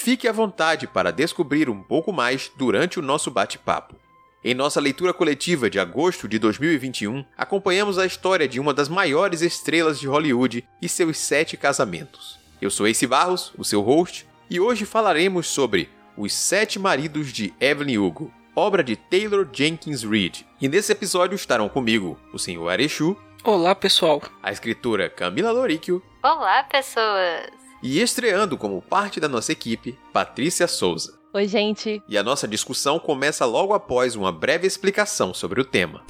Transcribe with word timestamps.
fique 0.00 0.26
à 0.26 0.32
vontade 0.32 0.86
para 0.86 1.12
descobrir 1.12 1.68
um 1.68 1.82
pouco 1.82 2.12
mais 2.12 2.50
durante 2.56 2.98
o 2.98 3.02
nosso 3.02 3.30
bate-papo. 3.30 3.96
Em 4.42 4.54
nossa 4.54 4.80
leitura 4.80 5.12
coletiva 5.12 5.68
de 5.68 5.78
agosto 5.78 6.26
de 6.26 6.38
2021, 6.38 7.22
acompanhamos 7.36 7.98
a 7.98 8.06
história 8.06 8.48
de 8.48 8.58
uma 8.58 8.72
das 8.72 8.88
maiores 8.88 9.42
estrelas 9.42 10.00
de 10.00 10.08
Hollywood 10.08 10.66
e 10.80 10.88
seus 10.88 11.18
sete 11.18 11.58
casamentos. 11.58 12.38
Eu 12.62 12.70
sou 12.70 12.88
Ace 12.88 13.06
Barros, 13.06 13.52
o 13.58 13.64
seu 13.64 13.82
host, 13.82 14.26
e 14.48 14.58
hoje 14.58 14.86
falaremos 14.86 15.46
sobre 15.46 15.90
Os 16.16 16.32
Sete 16.32 16.78
Maridos 16.78 17.30
de 17.30 17.52
Evelyn 17.60 17.98
Hugo, 17.98 18.32
obra 18.56 18.82
de 18.82 18.96
Taylor 18.96 19.46
Jenkins 19.52 20.02
Reid. 20.02 20.46
E 20.60 20.68
nesse 20.68 20.92
episódio 20.92 21.36
estarão 21.36 21.68
comigo 21.68 22.18
o 22.32 22.38
Sr. 22.38 22.68
Arechu. 22.70 23.14
Olá, 23.44 23.74
pessoal. 23.74 24.22
A 24.42 24.50
escritora 24.50 25.10
Camila 25.10 25.50
Loríquio. 25.50 26.02
Olá, 26.22 26.62
pessoas. 26.64 27.59
E 27.82 27.98
estreando 27.98 28.58
como 28.58 28.82
parte 28.82 29.18
da 29.18 29.28
nossa 29.28 29.52
equipe, 29.52 29.98
Patrícia 30.12 30.68
Souza. 30.68 31.18
Oi, 31.32 31.48
gente. 31.48 32.02
E 32.06 32.18
a 32.18 32.22
nossa 32.22 32.46
discussão 32.46 32.98
começa 32.98 33.46
logo 33.46 33.72
após 33.72 34.14
uma 34.14 34.30
breve 34.30 34.66
explicação 34.66 35.32
sobre 35.32 35.62
o 35.62 35.64
tema. 35.64 36.04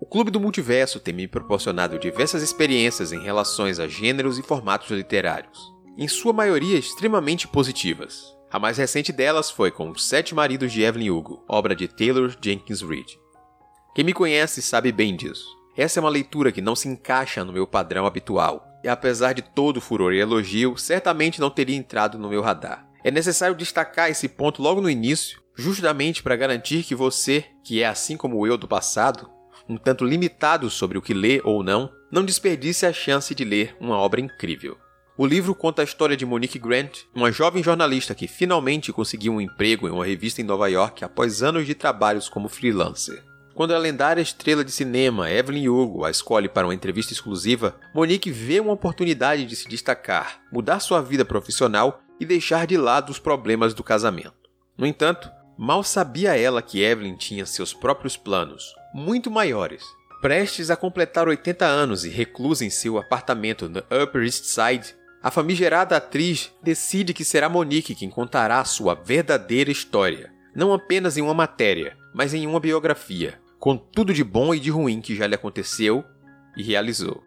O 0.00 0.06
Clube 0.10 0.32
do 0.32 0.40
Multiverso 0.40 0.98
tem 0.98 1.14
me 1.14 1.28
proporcionado 1.28 1.96
diversas 2.00 2.42
experiências 2.42 3.12
em 3.12 3.22
relações 3.22 3.78
a 3.78 3.86
gêneros 3.86 4.40
e 4.40 4.42
formatos 4.42 4.90
literários, 4.90 5.72
em 6.00 6.08
sua 6.08 6.32
maioria 6.32 6.78
extremamente 6.78 7.46
positivas. 7.46 8.34
A 8.50 8.58
mais 8.58 8.78
recente 8.78 9.12
delas 9.12 9.50
foi 9.50 9.70
com 9.70 9.90
Os 9.90 10.08
Sete 10.08 10.34
Maridos 10.34 10.72
de 10.72 10.80
Evelyn 10.80 11.10
Hugo, 11.10 11.44
obra 11.46 11.76
de 11.76 11.86
Taylor 11.86 12.34
Jenkins 12.42 12.80
Reid. 12.80 13.20
Quem 13.94 14.02
me 14.02 14.14
conhece 14.14 14.62
sabe 14.62 14.90
bem 14.92 15.14
disso. 15.14 15.46
Essa 15.76 16.00
é 16.00 16.02
uma 16.02 16.08
leitura 16.08 16.50
que 16.50 16.62
não 16.62 16.74
se 16.74 16.88
encaixa 16.88 17.44
no 17.44 17.52
meu 17.52 17.66
padrão 17.66 18.06
habitual, 18.06 18.66
e 18.82 18.88
apesar 18.88 19.34
de 19.34 19.42
todo 19.42 19.76
o 19.76 19.80
furor 19.80 20.14
e 20.14 20.20
elogio, 20.20 20.74
certamente 20.78 21.38
não 21.38 21.50
teria 21.50 21.76
entrado 21.76 22.18
no 22.18 22.30
meu 22.30 22.40
radar. 22.40 22.88
É 23.04 23.10
necessário 23.10 23.54
destacar 23.54 24.10
esse 24.10 24.26
ponto 24.26 24.62
logo 24.62 24.80
no 24.80 24.88
início, 24.88 25.38
justamente 25.54 26.22
para 26.22 26.34
garantir 26.34 26.82
que 26.82 26.94
você, 26.94 27.44
que 27.62 27.82
é 27.82 27.86
assim 27.86 28.16
como 28.16 28.46
eu 28.46 28.56
do 28.56 28.66
passado, 28.66 29.28
um 29.68 29.76
tanto 29.76 30.06
limitado 30.06 30.70
sobre 30.70 30.96
o 30.96 31.02
que 31.02 31.12
lê 31.12 31.42
ou 31.44 31.62
não, 31.62 31.92
não 32.10 32.24
desperdice 32.24 32.86
a 32.86 32.92
chance 32.92 33.34
de 33.34 33.44
ler 33.44 33.76
uma 33.78 33.98
obra 33.98 34.18
incrível. 34.18 34.78
O 35.20 35.26
livro 35.26 35.54
conta 35.54 35.82
a 35.82 35.84
história 35.84 36.16
de 36.16 36.24
Monique 36.24 36.58
Grant, 36.58 37.00
uma 37.14 37.30
jovem 37.30 37.62
jornalista 37.62 38.14
que 38.14 38.26
finalmente 38.26 38.90
conseguiu 38.90 39.34
um 39.34 39.40
emprego 39.42 39.86
em 39.86 39.90
uma 39.90 40.06
revista 40.06 40.40
em 40.40 40.44
Nova 40.44 40.66
York 40.66 41.04
após 41.04 41.42
anos 41.42 41.66
de 41.66 41.74
trabalhos 41.74 42.26
como 42.26 42.48
freelancer. 42.48 43.22
Quando 43.54 43.74
a 43.74 43.78
lendária 43.78 44.22
estrela 44.22 44.64
de 44.64 44.72
cinema 44.72 45.30
Evelyn 45.30 45.68
Hugo 45.68 46.06
a 46.06 46.10
escolhe 46.10 46.48
para 46.48 46.66
uma 46.66 46.74
entrevista 46.74 47.12
exclusiva, 47.12 47.76
Monique 47.94 48.30
vê 48.30 48.60
uma 48.60 48.72
oportunidade 48.72 49.44
de 49.44 49.54
se 49.56 49.68
destacar, 49.68 50.40
mudar 50.50 50.80
sua 50.80 51.02
vida 51.02 51.22
profissional 51.22 52.00
e 52.18 52.24
deixar 52.24 52.66
de 52.66 52.78
lado 52.78 53.10
os 53.10 53.18
problemas 53.18 53.74
do 53.74 53.84
casamento. 53.84 54.48
No 54.74 54.86
entanto, 54.86 55.30
mal 55.58 55.84
sabia 55.84 56.34
ela 56.34 56.62
que 56.62 56.80
Evelyn 56.80 57.18
tinha 57.18 57.44
seus 57.44 57.74
próprios 57.74 58.16
planos, 58.16 58.74
muito 58.94 59.30
maiores. 59.30 59.84
Prestes 60.22 60.70
a 60.70 60.76
completar 60.76 61.28
80 61.28 61.66
anos 61.66 62.06
e 62.06 62.08
reclusa 62.08 62.64
em 62.64 62.70
seu 62.70 62.96
apartamento 62.96 63.68
no 63.68 63.80
Upper 63.80 64.22
East 64.22 64.44
Side, 64.44 64.98
a 65.22 65.30
famigerada 65.30 65.96
atriz 65.96 66.50
decide 66.62 67.12
que 67.12 67.24
será 67.24 67.48
Monique 67.48 67.94
quem 67.94 68.08
contará 68.08 68.64
sua 68.64 68.94
verdadeira 68.94 69.70
história, 69.70 70.32
não 70.54 70.72
apenas 70.72 71.16
em 71.16 71.22
uma 71.22 71.34
matéria, 71.34 71.96
mas 72.14 72.32
em 72.32 72.46
uma 72.46 72.58
biografia, 72.58 73.38
com 73.58 73.76
tudo 73.76 74.14
de 74.14 74.24
bom 74.24 74.54
e 74.54 74.58
de 74.58 74.70
ruim 74.70 75.00
que 75.00 75.14
já 75.14 75.26
lhe 75.26 75.34
aconteceu 75.34 76.02
e 76.56 76.62
realizou. 76.62 77.22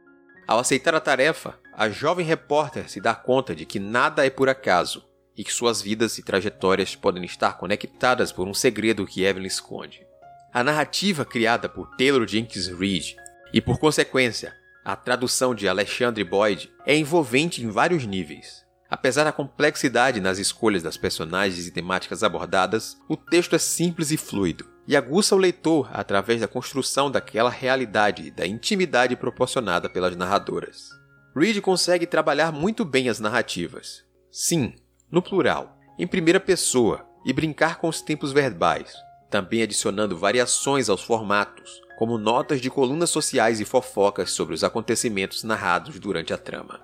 Ao 0.48 0.60
aceitar 0.60 0.96
a 0.96 1.00
tarefa, 1.00 1.58
a 1.72 1.88
jovem 1.88 2.26
repórter 2.26 2.90
se 2.90 3.00
dá 3.00 3.14
conta 3.14 3.56
de 3.56 3.66
que 3.66 3.80
nada 3.80 4.26
é 4.26 4.30
por 4.30 4.50
acaso 4.50 5.06
e 5.38 5.44
que 5.44 5.54
suas 5.54 5.82
vidas 5.82 6.18
e 6.18 6.24
trajetórias 6.24 6.96
podem 6.96 7.24
estar 7.24 7.58
conectadas 7.58 8.32
por 8.32 8.48
um 8.48 8.54
segredo 8.54 9.06
que 9.06 9.24
Evelyn 9.24 9.48
esconde. 9.48 10.06
A 10.52 10.64
narrativa 10.64 11.26
criada 11.26 11.70
por 11.70 11.96
Taylor 11.96 12.28
Jenkins 12.28 12.68
Reid 12.68 13.16
e, 13.54 13.62
por 13.62 13.80
consequência, 13.80 14.54
a 14.84 14.96
tradução 14.96 15.56
de 15.56 15.68
Alexandre 15.68 16.24
Boyd 16.24 16.72
é 16.86 16.96
envolvente 16.96 17.64
em 17.64 17.70
vários 17.70 18.06
níveis. 18.06 18.64
Apesar 18.90 19.24
da 19.24 19.32
complexidade 19.32 20.20
nas 20.20 20.38
escolhas 20.38 20.84
das 20.84 20.98
personagens 20.98 21.66
e 21.66 21.72
temáticas 21.72 22.22
abordadas, 22.22 22.98
o 23.10 23.16
texto 23.16 23.56
é 23.56 23.60
simples 23.60 24.12
e 24.12 24.18
fluido, 24.18 24.70
e 24.88 24.96
aguça 24.96 25.36
o 25.36 25.38
leitor 25.40 25.90
através 25.92 26.42
da 26.42 26.48
construção 26.48 27.10
daquela 27.10 27.50
realidade 27.50 28.28
e 28.28 28.32
da 28.32 28.46
intimidade 28.46 29.16
proporcionada 29.16 29.90
pelas 29.90 30.16
narradoras. 30.16 30.90
Reed 31.36 31.60
consegue 31.62 32.06
trabalhar 32.06 32.52
muito 32.52 32.86
bem 32.86 33.10
as 33.10 33.20
narrativas. 33.20 34.04
Sim, 34.30 34.76
no 35.10 35.22
plural, 35.22 35.78
em 35.98 36.06
primeira 36.06 36.40
pessoa, 36.40 37.08
e 37.26 37.32
brincar 37.32 37.78
com 37.78 37.88
os 37.88 38.02
tempos 38.02 38.32
verbais, 38.34 38.94
também 39.30 39.64
adicionando 39.64 40.18
variações 40.18 40.90
aos 40.90 41.02
formatos, 41.02 41.82
como 41.98 42.18
notas 42.18 42.60
de 42.60 42.70
colunas 42.70 43.10
sociais 43.10 43.60
e 43.60 43.66
fofocas 43.66 44.32
sobre 44.32 44.54
os 44.54 44.64
acontecimentos 44.64 45.44
narrados 45.44 46.00
durante 46.00 46.34
a 46.34 46.38
trama. 46.38 46.82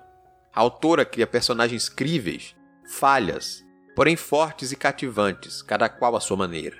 A 0.54 0.60
autora 0.60 1.04
cria 1.04 1.26
personagens 1.26 1.88
críveis, 1.88 2.54
falhas, 2.98 3.64
porém 3.94 4.16
fortes 4.16 4.72
e 4.72 4.76
cativantes, 4.76 5.62
cada 5.62 5.88
qual 5.88 6.16
à 6.16 6.20
sua 6.20 6.36
maneira. 6.36 6.78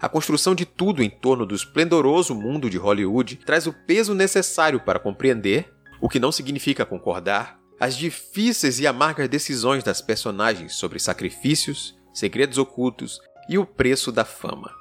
A 0.00 0.08
construção 0.08 0.54
de 0.54 0.66
tudo 0.66 1.02
em 1.02 1.08
torno 1.08 1.46
do 1.46 1.54
esplendoroso 1.54 2.34
mundo 2.34 2.68
de 2.68 2.76
Hollywood 2.76 3.36
traz 3.36 3.66
o 3.66 3.72
peso 3.72 4.14
necessário 4.14 4.80
para 4.80 4.98
compreender, 4.98 5.72
o 6.00 6.08
que 6.08 6.18
não 6.18 6.32
significa 6.32 6.84
concordar, 6.84 7.60
as 7.78 7.96
difíceis 7.96 8.80
e 8.80 8.86
amargas 8.86 9.28
decisões 9.28 9.84
das 9.84 10.00
personagens 10.00 10.74
sobre 10.74 10.98
sacrifícios, 10.98 11.96
segredos 12.12 12.58
ocultos 12.58 13.20
e 13.48 13.58
o 13.58 13.66
preço 13.66 14.10
da 14.10 14.24
fama. 14.24 14.72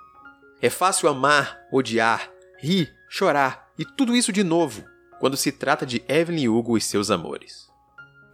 É 0.61 0.69
fácil 0.69 1.09
amar, 1.09 1.59
odiar, 1.71 2.30
rir, 2.61 2.94
chorar 3.09 3.72
e 3.77 3.83
tudo 3.83 4.16
isso 4.16 4.31
de 4.31 4.44
novo 4.44 4.85
quando 5.19 5.35
se 5.35 5.51
trata 5.51 5.85
de 5.85 6.03
Evelyn 6.07 6.47
Hugo 6.47 6.77
e 6.77 6.81
seus 6.81 7.09
amores. 7.09 7.67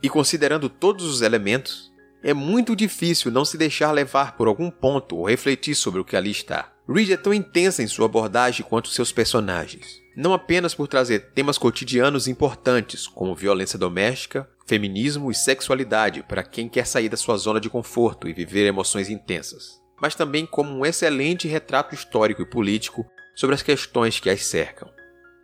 E 0.03 0.09
considerando 0.09 0.69
todos 0.69 1.05
os 1.05 1.21
elementos, 1.21 1.91
é 2.21 2.33
muito 2.33 2.75
difícil 2.75 3.31
não 3.31 3.45
se 3.45 3.57
deixar 3.57 3.91
levar 3.91 4.35
por 4.35 4.47
algum 4.47 4.69
ponto 4.69 5.15
ou 5.15 5.27
refletir 5.27 5.75
sobre 5.75 6.01
o 6.01 6.05
que 6.05 6.15
ali 6.15 6.31
está. 6.31 6.71
Reed 6.88 7.11
é 7.11 7.17
tão 7.17 7.33
intensa 7.33 7.81
em 7.81 7.88
sua 7.88 8.05
abordagem 8.05 8.65
quanto 8.67 8.89
seus 8.89 9.11
personagens, 9.11 10.01
não 10.15 10.33
apenas 10.33 10.73
por 10.75 10.88
trazer 10.88 11.31
temas 11.33 11.57
cotidianos 11.57 12.27
importantes 12.27 13.07
como 13.07 13.35
violência 13.35 13.79
doméstica, 13.79 14.50
feminismo 14.65 15.31
e 15.31 15.35
sexualidade 15.35 16.24
para 16.24 16.44
quem 16.44 16.68
quer 16.68 16.85
sair 16.85 17.09
da 17.09 17.18
sua 17.18 17.38
zona 17.38 17.59
de 17.59 17.69
conforto 17.69 18.27
e 18.27 18.33
viver 18.33 18.65
emoções 18.65 19.09
intensas, 19.09 19.81
mas 20.01 20.15
também 20.15 20.45
como 20.45 20.71
um 20.71 20.85
excelente 20.85 21.47
retrato 21.47 21.94
histórico 21.94 22.41
e 22.41 22.45
político 22.45 23.06
sobre 23.38 23.54
as 23.54 23.62
questões 23.62 24.19
que 24.19 24.31
as 24.31 24.44
cercam. 24.44 24.89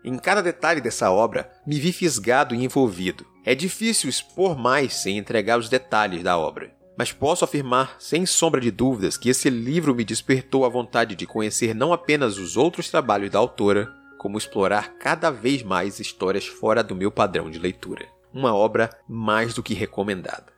Em 0.04 0.18
cada 0.18 0.42
detalhe 0.42 0.82
dessa 0.82 1.12
obra, 1.12 1.50
me 1.66 1.80
vi 1.80 1.94
fisgado 1.94 2.56
e 2.56 2.66
envolvido. 2.66 3.24
É 3.46 3.54
difícil 3.54 4.10
expor 4.10 4.58
mais 4.58 4.96
sem 4.96 5.20
entregar 5.20 5.60
os 5.60 5.70
detalhes 5.70 6.24
da 6.24 6.36
obra, 6.36 6.76
mas 6.98 7.12
posso 7.12 7.46
afirmar, 7.46 7.96
sem 8.00 8.26
sombra 8.26 8.60
de 8.60 8.72
dúvidas, 8.72 9.16
que 9.16 9.30
esse 9.30 9.48
livro 9.48 9.94
me 9.94 10.04
despertou 10.04 10.66
a 10.66 10.70
vontade 10.70 11.16
de 11.16 11.28
conhecer 11.28 11.76
não 11.76 11.94
apenas 11.94 12.38
os 12.40 12.58
outros 12.58 12.90
trabalhos 12.90 13.30
da 13.30 13.38
autora, 13.38 13.94
como 14.18 14.40
explorar 14.40 14.96
cada 14.98 15.30
vez 15.30 15.62
mais 15.62 16.00
histórias 16.00 16.48
fora 16.48 16.84
do 16.84 16.96
meu 16.96 17.12
padrão 17.12 17.52
de 17.52 17.60
leitura. 17.60 18.08
Uma 18.34 18.56
obra 18.56 18.90
mais 19.08 19.54
do 19.54 19.62
que 19.62 19.76
recomendada. 19.76 20.53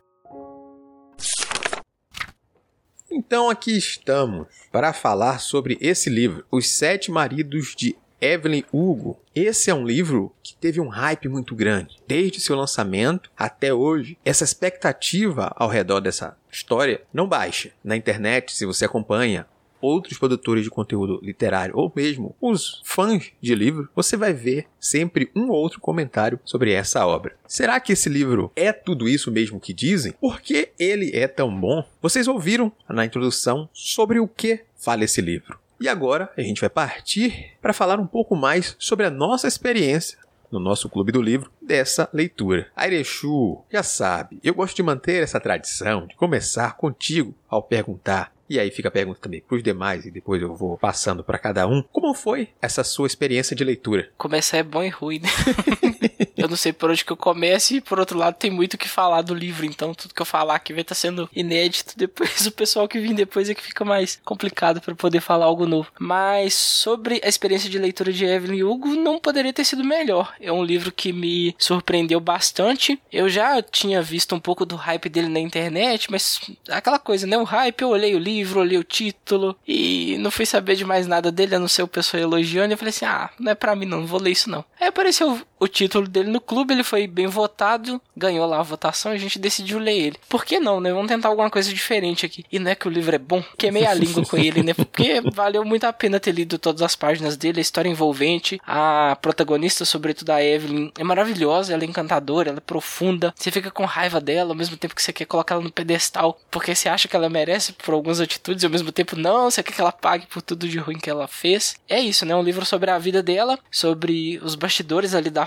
Então 3.18 3.48
aqui 3.48 3.74
estamos 3.74 4.46
para 4.70 4.92
falar 4.92 5.40
sobre 5.40 5.78
esse 5.80 6.10
livro, 6.10 6.44
Os 6.50 6.68
Sete 6.68 7.10
Maridos 7.10 7.74
de 7.74 7.96
Evelyn 8.20 8.62
Hugo. 8.70 9.18
Esse 9.34 9.70
é 9.70 9.74
um 9.74 9.86
livro 9.86 10.34
que 10.42 10.54
teve 10.54 10.82
um 10.82 10.88
hype 10.88 11.26
muito 11.26 11.54
grande. 11.54 11.96
Desde 12.06 12.38
seu 12.40 12.54
lançamento 12.54 13.30
até 13.34 13.72
hoje, 13.72 14.18
essa 14.22 14.44
expectativa 14.44 15.50
ao 15.56 15.70
redor 15.70 16.00
dessa 16.00 16.36
história 16.52 17.00
não 17.10 17.26
baixa. 17.26 17.70
Na 17.82 17.96
internet, 17.96 18.54
se 18.54 18.66
você 18.66 18.84
acompanha 18.84 19.46
outros 19.86 20.18
produtores 20.18 20.64
de 20.64 20.70
conteúdo 20.70 21.20
literário 21.22 21.76
ou 21.76 21.92
mesmo 21.94 22.34
os 22.40 22.80
fãs 22.84 23.32
de 23.40 23.54
livro, 23.54 23.88
você 23.94 24.16
vai 24.16 24.32
ver 24.32 24.66
sempre 24.80 25.30
um 25.34 25.48
ou 25.50 25.56
outro 25.56 25.80
comentário 25.80 26.38
sobre 26.44 26.72
essa 26.72 27.06
obra. 27.06 27.36
Será 27.46 27.78
que 27.80 27.92
esse 27.92 28.08
livro 28.08 28.50
é 28.56 28.72
tudo 28.72 29.08
isso 29.08 29.30
mesmo 29.30 29.60
que 29.60 29.72
dizem? 29.72 30.12
Por 30.12 30.40
que 30.40 30.70
ele 30.78 31.10
é 31.14 31.28
tão 31.28 31.54
bom? 31.54 31.84
Vocês 32.00 32.28
ouviram 32.28 32.72
na 32.88 33.04
introdução 33.04 33.68
sobre 33.72 34.18
o 34.18 34.28
que 34.28 34.64
fala 34.76 35.04
esse 35.04 35.20
livro. 35.20 35.58
E 35.80 35.88
agora 35.88 36.32
a 36.36 36.40
gente 36.40 36.60
vai 36.60 36.70
partir 36.70 37.52
para 37.60 37.72
falar 37.72 38.00
um 38.00 38.06
pouco 38.06 38.34
mais 38.34 38.74
sobre 38.78 39.04
a 39.04 39.10
nossa 39.10 39.46
experiência 39.46 40.18
no 40.50 40.60
nosso 40.60 40.88
Clube 40.88 41.12
do 41.12 41.20
Livro 41.20 41.50
dessa 41.60 42.08
leitura. 42.12 42.68
Airechu, 42.74 43.62
já 43.70 43.82
sabe, 43.82 44.38
eu 44.42 44.54
gosto 44.54 44.76
de 44.76 44.82
manter 44.82 45.22
essa 45.22 45.40
tradição 45.40 46.06
de 46.06 46.14
começar 46.16 46.76
contigo 46.76 47.34
ao 47.48 47.62
perguntar 47.62 48.32
e 48.48 48.58
aí 48.58 48.70
fica 48.70 48.88
a 48.88 48.92
pergunta 48.92 49.20
também 49.20 49.40
para 49.40 49.56
os 49.56 49.62
demais 49.62 50.06
e 50.06 50.10
depois 50.10 50.40
eu 50.40 50.54
vou 50.54 50.78
passando 50.78 51.24
para 51.24 51.38
cada 51.38 51.66
um. 51.66 51.82
Como 51.92 52.14
foi 52.14 52.48
essa 52.60 52.84
sua 52.84 53.06
experiência 53.06 53.56
de 53.56 53.64
leitura? 53.64 54.10
Começar 54.16 54.58
é 54.58 54.62
bom 54.62 54.82
e 54.82 54.88
ruim, 54.88 55.20
né? 55.20 55.28
eu 56.36 56.48
não 56.48 56.56
sei 56.56 56.72
por 56.72 56.90
onde 56.90 57.04
que 57.04 57.12
eu 57.12 57.16
começo 57.16 57.74
e 57.74 57.80
por 57.80 57.98
outro 57.98 58.18
lado 58.18 58.34
tem 58.34 58.50
muito 58.50 58.74
o 58.74 58.78
que 58.78 58.88
falar 58.88 59.22
do 59.22 59.34
livro, 59.34 59.64
então 59.64 59.94
tudo 59.94 60.14
que 60.14 60.20
eu 60.20 60.26
falar 60.26 60.56
aqui 60.56 60.72
vai 60.72 60.82
estar 60.82 60.94
tá 60.94 61.00
sendo 61.00 61.28
inédito. 61.34 61.94
Depois 61.96 62.46
o 62.46 62.52
pessoal 62.52 62.88
que 62.88 62.98
vem 62.98 63.14
depois 63.14 63.48
é 63.48 63.54
que 63.54 63.62
fica 63.62 63.84
mais 63.84 64.20
complicado 64.24 64.80
para 64.80 64.94
poder 64.94 65.20
falar 65.20 65.46
algo 65.46 65.66
novo. 65.66 65.90
Mas 65.98 66.54
sobre 66.54 67.20
a 67.24 67.28
experiência 67.28 67.70
de 67.70 67.78
leitura 67.78 68.12
de 68.12 68.24
Evelyn 68.24 68.62
Hugo, 68.62 68.88
não 68.88 69.18
poderia 69.18 69.52
ter 69.52 69.64
sido 69.64 69.84
melhor. 69.84 70.34
É 70.40 70.52
um 70.52 70.62
livro 70.62 70.92
que 70.92 71.12
me 71.12 71.54
surpreendeu 71.58 72.20
bastante. 72.20 73.00
Eu 73.10 73.28
já 73.28 73.62
tinha 73.62 74.02
visto 74.02 74.34
um 74.34 74.40
pouco 74.40 74.64
do 74.64 74.76
hype 74.76 75.08
dele 75.08 75.28
na 75.28 75.40
internet, 75.40 76.10
mas 76.10 76.40
aquela 76.68 76.98
coisa, 76.98 77.26
né? 77.26 77.36
O 77.38 77.44
hype, 77.44 77.82
eu 77.82 77.88
olhei 77.88 78.14
o 78.14 78.18
livro 78.18 78.66
li 78.66 78.76
o 78.76 78.84
título 78.84 79.56
e 79.66 80.16
não 80.18 80.30
fui 80.30 80.44
saber 80.44 80.74
de 80.74 80.84
mais 80.84 81.06
nada 81.06 81.30
dele, 81.30 81.54
a 81.54 81.58
não 81.58 81.68
ser 81.68 81.82
o 81.82 81.88
pessoal 81.88 82.22
elogiando. 82.22 82.74
Eu 82.74 82.78
falei 82.78 82.90
assim: 82.90 83.04
ah, 83.04 83.30
não 83.38 83.52
é 83.52 83.54
pra 83.54 83.76
mim 83.76 83.86
não, 83.86 84.00
não 84.00 84.06
vou 84.06 84.20
ler 84.20 84.32
isso 84.32 84.50
não. 84.50 84.64
Aí 84.78 84.88
apareceu 84.88 85.40
o 85.58 85.68
título 85.68 85.95
dele 86.02 86.30
no 86.30 86.40
clube, 86.40 86.74
ele 86.74 86.84
foi 86.84 87.06
bem 87.06 87.26
votado, 87.26 88.00
ganhou 88.16 88.46
lá 88.46 88.60
a 88.60 88.62
votação 88.62 89.12
e 89.12 89.16
a 89.16 89.18
gente 89.18 89.38
decidiu 89.38 89.78
ler 89.78 89.96
ele. 89.96 90.16
Por 90.28 90.44
que 90.44 90.58
não, 90.58 90.80
né? 90.80 90.92
Vamos 90.92 91.08
tentar 91.08 91.28
alguma 91.28 91.50
coisa 91.50 91.72
diferente 91.72 92.26
aqui. 92.26 92.44
E 92.50 92.58
não 92.58 92.70
é 92.70 92.74
que 92.74 92.88
o 92.88 92.90
livro 92.90 93.14
é 93.14 93.18
bom, 93.18 93.42
queimei 93.56 93.86
a 93.86 93.94
língua 93.94 94.24
com 94.24 94.36
ele, 94.36 94.62
né? 94.62 94.74
Porque 94.74 95.20
valeu 95.32 95.64
muito 95.64 95.84
a 95.84 95.92
pena 95.92 96.20
ter 96.20 96.32
lido 96.32 96.58
todas 96.58 96.82
as 96.82 96.96
páginas 96.96 97.36
dele, 97.36 97.58
a 97.58 97.62
história 97.62 97.88
envolvente, 97.88 98.60
a 98.66 99.16
protagonista, 99.20 99.84
sobretudo 99.84 100.30
a 100.30 100.42
Evelyn, 100.42 100.90
é 100.98 101.04
maravilhosa, 101.04 101.72
ela 101.72 101.82
é 101.82 101.86
encantadora, 101.86 102.50
ela 102.50 102.58
é 102.58 102.60
profunda. 102.60 103.34
Você 103.36 103.50
fica 103.50 103.70
com 103.70 103.84
raiva 103.84 104.20
dela 104.20 104.50
ao 104.50 104.56
mesmo 104.56 104.76
tempo 104.76 104.94
que 104.94 105.02
você 105.02 105.12
quer 105.12 105.24
colocar 105.24 105.54
ela 105.54 105.64
no 105.64 105.72
pedestal, 105.72 106.38
porque 106.50 106.74
você 106.74 106.88
acha 106.88 107.08
que 107.08 107.16
ela 107.16 107.28
merece 107.28 107.72
por 107.72 107.94
algumas 107.94 108.20
atitudes 108.20 108.62
e 108.62 108.66
ao 108.66 108.72
mesmo 108.72 108.92
tempo 108.92 109.16
não, 109.16 109.50
você 109.50 109.62
quer 109.62 109.72
que 109.72 109.80
ela 109.80 109.92
pague 109.92 110.26
por 110.26 110.42
tudo 110.42 110.68
de 110.68 110.78
ruim 110.78 110.98
que 110.98 111.10
ela 111.10 111.26
fez. 111.26 111.76
É 111.88 112.00
isso, 112.00 112.24
né? 112.24 112.34
Um 112.34 112.42
livro 112.42 112.64
sobre 112.64 112.90
a 112.90 112.98
vida 112.98 113.22
dela, 113.22 113.58
sobre 113.70 114.38
os 114.42 114.54
bastidores 114.54 115.14
ali 115.14 115.30
da 115.30 115.46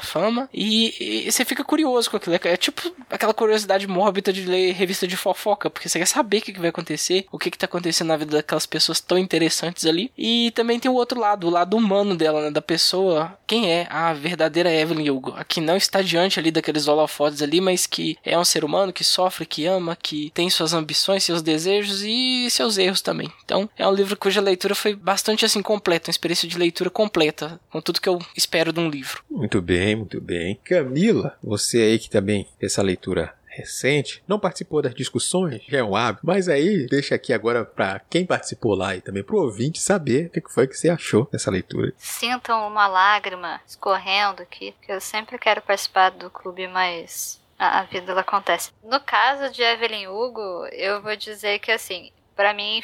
e, 0.53 1.25
e 1.27 1.31
você 1.31 1.43
fica 1.45 1.63
curioso 1.63 2.09
com 2.09 2.17
aquilo. 2.17 2.35
É, 2.35 2.39
é 2.43 2.57
tipo 2.57 2.91
aquela 3.09 3.33
curiosidade 3.33 3.87
mórbida 3.87 4.31
de 4.31 4.45
ler 4.45 4.73
revista 4.73 5.07
de 5.07 5.17
fofoca, 5.17 5.69
porque 5.69 5.89
você 5.89 5.99
quer 5.99 6.05
saber 6.05 6.37
o 6.37 6.41
que, 6.41 6.53
que 6.53 6.59
vai 6.59 6.69
acontecer, 6.69 7.25
o 7.31 7.37
que, 7.37 7.51
que 7.51 7.57
tá 7.57 7.65
acontecendo 7.65 8.09
na 8.09 8.17
vida 8.17 8.37
daquelas 8.37 8.65
pessoas 8.65 8.99
tão 8.99 9.17
interessantes 9.17 9.85
ali. 9.85 10.11
E 10.17 10.51
também 10.51 10.79
tem 10.79 10.89
o 10.89 10.95
outro 10.95 11.19
lado, 11.19 11.47
o 11.47 11.49
lado 11.49 11.75
humano 11.75 12.15
dela, 12.15 12.41
né? 12.41 12.51
Da 12.51 12.61
pessoa, 12.61 13.37
quem 13.47 13.71
é 13.71 13.87
a 13.89 14.13
verdadeira 14.13 14.71
Evelyn 14.71 15.09
Hugo, 15.09 15.33
a 15.35 15.43
que 15.43 15.61
não 15.61 15.75
está 15.75 16.01
diante 16.01 16.39
ali 16.39 16.51
daqueles 16.51 16.87
holofotes 16.87 17.41
ali, 17.41 17.61
mas 17.61 17.85
que 17.85 18.17
é 18.23 18.37
um 18.37 18.45
ser 18.45 18.63
humano 18.63 18.93
que 18.93 19.03
sofre, 19.03 19.45
que 19.45 19.65
ama, 19.65 19.97
que 20.01 20.31
tem 20.33 20.49
suas 20.49 20.73
ambições, 20.73 21.23
seus 21.23 21.41
desejos 21.41 22.01
e 22.03 22.49
seus 22.49 22.77
erros 22.77 23.01
também. 23.01 23.31
Então, 23.43 23.69
é 23.77 23.87
um 23.87 23.93
livro 23.93 24.17
cuja 24.17 24.41
leitura 24.41 24.75
foi 24.75 24.95
bastante 24.95 25.45
assim 25.45 25.61
completa, 25.61 26.09
uma 26.09 26.11
experiência 26.11 26.47
de 26.47 26.57
leitura 26.57 26.89
completa, 26.89 27.59
com 27.69 27.81
tudo 27.81 28.01
que 28.01 28.09
eu 28.09 28.19
espero 28.35 28.73
de 28.73 28.79
um 28.79 28.89
livro. 28.89 29.23
Muito 29.29 29.61
bem, 29.61 29.95
muito 29.95 30.18
bem. 30.21 30.59
Camila, 30.63 31.37
você 31.43 31.77
aí 31.77 31.99
que 31.99 32.09
também 32.09 32.47
fez 32.59 32.73
essa 32.73 32.81
leitura 32.81 33.33
recente, 33.59 34.23
não 34.27 34.39
participou 34.39 34.81
das 34.81 34.93
discussões, 34.93 35.61
já 35.67 35.79
é 35.79 35.83
um 35.83 35.95
hábito, 35.95 36.25
mas 36.25 36.47
aí 36.47 36.87
deixa 36.87 37.15
aqui 37.15 37.33
agora 37.33 37.65
para 37.65 37.99
quem 38.09 38.25
participou 38.25 38.73
lá 38.73 38.95
e 38.95 39.01
também 39.01 39.23
pro 39.23 39.41
ouvinte 39.41 39.79
saber 39.81 40.27
o 40.27 40.29
que 40.29 40.53
foi 40.53 40.67
que 40.67 40.77
você 40.77 40.89
achou 40.89 41.27
dessa 41.31 41.51
leitura. 41.51 41.93
Sintam 41.97 42.67
uma 42.67 42.87
lágrima 42.87 43.59
escorrendo 43.67 44.41
aqui, 44.41 44.73
que 44.81 44.91
eu 44.91 45.01
sempre 45.01 45.37
quero 45.37 45.61
participar 45.61 46.11
do 46.11 46.29
clube, 46.29 46.67
mas 46.67 47.39
a 47.57 47.83
vida 47.83 48.11
ela 48.11 48.21
acontece. 48.21 48.71
No 48.83 48.99
caso 49.01 49.51
de 49.53 49.61
Evelyn 49.61 50.07
Hugo, 50.07 50.65
eu 50.71 51.01
vou 51.01 51.15
dizer 51.15 51.59
que 51.59 51.71
assim, 51.71 52.11
para 52.35 52.53
mim, 52.53 52.81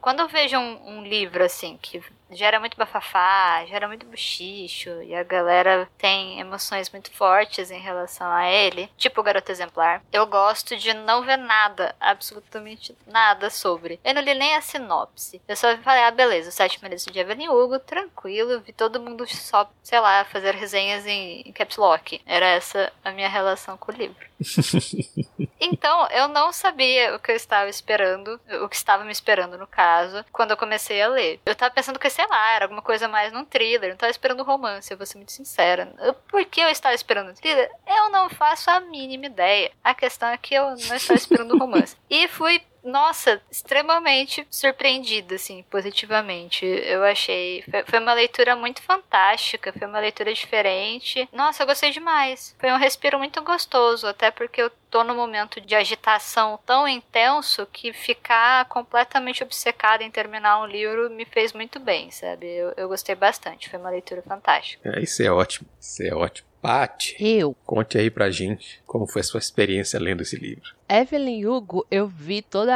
quando 0.00 0.20
eu 0.20 0.28
vejo 0.28 0.56
um, 0.56 0.98
um, 0.98 1.04
livro 1.04 1.44
assim 1.44 1.78
que 1.80 2.02
gera 2.34 2.60
muito 2.60 2.76
bafafá, 2.76 3.64
gera 3.66 3.88
muito 3.88 4.06
buchicho 4.06 4.90
e 5.02 5.14
a 5.14 5.22
galera 5.22 5.88
tem 5.98 6.40
emoções 6.40 6.90
muito 6.90 7.10
fortes 7.10 7.70
em 7.70 7.80
relação 7.80 8.30
a 8.30 8.48
ele, 8.48 8.90
tipo 8.96 9.20
o 9.20 9.24
Garoto 9.24 9.50
Exemplar, 9.50 10.02
eu 10.12 10.26
gosto 10.26 10.76
de 10.76 10.92
não 10.92 11.22
ver 11.22 11.36
nada, 11.36 11.94
absolutamente 12.00 12.96
nada 13.06 13.50
sobre. 13.50 14.00
Eu 14.04 14.14
não 14.14 14.22
li 14.22 14.34
nem 14.34 14.56
a 14.56 14.60
sinopse. 14.60 15.40
Eu 15.46 15.56
só 15.56 15.76
falei, 15.78 16.04
ah, 16.04 16.10
beleza, 16.10 16.48
o 16.48 16.52
Sete 16.52 16.82
Meses 16.82 17.04
de 17.04 17.18
Evelyn 17.18 17.48
Hugo, 17.48 17.78
tranquilo, 17.78 18.60
vi 18.60 18.72
todo 18.72 19.00
mundo 19.00 19.26
só, 19.26 19.70
sei 19.82 20.00
lá, 20.00 20.24
fazer 20.24 20.54
resenhas 20.54 21.06
em, 21.06 21.42
em 21.46 21.52
caps 21.52 21.76
lock. 21.76 22.20
Era 22.26 22.46
essa 22.46 22.92
a 23.04 23.10
minha 23.10 23.28
relação 23.28 23.76
com 23.76 23.92
o 23.92 23.94
livro. 23.94 24.26
então, 25.60 26.08
eu 26.10 26.28
não 26.28 26.52
sabia 26.52 27.14
o 27.14 27.18
que 27.18 27.30
eu 27.30 27.36
estava 27.36 27.68
esperando, 27.68 28.40
o 28.62 28.68
que 28.68 28.76
estava 28.76 29.04
me 29.04 29.12
esperando 29.12 29.56
no 29.56 29.66
caso, 29.66 30.24
quando 30.32 30.50
eu 30.52 30.56
comecei 30.56 31.00
a 31.00 31.08
ler. 31.08 31.40
Eu 31.44 31.54
tava 31.54 31.74
pensando 31.74 31.98
que, 31.98 32.08
sei 32.24 32.26
lá, 32.30 32.54
era 32.54 32.64
alguma 32.64 32.82
coisa 32.82 33.06
mais 33.06 33.32
num 33.32 33.44
thriller, 33.44 33.90
não 33.90 33.96
tava 33.96 34.10
esperando 34.10 34.42
romance, 34.42 34.90
eu 34.90 34.96
vou 34.96 35.06
ser 35.06 35.18
muito 35.18 35.32
sincera. 35.32 35.92
Por 36.28 36.44
que 36.46 36.60
eu 36.60 36.68
estava 36.68 36.94
esperando 36.94 37.30
um 37.30 37.34
thriller? 37.34 37.70
Eu 37.86 38.10
não 38.10 38.30
faço 38.30 38.70
a 38.70 38.80
mínima 38.80 39.26
ideia. 39.26 39.70
A 39.82 39.94
questão 39.94 40.28
é 40.28 40.36
que 40.36 40.54
eu 40.54 40.70
não 40.70 40.96
estava 40.96 41.18
esperando 41.18 41.56
romance. 41.58 41.96
E 42.08 42.26
fui 42.28 42.62
nossa, 42.84 43.40
extremamente 43.50 44.46
surpreendida, 44.50 45.36
assim, 45.36 45.64
positivamente. 45.70 46.66
Eu 46.66 47.02
achei. 47.02 47.64
Foi 47.86 47.98
uma 47.98 48.12
leitura 48.12 48.54
muito 48.54 48.82
fantástica, 48.82 49.72
foi 49.72 49.88
uma 49.88 49.98
leitura 49.98 50.32
diferente. 50.34 51.26
Nossa, 51.32 51.62
eu 51.62 51.66
gostei 51.66 51.90
demais. 51.90 52.54
Foi 52.58 52.70
um 52.70 52.76
respiro 52.76 53.18
muito 53.18 53.42
gostoso, 53.42 54.06
até 54.06 54.30
porque 54.30 54.60
eu 54.60 54.70
tô 54.90 55.02
num 55.02 55.16
momento 55.16 55.60
de 55.60 55.74
agitação 55.74 56.58
tão 56.64 56.86
intenso 56.86 57.66
que 57.72 57.92
ficar 57.92 58.66
completamente 58.66 59.42
obcecada 59.42 60.04
em 60.04 60.10
terminar 60.10 60.60
um 60.60 60.66
livro 60.66 61.10
me 61.10 61.24
fez 61.24 61.52
muito 61.52 61.80
bem, 61.80 62.10
sabe? 62.10 62.46
Eu, 62.46 62.74
eu 62.76 62.88
gostei 62.88 63.14
bastante. 63.14 63.70
Foi 63.70 63.78
uma 63.78 63.90
leitura 63.90 64.22
fantástica. 64.22 64.96
É, 64.96 65.00
isso 65.02 65.22
é 65.22 65.30
ótimo. 65.30 65.68
Isso 65.80 66.02
é 66.02 66.14
ótimo. 66.14 66.48
Paty, 66.64 67.16
eu. 67.20 67.54
Conte 67.66 67.98
aí 67.98 68.10
pra 68.10 68.30
gente 68.30 68.82
como 68.86 69.06
foi 69.06 69.20
a 69.20 69.24
sua 69.24 69.38
experiência 69.38 70.00
lendo 70.00 70.22
esse 70.22 70.36
livro. 70.36 70.74
Evelyn 70.88 71.46
Hugo, 71.46 71.86
eu 71.90 72.06
vi 72.06 72.42
todo 72.42 72.70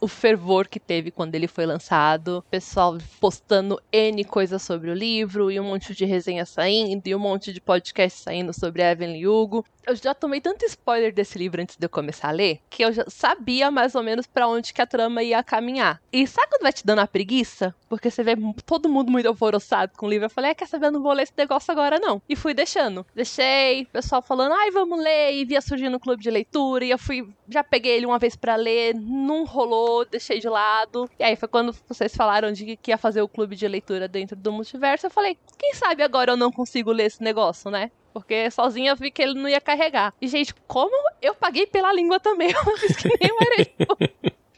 o 0.00 0.06
fervor 0.06 0.68
que 0.68 0.78
teve 0.78 1.10
quando 1.10 1.34
ele 1.34 1.48
foi 1.48 1.64
lançado, 1.64 2.44
pessoal 2.50 2.96
postando 3.20 3.80
N 3.90 4.22
coisas 4.24 4.62
sobre 4.62 4.90
o 4.90 4.94
livro, 4.94 5.50
e 5.50 5.58
um 5.58 5.64
monte 5.64 5.94
de 5.94 6.04
resenha 6.04 6.44
saindo, 6.44 7.06
e 7.06 7.14
um 7.14 7.18
monte 7.18 7.52
de 7.52 7.60
podcast 7.60 8.20
saindo 8.20 8.52
sobre 8.52 8.82
Evelyn 8.82 9.26
Hugo. 9.26 9.64
Eu 9.86 9.96
já 9.96 10.12
tomei 10.12 10.38
tanto 10.38 10.66
spoiler 10.66 11.14
desse 11.14 11.38
livro 11.38 11.62
antes 11.62 11.76
de 11.76 11.86
eu 11.86 11.88
começar 11.88 12.28
a 12.28 12.32
ler, 12.32 12.60
que 12.68 12.84
eu 12.84 12.92
já 12.92 13.04
sabia 13.08 13.70
mais 13.70 13.94
ou 13.94 14.02
menos 14.02 14.26
para 14.26 14.46
onde 14.46 14.74
que 14.74 14.82
a 14.82 14.86
trama 14.86 15.22
ia 15.22 15.42
caminhar. 15.42 15.98
E 16.12 16.26
sabe 16.26 16.48
quando 16.50 16.62
vai 16.62 16.72
te 16.74 16.84
dando 16.84 16.98
a 16.98 17.06
preguiça? 17.06 17.74
Porque 17.88 18.10
você 18.10 18.22
vê 18.22 18.34
todo 18.66 18.86
mundo 18.86 19.10
muito 19.10 19.26
alvoroçado 19.26 19.92
com 19.96 20.04
o 20.04 20.10
livro. 20.10 20.26
Eu 20.26 20.30
falei, 20.30 20.50
é, 20.50 20.54
quer 20.54 20.66
saber, 20.66 20.88
eu 20.88 20.92
não 20.92 21.02
vou 21.02 21.14
ler 21.14 21.22
esse 21.22 21.32
negócio 21.34 21.72
agora 21.72 21.98
não. 21.98 22.20
E 22.28 22.36
fui 22.36 22.52
deixando. 22.52 23.06
Deixei, 23.14 23.86
pessoal 23.86 24.20
falando, 24.20 24.52
ai, 24.52 24.70
vamos 24.70 25.02
ler, 25.02 25.32
e 25.32 25.46
via 25.46 25.62
surgindo 25.62 25.92
no 25.92 26.00
clube 26.00 26.22
de 26.22 26.30
leitura, 26.30 26.84
e 26.84 26.90
eu 26.90 26.98
fui 26.98 27.26
já 27.48 27.64
peguei 27.64 27.96
ele 27.96 28.06
uma 28.06 28.18
vez 28.18 28.36
para 28.36 28.56
ler, 28.56 28.94
não 28.94 29.44
rolou, 29.44 30.04
deixei 30.04 30.38
de 30.38 30.48
lado. 30.48 31.10
E 31.18 31.24
aí 31.24 31.36
foi 31.36 31.48
quando 31.48 31.74
vocês 31.88 32.14
falaram 32.14 32.52
de 32.52 32.76
que 32.76 32.90
ia 32.90 32.98
fazer 32.98 33.22
o 33.22 33.28
clube 33.28 33.56
de 33.56 33.66
leitura 33.66 34.06
dentro 34.06 34.36
do 34.36 34.52
multiverso, 34.52 35.06
eu 35.06 35.10
falei, 35.10 35.36
quem 35.58 35.74
sabe 35.74 36.02
agora 36.02 36.32
eu 36.32 36.36
não 36.36 36.52
consigo 36.52 36.92
ler 36.92 37.06
esse 37.06 37.22
negócio, 37.22 37.70
né? 37.70 37.90
Porque 38.12 38.50
sozinha 38.50 38.92
eu 38.92 38.96
vi 38.96 39.10
que 39.10 39.22
ele 39.22 39.34
não 39.34 39.48
ia 39.48 39.60
carregar. 39.60 40.12
E, 40.20 40.26
gente, 40.26 40.54
como 40.66 40.94
eu 41.22 41.34
paguei 41.34 41.66
pela 41.66 41.92
língua 41.92 42.18
também, 42.18 42.50
eu 42.52 42.76
fiz 42.76 42.96
que 42.96 43.08
nem 43.08 43.30
o 43.32 43.96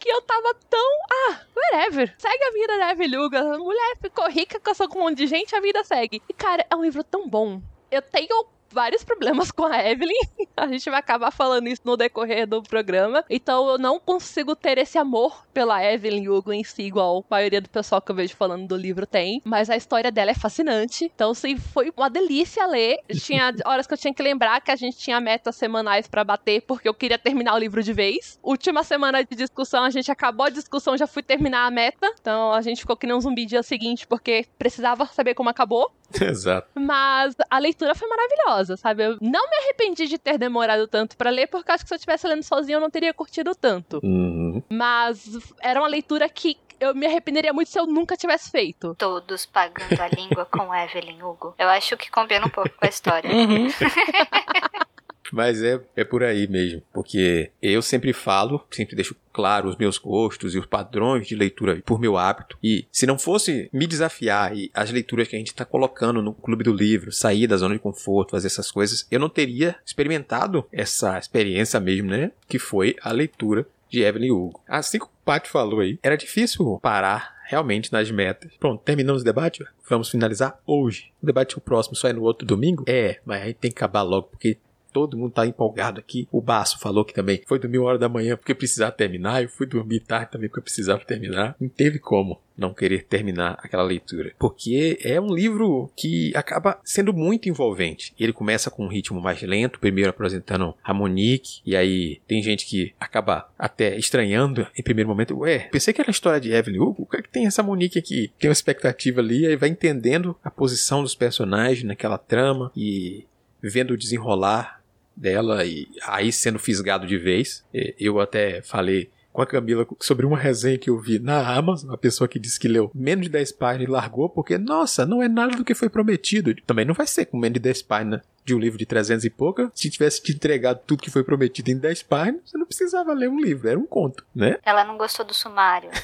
que 0.00 0.08
eu 0.08 0.22
tava 0.22 0.54
tão. 0.68 0.98
Ah, 1.12 1.40
whatever. 1.54 2.14
Segue 2.18 2.42
a 2.42 2.50
vida 2.52 2.78
da 2.78 2.92
Eveluga. 2.92 3.40
A 3.40 3.58
mulher 3.58 3.96
ficou 4.00 4.28
rica, 4.30 4.58
casou 4.58 4.88
com 4.88 4.98
um 4.98 5.02
monte 5.02 5.18
de 5.18 5.26
gente, 5.26 5.54
a 5.54 5.60
vida 5.60 5.84
segue. 5.84 6.22
E, 6.28 6.32
cara, 6.32 6.64
é 6.70 6.74
um 6.74 6.82
livro 6.82 7.04
tão 7.04 7.28
bom. 7.28 7.60
Eu 7.90 8.00
tenho 8.00 8.46
vários 8.72 9.04
problemas 9.04 9.50
com 9.50 9.66
a 9.66 9.88
Evelyn. 9.88 10.14
A 10.56 10.66
gente 10.66 10.88
vai 10.90 10.98
acabar 10.98 11.30
falando 11.30 11.68
isso 11.68 11.82
no 11.84 11.96
decorrer 11.96 12.46
do 12.46 12.62
programa. 12.62 13.24
Então 13.30 13.68
eu 13.68 13.78
não 13.78 13.98
consigo 13.98 14.54
ter 14.54 14.78
esse 14.78 14.98
amor 14.98 15.44
pela 15.52 15.82
Evelyn 15.82 16.28
Hugo 16.28 16.52
em 16.52 16.62
si, 16.62 16.82
igual 16.82 17.18
a 17.18 17.34
maioria 17.34 17.60
do 17.60 17.68
pessoal 17.68 18.00
que 18.00 18.10
eu 18.10 18.16
vejo 18.16 18.36
falando 18.36 18.66
do 18.66 18.76
livro 18.76 19.06
tem. 19.06 19.40
Mas 19.44 19.70
a 19.70 19.76
história 19.76 20.12
dela 20.12 20.30
é 20.30 20.34
fascinante. 20.34 21.10
Então, 21.14 21.34
sim, 21.34 21.56
foi 21.56 21.92
uma 21.96 22.08
delícia 22.08 22.66
ler. 22.66 22.98
Tinha 23.22 23.54
horas 23.64 23.86
que 23.86 23.94
eu 23.94 23.98
tinha 23.98 24.14
que 24.14 24.22
lembrar 24.22 24.60
que 24.60 24.70
a 24.70 24.76
gente 24.76 24.96
tinha 24.96 25.20
metas 25.20 25.56
semanais 25.56 26.06
para 26.06 26.22
bater, 26.22 26.62
porque 26.62 26.88
eu 26.88 26.94
queria 26.94 27.18
terminar 27.18 27.54
o 27.54 27.58
livro 27.58 27.82
de 27.82 27.92
vez. 27.92 28.38
Última 28.42 28.84
semana 28.84 29.24
de 29.24 29.34
discussão, 29.34 29.84
a 29.84 29.90
gente 29.90 30.10
acabou 30.10 30.46
a 30.46 30.50
discussão, 30.50 30.96
já 30.96 31.06
fui 31.06 31.22
terminar 31.22 31.66
a 31.66 31.70
meta. 31.70 32.12
Então 32.20 32.52
a 32.52 32.60
gente 32.60 32.80
ficou 32.80 32.96
que 32.96 33.06
nem 33.06 33.16
um 33.16 33.20
zumbi 33.20 33.46
dia 33.46 33.62
seguinte, 33.62 34.06
porque 34.06 34.46
precisava 34.58 35.06
saber 35.06 35.34
como 35.34 35.48
acabou. 35.48 35.90
Exato. 36.20 36.68
Mas 36.74 37.34
a 37.48 37.58
leitura 37.58 37.94
foi 37.94 38.08
maravilhosa, 38.08 38.59
sabe? 38.64 39.04
Eu 39.04 39.18
não 39.20 39.48
me 39.48 39.56
arrependi 39.56 40.06
de 40.06 40.18
ter 40.18 40.38
demorado 40.38 40.86
tanto 40.86 41.16
para 41.16 41.30
ler, 41.30 41.46
porque 41.46 41.70
acho 41.70 41.84
que 41.84 41.88
se 41.88 41.94
eu 41.94 41.96
estivesse 41.96 42.26
lendo 42.26 42.42
sozinho 42.42 42.76
eu 42.76 42.80
não 42.80 42.90
teria 42.90 43.14
curtido 43.14 43.54
tanto. 43.54 44.00
Uhum. 44.02 44.62
Mas 44.68 45.28
era 45.60 45.80
uma 45.80 45.88
leitura 45.88 46.28
que 46.28 46.58
eu 46.80 46.94
me 46.94 47.06
arrependeria 47.06 47.52
muito 47.52 47.68
se 47.68 47.78
eu 47.78 47.86
nunca 47.86 48.16
tivesse 48.16 48.50
feito. 48.50 48.94
Todos 48.96 49.44
pagando 49.44 50.00
a 50.00 50.08
língua 50.08 50.46
com 50.46 50.74
Evelyn 50.74 51.22
Hugo. 51.22 51.54
Eu 51.58 51.68
acho 51.68 51.96
que 51.96 52.10
combina 52.10 52.46
um 52.46 52.50
pouco 52.50 52.70
com 52.70 52.86
a 52.86 52.88
história. 52.88 53.30
Uhum. 53.30 53.68
Mas 55.34 55.62
é, 55.62 55.80
é 55.96 56.04
por 56.04 56.22
aí 56.22 56.46
mesmo. 56.46 56.82
Porque 56.92 57.50
eu 57.62 57.82
sempre 57.82 58.12
falo, 58.12 58.64
sempre 58.70 58.96
deixo 58.96 59.16
claro 59.32 59.68
os 59.68 59.76
meus 59.76 59.98
gostos 59.98 60.54
e 60.54 60.58
os 60.58 60.66
padrões 60.66 61.26
de 61.26 61.34
leitura 61.34 61.80
por 61.84 62.00
meu 62.00 62.16
hábito. 62.16 62.58
E 62.62 62.86
se 62.90 63.06
não 63.06 63.18
fosse 63.18 63.68
me 63.72 63.86
desafiar 63.86 64.56
e 64.56 64.70
as 64.74 64.90
leituras 64.90 65.28
que 65.28 65.36
a 65.36 65.38
gente 65.38 65.48
está 65.48 65.64
colocando 65.64 66.20
no 66.20 66.34
Clube 66.34 66.64
do 66.64 66.72
Livro, 66.72 67.12
sair 67.12 67.46
da 67.46 67.56
zona 67.56 67.74
de 67.74 67.80
conforto, 67.80 68.32
fazer 68.32 68.48
essas 68.48 68.70
coisas, 68.70 69.06
eu 69.10 69.20
não 69.20 69.28
teria 69.28 69.76
experimentado 69.84 70.66
essa 70.72 71.18
experiência 71.18 71.78
mesmo, 71.80 72.10
né? 72.10 72.32
Que 72.48 72.58
foi 72.58 72.96
a 73.02 73.12
leitura 73.12 73.66
de 73.88 74.02
Evelyn 74.02 74.30
Hugo. 74.30 74.62
Assim 74.66 74.98
como 74.98 75.12
o 75.12 75.24
Paty 75.24 75.48
falou 75.50 75.80
aí, 75.80 75.98
era 76.02 76.16
difícil 76.16 76.78
parar 76.80 77.40
realmente 77.50 77.92
nas 77.92 78.10
metas. 78.10 78.52
Pronto, 78.60 78.80
terminamos 78.84 79.22
o 79.22 79.24
debate? 79.24 79.64
Vamos 79.88 80.08
finalizar 80.08 80.58
hoje. 80.64 81.10
O 81.20 81.26
debate 81.26 81.58
o 81.58 81.60
próximo 81.60 81.96
só 81.96 82.08
é 82.08 82.12
no 82.12 82.22
outro 82.22 82.46
domingo? 82.46 82.84
É, 82.86 83.18
mas 83.24 83.42
a 83.42 83.46
gente 83.46 83.56
tem 83.56 83.70
que 83.72 83.76
acabar 83.76 84.02
logo, 84.02 84.28
porque 84.28 84.56
todo 84.92 85.16
mundo 85.16 85.32
tá 85.32 85.46
empolgado 85.46 86.00
aqui. 86.00 86.28
O 86.30 86.40
Baço 86.40 86.78
falou 86.78 87.04
que 87.04 87.14
também 87.14 87.42
foi 87.46 87.58
dormir 87.58 87.78
uma 87.78 87.88
hora 87.88 87.98
da 87.98 88.08
manhã 88.08 88.36
porque 88.36 88.54
precisava 88.54 88.92
terminar. 88.92 89.42
Eu 89.42 89.48
fui 89.48 89.66
dormir 89.66 90.00
tarde 90.00 90.32
também 90.32 90.48
porque 90.48 90.62
precisava 90.62 91.04
terminar. 91.04 91.56
Não 91.60 91.68
teve 91.68 91.98
como 91.98 92.40
não 92.60 92.74
querer 92.74 93.04
terminar 93.04 93.58
aquela 93.62 93.82
leitura. 93.82 94.32
Porque 94.38 94.98
é 95.02 95.18
um 95.18 95.34
livro 95.34 95.90
que 95.96 96.30
acaba 96.36 96.78
sendo 96.84 97.12
muito 97.12 97.48
envolvente. 97.48 98.12
Ele 98.20 98.34
começa 98.34 98.70
com 98.70 98.84
um 98.84 98.88
ritmo 98.88 99.20
mais 99.20 99.40
lento, 99.40 99.80
primeiro 99.80 100.10
apresentando 100.10 100.74
a 100.84 100.92
Monique, 100.92 101.62
e 101.64 101.74
aí 101.74 102.20
tem 102.28 102.42
gente 102.42 102.66
que 102.66 102.92
acaba 103.00 103.48
até 103.58 103.96
estranhando 103.96 104.66
em 104.76 104.82
primeiro 104.82 105.08
momento. 105.08 105.38
Ué, 105.38 105.70
pensei 105.72 105.94
que 105.94 106.02
era 106.02 106.10
a 106.10 106.12
história 106.12 106.40
de 106.40 106.52
Evelyn 106.52 106.80
Hugo. 106.80 107.04
O 107.04 107.06
que 107.06 107.16
é 107.16 107.22
que 107.22 107.30
tem 107.30 107.46
essa 107.46 107.62
Monique 107.62 107.98
aqui? 107.98 108.30
Tem 108.38 108.50
uma 108.50 108.52
expectativa 108.52 109.20
ali, 109.20 109.46
aí 109.46 109.56
vai 109.56 109.70
entendendo 109.70 110.36
a 110.44 110.50
posição 110.50 111.02
dos 111.02 111.14
personagens 111.14 111.84
naquela 111.84 112.18
trama 112.18 112.70
e 112.76 113.24
vendo 113.62 113.92
o 113.92 113.96
desenrolar 113.96 114.79
dela 115.20 115.64
e 115.64 115.86
aí 116.02 116.32
sendo 116.32 116.58
fisgado 116.58 117.06
de 117.06 117.18
vez. 117.18 117.64
Eu 117.98 118.18
até 118.20 118.62
falei 118.62 119.10
com 119.32 119.42
a 119.42 119.46
Camila 119.46 119.86
sobre 120.00 120.26
uma 120.26 120.36
resenha 120.36 120.76
que 120.76 120.90
eu 120.90 120.98
vi 120.98 121.18
na 121.18 121.54
Amazon, 121.54 121.90
uma 121.90 121.98
pessoa 121.98 122.26
que 122.26 122.38
disse 122.38 122.58
que 122.58 122.66
leu 122.66 122.90
menos 122.94 123.24
de 123.24 123.30
10 123.30 123.52
páginas 123.52 123.88
e 123.88 123.90
largou 123.90 124.28
porque, 124.28 124.58
nossa, 124.58 125.06
não 125.06 125.22
é 125.22 125.28
nada 125.28 125.56
do 125.56 125.64
que 125.64 125.74
foi 125.74 125.88
prometido. 125.88 126.54
Também 126.66 126.84
não 126.84 126.94
vai 126.94 127.06
ser 127.06 127.26
com 127.26 127.38
menos 127.38 127.54
de 127.54 127.60
10 127.60 127.82
páginas 127.82 128.22
de 128.44 128.54
um 128.54 128.58
livro 128.58 128.78
de 128.78 128.86
300 128.86 129.24
e 129.24 129.30
pouca. 129.30 129.70
Se 129.74 129.88
tivesse 129.88 130.22
te 130.22 130.32
entregado 130.32 130.80
tudo 130.86 131.02
que 131.02 131.10
foi 131.10 131.22
prometido 131.22 131.70
em 131.70 131.78
10 131.78 132.02
páginas, 132.04 132.40
você 132.44 132.58
não 132.58 132.66
precisava 132.66 133.12
ler 133.12 133.28
um 133.28 133.38
livro, 133.38 133.68
era 133.68 133.78
um 133.78 133.86
conto, 133.86 134.24
né? 134.34 134.58
Ela 134.64 134.84
não 134.84 134.98
gostou 134.98 135.24
do 135.24 135.34
sumário. 135.34 135.90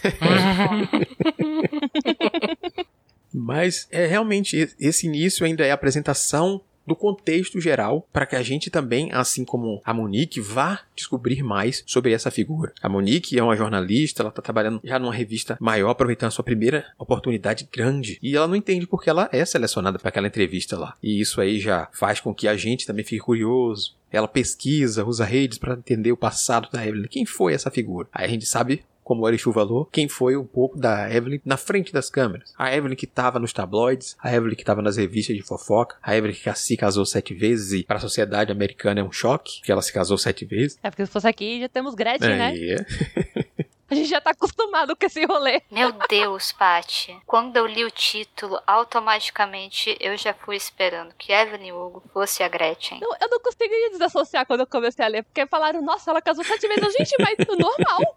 Mas 3.35 3.89
é 3.91 4.07
realmente 4.07 4.73
esse 4.79 5.07
início 5.07 5.45
ainda 5.45 5.67
é 5.67 5.71
a 5.71 5.75
apresentação 5.75 6.63
do 6.87 6.95
contexto 6.95 7.61
geral 7.61 8.07
para 8.12 8.26
que 8.26 8.37
a 8.37 8.43
gente 8.43 8.71
também, 8.71 9.11
assim 9.12 9.45
como 9.45 9.81
a 9.85 9.93
Monique, 9.93 10.40
vá 10.40 10.81
descobrir 10.95 11.43
mais 11.43 11.83
sobre 11.87 12.12
essa 12.12 12.31
figura. 12.31 12.73
A 12.81 12.88
Monique 12.88 13.38
é 13.38 13.43
uma 13.43 13.57
jornalista, 13.57 14.23
ela 14.23 14.31
está 14.31 14.43
trabalhando 14.43 14.81
já 14.85 14.99
numa 14.99 15.12
revista 15.12 15.57
maior, 15.61 15.90
aproveitando 15.90 16.28
a 16.28 16.33
sua 16.33 16.45
primeira 16.45 16.87
oportunidade 16.99 17.69
grande. 17.73 18.19
E 18.23 18.37
ela 18.37 18.47
não 18.47 18.57
entende 18.57 18.87
porque 18.87 19.11
ela 19.11 19.28
é 19.33 19.45
selecionada 19.45 19.99
para 19.99 20.09
aquela 20.09 20.26
entrevista 20.26 20.78
lá. 20.78 20.95
E 21.02 21.21
isso 21.21 21.40
aí 21.40 21.59
já 21.59 21.88
faz 21.93 22.21
com 22.21 22.35
que 22.35 22.49
a 22.49 22.57
gente 22.57 22.87
também 22.87 23.05
fique 23.05 23.21
curioso. 23.21 23.97
Ela 24.11 24.28
pesquisa, 24.28 25.05
usa 25.05 25.25
redes 25.25 25.59
para 25.59 25.75
entender 25.75 26.12
o 26.12 26.16
passado 26.16 26.69
da 26.71 26.87
Evelyn. 26.87 27.09
Quem 27.09 27.26
foi 27.26 27.52
essa 27.52 27.71
figura? 27.71 28.09
Aí 28.12 28.25
a 28.25 28.28
gente 28.28 28.47
sabe 28.47 28.85
como 29.07 29.23
o 29.23 29.29
Erichu 29.29 29.53
falou, 29.53 29.85
quem 29.85 30.09
foi 30.09 30.37
um 30.37 30.45
pouco 30.45 30.77
da 30.77 31.09
Evelyn 31.09 31.41
na 31.45 31.57
frente 31.57 31.93
das 31.93 32.11
câmeras. 32.11 32.53
A 32.59 32.75
Evelyn 32.75 32.97
que 32.97 33.05
estava 33.05 33.39
nos 33.39 33.53
tabloides, 33.53 34.17
a 34.21 34.35
Evelyn 34.35 34.57
que 34.57 34.63
estava 34.63 34.83
nas 34.83 34.97
revistas 34.97 35.37
de 35.37 35.43
fofoca, 35.43 35.97
a 36.03 36.17
Evelyn 36.17 36.35
que 36.35 36.53
se 36.57 36.77
casou 36.77 37.07
sete 37.07 37.33
vezes 37.33 37.71
e 37.71 37.85
para 37.85 37.99
a 37.99 38.01
sociedade 38.01 38.51
americana 38.51 39.01
é 39.01 39.05
um 39.05 39.13
choque 39.13 39.63
que 39.63 39.71
ela 39.71 39.81
se 39.81 39.93
casou 39.93 40.19
sete 40.19 40.45
vezes. 40.45 40.77
É 40.83 40.91
porque 40.91 41.07
se 41.07 41.13
fosse 41.13 41.29
aqui 41.29 41.61
já 41.61 41.69
temos 41.69 41.95
Gretchen, 41.95 42.33
é, 42.33 42.37
né? 42.37 42.59
É. 42.59 43.66
A 43.88 43.95
gente 43.95 44.09
já 44.09 44.21
tá 44.21 44.31
acostumado 44.31 44.97
com 44.97 45.07
esse 45.07 45.25
rolê. 45.25 45.62
Meu 45.71 45.93
Deus, 46.09 46.52
Paty. 46.52 47.16
Quando 47.25 47.57
eu 47.57 47.66
li 47.66 47.85
o 47.85 47.90
título, 47.90 48.61
automaticamente 48.66 49.97
eu 50.00 50.16
já 50.16 50.35
fui 50.35 50.57
esperando 50.57 51.14
que 51.16 51.33
Evelyn 51.33 51.73
Hugo 51.73 52.02
fosse 52.12 52.43
a 52.43 52.49
Gretchen. 52.49 53.00
Não, 53.00 53.14
eu 53.21 53.28
não 53.28 53.40
consegui 53.40 53.90
desassociar 53.90 54.47
quando 54.47 54.61
eu 54.61 54.66
comecei 54.66 55.05
a 55.05 55.09
ler, 55.09 55.23
porque 55.23 55.47
falaram, 55.47 55.81
nossa, 55.83 56.11
ela 56.11 56.21
casou 56.21 56.45
sete 56.45 56.66
vezes. 56.66 56.93
Gente, 56.95 57.14
mas 57.21 57.37
normal. 57.59 58.16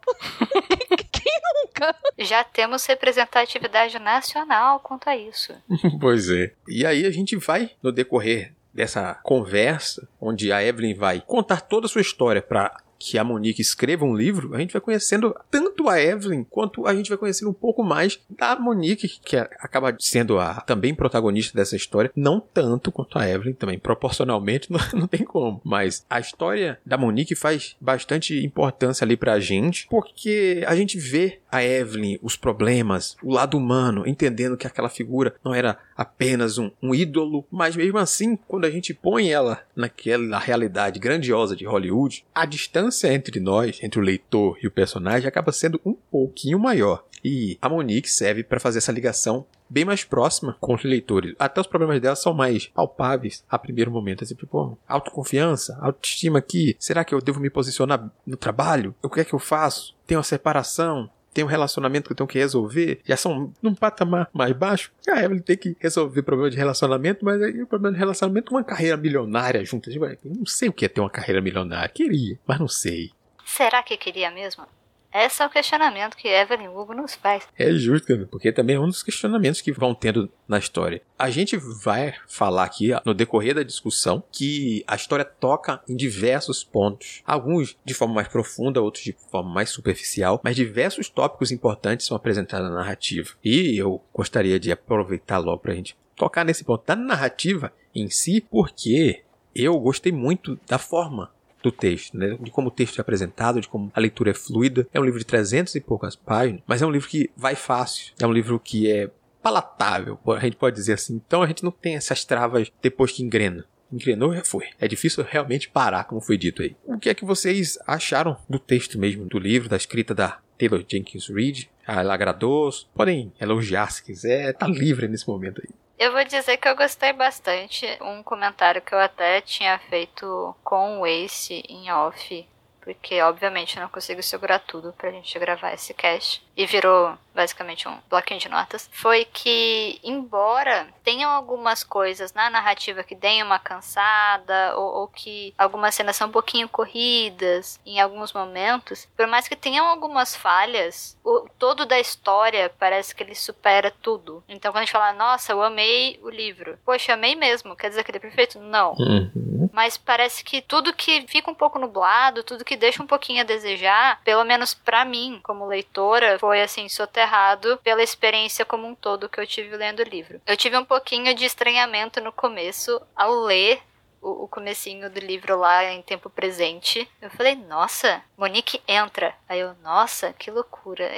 Quem 1.12 1.42
nunca? 1.54 1.96
Já 2.18 2.44
temos 2.44 2.86
representatividade 2.86 4.00
nacional 4.00 4.80
quanto 4.80 5.08
a 5.10 5.16
isso. 5.16 5.54
pois 6.00 6.30
é. 6.30 6.54
E 6.68 6.86
aí 6.86 7.06
a 7.06 7.12
gente 7.12 7.36
vai, 7.36 7.72
no 7.82 7.92
decorrer 7.92 8.54
dessa 8.74 9.16
conversa, 9.24 10.08
onde 10.22 10.52
a 10.52 10.64
Evelyn 10.64 10.94
vai 10.96 11.22
contar 11.22 11.62
toda 11.62 11.86
a 11.86 11.90
sua 11.90 12.02
história 12.02 12.42
para 12.42 12.76
que 13.00 13.18
a 13.18 13.24
Monique 13.24 13.62
escreva 13.62 14.06
um 14.06 14.16
livro, 14.16 14.54
a 14.54 14.60
gente 14.60 14.74
vai 14.74 14.82
conhecendo 14.82 15.34
tanto 15.50 15.88
a 15.88 16.02
Evelyn 16.02 16.44
quanto 16.44 16.86
a 16.86 16.94
gente 16.94 17.10
vai 17.10 17.18
conhecendo 17.18 17.50
um 17.50 17.54
pouco 17.54 17.82
mais 17.82 18.20
da 18.30 18.60
Monique, 18.60 19.20
que 19.24 19.38
acaba 19.38 19.96
sendo 20.00 20.38
a 20.38 20.56
também 20.62 20.94
protagonista 20.94 21.58
dessa 21.58 21.76
história, 21.76 22.12
não 22.16 22.40
tanto 22.40 22.92
quanto 22.92 23.18
a 23.18 23.28
Evelyn, 23.28 23.54
também 23.54 23.80
proporcionalmente 23.80 24.70
não, 24.72 24.80
não 24.94 25.08
tem 25.08 25.24
como, 25.24 25.62
mas 25.64 26.06
a 26.10 26.20
história 26.20 26.80
da 26.86 26.98
Monique 26.98 27.36
faz 27.36 27.76
bastante 27.80 28.44
importância 28.44 29.06
ali 29.06 29.16
pra 29.16 29.40
gente, 29.40 29.88
porque 29.90 30.64
a 30.68 30.76
gente 30.76 31.00
vê 31.00 31.40
a 31.52 31.64
Evelyn, 31.64 32.18
os 32.22 32.36
problemas, 32.36 33.16
o 33.24 33.34
lado 33.34 33.58
humano, 33.58 34.08
entendendo 34.08 34.58
que 34.58 34.68
aquela 34.68 34.90
figura 34.90 35.36
não 35.44 35.54
era 35.54 35.78
apenas 35.96 36.58
um, 36.58 36.72
um 36.82 36.94
ídolo, 36.94 37.46
mas 37.52 37.76
mesmo 37.76 37.98
assim, 37.98 38.36
quando 38.48 38.66
a 38.66 38.72
gente 38.72 38.94
põe 38.94 39.30
ela 39.30 39.62
naquela 39.76 40.40
realidade 40.40 41.00
grandiosa 41.00 41.56
de 41.56 41.66
Hollywood, 41.66 42.26
a 42.34 42.46
distância 42.46 43.14
entre 43.14 43.40
nós, 43.40 43.80
entre 43.82 44.00
o 44.00 44.04
leitor 44.04 44.58
e 44.62 44.68
o 44.68 44.72
personagem, 44.72 45.28
acaba 45.28 45.52
sendo 45.52 45.80
um 45.86 45.94
pouquinho 45.94 46.60
maior. 46.60 47.04
E 47.24 47.58
a 47.62 47.68
Monique 47.68 48.10
serve 48.10 48.44
para 48.44 48.60
fazer 48.60 48.78
essa 48.78 48.92
ligação 48.92 49.46
bem 49.70 49.86
mais 49.86 50.04
próxima 50.04 50.58
com 50.60 50.74
os 50.74 50.84
leitores. 50.84 51.36
Até 51.38 51.62
os 51.62 51.68
problemas 51.68 52.02
dela 52.02 52.16
são 52.16 52.34
mais 52.34 52.68
palpáveis 52.68 53.44
a 53.50 53.60
primeiro 53.60 53.92
momento. 53.92 54.24
Assim, 54.24 54.36
tipo, 54.36 54.78
autoconfiança, 54.88 55.78
autoestima 55.82 56.40
aqui. 56.40 56.76
Será 56.80 57.04
que 57.04 57.14
eu 57.14 57.22
devo 57.22 57.40
me 57.40 57.50
posicionar 57.50 58.12
no 58.26 58.38
trabalho? 58.38 58.96
O 59.04 59.10
que 59.10 59.20
é 59.20 59.26
que 59.26 59.34
eu 59.34 59.40
faço? 59.40 59.96
Tem 60.08 60.18
uma 60.18 60.24
separação? 60.24 61.10
Tem 61.40 61.46
um 61.46 61.48
relacionamento 61.48 62.08
que 62.08 62.12
eu 62.12 62.18
tenho 62.18 62.28
que 62.28 62.38
resolver, 62.38 63.00
já 63.06 63.16
são 63.16 63.54
num 63.62 63.74
patamar 63.74 64.30
mais 64.34 64.52
baixo. 64.52 64.92
A 65.08 65.24
Evelyn 65.24 65.42
tem 65.42 65.56
que 65.56 65.74
resolver 65.80 66.22
problema 66.22 66.50
de 66.50 66.58
relacionamento, 66.58 67.24
mas 67.24 67.42
aí 67.42 67.64
o 67.64 67.68
problema 67.68 67.94
de 67.94 68.00
relacionamento 68.00 68.54
uma 68.54 68.64
carreira 68.64 68.98
milionária 68.98 69.64
junto. 69.64 69.90
Não 70.26 70.46
sei 70.46 70.68
o 70.68 70.74
que 70.74 70.84
é 70.84 70.90
ter 70.90 71.00
uma 71.00 71.10
carreira 71.10 71.42
milionária. 71.42 71.88
Queria, 71.88 72.38
mas 72.46 72.60
não 72.60 72.68
sei. 72.68 73.12
Será 73.46 73.82
que 73.82 73.96
queria 73.96 74.30
mesmo? 74.32 74.66
Esse 75.14 75.42
é 75.42 75.46
o 75.46 75.50
questionamento 75.50 76.16
que 76.16 76.28
Evelyn 76.28 76.68
Hugo 76.68 76.94
nos 76.94 77.16
faz. 77.16 77.48
É 77.58 77.72
justo, 77.72 78.28
porque 78.30 78.52
também 78.52 78.76
é 78.76 78.80
um 78.80 78.88
dos 78.88 79.02
questionamentos 79.02 79.60
que 79.60 79.72
vão 79.72 79.96
tendo 79.96 80.32
na 80.48 80.60
história. 80.60 81.02
A 81.18 81.30
gente 81.30 81.58
vai 81.58 82.14
falar 82.28 82.64
aqui 82.64 82.92
no 83.06 83.14
decorrer 83.14 83.56
da 83.56 83.64
discussão 83.64 84.24
que 84.32 84.84
a 84.88 84.96
história 84.96 85.26
toca 85.26 85.82
em 85.88 85.96
diversos 85.96 86.64
pontos. 86.64 87.24
Alguns 87.26 87.76
de 87.84 87.94
forma 87.94 88.16
mais 88.16 88.28
profunda, 88.28 88.82
outros 88.82 89.04
de 89.04 89.16
forma 89.32 89.52
mais 89.52 89.70
superficial, 89.70 90.40
mas 90.44 90.56
diversos 90.56 91.10
tópicos 91.10 91.52
importantes 91.52 92.06
são 92.06 92.16
apresentados 92.16 92.70
na 92.70 92.76
narrativa. 92.76 93.32
E 93.44 93.78
eu 93.78 94.02
gostaria 94.14 94.60
de 94.60 94.72
aproveitar 94.72 95.40
logo 95.40 95.60
para 95.60 95.72
a 95.72 95.76
gente 95.76 95.98
tocar 96.16 96.46
nesse 96.46 96.64
ponto 96.64 96.86
da 96.86 96.96
narrativa 96.96 97.74
em 97.96 98.10
si, 98.10 98.42
porque 98.42 99.24
eu 99.56 99.80
gostei 99.80 100.12
muito 100.12 100.60
da 100.68 100.78
forma 100.78 101.32
do 101.62 101.72
texto, 101.72 102.18
né? 102.18 102.38
de 102.40 102.52
como 102.52 102.70
o 102.70 102.72
texto 102.72 102.98
é 102.98 103.02
apresentado, 103.02 103.62
de 103.62 103.68
como 103.68 103.92
a 103.94 104.00
leitura 104.00 104.32
é 104.32 104.34
fluida. 104.34 104.88
É 104.94 105.00
um 105.00 105.04
livro 105.04 105.20
de 105.20 105.26
300 105.26 105.76
e 105.76 105.82
poucas 105.82 106.16
páginas, 106.16 106.62
mas 106.66 106.82
é 106.82 106.86
um 106.86 106.92
livro 106.92 107.10
que 107.10 107.30
vai 107.36 107.56
fácil. 107.56 108.14
É 108.20 108.26
um 108.26 108.34
livro 108.34 108.60
que 108.60 108.90
é 108.90 109.10
palatável, 109.42 110.20
a 110.28 110.40
gente 110.40 110.58
pode 110.58 110.76
dizer 110.76 110.94
assim. 110.94 111.22
Então 111.26 111.42
a 111.42 111.48
gente 111.48 111.64
não 111.64 111.72
tem 111.72 111.96
essas 111.96 112.26
travas 112.26 112.72
depois 112.82 113.12
que 113.12 113.24
engrena. 113.24 113.66
engrenou 113.92 114.34
já 114.34 114.44
foi. 114.44 114.66
É 114.80 114.88
difícil 114.88 115.26
realmente 115.28 115.70
parar, 115.70 116.04
como 116.04 116.22
foi 116.22 116.38
dito 116.38 116.62
aí. 116.62 116.76
O 116.86 116.98
que 117.00 117.10
é 117.10 117.14
que 117.14 117.26
vocês 117.26 117.78
acharam 117.88 118.38
do 118.50 118.60
texto 118.60 119.00
mesmo, 119.00 119.26
do 119.26 119.40
livro, 119.40 119.70
da 119.70 119.78
escrita 119.78 120.14
da 120.14 120.40
Taylor 120.58 120.84
Jenkins 120.88 121.28
Reid? 121.28 121.70
Ah, 121.88 122.02
ela 122.02 122.14
agradou? 122.14 122.70
Podem 122.94 123.32
elogiar 123.40 123.92
se 123.92 124.04
quiser, 124.04 124.54
tá 124.54 124.68
livre 124.68 125.08
nesse 125.08 125.28
momento 125.28 125.62
aí. 125.64 125.74
Eu 126.00 126.14
vou 126.14 126.24
dizer 126.24 126.56
que 126.56 126.66
eu 126.66 126.78
gostei 126.78 127.12
bastante. 127.12 127.86
Um 128.02 128.24
comentário 128.24 128.82
que 128.82 128.96
eu 128.96 129.00
até 129.00 129.42
tinha 129.42 129.78
feito 129.78 130.56
com 130.64 131.02
o 131.02 131.06
Ace 131.06 131.62
em 131.68 131.92
off 131.92 132.48
porque 132.90 133.22
obviamente 133.22 133.78
eu 133.78 133.84
não 133.84 133.90
consigo 133.90 134.24
segurar 134.24 134.58
tudo 134.58 134.92
pra 134.94 135.12
gente 135.12 135.38
gravar 135.38 135.74
esse 135.74 135.94
cast. 135.94 136.42
E 136.58 136.66
virou 136.66 137.16
basicamente 137.34 137.88
um 137.88 137.98
bloquinho 138.10 138.40
de 138.40 138.50
notas. 138.50 138.90
Foi 138.92 139.24
que, 139.24 140.00
embora 140.04 140.88
tenham 141.04 141.32
algumas 141.32 141.84
coisas 141.84 142.34
na 142.34 142.50
narrativa 142.50 143.04
que 143.04 143.16
deem 143.16 143.44
uma 143.44 143.60
cansada, 143.60 144.76
ou, 144.76 145.02
ou 145.02 145.08
que 145.08 145.54
algumas 145.58 145.96
cenas 145.96 146.18
são 146.18 146.28
um 146.28 146.32
pouquinho 146.32 146.68
corridas 146.68 147.80
em 147.86 148.00
alguns 148.02 148.34
momentos, 148.34 149.08
por 149.16 149.28
mais 149.28 149.48
que 149.48 149.56
tenham 149.56 149.86
algumas 149.86 150.36
falhas, 150.36 151.18
o 151.24 151.48
todo 151.58 151.86
da 151.86 152.00
história 152.00 152.74
parece 152.78 153.16
que 153.16 153.24
ele 153.24 153.36
supera 153.36 153.94
tudo. 154.02 154.44
Então 154.50 154.72
quando 154.72 154.82
a 154.82 154.86
gente 154.86 154.92
fala, 154.92 155.14
nossa, 155.14 155.54
eu 155.54 155.62
amei 155.62 156.20
o 156.24 156.30
livro. 156.30 156.78
Poxa, 156.84 157.14
amei 157.14 157.36
mesmo. 157.36 157.76
Quer 157.76 157.90
dizer 157.90 158.04
que 158.04 158.12
ele 158.12 158.18
é 158.18 158.22
perfeito? 158.22 158.60
Não. 158.60 158.96
Uhum. 159.00 159.32
Mas 159.80 159.98
parece 159.98 160.44
que 160.44 160.62
tudo 160.62 160.92
que 160.92 161.26
fica 161.26 161.50
um 161.50 161.56
pouco 161.56 161.80
nublado, 161.80 162.44
tudo 162.44 162.66
que 162.66 162.76
deixa 162.76 163.02
um 163.02 163.08
pouquinho 163.08 163.40
a 163.40 163.46
desejar, 163.46 164.22
pelo 164.26 164.44
menos 164.44 164.74
para 164.74 165.06
mim, 165.06 165.40
como 165.42 165.66
leitora, 165.66 166.38
foi 166.38 166.62
assim, 166.62 166.90
soterrado 166.90 167.78
pela 167.78 168.04
experiência 168.04 168.66
como 168.66 168.86
um 168.86 168.94
todo 168.94 169.30
que 169.30 169.40
eu 169.40 169.48
tive 169.48 169.78
lendo 169.78 170.02
o 170.02 170.04
livro. 170.04 170.42
Eu 170.46 170.58
tive 170.58 170.78
um 170.78 170.84
pouquinho 170.84 171.34
de 171.34 171.46
estranhamento 171.46 172.20
no 172.20 172.34
começo 172.34 173.02
ao 173.16 173.34
ler 173.34 173.82
o, 174.22 174.44
o 174.44 174.48
comecinho 174.48 175.10
do 175.10 175.20
livro 175.20 175.58
lá 175.58 175.84
em 175.86 176.02
tempo 176.02 176.30
presente. 176.30 177.10
Eu 177.22 177.30
falei, 177.30 177.56
nossa, 177.56 178.22
Monique 178.38 178.82
entra. 178.88 179.34
Aí 179.48 179.60
eu, 179.60 179.76
nossa, 179.84 180.34
que 180.34 180.52
loucura. 180.52 181.10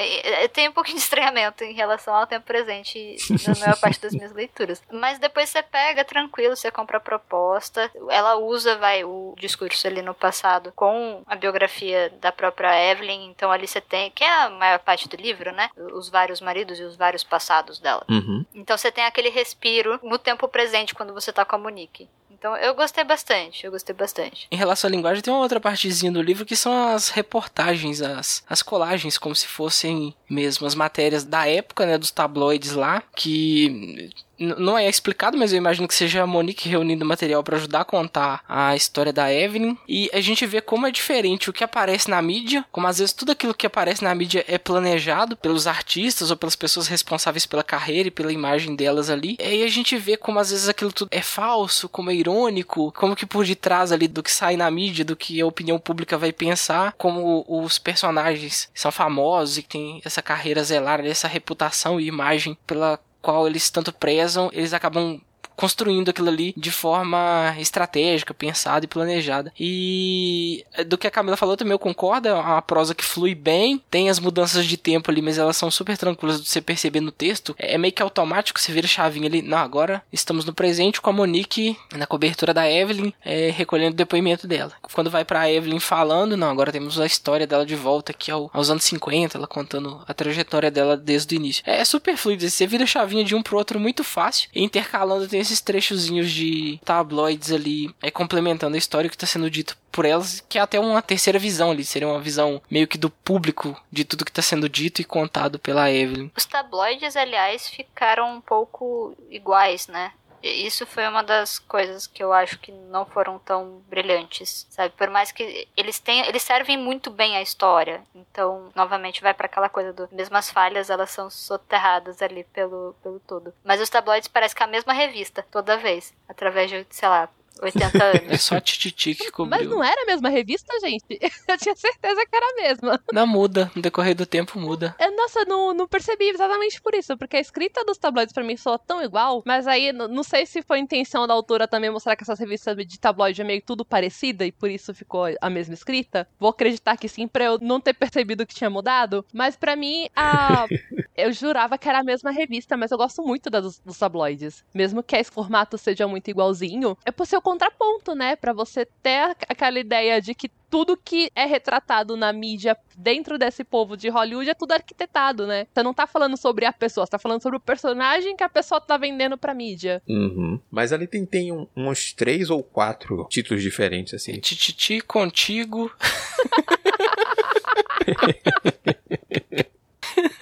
Eu 0.41 0.49
tenho 0.49 0.71
um 0.71 0.73
pouquinho 0.73 0.97
de 0.97 1.03
estranhamento 1.03 1.63
em 1.63 1.73
relação 1.73 2.13
ao 2.13 2.27
tempo 2.27 2.45
presente 2.45 3.17
na 3.47 3.59
maior 3.59 3.79
parte 3.79 4.01
das 4.01 4.13
minhas 4.13 4.31
leituras. 4.31 4.81
Mas 4.91 5.19
depois 5.19 5.49
você 5.49 5.61
pega 5.61 6.03
tranquilo, 6.03 6.55
você 6.55 6.71
compra 6.71 6.97
a 6.97 7.01
proposta. 7.01 7.91
Ela 8.09 8.35
usa, 8.37 8.77
vai, 8.77 9.03
o 9.03 9.33
discurso 9.37 9.87
ali 9.87 10.01
no 10.01 10.13
passado 10.13 10.71
com 10.75 11.23
a 11.25 11.35
biografia 11.35 12.11
da 12.21 12.31
própria 12.31 12.91
Evelyn. 12.91 13.29
Então 13.29 13.51
ali 13.51 13.67
você 13.67 13.81
tem, 13.81 14.11
que 14.11 14.23
é 14.23 14.31
a 14.31 14.49
maior 14.49 14.79
parte 14.79 15.07
do 15.07 15.15
livro, 15.15 15.51
né? 15.51 15.69
Os 15.93 16.09
vários 16.09 16.41
maridos 16.41 16.79
e 16.79 16.83
os 16.83 16.95
vários 16.95 17.23
passados 17.23 17.79
dela. 17.79 18.05
Uhum. 18.09 18.45
Então 18.53 18.77
você 18.77 18.91
tem 18.91 19.03
aquele 19.05 19.29
respiro 19.29 19.99
no 20.03 20.17
tempo 20.17 20.47
presente 20.47 20.93
quando 20.93 21.13
você 21.13 21.31
tá 21.31 21.45
com 21.45 21.55
a 21.55 21.59
Monique. 21.59 22.09
Então 22.41 22.57
eu 22.57 22.73
gostei 22.73 23.03
bastante, 23.03 23.63
eu 23.63 23.71
gostei 23.71 23.93
bastante. 23.93 24.47
Em 24.51 24.55
relação 24.55 24.87
à 24.87 24.91
linguagem, 24.91 25.21
tem 25.21 25.31
uma 25.31 25.43
outra 25.43 25.59
partezinha 25.59 26.11
do 26.11 26.23
livro 26.23 26.43
que 26.43 26.55
são 26.55 26.73
as 26.87 27.09
reportagens, 27.09 28.01
as, 28.01 28.43
as 28.49 28.63
colagens, 28.63 29.15
como 29.15 29.35
se 29.35 29.45
fossem 29.45 30.15
mesmo 30.27 30.65
as 30.65 30.73
matérias 30.73 31.23
da 31.23 31.47
época, 31.47 31.85
né, 31.85 31.99
dos 31.99 32.09
tabloides 32.09 32.71
lá, 32.71 33.03
que 33.15 34.09
não 34.41 34.77
é 34.77 34.89
explicado, 34.89 35.37
mas 35.37 35.53
eu 35.53 35.57
imagino 35.57 35.87
que 35.87 35.93
seja 35.93 36.23
a 36.23 36.27
Monique 36.27 36.67
reunindo 36.67 37.05
material 37.05 37.43
para 37.43 37.57
ajudar 37.57 37.81
a 37.81 37.85
contar 37.85 38.43
a 38.47 38.75
história 38.75 39.13
da 39.13 39.31
Evelyn. 39.31 39.77
E 39.87 40.09
a 40.13 40.19
gente 40.19 40.45
vê 40.45 40.59
como 40.59 40.87
é 40.87 40.91
diferente 40.91 41.49
o 41.49 41.53
que 41.53 41.63
aparece 41.63 42.09
na 42.09 42.21
mídia, 42.21 42.65
como 42.71 42.87
às 42.87 42.97
vezes 42.97 43.13
tudo 43.13 43.31
aquilo 43.31 43.53
que 43.53 43.67
aparece 43.67 44.03
na 44.03 44.13
mídia 44.15 44.43
é 44.47 44.57
planejado 44.57 45.37
pelos 45.37 45.67
artistas 45.67 46.31
ou 46.31 46.37
pelas 46.37 46.55
pessoas 46.55 46.87
responsáveis 46.87 47.45
pela 47.45 47.63
carreira 47.63 48.07
e 48.07 48.11
pela 48.11 48.33
imagem 48.33 48.75
delas 48.75 49.09
ali. 49.09 49.37
E 49.39 49.43
aí 49.43 49.63
a 49.63 49.69
gente 49.69 49.97
vê 49.97 50.17
como 50.17 50.39
às 50.39 50.49
vezes 50.49 50.67
aquilo 50.67 50.91
tudo 50.91 51.09
é 51.11 51.21
falso, 51.21 51.87
como 51.87 52.09
é 52.09 52.15
irônico, 52.15 52.91
como 52.93 53.15
que 53.15 53.25
por 53.25 53.45
detrás 53.45 53.91
ali 53.91 54.07
do 54.07 54.23
que 54.23 54.31
sai 54.31 54.57
na 54.57 54.69
mídia, 54.71 55.05
do 55.05 55.15
que 55.15 55.39
a 55.39 55.45
opinião 55.45 55.77
pública 55.79 56.17
vai 56.17 56.31
pensar, 56.31 56.93
como 56.97 57.45
os 57.47 57.77
personagens 57.77 58.69
são 58.73 58.91
famosos 58.91 59.57
e 59.57 59.63
têm 59.63 60.01
essa 60.03 60.21
carreira 60.21 60.63
zelar, 60.63 61.05
essa 61.05 61.27
reputação 61.27 61.99
e 61.99 62.07
imagem 62.07 62.57
pela 62.65 62.99
qual 63.21 63.47
eles 63.47 63.69
tanto 63.69 63.93
prezam, 63.93 64.49
eles 64.51 64.73
acabam 64.73 65.21
construindo 65.61 66.09
aquilo 66.09 66.27
ali 66.27 66.55
de 66.57 66.71
forma 66.71 67.55
estratégica, 67.59 68.33
pensada 68.33 68.83
e 68.83 68.87
planejada. 68.87 69.53
E 69.59 70.65
do 70.87 70.97
que 70.97 71.05
a 71.05 71.11
Camila 71.11 71.37
falou 71.37 71.55
também 71.55 71.73
eu 71.73 71.77
concordo, 71.77 72.29
é 72.29 72.33
uma 72.33 72.63
prosa 72.63 72.95
que 72.95 73.03
flui 73.03 73.35
bem, 73.35 73.79
tem 73.91 74.09
as 74.09 74.19
mudanças 74.19 74.65
de 74.65 74.75
tempo 74.75 75.11
ali, 75.11 75.21
mas 75.21 75.37
elas 75.37 75.55
são 75.55 75.69
super 75.69 75.95
tranquilas 75.95 76.41
de 76.41 76.49
você 76.49 76.59
perceber 76.61 76.99
no 76.99 77.11
texto. 77.11 77.53
É 77.59 77.77
meio 77.77 77.93
que 77.93 78.01
automático, 78.01 78.59
você 78.59 78.71
vira 78.71 78.87
chavinha 78.87 79.27
ali, 79.27 79.43
não, 79.43 79.59
agora 79.59 80.01
estamos 80.11 80.45
no 80.45 80.53
presente 80.53 80.99
com 80.99 81.11
a 81.11 81.13
Monique 81.13 81.77
na 81.95 82.07
cobertura 82.07 82.55
da 82.55 82.67
Evelyn, 82.67 83.13
é, 83.23 83.51
recolhendo 83.51 83.93
o 83.93 83.97
depoimento 83.97 84.47
dela. 84.47 84.73
Quando 84.81 85.11
vai 85.11 85.23
pra 85.23 85.51
Evelyn 85.51 85.79
falando, 85.79 86.35
não, 86.35 86.49
agora 86.49 86.71
temos 86.71 86.99
a 86.99 87.05
história 87.05 87.45
dela 87.45 87.67
de 87.67 87.75
volta 87.75 88.11
aqui 88.11 88.31
ao, 88.31 88.49
aos 88.51 88.71
anos 88.71 88.83
50, 88.85 89.37
ela 89.37 89.45
contando 89.45 90.01
a 90.07 90.13
trajetória 90.13 90.71
dela 90.71 90.97
desde 90.97 91.35
o 91.35 91.37
início. 91.37 91.61
É, 91.67 91.81
é 91.81 91.85
super 91.85 92.17
fluido, 92.17 92.49
você 92.49 92.65
vira 92.65 92.87
chavinha 92.87 93.23
de 93.23 93.35
um 93.35 93.43
pro 93.43 93.57
outro 93.57 93.79
muito 93.79 94.03
fácil, 94.03 94.49
intercalando 94.55 95.27
tem 95.27 95.50
esses 95.51 95.61
trechozinhos 95.61 96.31
de 96.31 96.79
tabloides 96.85 97.51
ali, 97.51 97.93
é, 98.01 98.09
complementando 98.09 98.75
a 98.75 98.77
história 98.77 99.09
que 99.09 99.15
está 99.15 99.27
sendo 99.27 99.49
dito 99.49 99.77
por 99.91 100.05
elas, 100.05 100.43
que 100.47 100.57
é 100.57 100.61
até 100.61 100.79
uma 100.79 101.01
terceira 101.01 101.37
visão 101.37 101.71
ali, 101.71 101.83
seria 101.83 102.07
uma 102.07 102.19
visão 102.19 102.61
meio 102.71 102.87
que 102.87 102.97
do 102.97 103.09
público 103.09 103.79
de 103.91 104.05
tudo 104.05 104.23
que 104.23 104.31
está 104.31 104.41
sendo 104.41 104.69
dito 104.69 105.01
e 105.01 105.05
contado 105.05 105.59
pela 105.59 105.91
Evelyn. 105.91 106.31
Os 106.35 106.45
tabloides, 106.45 107.15
aliás, 107.17 107.67
ficaram 107.67 108.37
um 108.37 108.41
pouco 108.41 109.15
iguais, 109.29 109.87
né? 109.87 110.13
Isso 110.41 110.85
foi 110.85 111.07
uma 111.07 111.23
das 111.23 111.59
coisas 111.59 112.07
que 112.07 112.23
eu 112.23 112.33
acho 112.33 112.59
que 112.59 112.71
não 112.71 113.05
foram 113.05 113.39
tão 113.39 113.81
brilhantes, 113.87 114.65
sabe? 114.69 114.93
Por 114.95 115.09
mais 115.09 115.31
que 115.31 115.67
eles 115.77 115.99
tenham, 115.99 116.25
eles 116.25 116.41
servem 116.41 116.77
muito 116.77 117.09
bem 117.11 117.35
à 117.35 117.41
história. 117.41 118.03
Então, 118.15 118.69
novamente 118.75 119.21
vai 119.21 119.33
para 119.33 119.45
aquela 119.45 119.69
coisa 119.69 119.93
do 119.93 120.09
mesmo 120.11 120.35
as 120.37 120.49
falhas, 120.49 120.89
elas 120.89 121.11
são 121.11 121.29
soterradas 121.29 122.21
ali 122.21 122.43
pelo 122.45 122.95
pelo 123.03 123.19
todo. 123.19 123.53
Mas 123.63 123.81
os 123.81 123.89
tabloides 123.89 124.27
parecem 124.27 124.55
que 124.55 124.63
é 124.63 124.65
a 124.65 124.69
mesma 124.69 124.93
revista 124.93 125.45
toda 125.51 125.77
vez, 125.77 126.13
através 126.27 126.69
de, 126.69 126.85
sei 126.89 127.07
lá, 127.07 127.29
80 127.61 128.03
anos. 128.03 128.21
É 128.29 128.37
só 128.37 128.55
a 128.55 128.61
Tititi 128.61 129.15
que 129.15 129.31
cobriu. 129.31 129.59
Mas 129.59 129.69
não 129.69 129.83
era 129.83 130.03
a 130.03 130.05
mesma 130.05 130.29
revista, 130.29 130.73
gente? 130.79 131.05
Eu 131.47 131.57
tinha 131.57 131.75
certeza 131.75 132.25
que 132.25 132.35
era 132.35 132.45
a 132.45 132.61
mesma. 132.61 132.99
Não 133.11 133.27
muda, 133.27 133.71
no 133.75 133.81
decorrer 133.81 134.15
do 134.15 134.25
tempo 134.25 134.59
muda. 134.59 134.95
É, 134.97 135.09
nossa, 135.11 135.45
não, 135.45 135.73
não 135.73 135.87
percebi 135.87 136.29
exatamente 136.29 136.81
por 136.81 136.93
isso, 136.95 137.17
porque 137.17 137.37
a 137.37 137.39
escrita 137.39 137.83
dos 137.85 137.97
tabloides 137.97 138.33
para 138.33 138.43
mim 138.43 138.57
soa 138.57 138.79
tão 138.79 139.03
igual, 139.03 139.43
mas 139.45 139.67
aí 139.67 139.91
não 139.91 140.23
sei 140.23 140.45
se 140.45 140.61
foi 140.61 140.79
intenção 140.79 141.27
da 141.27 141.33
autora 141.33 141.67
também 141.67 141.89
mostrar 141.89 142.15
que 142.15 142.23
essas 142.23 142.39
revistas 142.39 142.75
de 142.75 142.99
tabloide 142.99 143.41
é 143.41 143.43
meio 143.43 143.61
tudo 143.61 143.83
parecida 143.83 144.45
e 144.45 144.51
por 144.51 144.69
isso 144.69 144.93
ficou 144.93 145.25
a 145.39 145.49
mesma 145.49 145.73
escrita. 145.73 146.27
Vou 146.39 146.49
acreditar 146.49 146.97
que 146.97 147.07
sim, 147.07 147.27
pra 147.27 147.43
eu 147.43 147.59
não 147.59 147.79
ter 147.79 147.93
percebido 147.93 148.45
que 148.45 148.55
tinha 148.55 148.69
mudado, 148.69 149.25
mas 149.33 149.55
para 149.55 149.75
mim 149.75 150.07
a... 150.15 150.65
eu 151.15 151.31
jurava 151.31 151.77
que 151.77 151.87
era 151.87 151.99
a 151.99 152.03
mesma 152.03 152.31
revista, 152.31 152.77
mas 152.77 152.91
eu 152.91 152.97
gosto 152.97 153.21
muito 153.21 153.49
dos, 153.49 153.79
dos 153.79 153.97
tabloides. 153.97 154.63
Mesmo 154.73 155.03
que 155.03 155.15
esse 155.15 155.31
formato 155.31 155.77
seja 155.77 156.07
muito 156.07 156.29
igualzinho, 156.29 156.97
é 157.05 157.11
por 157.11 157.25
ser 157.25 157.40
o 157.41 157.43
contraponto, 157.43 158.13
né? 158.15 158.35
Para 158.35 158.53
você 158.53 158.85
ter 158.85 159.35
aquela 159.49 159.79
ideia 159.79 160.21
de 160.21 160.33
que 160.35 160.49
tudo 160.69 160.95
que 160.95 161.29
é 161.35 161.45
retratado 161.45 162.15
na 162.15 162.31
mídia 162.31 162.77
dentro 162.95 163.37
desse 163.37 163.63
povo 163.63 163.97
de 163.97 164.07
Hollywood 164.07 164.49
é 164.49 164.53
tudo 164.53 164.71
arquitetado, 164.71 165.45
né? 165.45 165.67
Você 165.73 165.83
não 165.83 165.93
tá 165.93 166.07
falando 166.07 166.37
sobre 166.37 166.65
a 166.65 166.71
pessoa, 166.71 167.05
você 167.05 167.11
tá 167.11 167.19
falando 167.19 167.41
sobre 167.41 167.57
o 167.57 167.59
personagem 167.59 168.37
que 168.37 168.43
a 168.43 168.49
pessoa 168.49 168.79
tá 168.79 168.95
vendendo 168.95 169.37
pra 169.37 169.53
mídia. 169.53 170.01
Uhum. 170.07 170.59
Mas 170.69 170.93
ali 170.93 171.07
tem, 171.07 171.25
tem 171.25 171.51
um, 171.51 171.67
uns 171.75 172.13
três 172.13 172.49
ou 172.49 172.63
quatro 172.63 173.27
títulos 173.29 173.61
diferentes, 173.61 174.13
assim. 174.13 174.39
Tititi 174.39 175.01
contigo. 175.01 175.91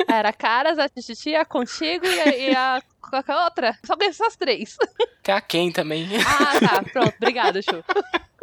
Era 0.07 0.33
Caras, 0.33 0.77
a 0.77 0.89
Tititi, 0.89 1.35
a 1.35 1.45
Contigo 1.45 2.05
e 2.05 2.19
a, 2.19 2.35
e 2.35 2.55
a 2.55 2.81
qualquer 3.09 3.35
outra. 3.35 3.77
Só 3.85 3.95
essas 4.01 4.35
três. 4.35 4.77
A 5.31 5.41
Ken 5.41 5.71
também. 5.71 6.07
Ah, 6.25 6.59
tá. 6.59 6.83
Pronto. 6.91 7.13
Obrigada, 7.17 7.61
Chu. 7.61 7.83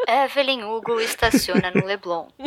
Evelyn 0.09 0.62
Hugo 0.64 1.01
estaciona 1.01 1.70
no 1.75 1.85
Leblon. 1.85 2.29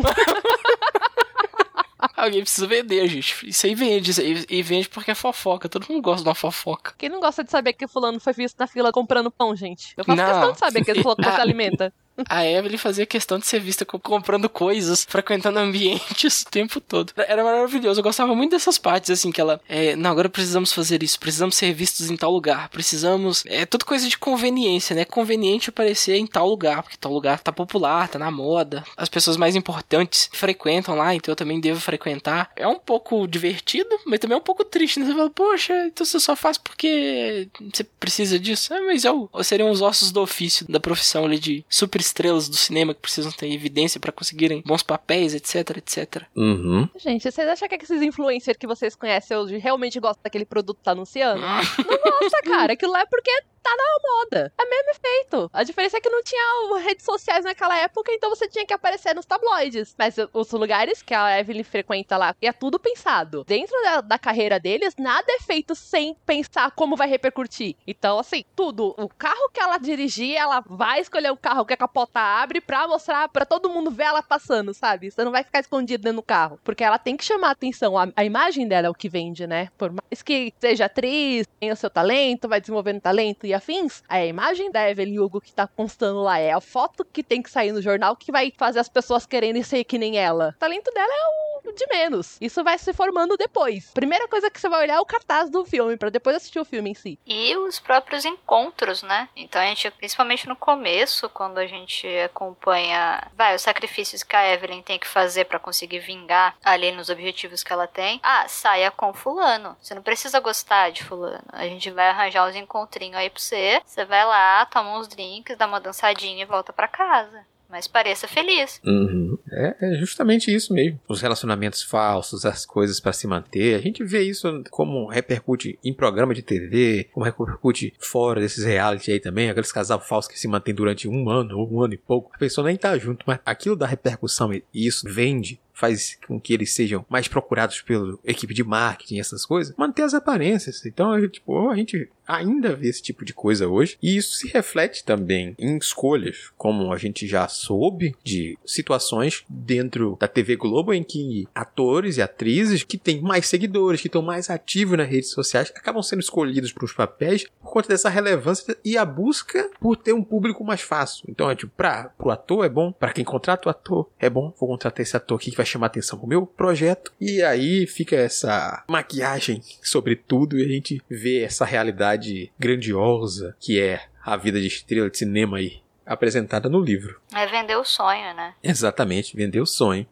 Alguém 2.16 2.42
precisa 2.42 2.68
vender, 2.68 3.08
gente. 3.08 3.48
Isso 3.50 3.66
aí 3.66 3.76
vende. 3.76 4.12
Isso 4.12 4.22
aí, 4.22 4.46
e 4.50 4.62
vende 4.62 4.88
porque 4.90 5.12
é 5.12 5.16
fofoca. 5.16 5.68
Todo 5.68 5.86
mundo 5.90 6.02
gosta 6.02 6.24
de 6.24 6.30
uma 6.30 6.36
fofoca. 6.36 6.94
Quem 6.98 7.10
não 7.10 7.20
gosta 7.20 7.44
de 7.44 7.52
saber 7.52 7.74
que 7.74 7.88
fulano 7.88 8.20
foi 8.20 8.34
visto 8.34 8.58
na 8.58 8.68
fila 8.68 8.92
comprando 8.92 9.30
pão, 9.32 9.56
gente? 9.56 9.94
Eu 9.98 10.04
faço 10.06 10.18
Não. 10.18 10.26
questão 10.26 10.52
de 10.54 10.60
saber 10.60 10.84
que 10.84 10.92
ele 10.92 11.02
falou 11.02 11.16
que 11.18 11.24
você 11.24 11.30
Ah. 11.30 11.42
alimenta. 11.42 11.94
A 12.28 12.46
Evelyn 12.46 12.78
fazia 12.78 13.06
questão 13.06 13.38
de 13.38 13.46
ser 13.46 13.60
vista 13.60 13.86
comprando 13.86 14.50
coisas, 14.50 15.06
frequentando 15.08 15.60
ambientes 15.60 16.42
o 16.42 16.50
tempo 16.50 16.82
todo. 16.82 17.14
Era 17.16 17.44
maravilhoso, 17.44 18.00
eu 18.00 18.04
gostava 18.04 18.36
muito 18.36 18.52
dessas 18.52 18.78
partes, 18.78 19.10
assim, 19.10 19.32
que 19.32 19.42
ela, 19.42 19.62
é, 19.68 19.96
não, 19.96 20.12
agora 20.12 20.30
precisamos 20.30 20.74
fazer 20.74 21.04
isso, 21.04 21.20
precisamos 21.20 21.56
ser 21.56 21.74
vistos 21.74 22.10
em 22.10 22.18
tal 22.18 22.32
lugar, 22.32 22.70
precisamos, 22.70 23.44
é 23.46 23.66
tudo 23.66 23.86
coisa 23.86 24.08
de 24.08 24.18
conveniência, 24.18 24.96
né? 24.96 25.06
Conveniente 25.06 25.70
aparecer 25.70 26.16
em 26.18 26.28
tal 26.28 26.48
lugar, 26.48 26.84
porque 26.84 26.98
tal 26.98 27.14
lugar 27.14 27.40
tá 27.40 27.52
popular, 27.52 28.08
tá 28.08 28.20
na 28.20 28.32
moda, 28.32 28.84
as 28.98 29.10
pessoas 29.10 29.38
mais 29.38 29.56
importantes 29.56 30.30
frequentam 30.32 30.96
lá, 30.96 31.14
então 31.14 31.32
eu 31.32 31.36
também 31.36 31.60
devo 31.60 31.80
frequentar. 31.80 32.52
É 32.56 32.68
um 32.68 32.80
pouco 32.80 33.28
divertido, 33.28 33.90
mas 34.06 34.20
também 34.20 34.36
é 34.36 34.40
um 34.40 34.44
pouco 34.44 34.64
triste, 34.64 35.00
né? 35.00 35.06
Você 35.06 35.14
fala, 35.14 35.30
poxa, 35.30 35.74
então 35.86 36.06
você 36.06 36.20
só 36.20 36.36
faz 36.36 36.58
porque 36.58 37.48
você 37.74 37.84
precisa 37.84 38.40
disso? 38.40 38.74
É, 38.74 38.82
mas 38.82 39.04
seriam 39.46 39.70
os 39.70 39.82
ossos 39.82 40.12
do 40.12 40.22
ofício 40.22 40.66
da 40.70 40.80
profissão 40.80 41.26
ali 41.26 41.40
de 41.40 41.66
super 41.70 42.02
estrelas 42.10 42.50
do 42.50 42.56
cinema 42.56 42.94
que 42.94 43.02
precisam 43.02 43.32
ter 43.32 43.52
evidência 43.52 44.00
para 44.00 44.12
conseguirem 44.12 44.62
bons 44.66 44.84
papéis, 44.84 45.34
etc, 45.34 45.78
etc. 45.78 46.24
Uhum. 46.36 46.88
Gente, 46.98 47.30
vocês 47.30 47.48
acham 47.48 47.68
que 47.68 47.76
esses 47.76 48.02
influencers 48.02 48.58
que 48.58 48.68
vocês 48.68 48.96
conhecem 48.96 49.38
hoje 49.38 49.58
realmente 49.58 50.00
gostam 50.00 50.22
daquele 50.24 50.46
produto 50.46 50.78
que 50.78 50.84
tá 50.84 50.92
anunciando? 50.92 51.42
Não 51.42 52.20
gosta, 52.20 52.42
cara. 52.44 52.74
Aquilo 52.74 52.92
lá 52.92 53.02
é 53.02 53.06
porque 53.06 53.32
tá 53.70 53.76
na 53.76 54.10
moda. 54.10 54.54
É 54.58 54.66
mesmo 54.66 54.92
efeito. 54.92 55.50
A 55.54 55.64
diferença 55.64 55.98
é 55.98 56.02
que 56.02 56.10
não 56.10 56.24
tinha 56.24 56.80
redes 56.80 57.06
sociais 57.06 57.46
naquela 57.46 57.78
época, 57.78 58.12
então 58.12 58.30
você 58.30 58.48
tinha 58.48 58.66
que 58.66 58.74
aparecer 58.74 59.14
nos 59.14 59.26
tabloides. 59.26 59.96
Mas 59.98 60.16
os 60.34 60.52
lugares 60.52 61.02
que 61.02 61.14
a 61.14 61.40
Evelyn 61.40 61.64
frequenta 61.64 62.18
lá, 62.18 62.36
é 62.42 62.52
tudo 62.52 62.80
pensado. 62.80 63.44
Dentro 63.46 63.76
da, 63.84 64.02
da 64.02 64.20
carreira 64.20 64.60
deles, 64.60 64.96
nada 64.98 65.26
é 65.30 65.40
feito 65.40 65.76
sem 65.76 66.16
pensar 66.26 66.72
como 66.72 66.96
vai 66.96 67.08
repercutir. 67.08 67.76
Então, 67.86 68.20
assim, 68.20 68.44
tudo. 68.56 68.96
O 68.98 69.10
carro 69.10 69.50
que 69.54 69.60
ela 69.60 69.78
dirigir, 69.78 70.36
ela 70.36 70.64
vai 70.66 71.02
escolher 71.02 71.32
o 71.32 71.38
carro 71.38 71.66
que 71.66 71.74
a 71.74 71.78
capota 71.78 72.20
abre 72.20 72.62
pra 72.62 72.88
mostrar, 72.88 73.30
pra 73.30 73.46
todo 73.46 73.70
mundo 73.70 73.92
ver 73.92 74.04
ela 74.04 74.24
passando, 74.24 74.74
sabe? 74.74 75.12
Você 75.12 75.24
não 75.24 75.32
vai 75.32 75.44
ficar 75.44 75.60
escondido 75.60 76.04
dentro 76.04 76.18
do 76.18 76.24
carro. 76.24 76.60
Porque 76.64 76.84
ela 76.84 76.98
tem 76.98 77.16
que 77.16 77.24
chamar 77.24 77.50
a 77.50 77.52
atenção. 77.52 77.98
A, 77.98 78.08
a 78.16 78.26
imagem 78.26 78.68
dela 78.68 78.88
é 78.88 78.90
o 78.90 78.94
que 78.94 79.10
vende, 79.10 79.46
né? 79.46 79.70
Por 79.78 79.92
mais 79.92 80.22
que 80.24 80.54
seja 80.60 80.86
atriz, 80.86 81.48
tenha 81.60 81.74
o 81.74 81.78
seu 81.78 81.90
talento, 81.90 82.48
vai 82.48 82.60
desenvolvendo 82.60 83.02
talento 83.02 83.46
e 83.46 83.54
afins, 83.60 84.04
a 84.10 84.26
imagem 84.26 84.72
da 84.72 84.90
Evelyn 84.90 85.20
Hugo 85.20 85.40
que 85.40 85.54
tá 85.54 85.68
constando 85.68 86.22
lá 86.22 86.40
é 86.40 86.52
a 86.52 86.60
foto 86.60 87.06
que 87.06 87.24
tem 87.24 87.42
que 87.42 87.52
sair 87.52 87.72
no 87.72 87.82
jornal 87.82 88.16
que 88.16 88.32
vai 88.32 88.52
fazer 88.58 88.80
as 88.80 88.90
pessoas 88.90 89.26
quererem 89.26 89.62
ser 89.64 89.84
que 89.84 89.98
nem 89.98 90.18
ela. 90.18 90.54
O 90.56 90.60
talento 90.60 90.92
dela 90.92 91.14
é 91.14 91.46
o 91.46 91.50
de 91.74 91.88
menos. 91.88 92.38
Isso 92.42 92.64
vai 92.64 92.78
se 92.78 92.94
formando 92.94 93.38
depois. 93.38 93.92
Primeira 93.92 94.28
coisa 94.28 94.50
que 94.50 94.60
você 94.60 94.70
vai 94.70 94.84
olhar 94.84 94.96
é 94.96 95.00
o 95.00 95.06
cartaz 95.06 95.50
do 95.50 95.66
filme, 95.66 95.98
para 95.98 96.10
depois 96.10 96.36
assistir 96.36 96.60
o 96.60 96.66
filme 96.66 96.92
em 96.92 96.94
si. 96.94 97.20
E 97.26 97.56
os 97.58 97.80
próprios 97.80 98.26
encontros, 98.26 99.04
né? 99.04 99.30
Então 99.36 99.62
a 99.62 99.66
gente, 99.66 99.90
principalmente 99.92 100.48
no 100.48 100.56
começo, 100.56 101.30
quando 101.30 101.58
a 101.58 101.68
gente 101.68 102.08
acompanha, 102.20 103.30
vai, 103.36 103.56
os 103.56 103.62
sacrifícios 103.62 104.24
que 104.24 104.36
a 104.36 104.54
Evelyn 104.54 104.82
tem 104.82 105.00
que 105.00 105.08
fazer 105.08 105.46
para 105.46 105.60
conseguir 105.60 106.00
vingar 106.00 106.56
ali 106.64 106.92
nos 106.92 107.10
objetivos 107.10 107.64
que 107.64 107.74
ela 107.74 107.88
tem. 107.88 108.20
Ah, 108.24 108.48
saia 108.48 108.92
com 108.92 109.14
fulano. 109.14 109.78
Você 109.82 109.94
não 109.94 110.02
precisa 110.02 110.40
gostar 110.40 110.92
de 110.92 111.04
fulano. 111.04 111.44
A 111.52 111.66
gente 111.66 111.90
vai 111.92 112.10
arranjar 112.10 112.48
uns 112.48 112.56
encontrinhos 112.56 113.16
aí 113.16 113.30
pra 113.30 113.39
você. 113.40 113.82
Você 113.86 114.06
vai 114.06 114.26
lá, 114.26 114.66
toma 114.66 115.00
uns 115.00 115.08
drinks, 115.08 115.58
dá 115.58 115.68
uma 115.68 115.80
dançadinha 115.80 116.44
e 116.44 116.46
volta 116.46 116.74
para 116.74 116.88
casa 116.88 117.46
mas 117.70 117.88
pareça 117.88 118.28
feliz. 118.28 118.82
Uhum. 118.84 119.38
É, 119.52 119.76
é, 119.80 119.96
justamente 120.00 120.54
isso 120.54 120.74
mesmo. 120.74 121.00
Os 121.08 121.22
relacionamentos 121.22 121.84
falsos, 121.84 122.44
as 122.44 122.66
coisas 122.66 123.00
para 123.00 123.14
se 123.14 123.28
manter. 123.28 123.76
A 123.76 123.80
gente 123.80 124.04
vê 124.04 124.24
isso 124.24 124.64
como 124.72 125.08
repercute 125.08 125.78
em 125.84 125.94
programa 125.94 126.34
de 126.34 126.42
TV, 126.42 127.08
como 127.14 127.26
repercute 127.26 127.94
fora 128.00 128.42
desses 128.42 128.66
reality 128.66 129.12
aí 129.12 129.20
também. 129.20 129.50
Aqueles 129.50 129.72
casal 129.72 130.00
falsos 130.00 130.32
que 130.32 130.40
se 130.40 130.48
mantêm 130.48 130.74
durante 130.74 131.08
um 131.08 131.30
ano 131.30 131.60
ou 131.60 131.72
um 131.72 131.84
ano 131.84 131.94
e 131.94 131.98
pouco. 131.98 132.32
A 132.34 132.40
pessoa 132.40 132.66
nem 132.66 132.76
tá 132.76 132.98
junto, 132.98 133.24
mas 133.28 133.40
aquilo 133.46 133.76
dá 133.76 133.86
repercussão 133.86 134.52
e 134.52 134.64
isso 134.74 135.08
vende 135.08 135.62
faz 135.80 136.18
com 136.28 136.40
que 136.40 136.54
eles 136.54 136.74
sejam 136.74 137.06
mais 137.10 137.28
procurados 137.28 137.82
pela 137.82 138.18
equipe 138.26 138.54
de 138.54 138.64
marketing, 138.64 139.20
essas 139.20 139.46
coisas, 139.46 139.74
manter 139.78 140.04
as 140.04 140.14
aparências. 140.14 140.86
Então, 140.86 141.28
tipo, 141.30 141.70
a 141.70 141.76
gente 141.76 142.10
ainda 142.30 142.76
vê 142.76 142.90
esse 142.90 143.02
tipo 143.02 143.26
de 143.26 143.34
coisa 143.34 143.68
hoje. 143.68 143.98
E 144.02 144.16
isso 144.16 144.36
se 144.36 144.48
reflete 144.48 145.04
também 145.04 145.56
em 145.58 145.78
escolhas, 145.78 146.52
como 146.56 146.94
a 146.94 146.98
gente 146.98 147.28
já 147.28 147.48
soube 147.48 148.16
de 148.24 148.58
situações 148.64 149.44
dentro 149.50 150.16
da 150.20 150.28
TV 150.28 150.56
Globo 150.56 150.94
em 150.94 151.04
que 151.04 151.48
atores 151.56 152.18
e 152.18 152.22
atrizes 152.22 152.84
que 152.84 152.98
têm 152.98 153.20
mais 153.20 153.48
seguidores, 153.48 154.02
que 154.02 154.08
estão 154.08 154.22
mais 154.22 154.50
ativos 154.50 154.98
nas 154.98 155.10
redes 155.10 155.32
sociais, 155.32 155.72
acabam 155.76 156.04
sendo 156.04 156.20
escolhidos 156.20 156.72
para 156.72 156.86
os 156.86 156.94
papéis 156.94 157.46
por 157.62 157.72
conta 157.72 157.88
dessa 157.88 158.10
relevância 158.10 158.78
e 158.86 158.96
a 158.96 159.04
busca 159.04 159.70
por 159.80 159.96
ter 159.96 160.14
um 160.14 160.24
público 160.24 160.64
mais 160.64 160.82
fácil. 160.82 161.26
Então, 161.28 161.50
é 161.50 161.56
tipo, 161.56 161.72
para 161.76 162.14
o 162.20 162.30
ator 162.30 162.64
é 162.64 162.70
bom, 162.70 162.92
para 162.92 163.12
quem 163.12 163.26
contrata 163.26 163.68
o 163.68 163.72
ator 163.72 164.08
é 164.20 164.30
bom, 164.30 164.54
vou 164.60 164.70
contratar 164.70 165.02
esse 165.02 165.18
ator 165.18 165.38
aqui 165.38 165.50
que 165.50 165.58
vai 165.58 165.66
chamar 165.70 165.88
atenção 165.88 166.20
pro 166.20 166.28
meu 166.28 166.46
projeto. 166.46 167.12
E 167.20 167.42
aí 167.42 167.88
fica 167.88 168.16
essa 168.16 168.84
maquiagem 168.88 169.62
sobre 169.82 170.16
tudo 170.16 170.58
e 170.60 170.64
a 170.64 170.68
gente 170.68 171.02
vê 171.10 171.44
essa 171.44 171.66
realidade 171.66 172.52
grandiosa 172.60 173.56
que 173.60 173.80
é 173.80 174.02
a 174.24 174.36
vida 174.38 174.60
de 174.60 174.68
estrela 174.68 175.10
de 175.10 175.18
cinema 175.18 175.58
aí 175.58 175.82
apresentada 176.06 176.68
no 176.68 176.82
livro. 176.82 177.22
É 177.34 177.46
vender 177.46 177.76
o 177.76 177.86
sonho, 177.86 178.34
né? 178.36 178.56
Exatamente, 178.64 179.38
vender 179.38 179.62
o 179.62 179.66
sonho. 179.66 180.08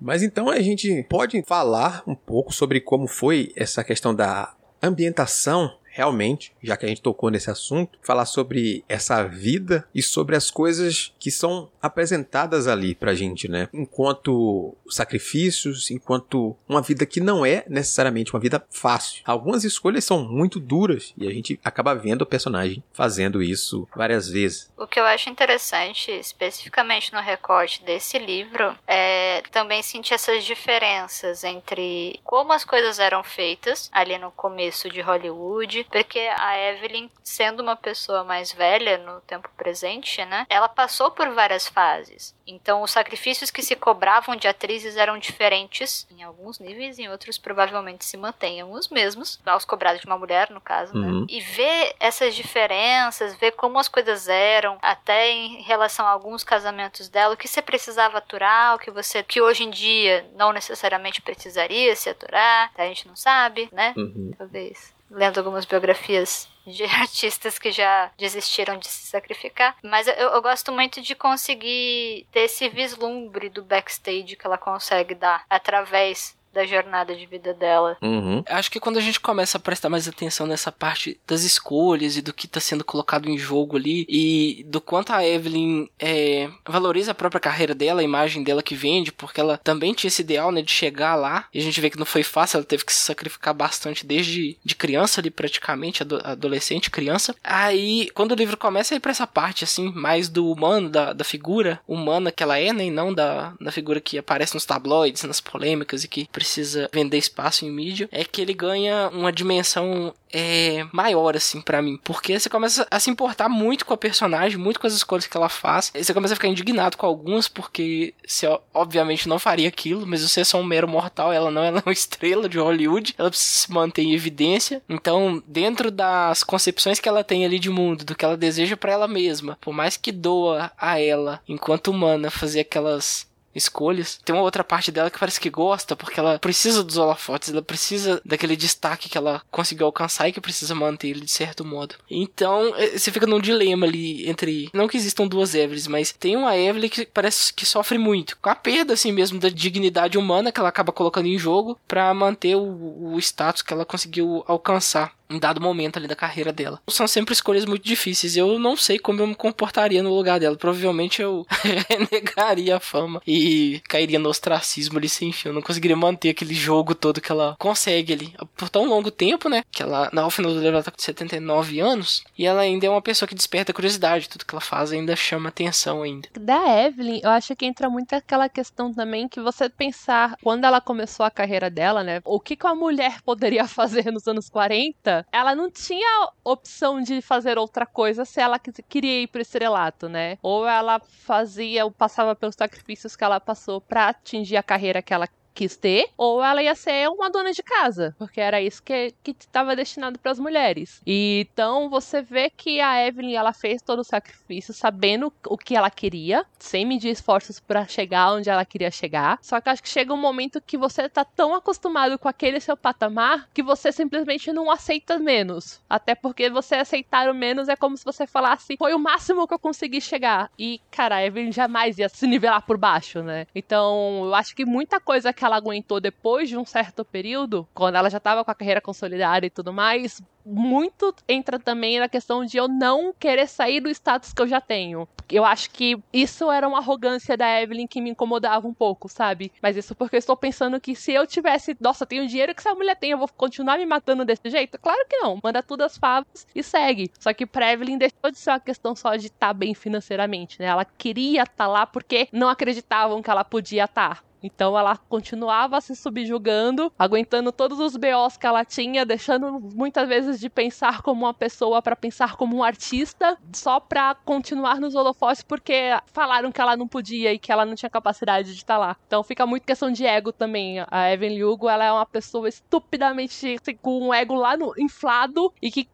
Mas 0.00 0.22
então 0.22 0.50
a 0.50 0.60
gente 0.60 1.06
pode 1.08 1.40
falar 1.46 2.02
um 2.06 2.14
pouco 2.14 2.52
sobre 2.52 2.80
como 2.80 3.06
foi 3.06 3.52
essa 3.54 3.84
questão 3.84 4.12
da 4.12 4.52
ambientação 4.82 5.78
realmente, 5.92 6.52
já 6.62 6.76
que 6.76 6.86
a 6.86 6.88
gente 6.88 7.02
tocou 7.02 7.30
nesse 7.30 7.50
assunto, 7.50 7.98
falar 8.02 8.24
sobre 8.24 8.82
essa 8.88 9.22
vida 9.24 9.86
e 9.94 10.02
sobre 10.02 10.34
as 10.34 10.50
coisas 10.50 11.14
que 11.18 11.30
são 11.30 11.70
apresentadas 11.82 12.66
ali 12.66 12.94
pra 12.94 13.14
gente, 13.14 13.48
né? 13.48 13.68
Enquanto 13.72 14.76
sacrifícios, 14.88 15.90
enquanto 15.90 16.56
uma 16.68 16.80
vida 16.80 17.04
que 17.04 17.20
não 17.20 17.44
é 17.44 17.64
necessariamente 17.68 18.32
uma 18.32 18.40
vida 18.40 18.64
fácil. 18.70 19.22
Algumas 19.24 19.64
escolhas 19.64 20.04
são 20.04 20.22
muito 20.22 20.60
duras 20.60 21.12
e 21.16 21.26
a 21.26 21.30
gente 21.30 21.58
acaba 21.64 21.94
vendo 21.94 22.22
o 22.22 22.26
personagem 22.26 22.82
fazendo 22.92 23.42
isso 23.42 23.88
várias 23.94 24.28
vezes. 24.28 24.72
O 24.76 24.86
que 24.86 25.00
eu 25.00 25.04
acho 25.04 25.28
interessante, 25.28 26.10
especificamente 26.10 27.12
no 27.12 27.20
recorte 27.20 27.82
desse 27.84 28.18
livro, 28.18 28.76
é 28.86 29.42
também 29.50 29.82
sentir 29.82 30.14
essas 30.14 30.44
diferenças 30.44 31.44
entre 31.44 32.20
como 32.22 32.52
as 32.52 32.64
coisas 32.64 32.98
eram 32.98 33.22
feitas 33.22 33.90
ali 33.92 34.18
no 34.18 34.30
começo 34.30 34.88
de 34.88 35.00
Hollywood 35.00 35.86
porque 35.90 36.18
a 36.18 36.58
Evelyn, 36.58 37.10
sendo 37.22 37.62
uma 37.62 37.76
pessoa 37.76 38.24
mais 38.24 38.52
velha 38.52 38.98
no 38.98 39.20
tempo 39.22 39.48
presente, 39.56 40.24
né, 40.24 40.46
ela 40.48 40.68
passou 40.68 41.10
por 41.10 41.28
várias 41.30 41.68
fases. 41.72 42.34
Então, 42.46 42.82
os 42.82 42.90
sacrifícios 42.90 43.50
que 43.50 43.62
se 43.62 43.74
cobravam 43.74 44.36
de 44.36 44.46
atrizes 44.46 44.96
eram 44.96 45.18
diferentes 45.18 46.06
em 46.10 46.22
alguns 46.22 46.58
níveis, 46.58 46.98
em 46.98 47.08
outros 47.08 47.38
provavelmente 47.38 48.04
se 48.04 48.16
mantenham 48.16 48.72
os 48.72 48.88
mesmos, 48.88 49.40
aos 49.44 49.64
cobrados 49.64 50.00
de 50.00 50.06
uma 50.06 50.18
mulher, 50.18 50.50
no 50.50 50.60
caso, 50.60 50.94
né? 50.94 51.06
Uhum. 51.06 51.26
E 51.28 51.40
ver 51.40 51.94
essas 51.98 52.34
diferenças, 52.34 53.34
ver 53.36 53.52
como 53.52 53.78
as 53.78 53.88
coisas 53.88 54.28
eram, 54.28 54.78
até 54.82 55.30
em 55.30 55.62
relação 55.62 56.06
a 56.06 56.10
alguns 56.10 56.44
casamentos 56.44 57.08
dela, 57.08 57.34
o 57.34 57.36
que 57.36 57.48
você 57.48 57.62
precisava 57.62 58.18
aturar, 58.18 58.74
o 58.74 58.78
que 58.78 58.90
você, 58.90 59.22
que 59.22 59.40
hoje 59.40 59.64
em 59.64 59.70
dia 59.70 60.26
não 60.34 60.52
necessariamente 60.52 61.22
precisaria 61.22 61.94
se 61.96 62.10
aturar, 62.10 62.70
a 62.76 62.84
gente 62.84 63.06
não 63.06 63.16
sabe, 63.16 63.68
né? 63.72 63.94
Uhum. 63.96 64.32
Talvez 64.36 64.92
lendo 65.10 65.38
algumas 65.38 65.64
biografias 65.64 66.48
de 66.66 66.84
artistas 67.02 67.58
que 67.58 67.70
já 67.70 68.10
desistiram 68.16 68.78
de 68.78 68.86
se 68.86 69.06
sacrificar. 69.06 69.76
Mas 69.82 70.06
eu, 70.06 70.14
eu, 70.14 70.42
gosto 70.42 70.72
muito 70.72 71.00
de 71.00 71.14
conseguir 71.14 72.26
ter 72.32 72.40
esse 72.40 72.68
vislumbre 72.68 73.48
do 73.48 73.62
backstage 73.62 74.36
que 74.36 74.46
ela 74.46 74.58
consegue 74.58 75.14
dar 75.14 75.44
através 75.48 76.36
da 76.52 76.64
jornada 76.64 77.14
de 77.14 77.26
vida 77.26 77.54
dela. 77.54 77.96
Uhum. 78.02 78.42
Acho 78.46 78.70
que 78.70 78.80
quando 78.80 78.98
a 78.98 79.00
gente 79.00 79.20
começa 79.20 79.56
a 79.56 79.60
prestar 79.60 79.88
mais 79.88 80.06
atenção 80.06 80.46
nessa 80.46 80.70
parte 80.70 81.18
das 81.26 81.42
escolhas 81.42 82.16
e 82.16 82.22
do 82.22 82.32
que 82.32 82.46
está 82.46 82.60
sendo 82.60 82.84
colocado 82.84 83.28
em 83.28 83.38
jogo 83.38 83.76
ali 83.76 84.06
e 84.08 84.64
do 84.68 84.80
quanto 84.80 85.12
a 85.12 85.26
Evelyn 85.26 85.88
é, 85.98 86.48
valoriza 86.66 87.12
a 87.12 87.14
própria 87.14 87.40
carreira 87.40 87.74
dela, 87.74 88.00
a 88.00 88.04
imagem 88.04 88.42
dela 88.42 88.62
que 88.62 88.74
vende, 88.74 89.12
porque 89.12 89.40
ela 89.40 89.58
também 89.58 89.94
tinha 89.94 90.08
esse 90.08 90.22
ideal, 90.22 90.52
né, 90.52 90.62
de 90.62 90.70
chegar 90.70 91.14
lá. 91.14 91.46
E 91.52 91.58
a 91.58 91.62
gente 91.62 91.80
vê 91.80 91.90
que 91.90 91.98
não 91.98 92.06
foi 92.06 92.22
fácil, 92.22 92.58
ela 92.58 92.66
teve 92.66 92.84
que 92.84 92.92
se 92.92 93.00
sacrificar 93.00 93.54
bastante 93.54 94.06
desde 94.06 94.56
de 94.64 94.74
criança 94.74 95.20
ali, 95.20 95.30
praticamente, 95.30 96.02
adolescente, 96.02 96.90
criança. 96.90 97.34
Aí, 97.42 98.10
quando 98.14 98.32
o 98.32 98.36
livro 98.36 98.56
começa 98.56 98.94
a 98.94 98.96
ir 98.96 99.00
pra 99.00 99.10
essa 99.10 99.26
parte, 99.26 99.64
assim, 99.64 99.90
mais 99.92 100.28
do 100.28 100.50
humano, 100.50 100.88
da, 100.88 101.12
da 101.12 101.24
figura 101.24 101.80
humana 101.86 102.32
que 102.32 102.42
ela 102.42 102.58
é, 102.58 102.72
né, 102.72 102.84
e 102.84 102.90
não 102.90 103.12
da, 103.12 103.54
da 103.60 103.72
figura 103.72 104.00
que 104.00 104.18
aparece 104.18 104.54
nos 104.54 104.66
tabloides, 104.66 105.22
nas 105.24 105.40
polêmicas 105.40 106.04
e 106.04 106.08
que 106.08 106.28
precisa 106.42 106.90
vender 106.92 107.18
espaço 107.18 107.64
em 107.64 107.70
mídia, 107.70 108.08
é 108.10 108.24
que 108.24 108.40
ele 108.40 108.52
ganha 108.52 109.08
uma 109.12 109.32
dimensão 109.32 110.12
é, 110.32 110.84
maior, 110.92 111.36
assim, 111.36 111.60
para 111.60 111.80
mim. 111.80 112.00
Porque 112.02 112.38
você 112.38 112.48
começa 112.48 112.86
a 112.90 112.98
se 112.98 113.10
importar 113.10 113.48
muito 113.48 113.86
com 113.86 113.94
a 113.94 113.96
personagem, 113.96 114.58
muito 114.58 114.80
com 114.80 114.86
as 114.86 114.94
escolhas 114.94 115.26
que 115.26 115.36
ela 115.36 115.48
faz. 115.48 115.92
E 115.94 116.02
você 116.02 116.12
começa 116.12 116.34
a 116.34 116.36
ficar 116.36 116.48
indignado 116.48 116.96
com 116.96 117.06
algumas, 117.06 117.46
porque 117.46 118.12
você 118.26 118.48
obviamente 118.74 119.28
não 119.28 119.38
faria 119.38 119.68
aquilo, 119.68 120.06
mas 120.06 120.28
você 120.28 120.40
é 120.40 120.44
só 120.44 120.58
um 120.58 120.64
mero 120.64 120.88
mortal, 120.88 121.32
ela 121.32 121.50
não 121.50 121.62
ela 121.62 121.78
é 121.78 121.82
uma 121.86 121.92
estrela 121.94 122.48
de 122.48 122.58
Hollywood, 122.58 123.14
ela 123.16 123.30
precisa 123.30 123.66
se 123.66 123.72
manter 123.72 124.02
em 124.02 124.14
evidência. 124.14 124.82
Então, 124.88 125.42
dentro 125.46 125.90
das 125.90 126.42
concepções 126.42 126.98
que 126.98 127.08
ela 127.08 127.22
tem 127.22 127.44
ali 127.44 127.58
de 127.58 127.70
mundo, 127.70 128.04
do 128.04 128.16
que 128.16 128.24
ela 128.24 128.36
deseja 128.36 128.76
para 128.76 128.92
ela 128.92 129.06
mesma, 129.06 129.56
por 129.60 129.72
mais 129.72 129.96
que 129.96 130.10
doa 130.10 130.72
a 130.76 130.98
ela, 130.98 131.40
enquanto 131.48 131.88
humana, 131.88 132.30
fazer 132.30 132.60
aquelas 132.60 133.30
escolhas. 133.54 134.20
Tem 134.24 134.34
uma 134.34 134.44
outra 134.44 134.64
parte 134.64 134.90
dela 134.90 135.10
que 135.10 135.18
parece 135.18 135.40
que 135.40 135.50
gosta, 135.50 135.96
porque 135.96 136.18
ela 136.18 136.38
precisa 136.38 136.82
dos 136.82 136.96
holofotes, 136.96 137.50
ela 137.50 137.62
precisa 137.62 138.20
daquele 138.24 138.56
destaque 138.56 139.08
que 139.08 139.18
ela 139.18 139.42
conseguiu 139.50 139.86
alcançar 139.86 140.28
e 140.28 140.32
que 140.32 140.40
precisa 140.40 140.74
manter 140.74 141.08
ele 141.08 141.20
de 141.20 141.30
certo 141.30 141.64
modo. 141.64 141.94
Então, 142.10 142.74
eh, 142.76 142.98
você 142.98 143.10
fica 143.10 143.26
num 143.26 143.40
dilema 143.40 143.86
ali 143.86 144.28
entre. 144.28 144.70
Não 144.72 144.88
que 144.88 144.96
existam 144.96 145.26
duas 145.26 145.54
Evely's, 145.54 145.86
mas 145.86 146.12
tem 146.12 146.36
uma 146.36 146.56
Evelyn 146.56 146.88
que 146.88 147.06
parece 147.06 147.52
que 147.52 147.66
sofre 147.66 147.98
muito. 147.98 148.36
Com 148.40 148.50
a 148.50 148.54
perda, 148.54 148.94
assim 148.94 149.12
mesmo, 149.12 149.38
da 149.38 149.48
dignidade 149.48 150.18
humana 150.18 150.52
que 150.52 150.60
ela 150.60 150.68
acaba 150.68 150.92
colocando 150.92 151.26
em 151.26 151.38
jogo 151.38 151.78
para 151.86 152.12
manter 152.14 152.56
o, 152.56 153.14
o 153.14 153.18
status 153.18 153.62
que 153.62 153.72
ela 153.72 153.84
conseguiu 153.84 154.44
alcançar 154.46 155.12
em 155.32 155.38
dado 155.38 155.60
momento 155.60 155.96
ali 155.96 156.06
da 156.06 156.16
carreira 156.16 156.52
dela. 156.52 156.80
São 156.88 157.06
sempre 157.06 157.32
escolhas 157.32 157.64
muito 157.64 157.84
difíceis. 157.84 158.36
Eu 158.36 158.58
não 158.58 158.76
sei 158.76 158.98
como 158.98 159.20
eu 159.20 159.26
me 159.26 159.34
comportaria 159.34 160.02
no 160.02 160.14
lugar 160.14 160.38
dela. 160.40 160.56
Provavelmente 160.56 161.22
eu 161.22 161.46
renegaria 161.88 162.76
a 162.76 162.80
fama 162.80 163.22
e 163.26 163.80
cairia 163.88 164.18
no 164.18 164.28
ostracismo 164.28 164.98
ali 164.98 165.08
sem 165.08 165.32
fim. 165.32 165.48
Eu 165.48 165.54
não 165.54 165.62
conseguiria 165.62 165.96
manter 165.96 166.30
aquele 166.30 166.54
jogo 166.54 166.94
todo 166.94 167.20
que 167.20 167.30
ela 167.30 167.56
consegue 167.58 168.12
ali 168.12 168.34
por 168.56 168.68
tão 168.68 168.86
longo 168.86 169.10
tempo, 169.10 169.48
né? 169.48 169.62
Que 169.70 169.82
ela, 169.82 170.10
na 170.12 170.28
final 170.30 170.52
do 170.52 170.60
livro, 170.60 170.74
ela 170.74 170.82
tá 170.82 170.90
com 170.90 171.00
79 171.00 171.80
anos 171.80 172.24
e 172.38 172.46
ela 172.46 172.62
ainda 172.62 172.86
é 172.86 172.90
uma 172.90 173.02
pessoa 173.02 173.28
que 173.28 173.34
desperta 173.34 173.72
curiosidade. 173.72 174.28
Tudo 174.28 174.44
que 174.44 174.54
ela 174.54 174.60
faz 174.60 174.92
ainda 174.92 175.14
chama 175.14 175.48
atenção 175.48 176.02
ainda. 176.02 176.28
Da 176.38 176.86
Evelyn, 176.86 177.20
eu 177.22 177.30
acho 177.30 177.54
que 177.54 177.66
entra 177.66 177.88
muito 177.88 178.12
aquela 178.14 178.48
questão 178.48 178.92
também 178.92 179.28
que 179.28 179.40
você 179.40 179.68
pensar 179.68 180.36
quando 180.42 180.64
ela 180.64 180.80
começou 180.80 181.24
a 181.24 181.30
carreira 181.30 181.70
dela, 181.70 182.02
né? 182.02 182.20
O 182.24 182.40
que, 182.40 182.56
que 182.56 182.66
uma 182.66 182.74
mulher 182.74 183.20
poderia 183.22 183.66
fazer 183.68 184.10
nos 184.10 184.26
anos 184.26 184.48
40 184.48 185.21
ela 185.30 185.54
não 185.54 185.70
tinha 185.70 186.28
opção 186.44 187.00
de 187.02 187.20
fazer 187.20 187.58
outra 187.58 187.86
coisa 187.86 188.24
se 188.24 188.40
ela 188.40 188.58
queria 188.58 189.22
ir 189.22 189.26
pro 189.28 189.40
estrelato, 189.40 190.08
né? 190.08 190.38
Ou 190.42 190.66
ela 190.66 191.00
fazia, 191.00 191.84
ou 191.84 191.90
passava 191.90 192.34
pelos 192.34 192.54
sacrifícios 192.56 193.14
que 193.16 193.24
ela 193.24 193.40
passou 193.40 193.80
para 193.80 194.08
atingir 194.08 194.56
a 194.56 194.62
carreira 194.62 195.02
que 195.02 195.12
ela 195.14 195.28
quis 195.54 195.76
ter, 195.76 196.08
ou 196.16 196.42
ela 196.42 196.62
ia 196.62 196.74
ser 196.74 197.08
uma 197.08 197.30
dona 197.30 197.52
de 197.52 197.62
casa, 197.62 198.14
porque 198.18 198.40
era 198.40 198.60
isso 198.60 198.82
que 198.82 199.14
estava 199.26 199.76
destinado 199.76 200.18
para 200.18 200.32
as 200.32 200.38
mulheres. 200.38 201.00
E 201.06 201.46
então 201.52 201.88
você 201.88 202.22
vê 202.22 202.50
que 202.50 202.80
a 202.80 203.06
Evelyn 203.06 203.34
ela 203.34 203.52
fez 203.52 203.82
todo 203.82 204.00
o 204.00 204.04
sacrifício 204.04 204.72
sabendo 204.74 205.32
o 205.46 205.56
que 205.56 205.76
ela 205.76 205.90
queria, 205.90 206.44
sem 206.58 206.84
medir 206.84 207.10
esforços 207.10 207.60
para 207.60 207.86
chegar 207.86 208.32
onde 208.32 208.50
ela 208.50 208.64
queria 208.64 208.90
chegar. 208.90 209.38
Só 209.42 209.60
que 209.60 209.68
acho 209.68 209.82
que 209.82 209.88
chega 209.88 210.12
um 210.12 210.20
momento 210.20 210.60
que 210.60 210.76
você 210.76 211.08
tá 211.08 211.24
tão 211.24 211.54
acostumado 211.54 212.18
com 212.18 212.28
aquele 212.28 212.60
seu 212.60 212.76
patamar 212.76 213.48
que 213.52 213.62
você 213.62 213.92
simplesmente 213.92 214.52
não 214.52 214.70
aceita 214.70 215.18
menos. 215.18 215.80
Até 215.88 216.14
porque 216.14 216.50
você 216.50 216.76
aceitar 216.76 217.28
o 217.28 217.34
menos 217.34 217.68
é 217.68 217.76
como 217.76 217.96
se 217.96 218.04
você 218.04 218.26
falasse, 218.26 218.76
foi 218.76 218.94
o 218.94 218.98
máximo 218.98 219.46
que 219.46 219.54
eu 219.54 219.58
consegui 219.58 220.00
chegar. 220.00 220.50
E, 220.58 220.80
cara, 220.90 221.16
a 221.16 221.24
Evelyn 221.24 221.52
jamais 221.52 221.98
ia 221.98 222.08
se 222.08 222.26
nivelar 222.26 222.62
por 222.62 222.76
baixo, 222.76 223.22
né? 223.22 223.46
Então, 223.54 224.22
eu 224.24 224.34
acho 224.34 224.54
que 224.54 224.64
muita 224.64 225.00
coisa 225.00 225.32
que 225.32 225.41
que 225.42 225.46
ela 225.46 225.56
aguentou 225.56 225.98
depois 225.98 226.48
de 226.48 226.56
um 226.56 226.64
certo 226.64 227.04
período, 227.04 227.66
quando 227.74 227.96
ela 227.96 228.08
já 228.08 228.18
estava 228.18 228.44
com 228.44 228.50
a 228.52 228.54
carreira 228.54 228.80
consolidada 228.80 229.44
e 229.44 229.50
tudo 229.50 229.72
mais, 229.72 230.22
muito 230.46 231.12
entra 231.28 231.58
também 231.58 231.98
na 231.98 232.08
questão 232.08 232.44
de 232.44 232.56
eu 232.56 232.68
não 232.68 233.12
querer 233.12 233.48
sair 233.48 233.80
do 233.80 233.90
status 233.90 234.32
que 234.32 234.40
eu 234.40 234.46
já 234.46 234.60
tenho. 234.60 235.08
Eu 235.28 235.44
acho 235.44 235.68
que 235.70 235.98
isso 236.12 236.48
era 236.48 236.68
uma 236.68 236.78
arrogância 236.78 237.36
da 237.36 237.60
Evelyn 237.60 237.88
que 237.88 238.00
me 238.00 238.10
incomodava 238.10 238.68
um 238.68 238.74
pouco, 238.74 239.08
sabe? 239.08 239.50
Mas 239.60 239.76
isso 239.76 239.96
porque 239.96 240.14
eu 240.14 240.18
estou 240.20 240.36
pensando 240.36 240.80
que 240.80 240.94
se 240.94 241.12
eu 241.12 241.26
tivesse, 241.26 241.76
nossa, 241.80 242.06
tenho 242.06 242.28
dinheiro 242.28 242.54
que 242.54 242.60
essa 242.60 242.74
mulher 242.74 242.94
tem, 242.94 243.10
eu 243.10 243.18
vou 243.18 243.28
continuar 243.36 243.78
me 243.78 243.86
matando 243.86 244.24
desse 244.24 244.48
jeito? 244.48 244.78
Claro 244.78 245.04
que 245.08 245.16
não. 245.16 245.40
Manda 245.42 245.60
tudo 245.60 245.82
as 245.82 245.98
favas 245.98 246.46
e 246.54 246.62
segue. 246.62 247.10
Só 247.18 247.32
que 247.32 247.46
pra 247.46 247.72
Evelyn 247.72 247.98
deixou 247.98 248.30
de 248.30 248.38
ser 248.38 248.50
uma 248.50 248.60
questão 248.60 248.94
só 248.94 249.16
de 249.16 249.26
estar 249.26 249.48
tá 249.48 249.52
bem 249.52 249.74
financeiramente, 249.74 250.60
né? 250.60 250.66
Ela 250.66 250.84
queria 250.84 251.42
estar 251.42 251.54
tá 251.56 251.66
lá 251.66 251.84
porque 251.84 252.28
não 252.30 252.48
acreditavam 252.48 253.20
que 253.20 253.30
ela 253.30 253.42
podia 253.42 253.86
estar. 253.86 254.16
Tá. 254.16 254.31
Então 254.42 254.78
ela 254.78 254.96
continuava 254.96 255.80
se 255.80 255.94
subjugando, 255.94 256.92
aguentando 256.98 257.52
todos 257.52 257.78
os 257.78 257.96
BOs 257.96 258.36
que 258.36 258.46
ela 258.46 258.64
tinha, 258.64 259.06
deixando 259.06 259.60
muitas 259.60 260.08
vezes 260.08 260.40
de 260.40 260.50
pensar 260.50 261.02
como 261.02 261.24
uma 261.24 261.34
pessoa 261.34 261.80
para 261.80 261.94
pensar 261.94 262.36
como 262.36 262.56
um 262.56 262.62
artista, 262.62 263.38
só 263.52 263.78
para 263.78 264.14
continuar 264.14 264.80
nos 264.80 264.94
holofotes 264.94 265.42
porque 265.42 265.90
falaram 266.06 266.50
que 266.50 266.60
ela 266.60 266.76
não 266.76 266.88
podia 266.88 267.32
e 267.32 267.38
que 267.38 267.52
ela 267.52 267.64
não 267.64 267.74
tinha 267.74 267.90
capacidade 267.90 268.52
de 268.52 268.58
estar 268.58 268.74
tá 268.74 268.78
lá. 268.78 268.96
Então 269.06 269.22
fica 269.22 269.46
muito 269.46 269.64
questão 269.64 269.90
de 269.90 270.04
ego 270.04 270.32
também. 270.32 270.84
A 270.90 271.10
Evan 271.10 271.44
Hugo, 271.44 271.68
ela 271.68 271.84
é 271.84 271.92
uma 271.92 272.06
pessoa 272.06 272.48
estupidamente 272.48 273.54
assim, 273.54 273.76
com 273.76 274.08
um 274.08 274.14
ego 274.14 274.34
lá 274.34 274.56
no 274.56 274.72
inflado 274.78 275.52
e 275.60 275.70
que 275.70 275.88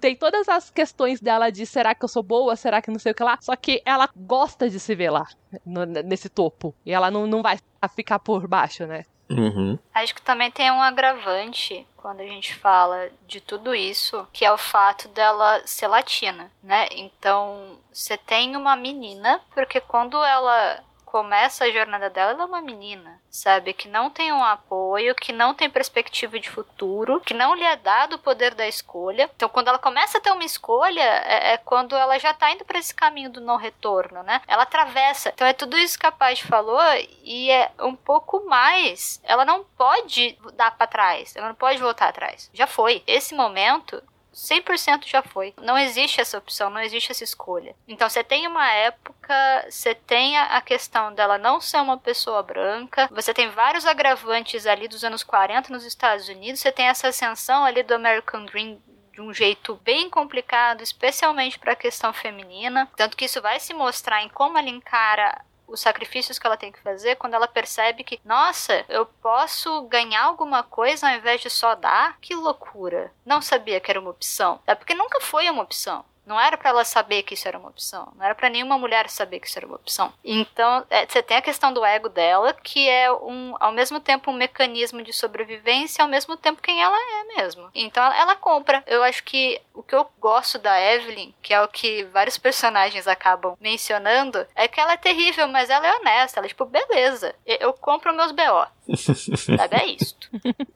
tem 0.00 0.16
todas 0.16 0.48
as 0.48 0.70
questões 0.70 1.20
dela 1.20 1.50
de 1.50 1.64
será 1.66 1.94
que 1.94 2.04
eu 2.04 2.08
sou 2.08 2.22
boa, 2.22 2.56
será 2.56 2.82
que 2.82 2.90
não 2.90 2.98
sei 2.98 3.12
o 3.12 3.14
que 3.14 3.22
lá, 3.22 3.38
só 3.40 3.54
que 3.56 3.82
ela 3.84 4.08
gosta 4.16 4.68
de 4.68 4.80
se 4.80 4.94
ver 4.94 5.10
lá, 5.10 5.26
no, 5.64 5.84
nesse 5.84 6.28
topo. 6.28 6.74
E 6.84 6.92
ela 6.92 7.10
não, 7.10 7.26
não 7.26 7.42
vai 7.42 7.58
ficar 7.94 8.18
por 8.18 8.46
baixo, 8.46 8.86
né? 8.86 9.04
Uhum. 9.28 9.78
Acho 9.92 10.14
que 10.14 10.22
também 10.22 10.50
tem 10.50 10.70
um 10.70 10.80
agravante 10.80 11.86
quando 11.96 12.20
a 12.20 12.26
gente 12.26 12.54
fala 12.54 13.08
de 13.26 13.40
tudo 13.40 13.74
isso, 13.74 14.26
que 14.32 14.44
é 14.44 14.52
o 14.52 14.58
fato 14.58 15.08
dela 15.08 15.60
ser 15.66 15.88
latina, 15.88 16.50
né? 16.62 16.86
Então, 16.92 17.76
você 17.92 18.16
tem 18.16 18.56
uma 18.56 18.76
menina, 18.76 19.40
porque 19.52 19.80
quando 19.80 20.16
ela 20.22 20.80
começa 21.16 21.64
a 21.64 21.70
jornada 21.70 22.10
dela, 22.10 22.32
ela 22.32 22.42
é 22.42 22.44
uma 22.44 22.60
menina, 22.60 23.18
sabe? 23.30 23.72
Que 23.72 23.88
não 23.88 24.10
tem 24.10 24.34
um 24.34 24.44
apoio, 24.44 25.14
que 25.14 25.32
não 25.32 25.54
tem 25.54 25.70
perspectiva 25.70 26.38
de 26.38 26.50
futuro, 26.50 27.22
que 27.22 27.32
não 27.32 27.54
lhe 27.54 27.64
é 27.64 27.74
dado 27.74 28.16
o 28.16 28.18
poder 28.18 28.54
da 28.54 28.68
escolha. 28.68 29.30
Então, 29.34 29.48
quando 29.48 29.68
ela 29.68 29.78
começa 29.78 30.18
a 30.18 30.20
ter 30.20 30.30
uma 30.30 30.44
escolha, 30.44 31.00
é, 31.00 31.54
é 31.54 31.56
quando 31.56 31.96
ela 31.96 32.18
já 32.18 32.34
tá 32.34 32.50
indo 32.52 32.66
para 32.66 32.78
esse 32.78 32.94
caminho 32.94 33.30
do 33.30 33.40
não 33.40 33.56
retorno, 33.56 34.22
né? 34.24 34.42
Ela 34.46 34.64
atravessa. 34.64 35.30
Então, 35.30 35.46
é 35.46 35.54
tudo 35.54 35.78
isso 35.78 35.98
que 35.98 36.04
a 36.04 36.12
Paz 36.12 36.38
falou 36.40 36.82
e 37.24 37.50
é 37.50 37.70
um 37.80 37.96
pouco 37.96 38.44
mais. 38.44 39.18
Ela 39.24 39.46
não 39.46 39.64
pode 39.64 40.38
dar 40.52 40.76
para 40.76 40.86
trás, 40.86 41.34
ela 41.34 41.48
não 41.48 41.54
pode 41.54 41.78
voltar 41.78 42.08
atrás. 42.08 42.50
Já 42.52 42.66
foi. 42.66 43.02
Esse 43.06 43.34
momento 43.34 44.02
100% 44.36 45.06
já 45.06 45.22
foi. 45.22 45.54
Não 45.62 45.78
existe 45.78 46.20
essa 46.20 46.36
opção, 46.36 46.68
não 46.68 46.80
existe 46.80 47.10
essa 47.10 47.24
escolha. 47.24 47.74
Então 47.88 48.08
você 48.08 48.22
tem 48.22 48.46
uma 48.46 48.70
época, 48.70 49.34
você 49.68 49.94
tem 49.94 50.36
a 50.36 50.60
questão 50.60 51.14
dela 51.14 51.38
não 51.38 51.60
ser 51.60 51.80
uma 51.80 51.96
pessoa 51.96 52.42
branca, 52.42 53.08
você 53.10 53.32
tem 53.32 53.48
vários 53.48 53.86
agravantes 53.86 54.66
ali 54.66 54.86
dos 54.86 55.02
anos 55.02 55.22
40 55.22 55.72
nos 55.72 55.84
Estados 55.84 56.28
Unidos, 56.28 56.60
você 56.60 56.70
tem 56.70 56.86
essa 56.86 57.08
ascensão 57.08 57.64
ali 57.64 57.82
do 57.82 57.94
American 57.94 58.44
Dream 58.44 58.78
de 59.16 59.22
um 59.22 59.32
jeito 59.32 59.80
bem 59.82 60.10
complicado, 60.10 60.82
especialmente 60.82 61.58
para 61.58 61.72
a 61.72 61.76
questão 61.76 62.12
feminina. 62.12 62.86
Tanto 62.94 63.16
que 63.16 63.24
isso 63.24 63.40
vai 63.40 63.58
se 63.58 63.72
mostrar 63.72 64.22
em 64.22 64.28
como 64.28 64.58
ela 64.58 64.68
encara 64.68 65.42
os 65.66 65.80
sacrifícios 65.80 66.38
que 66.38 66.46
ela 66.46 66.56
tem 66.56 66.72
que 66.72 66.80
fazer 66.80 67.16
quando 67.16 67.34
ela 67.34 67.48
percebe 67.48 68.04
que, 68.04 68.20
nossa, 68.24 68.84
eu 68.88 69.06
posso 69.06 69.82
ganhar 69.82 70.24
alguma 70.24 70.62
coisa 70.62 71.08
ao 71.08 71.16
invés 71.16 71.40
de 71.40 71.50
só 71.50 71.74
dar? 71.74 72.18
Que 72.20 72.34
loucura. 72.34 73.12
Não 73.24 73.42
sabia 73.42 73.80
que 73.80 73.90
era 73.90 74.00
uma 74.00 74.10
opção. 74.10 74.60
É 74.66 74.74
porque 74.74 74.94
nunca 74.94 75.20
foi 75.20 75.48
uma 75.50 75.62
opção. 75.62 76.04
Não 76.26 76.40
era 76.40 76.56
para 76.58 76.70
ela 76.70 76.84
saber 76.84 77.22
que 77.22 77.34
isso 77.34 77.46
era 77.46 77.56
uma 77.58 77.68
opção. 77.68 78.12
Não 78.16 78.24
era 78.24 78.34
para 78.34 78.50
nenhuma 78.50 78.76
mulher 78.76 79.08
saber 79.08 79.38
que 79.38 79.46
isso 79.46 79.58
era 79.58 79.66
uma 79.66 79.76
opção. 79.76 80.12
Então, 80.24 80.84
é, 80.90 81.06
você 81.06 81.22
tem 81.22 81.36
a 81.36 81.42
questão 81.42 81.72
do 81.72 81.84
ego 81.84 82.08
dela, 82.08 82.52
que 82.52 82.88
é 82.88 83.10
um, 83.12 83.54
ao 83.60 83.70
mesmo 83.72 84.00
tempo 84.00 84.30
um 84.30 84.36
mecanismo 84.36 85.02
de 85.02 85.12
sobrevivência, 85.12 86.02
ao 86.02 86.10
mesmo 86.10 86.36
tempo 86.36 86.60
quem 86.60 86.82
ela 86.82 86.96
é 86.96 87.36
mesmo. 87.36 87.70
Então, 87.72 88.02
ela, 88.02 88.18
ela 88.18 88.36
compra. 88.36 88.82
Eu 88.88 89.04
acho 89.04 89.22
que 89.22 89.60
o 89.72 89.82
que 89.82 89.94
eu 89.94 90.06
gosto 90.18 90.58
da 90.58 90.80
Evelyn, 90.80 91.32
que 91.40 91.54
é 91.54 91.62
o 91.62 91.68
que 91.68 92.04
vários 92.04 92.36
personagens 92.36 93.06
acabam 93.06 93.56
mencionando, 93.60 94.44
é 94.54 94.66
que 94.66 94.80
ela 94.80 94.94
é 94.94 94.96
terrível, 94.96 95.46
mas 95.46 95.70
ela 95.70 95.86
é 95.86 95.96
honesta. 95.96 96.40
Ela 96.40 96.46
é 96.46 96.48
tipo, 96.48 96.64
beleza, 96.64 97.34
eu, 97.46 97.56
eu 97.60 97.72
compro 97.72 98.12
meus 98.12 98.32
BO. 98.32 98.66
Sabe, 98.96 99.76
é 99.76 99.86
isto. 99.86 100.28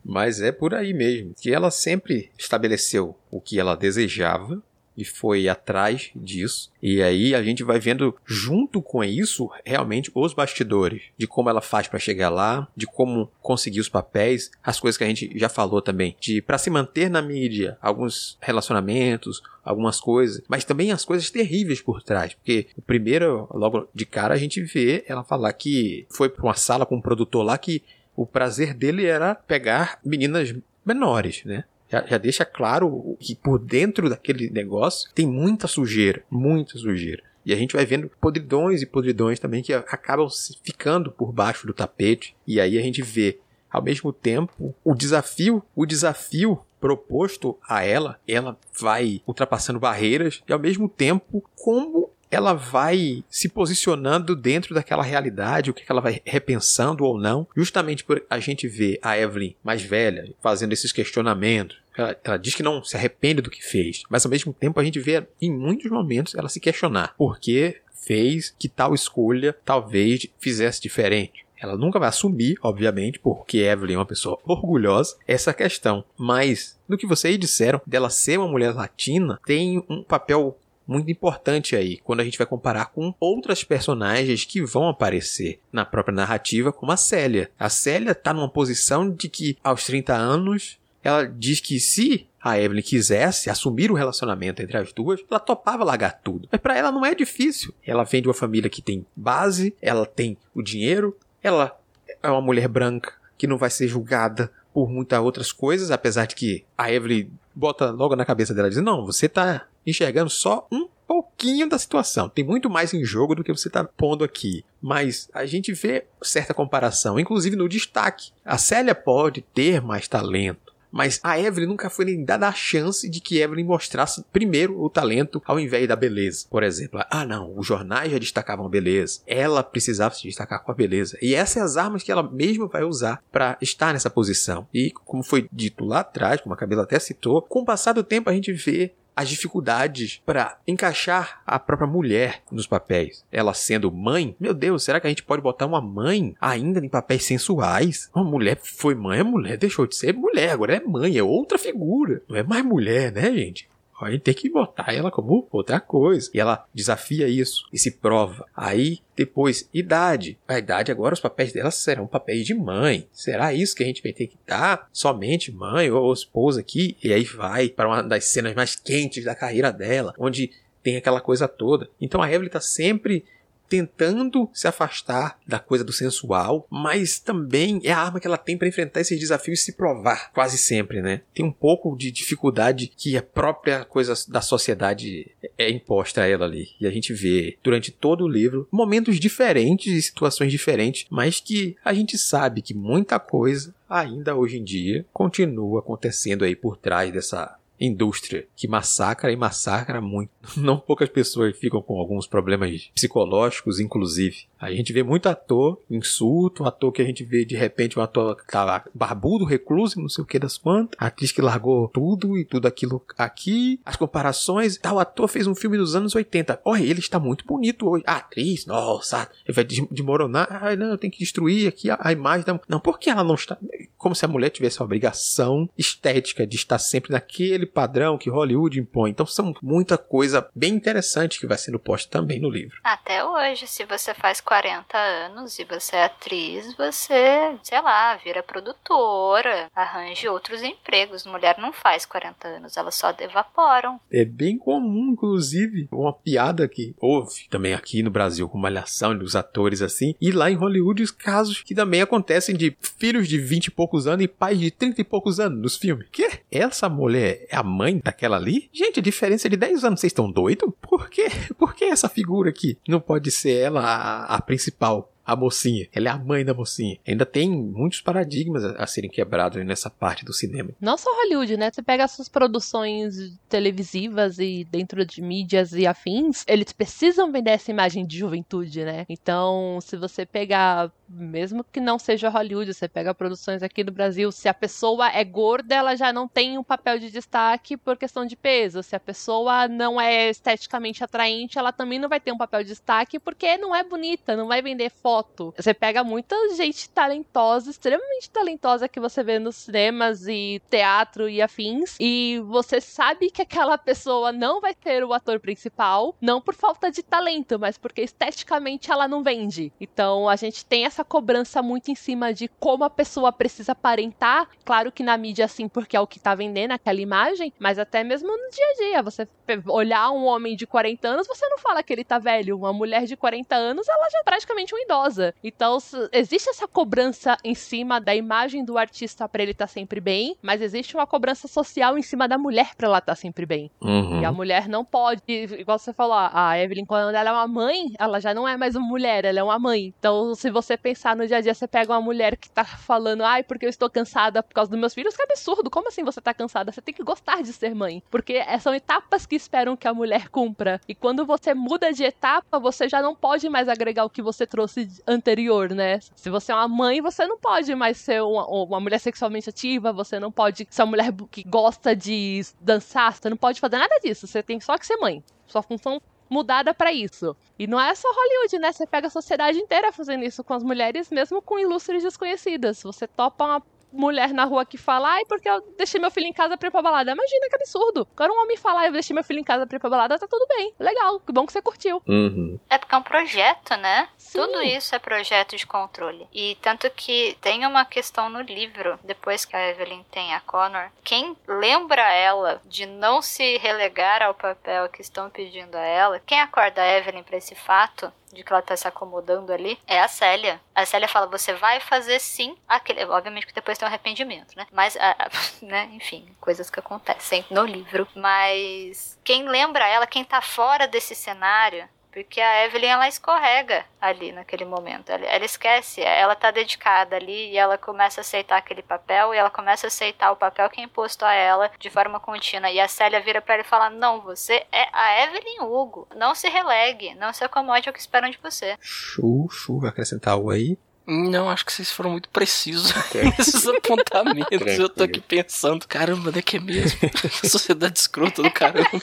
Mas 0.04 0.40
é 0.40 0.52
por 0.52 0.74
aí 0.74 0.92
mesmo. 0.92 1.34
Que 1.40 1.52
ela 1.52 1.70
sempre 1.70 2.30
estabeleceu 2.38 3.16
o 3.30 3.40
que 3.40 3.58
ela 3.58 3.76
desejava 3.76 4.62
e 5.00 5.04
foi 5.04 5.48
atrás 5.48 6.10
disso. 6.14 6.70
E 6.82 7.02
aí 7.02 7.34
a 7.34 7.42
gente 7.42 7.62
vai 7.62 7.78
vendo 7.78 8.14
junto 8.24 8.80
com 8.82 9.02
isso 9.02 9.50
realmente 9.64 10.10
os 10.14 10.32
bastidores 10.32 11.02
de 11.16 11.26
como 11.26 11.48
ela 11.48 11.60
faz 11.60 11.88
para 11.88 11.98
chegar 11.98 12.28
lá, 12.28 12.68
de 12.76 12.86
como 12.86 13.30
conseguir 13.40 13.80
os 13.80 13.88
papéis, 13.88 14.50
as 14.62 14.78
coisas 14.78 14.96
que 14.96 15.04
a 15.04 15.06
gente 15.06 15.30
já 15.38 15.48
falou 15.48 15.82
também, 15.82 16.16
de 16.20 16.40
para 16.42 16.58
se 16.58 16.70
manter 16.70 17.10
na 17.10 17.22
mídia, 17.22 17.78
alguns 17.80 18.38
relacionamentos, 18.40 19.42
algumas 19.64 20.00
coisas, 20.00 20.42
mas 20.48 20.64
também 20.64 20.92
as 20.92 21.04
coisas 21.04 21.30
terríveis 21.30 21.80
por 21.80 22.02
trás, 22.02 22.34
porque 22.34 22.66
o 22.76 22.82
primeiro 22.82 23.46
logo 23.52 23.88
de 23.94 24.06
cara 24.06 24.34
a 24.34 24.38
gente 24.38 24.60
vê 24.62 25.04
ela 25.06 25.22
falar 25.22 25.52
que 25.52 26.06
foi 26.10 26.28
para 26.28 26.44
uma 26.44 26.54
sala 26.54 26.86
com 26.86 26.96
um 26.96 27.00
produtor 27.00 27.44
lá 27.44 27.56
que 27.58 27.82
o 28.16 28.26
prazer 28.26 28.74
dele 28.74 29.06
era 29.06 29.34
pegar 29.34 29.98
meninas 30.04 30.54
menores, 30.84 31.44
né? 31.44 31.64
Já, 31.90 32.06
já, 32.06 32.18
deixa 32.18 32.44
claro 32.44 33.16
que 33.18 33.34
por 33.34 33.58
dentro 33.58 34.08
daquele 34.08 34.48
negócio 34.50 35.10
tem 35.12 35.26
muita 35.26 35.66
sujeira, 35.66 36.22
muita 36.30 36.78
sujeira. 36.78 37.22
E 37.44 37.52
a 37.52 37.56
gente 37.56 37.74
vai 37.74 37.84
vendo 37.84 38.10
podridões 38.20 38.82
e 38.82 38.86
podridões 38.86 39.40
também 39.40 39.62
que 39.62 39.72
acabam 39.72 40.28
ficando 40.62 41.10
por 41.10 41.32
baixo 41.32 41.66
do 41.66 41.72
tapete. 41.72 42.36
E 42.46 42.60
aí 42.60 42.78
a 42.78 42.82
gente 42.82 43.02
vê, 43.02 43.38
ao 43.70 43.82
mesmo 43.82 44.12
tempo, 44.12 44.74
o 44.84 44.94
desafio, 44.94 45.62
o 45.74 45.86
desafio 45.86 46.60
proposto 46.80 47.58
a 47.68 47.82
ela, 47.84 48.18
ela 48.26 48.56
vai 48.78 49.20
ultrapassando 49.26 49.78
barreiras 49.78 50.42
e 50.48 50.52
ao 50.52 50.58
mesmo 50.58 50.88
tempo 50.88 51.44
como 51.56 52.10
ela 52.30 52.52
vai 52.54 53.24
se 53.28 53.48
posicionando 53.48 54.36
dentro 54.36 54.74
daquela 54.74 55.02
realidade, 55.02 55.70
o 55.70 55.74
que 55.74 55.84
ela 55.88 56.00
vai 56.00 56.22
repensando 56.24 57.04
ou 57.04 57.18
não, 57.18 57.46
justamente 57.56 58.04
por 58.04 58.22
a 58.30 58.38
gente 58.38 58.68
ver 58.68 58.98
a 59.02 59.18
Evelyn 59.18 59.54
mais 59.62 59.82
velha 59.82 60.32
fazendo 60.40 60.72
esses 60.72 60.92
questionamentos. 60.92 61.78
Ela, 61.96 62.16
ela, 62.22 62.36
diz 62.36 62.54
que 62.54 62.62
não 62.62 62.82
se 62.84 62.96
arrepende 62.96 63.42
do 63.42 63.50
que 63.50 63.62
fez, 63.62 64.02
mas 64.08 64.24
ao 64.24 64.30
mesmo 64.30 64.52
tempo 64.52 64.78
a 64.78 64.84
gente 64.84 65.00
vê 65.00 65.26
em 65.40 65.52
muitos 65.52 65.90
momentos 65.90 66.34
ela 66.34 66.48
se 66.48 66.60
questionar 66.60 67.14
por 67.16 67.38
que 67.38 67.76
fez 67.92 68.54
que 68.58 68.68
tal 68.68 68.94
escolha 68.94 69.54
talvez 69.64 70.26
fizesse 70.38 70.80
diferente. 70.80 71.44
Ela 71.60 71.76
nunca 71.76 71.98
vai 71.98 72.08
assumir, 72.08 72.56
obviamente, 72.62 73.18
porque 73.18 73.58
Evelyn 73.58 73.94
é 73.94 73.98
uma 73.98 74.06
pessoa 74.06 74.38
orgulhosa, 74.44 75.16
essa 75.28 75.52
questão. 75.52 76.02
Mas, 76.16 76.78
no 76.88 76.96
que 76.96 77.06
vocês 77.06 77.38
disseram, 77.38 77.82
dela 77.86 78.08
ser 78.08 78.38
uma 78.38 78.48
mulher 78.48 78.74
latina, 78.74 79.38
tem 79.44 79.84
um 79.86 80.02
papel 80.02 80.56
muito 80.90 81.10
importante 81.10 81.76
aí, 81.76 81.98
quando 81.98 82.20
a 82.20 82.24
gente 82.24 82.36
vai 82.36 82.46
comparar 82.46 82.86
com 82.86 83.14
outras 83.20 83.62
personagens 83.62 84.44
que 84.44 84.60
vão 84.60 84.88
aparecer 84.88 85.60
na 85.72 85.84
própria 85.84 86.14
narrativa, 86.14 86.72
como 86.72 86.90
a 86.90 86.96
Célia. 86.96 87.50
A 87.58 87.68
Célia 87.68 88.10
está 88.10 88.34
numa 88.34 88.48
posição 88.48 89.08
de 89.08 89.28
que, 89.28 89.56
aos 89.62 89.84
30 89.84 90.14
anos, 90.14 90.78
ela 91.02 91.24
diz 91.24 91.60
que 91.60 91.78
se 91.78 92.26
a 92.42 92.58
Evelyn 92.58 92.82
quisesse 92.82 93.48
assumir 93.48 93.90
o 93.90 93.94
relacionamento 93.94 94.62
entre 94.62 94.76
as 94.76 94.92
duas, 94.92 95.20
ela 95.30 95.38
topava 95.38 95.84
largar 95.84 96.20
tudo. 96.22 96.48
Mas 96.50 96.60
para 96.60 96.76
ela 96.76 96.90
não 96.90 97.04
é 97.06 97.14
difícil. 97.14 97.72
Ela 97.86 98.04
vem 98.04 98.20
de 98.20 98.28
uma 98.28 98.34
família 98.34 98.68
que 98.68 98.82
tem 98.82 99.06
base, 99.14 99.74
ela 99.80 100.04
tem 100.04 100.36
o 100.54 100.62
dinheiro, 100.62 101.16
ela 101.42 101.78
é 102.22 102.28
uma 102.28 102.40
mulher 102.40 102.66
branca 102.66 103.12
que 103.38 103.46
não 103.46 103.56
vai 103.56 103.70
ser 103.70 103.86
julgada 103.86 104.50
por 104.72 104.88
muitas 104.90 105.20
outras 105.20 105.52
coisas, 105.52 105.90
apesar 105.90 106.26
de 106.26 106.34
que 106.34 106.64
a 106.76 106.92
Evelyn 106.92 107.28
bota 107.54 107.90
logo 107.90 108.16
na 108.16 108.24
cabeça 108.24 108.54
dela 108.54 108.68
diz: 108.68 108.82
"Não, 108.82 109.04
você 109.04 109.28
tá 109.28 109.66
enxergando 109.86 110.30
só 110.30 110.66
um 110.70 110.88
pouquinho 111.06 111.68
da 111.68 111.78
situação. 111.78 112.28
Tem 112.28 112.44
muito 112.44 112.70
mais 112.70 112.94
em 112.94 113.04
jogo 113.04 113.34
do 113.34 113.42
que 113.42 113.52
você 113.52 113.68
está 113.68 113.82
pondo 113.82 114.22
aqui. 114.22 114.64
Mas 114.80 115.28
a 115.34 115.44
gente 115.44 115.72
vê 115.72 116.06
certa 116.22 116.54
comparação, 116.54 117.18
inclusive 117.18 117.56
no 117.56 117.68
destaque. 117.68 118.30
A 118.44 118.56
Célia 118.56 118.94
pode 118.94 119.42
ter 119.42 119.82
mais 119.82 120.06
talento. 120.06 120.70
Mas 120.90 121.20
a 121.22 121.38
Evelyn 121.38 121.68
nunca 121.68 121.88
foi 121.88 122.04
nem 122.04 122.24
dada 122.24 122.48
a 122.48 122.52
chance 122.52 123.08
de 123.08 123.20
que 123.20 123.38
Evelyn 123.38 123.64
mostrasse 123.64 124.24
primeiro 124.32 124.80
o 124.80 124.90
talento 124.90 125.40
ao 125.46 125.58
invés 125.58 125.86
da 125.86 125.94
beleza. 125.94 126.46
Por 126.50 126.62
exemplo, 126.62 127.00
ah 127.10 127.24
não, 127.24 127.56
os 127.56 127.66
jornais 127.66 128.10
já 128.10 128.18
destacavam 128.18 128.66
a 128.66 128.68
beleza. 128.68 129.20
Ela 129.26 129.62
precisava 129.62 130.14
se 130.14 130.22
destacar 130.22 130.62
com 130.62 130.72
a 130.72 130.74
beleza. 130.74 131.16
E 131.22 131.34
essas 131.34 131.50
são 131.50 131.62
as 131.64 131.76
armas 131.76 132.02
que 132.02 132.10
ela 132.10 132.22
mesma 132.22 132.66
vai 132.66 132.82
usar 132.82 133.22
para 133.30 133.56
estar 133.60 133.92
nessa 133.92 134.10
posição. 134.10 134.66
E 134.74 134.90
como 134.90 135.22
foi 135.22 135.48
dito 135.52 135.84
lá 135.84 136.00
atrás, 136.00 136.40
como 136.40 136.54
a 136.54 136.58
Camila 136.58 136.82
até 136.82 136.98
citou, 136.98 137.42
com 137.42 137.60
o 137.60 137.64
passar 137.64 137.92
do 137.92 138.02
tempo 138.02 138.28
a 138.28 138.32
gente 138.32 138.52
vê 138.52 138.92
as 139.14 139.28
dificuldades 139.28 140.20
para 140.24 140.58
encaixar 140.66 141.42
a 141.46 141.58
própria 141.58 141.86
mulher 141.86 142.42
nos 142.50 142.66
papéis. 142.66 143.24
Ela 143.30 143.54
sendo 143.54 143.90
mãe, 143.90 144.34
meu 144.38 144.54
Deus, 144.54 144.84
será 144.84 145.00
que 145.00 145.06
a 145.06 145.10
gente 145.10 145.22
pode 145.22 145.42
botar 145.42 145.66
uma 145.66 145.80
mãe 145.80 146.34
ainda 146.40 146.84
em 146.84 146.88
papéis 146.88 147.24
sensuais? 147.24 148.10
Uma 148.14 148.24
mulher 148.24 148.58
foi 148.62 148.94
mãe, 148.94 149.20
a 149.20 149.24
mulher 149.24 149.56
deixou 149.56 149.86
de 149.86 149.96
ser 149.96 150.14
mulher, 150.14 150.50
agora 150.50 150.76
é 150.76 150.80
mãe, 150.80 151.16
é 151.16 151.22
outra 151.22 151.58
figura. 151.58 152.22
Não 152.28 152.36
é 152.36 152.42
mais 152.42 152.64
mulher, 152.64 153.12
né, 153.12 153.32
gente? 153.32 153.69
A 154.04 154.10
gente 154.10 154.22
tem 154.22 154.34
que 154.34 154.48
botar 154.48 154.92
ela 154.94 155.10
como 155.10 155.46
outra 155.50 155.80
coisa. 155.80 156.30
E 156.32 156.40
ela 156.40 156.66
desafia 156.74 157.28
isso 157.28 157.64
e 157.72 157.78
se 157.78 157.92
prova. 157.92 158.46
Aí, 158.56 159.00
depois, 159.16 159.68
idade. 159.72 160.38
A 160.48 160.58
idade 160.58 160.90
agora, 160.90 161.14
os 161.14 161.20
papéis 161.20 161.52
dela 161.52 161.70
serão 161.70 162.06
papéis 162.06 162.46
de 162.46 162.54
mãe. 162.54 163.06
Será 163.12 163.52
isso 163.52 163.74
que 163.74 163.82
a 163.82 163.86
gente 163.86 164.02
vai 164.02 164.12
ter 164.12 164.26
que 164.26 164.38
dar? 164.46 164.88
Somente 164.92 165.52
mãe 165.52 165.90
ou 165.90 166.12
esposa 166.12 166.60
aqui? 166.60 166.96
E 167.02 167.12
aí 167.12 167.24
vai 167.24 167.68
para 167.68 167.88
uma 167.88 168.02
das 168.02 168.24
cenas 168.24 168.54
mais 168.54 168.74
quentes 168.74 169.24
da 169.24 169.34
carreira 169.34 169.72
dela, 169.72 170.14
onde 170.18 170.50
tem 170.82 170.96
aquela 170.96 171.20
coisa 171.20 171.46
toda. 171.46 171.88
Então 172.00 172.22
a 172.22 172.28
Evelyn 172.28 172.46
está 172.46 172.60
sempre 172.60 173.24
tentando 173.70 174.50
se 174.52 174.66
afastar 174.66 175.38
da 175.46 175.60
coisa 175.60 175.84
do 175.84 175.92
sensual, 175.92 176.66
mas 176.68 177.20
também 177.20 177.80
é 177.84 177.92
a 177.92 177.98
arma 177.98 178.18
que 178.18 178.26
ela 178.26 178.36
tem 178.36 178.58
para 178.58 178.66
enfrentar 178.66 179.00
esses 179.00 179.18
desafios 179.18 179.60
e 179.60 179.62
se 179.62 179.72
provar, 179.74 180.32
quase 180.32 180.58
sempre, 180.58 181.00
né? 181.00 181.22
Tem 181.32 181.46
um 181.46 181.52
pouco 181.52 181.96
de 181.96 182.10
dificuldade 182.10 182.88
que 182.88 183.16
a 183.16 183.22
própria 183.22 183.84
coisa 183.84 184.12
da 184.28 184.40
sociedade 184.40 185.30
é 185.56 185.70
imposta 185.70 186.22
a 186.22 186.26
ela 186.26 186.46
ali. 186.46 186.70
E 186.80 186.86
a 186.86 186.90
gente 186.90 187.12
vê 187.14 187.56
durante 187.62 187.92
todo 187.92 188.24
o 188.24 188.28
livro 188.28 188.66
momentos 188.72 189.20
diferentes 189.20 189.92
e 189.92 190.02
situações 190.02 190.50
diferentes, 190.50 191.06
mas 191.08 191.38
que 191.38 191.76
a 191.84 191.94
gente 191.94 192.18
sabe 192.18 192.62
que 192.62 192.74
muita 192.74 193.20
coisa 193.20 193.72
ainda 193.88 194.34
hoje 194.34 194.58
em 194.58 194.64
dia 194.64 195.06
continua 195.12 195.78
acontecendo 195.78 196.44
aí 196.44 196.56
por 196.56 196.76
trás 196.76 197.12
dessa 197.12 197.59
indústria 197.80 198.46
que 198.54 198.68
massacra 198.68 199.32
e 199.32 199.36
massacra 199.36 200.00
muito. 200.00 200.30
Não 200.56 200.78
poucas 200.78 201.08
pessoas 201.08 201.56
ficam 201.56 201.80
com 201.80 201.98
alguns 201.98 202.26
problemas 202.26 202.90
psicológicos, 202.94 203.80
inclusive. 203.80 204.46
A 204.58 204.70
gente 204.70 204.92
vê 204.92 205.02
muito 205.02 205.28
ator 205.28 205.80
insulto, 205.90 206.64
ator 206.64 206.92
que 206.92 207.00
a 207.00 207.04
gente 207.04 207.24
vê 207.24 207.44
de 207.44 207.56
repente 207.56 207.98
um 207.98 208.02
ator 208.02 208.36
que 208.36 208.46
tá 208.46 208.84
barbudo, 208.94 209.44
recluso, 209.44 210.00
não 210.00 210.08
sei 210.08 210.22
o 210.22 210.26
que 210.26 210.38
das 210.38 210.58
quantas, 210.58 210.96
atriz 210.98 211.32
que 211.32 211.40
largou 211.40 211.88
tudo 211.88 212.36
e 212.36 212.44
tudo 212.44 212.68
aquilo 212.68 213.02
aqui, 213.16 213.80
as 213.84 213.96
comparações, 213.96 214.76
tal 214.76 214.98
ator 214.98 215.28
fez 215.28 215.46
um 215.46 215.54
filme 215.54 215.78
dos 215.78 215.96
anos 215.96 216.14
80. 216.14 216.60
Olha, 216.64 216.82
ele 216.82 217.00
está 217.00 217.18
muito 217.18 217.46
bonito 217.46 217.88
hoje. 217.88 218.04
A 218.06 218.16
atriz, 218.16 218.66
nossa, 218.66 219.30
ele 219.46 219.54
vai 219.54 219.64
desmoronar. 219.64 220.46
Ai, 220.62 220.76
não, 220.76 220.88
eu 220.88 220.98
tenho 220.98 221.12
que 221.12 221.18
destruir 221.18 221.68
aqui 221.68 221.88
a, 221.88 221.98
a 222.00 222.12
imagem 222.12 222.44
da... 222.44 222.60
Não, 222.68 222.80
por 222.80 222.98
que 222.98 223.08
ela 223.08 223.24
não 223.24 223.34
está... 223.34 223.56
Como 223.96 224.14
se 224.14 224.24
a 224.24 224.28
mulher 224.28 224.50
tivesse 224.50 224.80
a 224.80 224.84
obrigação 224.84 225.68
estética 225.76 226.46
de 226.46 226.56
estar 226.56 226.78
sempre 226.78 227.12
naquele 227.12 227.66
padrão 227.70 228.18
que 228.18 228.30
Hollywood 228.30 228.78
impõe. 228.78 229.10
Então 229.10 229.26
são 229.26 229.54
muita 229.62 229.96
coisa 229.96 230.48
bem 230.54 230.74
interessante 230.74 231.38
que 231.38 231.46
vai 231.46 231.58
sendo 231.58 231.78
posta 231.78 232.10
também 232.10 232.40
no 232.40 232.50
livro. 232.50 232.78
Até 232.82 233.24
hoje, 233.24 233.66
se 233.66 233.84
você 233.84 234.14
faz 234.14 234.40
40 234.40 234.96
anos 234.96 235.58
e 235.58 235.64
você 235.64 235.96
é 235.96 236.04
atriz, 236.04 236.74
você, 236.76 237.56
sei 237.62 237.80
lá, 237.80 238.16
vira 238.16 238.42
produtora, 238.42 239.68
arranje 239.74 240.28
outros 240.28 240.62
empregos. 240.62 241.24
Mulher 241.24 241.56
não 241.58 241.72
faz 241.72 242.04
40 242.04 242.48
anos, 242.48 242.76
elas 242.76 242.94
só 242.94 243.14
evaporam. 243.20 244.00
É 244.10 244.24
bem 244.24 244.58
comum, 244.58 245.12
inclusive, 245.12 245.88
uma 245.90 246.12
piada 246.12 246.68
que 246.68 246.94
houve 246.98 247.48
também 247.48 247.74
aqui 247.74 248.02
no 248.02 248.10
Brasil 248.10 248.48
com 248.48 248.58
malhação 248.58 249.16
dos 249.16 249.36
atores 249.36 249.82
assim, 249.82 250.14
e 250.20 250.30
lá 250.30 250.50
em 250.50 250.54
Hollywood 250.54 251.02
os 251.02 251.10
casos 251.10 251.62
que 251.62 251.74
também 251.74 252.02
acontecem 252.02 252.56
de 252.56 252.76
filhos 252.80 253.28
de 253.28 253.38
20 253.38 253.66
e 253.66 253.70
poucos 253.70 254.06
anos 254.06 254.24
e 254.24 254.28
pais 254.28 254.58
de 254.58 254.70
30 254.70 255.00
e 255.00 255.04
poucos 255.04 255.40
anos 255.40 255.60
nos 255.60 255.76
filmes. 255.76 256.08
Que? 256.10 256.40
Essa 256.50 256.88
mulher 256.88 257.46
é 257.48 257.56
a 257.60 257.62
mãe 257.62 258.00
daquela 258.02 258.36
ali? 258.36 258.68
Gente, 258.72 259.00
a 259.00 259.02
diferença 259.02 259.48
é 259.48 259.50
de 259.50 259.56
10 259.56 259.84
anos, 259.84 260.00
vocês 260.00 260.10
estão 260.10 260.30
doidos? 260.30 260.72
Por 260.80 261.08
quê? 261.08 261.28
Por 261.58 261.74
que 261.74 261.84
essa 261.84 262.08
figura 262.08 262.50
aqui 262.50 262.78
não 262.88 263.00
pode 263.00 263.30
ser 263.30 263.56
ela 263.56 263.80
a, 263.80 264.36
a 264.36 264.40
principal? 264.42 265.10
a 265.30 265.36
mocinha. 265.36 265.86
Ela 265.92 266.08
é 266.08 266.10
a 266.10 266.18
mãe 266.18 266.44
da 266.44 266.52
mocinha. 266.52 266.98
Ainda 267.06 267.24
tem 267.24 267.48
muitos 267.48 268.00
paradigmas 268.00 268.64
a, 268.64 268.82
a 268.82 268.86
serem 268.86 269.08
quebrados 269.08 269.64
nessa 269.64 269.88
parte 269.88 270.24
do 270.24 270.32
cinema. 270.32 270.70
Não 270.80 270.98
só 270.98 271.08
Hollywood, 271.22 271.56
né? 271.56 271.70
Você 271.72 271.82
pega 271.82 272.02
essas 272.02 272.28
produções 272.28 273.38
televisivas 273.48 274.40
e 274.40 274.66
dentro 274.68 275.04
de 275.06 275.22
mídias 275.22 275.72
e 275.72 275.86
afins, 275.86 276.44
eles 276.48 276.72
precisam 276.72 277.30
vender 277.30 277.50
essa 277.50 277.70
imagem 277.70 278.04
de 278.04 278.18
juventude, 278.18 278.84
né? 278.84 279.06
Então, 279.08 279.78
se 279.80 279.96
você 279.96 280.26
pegar 280.26 280.90
mesmo 281.10 281.64
que 281.64 281.80
não 281.80 281.98
seja 281.98 282.28
Hollywood, 282.28 282.72
você 282.72 282.88
pega 282.88 283.12
produções 283.12 283.62
aqui 283.62 283.82
do 283.82 283.90
Brasil, 283.90 284.30
se 284.30 284.48
a 284.48 284.54
pessoa 284.54 285.08
é 285.08 285.24
gorda, 285.24 285.74
ela 285.74 285.96
já 285.96 286.12
não 286.12 286.28
tem 286.28 286.56
um 286.56 286.62
papel 286.62 286.98
de 286.98 287.10
destaque 287.10 287.76
por 287.76 287.96
questão 287.96 288.24
de 288.24 288.36
peso. 288.36 288.82
Se 288.82 288.94
a 288.94 289.00
pessoa 289.00 289.66
não 289.66 290.00
é 290.00 290.30
esteticamente 290.30 291.02
atraente, 291.02 291.58
ela 291.58 291.72
também 291.72 291.98
não 291.98 292.08
vai 292.08 292.20
ter 292.20 292.32
um 292.32 292.38
papel 292.38 292.62
de 292.62 292.70
destaque 292.70 293.18
porque 293.18 293.56
não 293.56 293.74
é 293.74 293.82
bonita, 293.82 294.36
não 294.36 294.46
vai 294.46 294.62
vender 294.62 294.90
foto. 294.90 295.52
Você 295.56 295.74
pega 295.74 296.04
muita 296.04 296.36
gente 296.54 296.88
talentosa, 296.88 297.70
extremamente 297.70 298.30
talentosa 298.30 298.88
que 298.88 299.00
você 299.00 299.22
vê 299.24 299.38
nos 299.38 299.56
cinemas 299.56 300.28
e 300.28 300.62
teatro 300.70 301.28
e 301.28 301.42
afins, 301.42 301.96
e 301.98 302.40
você 302.46 302.80
sabe 302.80 303.30
que 303.30 303.42
aquela 303.42 303.76
pessoa 303.76 304.30
não 304.30 304.60
vai 304.60 304.74
ser 304.80 305.04
o 305.04 305.12
ator 305.12 305.40
principal, 305.40 306.14
não 306.20 306.40
por 306.40 306.54
falta 306.54 306.90
de 306.90 307.02
talento, 307.02 307.58
mas 307.58 307.76
porque 307.76 308.02
esteticamente 308.02 308.90
ela 308.90 309.08
não 309.08 309.22
vende. 309.22 309.72
Então 309.80 310.28
a 310.28 310.36
gente 310.36 310.64
tem 310.64 310.84
essa 310.84 310.99
essa 311.00 311.04
cobrança 311.04 311.62
muito 311.62 311.90
em 311.90 311.94
cima 311.94 312.32
de 312.32 312.48
como 312.48 312.84
a 312.84 312.90
pessoa 312.90 313.32
precisa 313.32 313.72
aparentar. 313.72 314.48
Claro 314.64 314.92
que 314.92 315.02
na 315.02 315.16
mídia, 315.16 315.48
sim, 315.48 315.68
porque 315.68 315.96
é 315.96 316.00
o 316.00 316.06
que 316.06 316.20
tá 316.20 316.34
vendendo 316.34 316.72
aquela 316.72 317.00
imagem, 317.00 317.52
mas 317.58 317.78
até 317.78 318.04
mesmo 318.04 318.28
no 318.28 318.50
dia 318.50 318.66
a 318.66 318.74
dia. 318.74 319.02
Você 319.02 319.28
olhar 319.66 320.10
um 320.10 320.24
homem 320.24 320.54
de 320.54 320.66
40 320.66 321.08
anos, 321.08 321.26
você 321.26 321.48
não 321.48 321.58
fala 321.58 321.82
que 321.82 321.92
ele 321.92 322.04
tá 322.04 322.18
velho. 322.18 322.56
Uma 322.56 322.72
mulher 322.72 323.04
de 323.04 323.16
40 323.16 323.54
anos, 323.56 323.88
ela 323.88 324.08
já 324.10 324.18
é 324.18 324.22
praticamente 324.22 324.74
um 324.74 324.78
idoso 324.78 325.00
maravilhosa. 325.00 325.34
Então, 325.42 325.78
existe 326.12 326.50
essa 326.50 326.68
cobrança 326.68 327.36
em 327.44 327.54
cima 327.54 328.00
da 328.00 328.14
imagem 328.14 328.64
do 328.64 328.78
artista 328.78 329.28
para 329.28 329.42
ele 329.42 329.52
estar 329.52 329.66
tá 329.66 329.72
sempre 329.72 330.00
bem, 330.00 330.36
mas 330.42 330.60
existe 330.60 330.94
uma 330.94 331.06
cobrança 331.06 331.48
social 331.48 331.96
em 331.96 332.02
cima 332.02 332.28
da 332.28 332.36
mulher 332.36 332.74
para 332.76 332.86
ela 332.86 332.98
estar 332.98 333.12
tá 333.12 333.16
sempre 333.16 333.46
bem. 333.46 333.70
Uhum. 333.80 334.20
E 334.20 334.24
a 334.24 334.32
mulher 334.32 334.68
não 334.68 334.84
pode, 334.84 335.22
igual 335.26 335.78
você 335.78 335.92
falou, 335.92 336.16
a 336.16 336.58
Evelyn, 336.58 336.84
quando 336.84 337.14
ela 337.14 337.30
é 337.30 337.32
uma 337.32 337.48
mãe, 337.48 337.92
ela 337.98 338.20
já 338.20 338.34
não 338.34 338.46
é 338.46 338.56
mais 338.56 338.74
uma 338.76 338.86
mulher, 338.86 339.24
ela 339.24 339.40
é 339.40 339.42
uma 339.42 339.58
mãe. 339.58 339.92
Então, 339.98 340.34
se 340.34 340.50
você 340.50 340.76
pensar 340.90 341.14
no 341.14 341.24
dia 341.26 341.36
a 341.36 341.40
dia, 341.40 341.54
você 341.54 341.68
pega 341.68 341.92
uma 341.92 342.00
mulher 342.00 342.36
que 342.36 342.50
tá 342.50 342.64
falando, 342.64 343.22
ai, 343.22 343.44
porque 343.44 343.64
eu 343.64 343.70
estou 343.70 343.88
cansada 343.88 344.42
por 344.42 344.52
causa 344.52 344.70
dos 344.70 344.80
meus 344.80 344.92
filhos, 344.92 345.16
que 345.16 345.22
absurdo. 345.22 345.70
Como 345.70 345.88
assim 345.88 346.02
você 346.02 346.20
tá 346.20 346.34
cansada? 346.34 346.72
Você 346.72 346.82
tem 346.82 346.92
que 346.92 347.02
gostar 347.02 347.42
de 347.42 347.52
ser 347.52 347.74
mãe. 347.74 348.02
Porque 348.10 348.40
são 348.60 348.74
etapas 348.74 349.24
que 349.24 349.36
esperam 349.36 349.76
que 349.76 349.86
a 349.86 349.94
mulher 349.94 350.28
cumpra. 350.28 350.80
E 350.88 350.94
quando 350.94 351.24
você 351.24 351.54
muda 351.54 351.92
de 351.92 352.02
etapa, 352.02 352.58
você 352.58 352.88
já 352.88 353.00
não 353.00 353.14
pode 353.14 353.48
mais 353.48 353.68
agregar 353.68 354.04
o 354.04 354.10
que 354.10 354.20
você 354.20 354.46
trouxe 354.46 354.88
anterior, 355.06 355.70
né? 355.70 356.00
Se 356.16 356.28
você 356.28 356.50
é 356.50 356.54
uma 356.56 356.68
mãe, 356.68 357.00
você 357.00 357.24
não 357.24 357.38
pode 357.38 357.72
mais 357.76 357.96
ser 357.96 358.20
uma, 358.22 358.46
uma 358.46 358.80
mulher 358.80 358.98
sexualmente 358.98 359.48
ativa, 359.48 359.92
você 359.92 360.18
não 360.18 360.32
pode 360.32 360.66
ser 360.68 360.82
uma 360.82 360.90
mulher 360.90 361.12
que 361.30 361.44
gosta 361.44 361.94
de 361.94 362.42
dançar, 362.60 363.14
você 363.14 363.30
não 363.30 363.36
pode 363.36 363.60
fazer 363.60 363.78
nada 363.78 363.96
disso. 364.02 364.26
Você 364.26 364.42
tem 364.42 364.60
só 364.60 364.76
que 364.76 364.86
ser 364.86 364.96
mãe. 364.96 365.22
Sua 365.46 365.62
função 365.62 366.00
mudada 366.30 366.72
para 366.72 366.92
isso. 366.92 367.36
E 367.58 367.66
não 367.66 367.80
é 367.80 367.94
só 367.94 368.08
Hollywood, 368.10 368.58
né? 368.60 368.72
Você 368.72 368.86
pega 368.86 369.08
a 369.08 369.10
sociedade 369.10 369.58
inteira 369.58 369.92
fazendo 369.92 370.24
isso 370.24 370.44
com 370.44 370.54
as 370.54 370.62
mulheres, 370.62 371.10
mesmo 371.10 371.42
com 371.42 371.58
ilustres 371.58 372.04
desconhecidas. 372.04 372.82
Você 372.82 373.08
topa 373.08 373.44
uma 373.44 373.62
mulher 373.92 374.32
na 374.32 374.44
rua 374.44 374.64
que 374.64 374.76
fala, 374.78 375.08
ai, 375.12 375.24
porque 375.26 375.48
eu 375.48 375.60
deixei 375.76 376.00
meu 376.00 376.10
filho 376.10 376.26
em 376.26 376.32
casa 376.32 376.56
pra 376.56 376.68
ir 376.68 376.70
pra 376.70 376.82
balada. 376.82 377.12
Imagina 377.12 377.48
que 377.48 377.56
absurdo. 377.56 378.06
Agora 378.14 378.32
um 378.32 378.42
homem 378.42 378.56
falar, 378.56 378.86
eu 378.86 378.92
deixei 378.92 379.14
meu 379.14 379.24
filho 379.24 379.40
em 379.40 379.44
casa 379.44 379.66
pra 379.66 379.76
ir 379.76 379.80
pra 379.80 379.90
balada, 379.90 380.18
tá 380.18 380.26
tudo 380.28 380.46
bem. 380.48 380.74
Legal, 380.78 381.20
que 381.20 381.32
bom 381.32 381.46
que 381.46 381.52
você 381.52 381.62
curtiu. 381.62 382.02
Uhum. 382.06 382.58
É 382.68 382.78
porque 382.78 382.94
é 382.94 382.98
um 382.98 383.02
projeto, 383.02 383.76
né? 383.76 384.08
Sim. 384.16 384.40
Tudo 384.40 384.62
isso 384.62 384.94
é 384.94 384.98
projeto 384.98 385.56
de 385.56 385.66
controle. 385.66 386.28
E 386.32 386.56
tanto 386.62 386.90
que 386.90 387.36
tem 387.40 387.66
uma 387.66 387.84
questão 387.84 388.28
no 388.28 388.40
livro, 388.40 388.98
depois 389.04 389.44
que 389.44 389.56
a 389.56 389.68
Evelyn 389.70 390.04
tem 390.10 390.34
a 390.34 390.40
Connor, 390.40 390.90
quem 391.02 391.36
lembra 391.46 392.02
ela 392.12 392.60
de 392.64 392.86
não 392.86 393.20
se 393.20 393.56
relegar 393.58 394.22
ao 394.22 394.34
papel 394.34 394.88
que 394.88 395.02
estão 395.02 395.30
pedindo 395.30 395.74
a 395.76 395.84
ela, 395.84 396.20
quem 396.24 396.40
acorda 396.40 396.82
a 396.82 396.98
Evelyn 396.98 397.22
para 397.22 397.36
esse 397.36 397.54
fato 397.54 398.12
de 398.32 398.42
que 398.42 398.52
ela 398.52 398.62
tá 398.62 398.76
se 398.76 398.86
acomodando 398.86 399.52
ali, 399.52 399.78
é 399.86 400.00
a 400.00 400.08
Célia. 400.08 400.60
A 400.74 400.84
Célia 400.86 401.08
fala: 401.08 401.26
você 401.26 401.52
vai 401.52 401.80
fazer 401.80 402.18
sim 402.18 402.56
aquele. 402.68 403.04
Obviamente 403.04 403.46
que 403.46 403.54
depois 403.54 403.78
tem 403.78 403.86
um 403.86 403.88
arrependimento, 403.88 404.56
né? 404.56 404.66
Mas, 404.72 404.96
né, 405.62 405.88
enfim, 405.92 406.34
coisas 406.40 406.70
que 406.70 406.80
acontecem 406.80 407.44
no 407.50 407.64
livro. 407.64 408.06
Mas 408.14 409.18
quem 409.24 409.48
lembra 409.48 409.86
ela, 409.86 410.06
quem 410.06 410.24
tá 410.24 410.40
fora 410.40 410.86
desse 410.86 411.14
cenário, 411.14 411.88
porque 412.12 412.40
a 412.40 412.64
Evelyn, 412.64 412.88
ela 412.88 413.08
escorrega 413.08 413.84
ali 414.00 414.32
naquele 414.32 414.64
momento. 414.64 415.10
Ela, 415.10 415.24
ela, 415.26 415.44
esquece, 415.44 416.00
ela 416.00 416.34
tá 416.34 416.50
dedicada 416.50 417.16
ali 417.16 417.50
e 417.50 417.56
ela 417.56 417.78
começa 417.78 418.20
a 418.20 418.22
aceitar 418.22 418.56
aquele 418.56 418.82
papel 418.82 419.32
e 419.32 419.38
ela 419.38 419.50
começa 419.50 419.86
a 419.86 419.88
aceitar 419.88 420.32
o 420.32 420.36
papel 420.36 420.68
que 420.70 420.80
é 420.80 420.84
imposto 420.84 421.24
a 421.24 421.32
ela 421.32 421.70
de 421.78 421.88
forma 421.88 422.18
contínua. 422.18 422.70
E 422.70 422.80
a 422.80 422.88
Célia 422.88 423.20
vira 423.20 423.40
para 423.40 423.54
ele 423.54 423.62
e 423.62 423.66
fala: 423.66 423.88
Não, 423.88 424.20
você 424.20 424.66
é 424.72 424.88
a 424.92 425.24
Evelyn 425.24 425.60
Hugo. 425.62 426.08
Não 426.16 426.34
se 426.34 426.48
relegue, 426.48 427.14
não 427.14 427.32
se 427.32 427.44
acomode 427.44 427.88
ao 427.88 427.92
que 427.92 428.00
esperam 428.00 428.30
de 428.30 428.38
você. 428.42 428.76
Chu, 428.80 429.48
chu, 429.50 429.78
vai 429.78 429.90
acrescentar 429.90 430.34
algo 430.34 430.50
aí? 430.50 430.76
Não, 431.06 431.50
acho 431.50 431.64
que 431.64 431.72
vocês 431.72 431.90
foram 431.90 432.10
muito 432.10 432.28
precisos 432.28 432.92
nesses 433.14 433.66
apontamentos. 433.66 434.78
Eu 434.78 434.88
tô 434.88 435.04
aqui 435.04 435.20
pensando, 435.20 435.86
caramba, 435.88 436.30
né 436.30 436.42
que 436.42 436.56
é 436.56 436.60
mesmo? 436.60 436.98
Sociedade 437.44 437.98
escrota 437.98 438.42
do 438.42 438.50
caramba. 438.50 438.90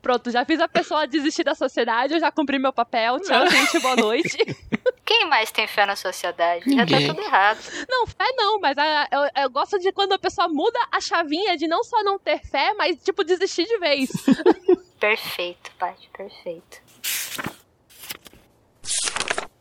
Pronto, 0.00 0.30
já 0.30 0.44
fiz 0.44 0.60
a 0.60 0.68
pessoa 0.68 1.06
desistir 1.06 1.44
da 1.44 1.54
sociedade, 1.54 2.14
eu 2.14 2.20
já 2.20 2.32
cumpri 2.32 2.58
meu 2.58 2.72
papel. 2.72 3.20
Tchau, 3.20 3.46
gente, 3.46 3.78
boa 3.80 3.96
noite. 3.96 4.38
Quem 5.04 5.28
mais 5.28 5.50
tem 5.50 5.66
fé 5.66 5.84
na 5.84 5.96
sociedade? 5.96 6.74
Já 6.74 6.86
tá 6.86 6.96
tudo 7.06 7.20
errado. 7.20 7.58
Não, 7.88 8.06
fé 8.06 8.32
não, 8.34 8.58
mas 8.58 8.76
a, 8.78 9.08
eu, 9.12 9.42
eu, 9.42 9.50
gosto 9.50 9.78
de 9.78 9.92
quando 9.92 10.12
a 10.12 10.18
pessoa 10.18 10.48
muda 10.48 10.78
a 10.90 11.00
chavinha 11.00 11.56
de 11.56 11.68
não 11.68 11.84
só 11.84 12.02
não 12.02 12.18
ter 12.18 12.40
fé, 12.40 12.72
mas, 12.74 12.96
tipo, 13.02 13.22
desistir 13.22 13.66
de 13.66 13.78
vez. 13.78 14.10
perfeito, 14.98 15.70
Paty, 15.78 16.08
perfeito. 16.16 16.80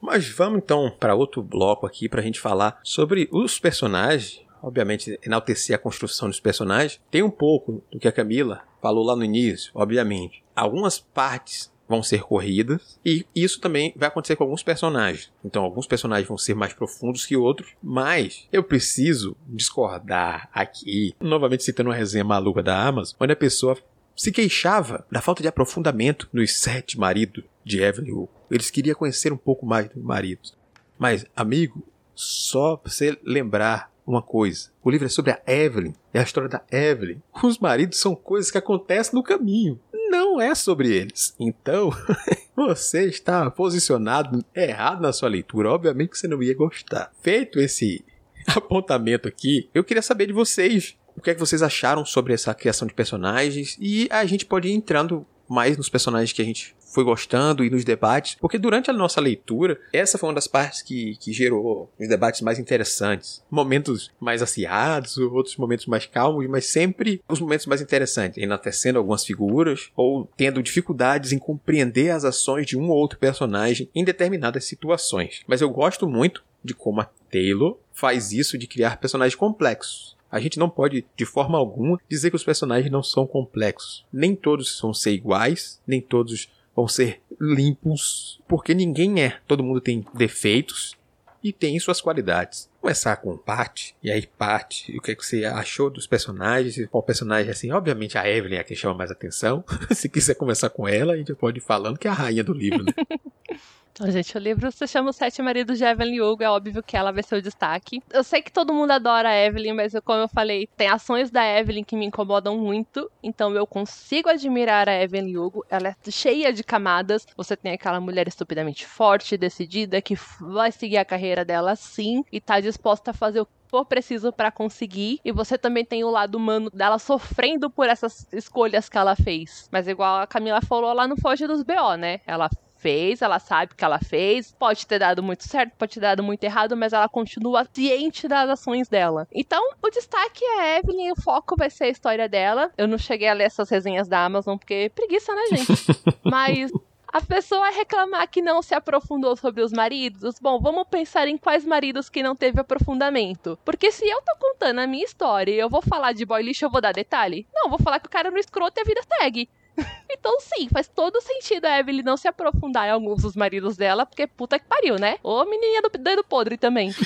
Mas 0.02 0.28
vamos 0.30 0.62
então 0.64 0.92
para 1.00 1.16
outro 1.16 1.44
bloco 1.44 1.86
aqui 1.86 2.10
para 2.10 2.22
a 2.22 2.24
gente 2.24 2.40
falar 2.40 2.80
sobre 2.84 3.30
os 3.32 3.60
personagens. 3.60 4.42
Obviamente, 4.64 5.20
enaltecer 5.26 5.76
a 5.76 5.80
construção 5.80 6.28
dos 6.28 6.40
personagens. 6.40 7.00
Tem 7.10 7.24
um 7.24 7.32
pouco 7.32 7.84
do 7.92 8.00
que 8.00 8.08
a 8.08 8.12
Camila 8.12 8.62
falou 8.82 9.04
lá 9.04 9.16
no 9.16 9.24
início, 9.24 9.72
obviamente. 9.74 10.44
Algumas 10.56 11.00
partes 11.00 11.72
vão 11.92 12.02
ser 12.02 12.24
corridas 12.24 12.98
e 13.06 13.26
isso 13.36 13.60
também 13.60 13.94
vai 13.98 14.08
acontecer 14.08 14.38
com 14.38 14.46
alguns 14.46 14.64
personagens. 14.64 15.32
Então, 15.44 15.64
alguns 15.64 15.86
personagens 15.86 16.28
vão 16.28 16.38
ser 16.38 16.56
mais 16.56 16.74
profundos 16.74 17.26
que 17.26 17.36
outros, 17.36 17.74
mas 17.84 18.48
eu 18.52 18.64
preciso 18.64 19.36
discordar 19.48 20.50
aqui, 20.54 21.14
novamente 21.20 21.64
citando 21.64 21.90
uma 21.90 21.96
resenha 21.96 22.24
maluca 22.24 22.64
da 22.64 22.82
Amazon, 22.82 23.18
onde 23.20 23.34
a 23.34 23.36
pessoa 23.36 23.78
se 24.16 24.32
queixava 24.32 25.06
da 25.12 25.22
falta 25.22 25.42
de 25.42 25.50
aprofundamento 25.50 26.30
nos 26.32 26.58
sete 26.58 26.98
maridos 26.98 27.44
de 27.64 27.82
Evelyn 27.82 28.12
Hugo. 28.12 28.30
Eles 28.50 28.70
queriam 28.70 28.96
conhecer 28.96 29.32
um 29.32 29.38
pouco 29.38 29.66
mais 29.66 29.90
dos 29.90 30.04
maridos. 30.04 30.58
Mas, 30.98 31.26
amigo, 31.36 31.84
só 32.14 32.78
pra 32.78 32.92
você 32.92 33.18
lembrar 33.24 33.92
uma 34.06 34.22
coisa. 34.22 34.70
O 34.84 34.90
livro 34.90 35.06
é 35.06 35.10
sobre 35.10 35.32
a 35.32 35.42
Evelyn. 35.48 35.94
É 36.14 36.20
a 36.20 36.24
história 36.24 36.50
da 36.50 36.64
Evelyn. 36.72 37.22
Os 37.44 37.58
maridos 37.58 38.00
são 38.00 38.16
coisas 38.16 38.52
que 38.52 38.58
acontecem 38.58 39.14
no 39.14 39.24
caminho. 39.24 39.80
Não 40.10 40.42
é 40.42 40.54
sobre 40.54 40.94
eles. 40.94 41.34
Então, 41.40 41.92
você 42.56 43.06
está 43.06 43.50
posicionado 43.50 44.44
errado 44.54 45.02
na 45.02 45.14
sua 45.14 45.30
leitura. 45.30 45.72
Obviamente 45.72 46.10
que 46.10 46.18
você 46.18 46.28
não 46.28 46.44
ia 46.44 46.56
gostar. 46.56 47.12
Feito 47.22 47.60
esse 47.60 48.04
apontamento 48.48 49.28
aqui, 49.28 49.70
eu 49.74 49.84
queria 49.84 50.02
saber 50.02 50.28
de 50.28 50.34
vocês. 50.34 50.98
O 51.16 51.22
que 51.22 51.30
é 51.30 51.34
que 51.34 51.40
vocês 51.40 51.62
acharam 51.62 52.06
sobre 52.06 52.34
essa 52.34 52.54
criação 52.54 52.88
de 52.88 52.94
personagens? 52.94 53.78
E 53.80 54.08
a 54.10 54.26
gente 54.26 54.46
pode 54.46 54.68
ir 54.68 54.74
entrando 54.74 55.26
mais 55.52 55.78
nos 55.78 55.90
personagens 55.90 56.32
que 56.32 56.42
a 56.42 56.46
gente 56.46 56.74
foi 56.94 57.04
gostando 57.04 57.64
e 57.64 57.70
nos 57.70 57.84
debates, 57.84 58.36
porque 58.40 58.58
durante 58.58 58.90
a 58.90 58.94
nossa 58.94 59.20
leitura, 59.20 59.80
essa 59.92 60.18
foi 60.18 60.30
uma 60.30 60.36
das 60.36 60.48
partes 60.48 60.82
que, 60.82 61.16
que 61.18 61.34
gerou 61.34 61.92
os 62.00 62.08
debates 62.08 62.42
mais 62.42 62.60
interessantes. 62.60 63.44
Momentos 63.50 64.12
mais 64.20 64.42
acirrados, 64.42 65.18
outros 65.18 65.58
momentos 65.58 65.86
mais 65.86 66.06
calmos, 66.06 66.48
mas 66.48 66.66
sempre 66.66 67.22
os 67.28 67.40
momentos 67.40 67.66
mais 67.66 67.82
interessantes, 67.82 68.42
enaltecendo 68.42 68.98
algumas 68.98 69.26
figuras 69.26 69.90
ou 69.96 70.30
tendo 70.38 70.64
dificuldades 70.64 71.32
em 71.32 71.40
compreender 71.40 72.12
as 72.12 72.24
ações 72.24 72.66
de 72.66 72.78
um 72.78 72.90
ou 72.90 72.98
outro 72.98 73.20
personagem 73.20 73.90
em 73.94 74.04
determinadas 74.04 74.66
situações. 74.66 75.42
Mas 75.48 75.62
eu 75.62 75.70
gosto 75.70 76.08
muito 76.08 76.44
de 76.64 76.74
como 76.74 77.02
a 77.02 77.10
Taylor 77.32 77.78
faz 77.94 78.32
isso 78.32 78.58
de 78.58 78.68
criar 78.68 78.98
personagens 78.98 79.36
complexos. 79.36 80.16
A 80.32 80.40
gente 80.40 80.58
não 80.58 80.70
pode, 80.70 81.06
de 81.16 81.26
forma 81.26 81.58
alguma, 81.58 82.00
dizer 82.10 82.30
que 82.30 82.36
os 82.36 82.44
personagens 82.44 82.92
não 82.92 83.04
são 83.04 83.28
complexos. 83.28 84.06
Nem 84.12 84.36
todos 84.36 84.80
vão 84.80 84.94
ser 84.94 85.12
iguais, 85.12 85.82
nem 85.86 86.00
todos 86.00 86.50
vão 86.76 86.88
ser 86.88 87.22
limpos, 87.40 88.40
porque 88.48 88.74
ninguém 88.74 89.22
é. 89.22 89.40
Todo 89.46 89.64
mundo 89.64 89.82
tem 89.82 90.06
defeitos 90.14 90.96
e 91.44 91.52
tem 91.52 91.78
suas 91.80 92.00
qualidades. 92.00 92.70
Começar 92.80 93.16
com 93.18 93.38
parte, 93.38 93.96
e 94.02 94.12
aí 94.12 94.26
parte, 94.26 94.96
o 94.98 95.02
que, 95.02 95.12
é 95.12 95.16
que 95.16 95.26
você 95.26 95.46
achou 95.46 95.90
dos 95.90 96.08
personagens, 96.08 96.88
qual 96.90 97.04
personagem 97.04 97.52
assim, 97.52 97.72
obviamente 97.72 98.18
a 98.18 98.28
Evelyn 98.28 98.58
é 98.58 98.60
a 98.60 98.64
que 98.64 98.76
chama 98.76 98.96
mais 98.96 99.12
atenção. 99.12 99.64
Se 99.92 100.08
quiser 100.08 100.36
começar 100.36 100.70
com 100.70 100.88
ela, 100.88 101.14
a 101.14 101.18
gente 101.18 101.34
pode 101.36 101.60
ir 101.60 101.62
falando 101.62 101.98
que 101.98 102.08
é 102.08 102.12
a 102.12 102.14
rainha 102.14 102.44
do 102.44 102.54
livro, 102.54 102.84
né? 102.84 102.94
Então, 103.92 104.10
gente, 104.10 104.36
o 104.38 104.40
livro 104.40 104.72
se 104.72 104.88
chama 104.88 105.10
Os 105.10 105.16
Sete 105.16 105.42
Maridos 105.42 105.78
de 105.78 105.84
Evelyn 105.84 106.22
Hugo, 106.22 106.44
é 106.44 106.50
óbvio 106.50 106.82
que 106.82 106.96
ela 106.96 107.12
vai 107.12 107.22
ser 107.24 107.36
o 107.36 107.42
destaque. 107.42 108.02
Eu 108.10 108.24
sei 108.24 108.42
que 108.42 108.52
todo 108.52 108.74
mundo 108.74 108.92
adora 108.92 109.30
a 109.30 109.36
Evelyn, 109.36 109.74
mas 109.74 109.94
eu, 109.94 110.02
como 110.02 110.20
eu 110.20 110.28
falei, 110.28 110.68
tem 110.78 110.88
ações 110.88 111.30
da 111.30 111.46
Evelyn 111.46 111.84
que 111.84 111.96
me 111.96 112.06
incomodam 112.06 112.58
muito, 112.58 113.12
então 113.22 113.54
eu 113.54 113.68
consigo 113.68 114.30
admirar 114.30 114.88
a 114.88 115.04
Evelyn 115.04 115.38
Hugo. 115.38 115.66
Ela 115.70 115.90
é 115.90 116.12
cheia 116.12 116.54
de 116.54 116.64
camadas. 116.64 117.28
Você 117.36 117.56
tem 117.56 117.74
aquela 117.74 118.00
mulher 118.00 118.28
estupidamente 118.28 118.86
forte, 118.86 119.38
decidida, 119.38 120.02
que 120.02 120.16
vai 120.40 120.72
seguir 120.72 120.98
a 120.98 121.06
carreira 121.06 121.44
dela 121.44 121.76
sim 121.76 122.24
e 122.32 122.40
tá 122.40 122.60
disposta 122.60 123.12
a 123.12 123.14
fazer 123.14 123.42
o 123.42 123.48
for 123.72 123.86
preciso 123.86 124.34
para 124.34 124.52
conseguir. 124.52 125.22
E 125.24 125.32
você 125.32 125.58
também 125.58 125.86
tem 125.86 126.04
o 126.04 126.10
lado 126.10 126.36
humano 126.36 126.70
dela 126.70 127.00
sofrendo 127.00 127.70
por 127.70 127.88
essas 127.88 128.28
escolhas 128.34 128.90
que 128.90 128.98
ela 128.98 129.16
fez. 129.16 129.70
Mas 129.72 129.88
igual 129.88 130.20
a 130.20 130.28
Camila 130.28 130.62
falou, 130.62 130.92
ela 130.92 131.08
não 131.08 131.16
foge 131.16 131.48
dos 131.48 131.64
BO, 131.64 131.96
né? 131.98 132.20
Ela 132.28 132.50
fez, 132.82 133.22
ela 133.22 133.40
sabe 133.40 133.74
o 133.74 133.76
que 133.76 133.86
ela 133.86 134.00
fez, 134.00 134.52
pode 134.58 134.88
ter 134.88 135.00
dado 135.00 135.22
muito 135.22 135.48
certo, 135.48 135.74
pode 135.78 135.94
ter 135.94 136.00
dado 136.00 136.24
muito 136.24 136.44
errado, 136.44 136.76
mas 136.76 136.94
ela 136.94 137.08
continua 137.08 137.68
ciente 137.72 138.28
das 138.28 138.50
ações 138.50 138.90
dela. 138.90 139.28
Então, 139.32 139.62
o 139.82 139.90
destaque 139.90 140.44
é 140.44 140.60
a 140.60 140.80
Evelyn, 140.80 141.12
o 141.12 141.22
foco 141.22 141.56
vai 141.56 141.70
ser 141.70 141.86
a 141.86 141.90
história 141.90 142.28
dela. 142.28 142.72
Eu 142.78 142.88
não 142.88 142.98
cheguei 142.98 143.28
a 143.28 143.34
ler 143.34 143.44
essas 143.44 143.70
resenhas 143.70 144.08
da 144.08 144.26
Amazon, 144.26 144.58
porque 144.58 144.92
preguiça, 144.96 145.34
né, 145.34 145.44
gente? 145.52 145.72
mas 146.26 146.72
a 147.14 147.22
pessoa 147.22 147.70
reclamar 147.72 148.30
que 148.30 148.42
não 148.42 148.62
se 148.62 148.74
aprofundou 148.74 149.36
sobre 149.36 149.62
os 149.62 149.74
maridos, 149.74 150.36
bom, 150.40 150.60
vamos 150.60 150.88
pensar 150.90 151.28
em 151.28 151.38
quais 151.38 151.66
maridos 151.66 152.10
que 152.10 152.24
não 152.24 152.36
teve 152.36 152.60
aprofundamento. 152.60 153.60
Porque 153.66 153.92
se 153.92 154.08
eu 154.08 154.22
tô 154.22 154.36
contando 154.40 154.80
a 154.80 154.88
minha 154.88 155.04
história 155.04 155.52
e 155.52 155.60
eu 155.60 155.70
vou 155.70 155.82
falar 155.82 156.14
de 156.14 156.26
boy 156.26 156.42
lixo, 156.42 156.66
eu 156.66 156.70
vou 156.70 156.80
dar 156.80 156.94
detalhe? 156.94 157.46
Não, 157.54 157.70
vou 157.70 157.80
falar 157.80 158.00
que 158.00 158.08
o 158.08 158.12
cara 158.12 158.32
no 158.32 158.40
escroto 158.40 158.80
e 158.80 158.82
a 158.82 158.86
vida 158.86 159.02
segue. 159.20 159.50
Então, 160.14 160.40
sim, 160.40 160.68
faz 160.72 160.88
todo 160.88 161.20
sentido 161.22 161.66
a 161.66 161.80
Evelyn 161.80 162.04
não 162.04 162.16
se 162.16 162.28
aprofundar 162.28 162.88
em 162.88 162.92
alguns 162.92 163.24
dos 163.24 163.36
maridos 163.36 163.76
dela, 163.76 164.06
porque 164.06 164.28
puta 164.28 164.60
que 164.60 164.66
pariu, 164.66 164.98
né? 164.98 165.18
Ô 165.24 165.44
menininha 165.46 165.82
do 165.82 165.90
dedo 165.90 166.24
podre 166.24 166.58
também. 166.58 166.94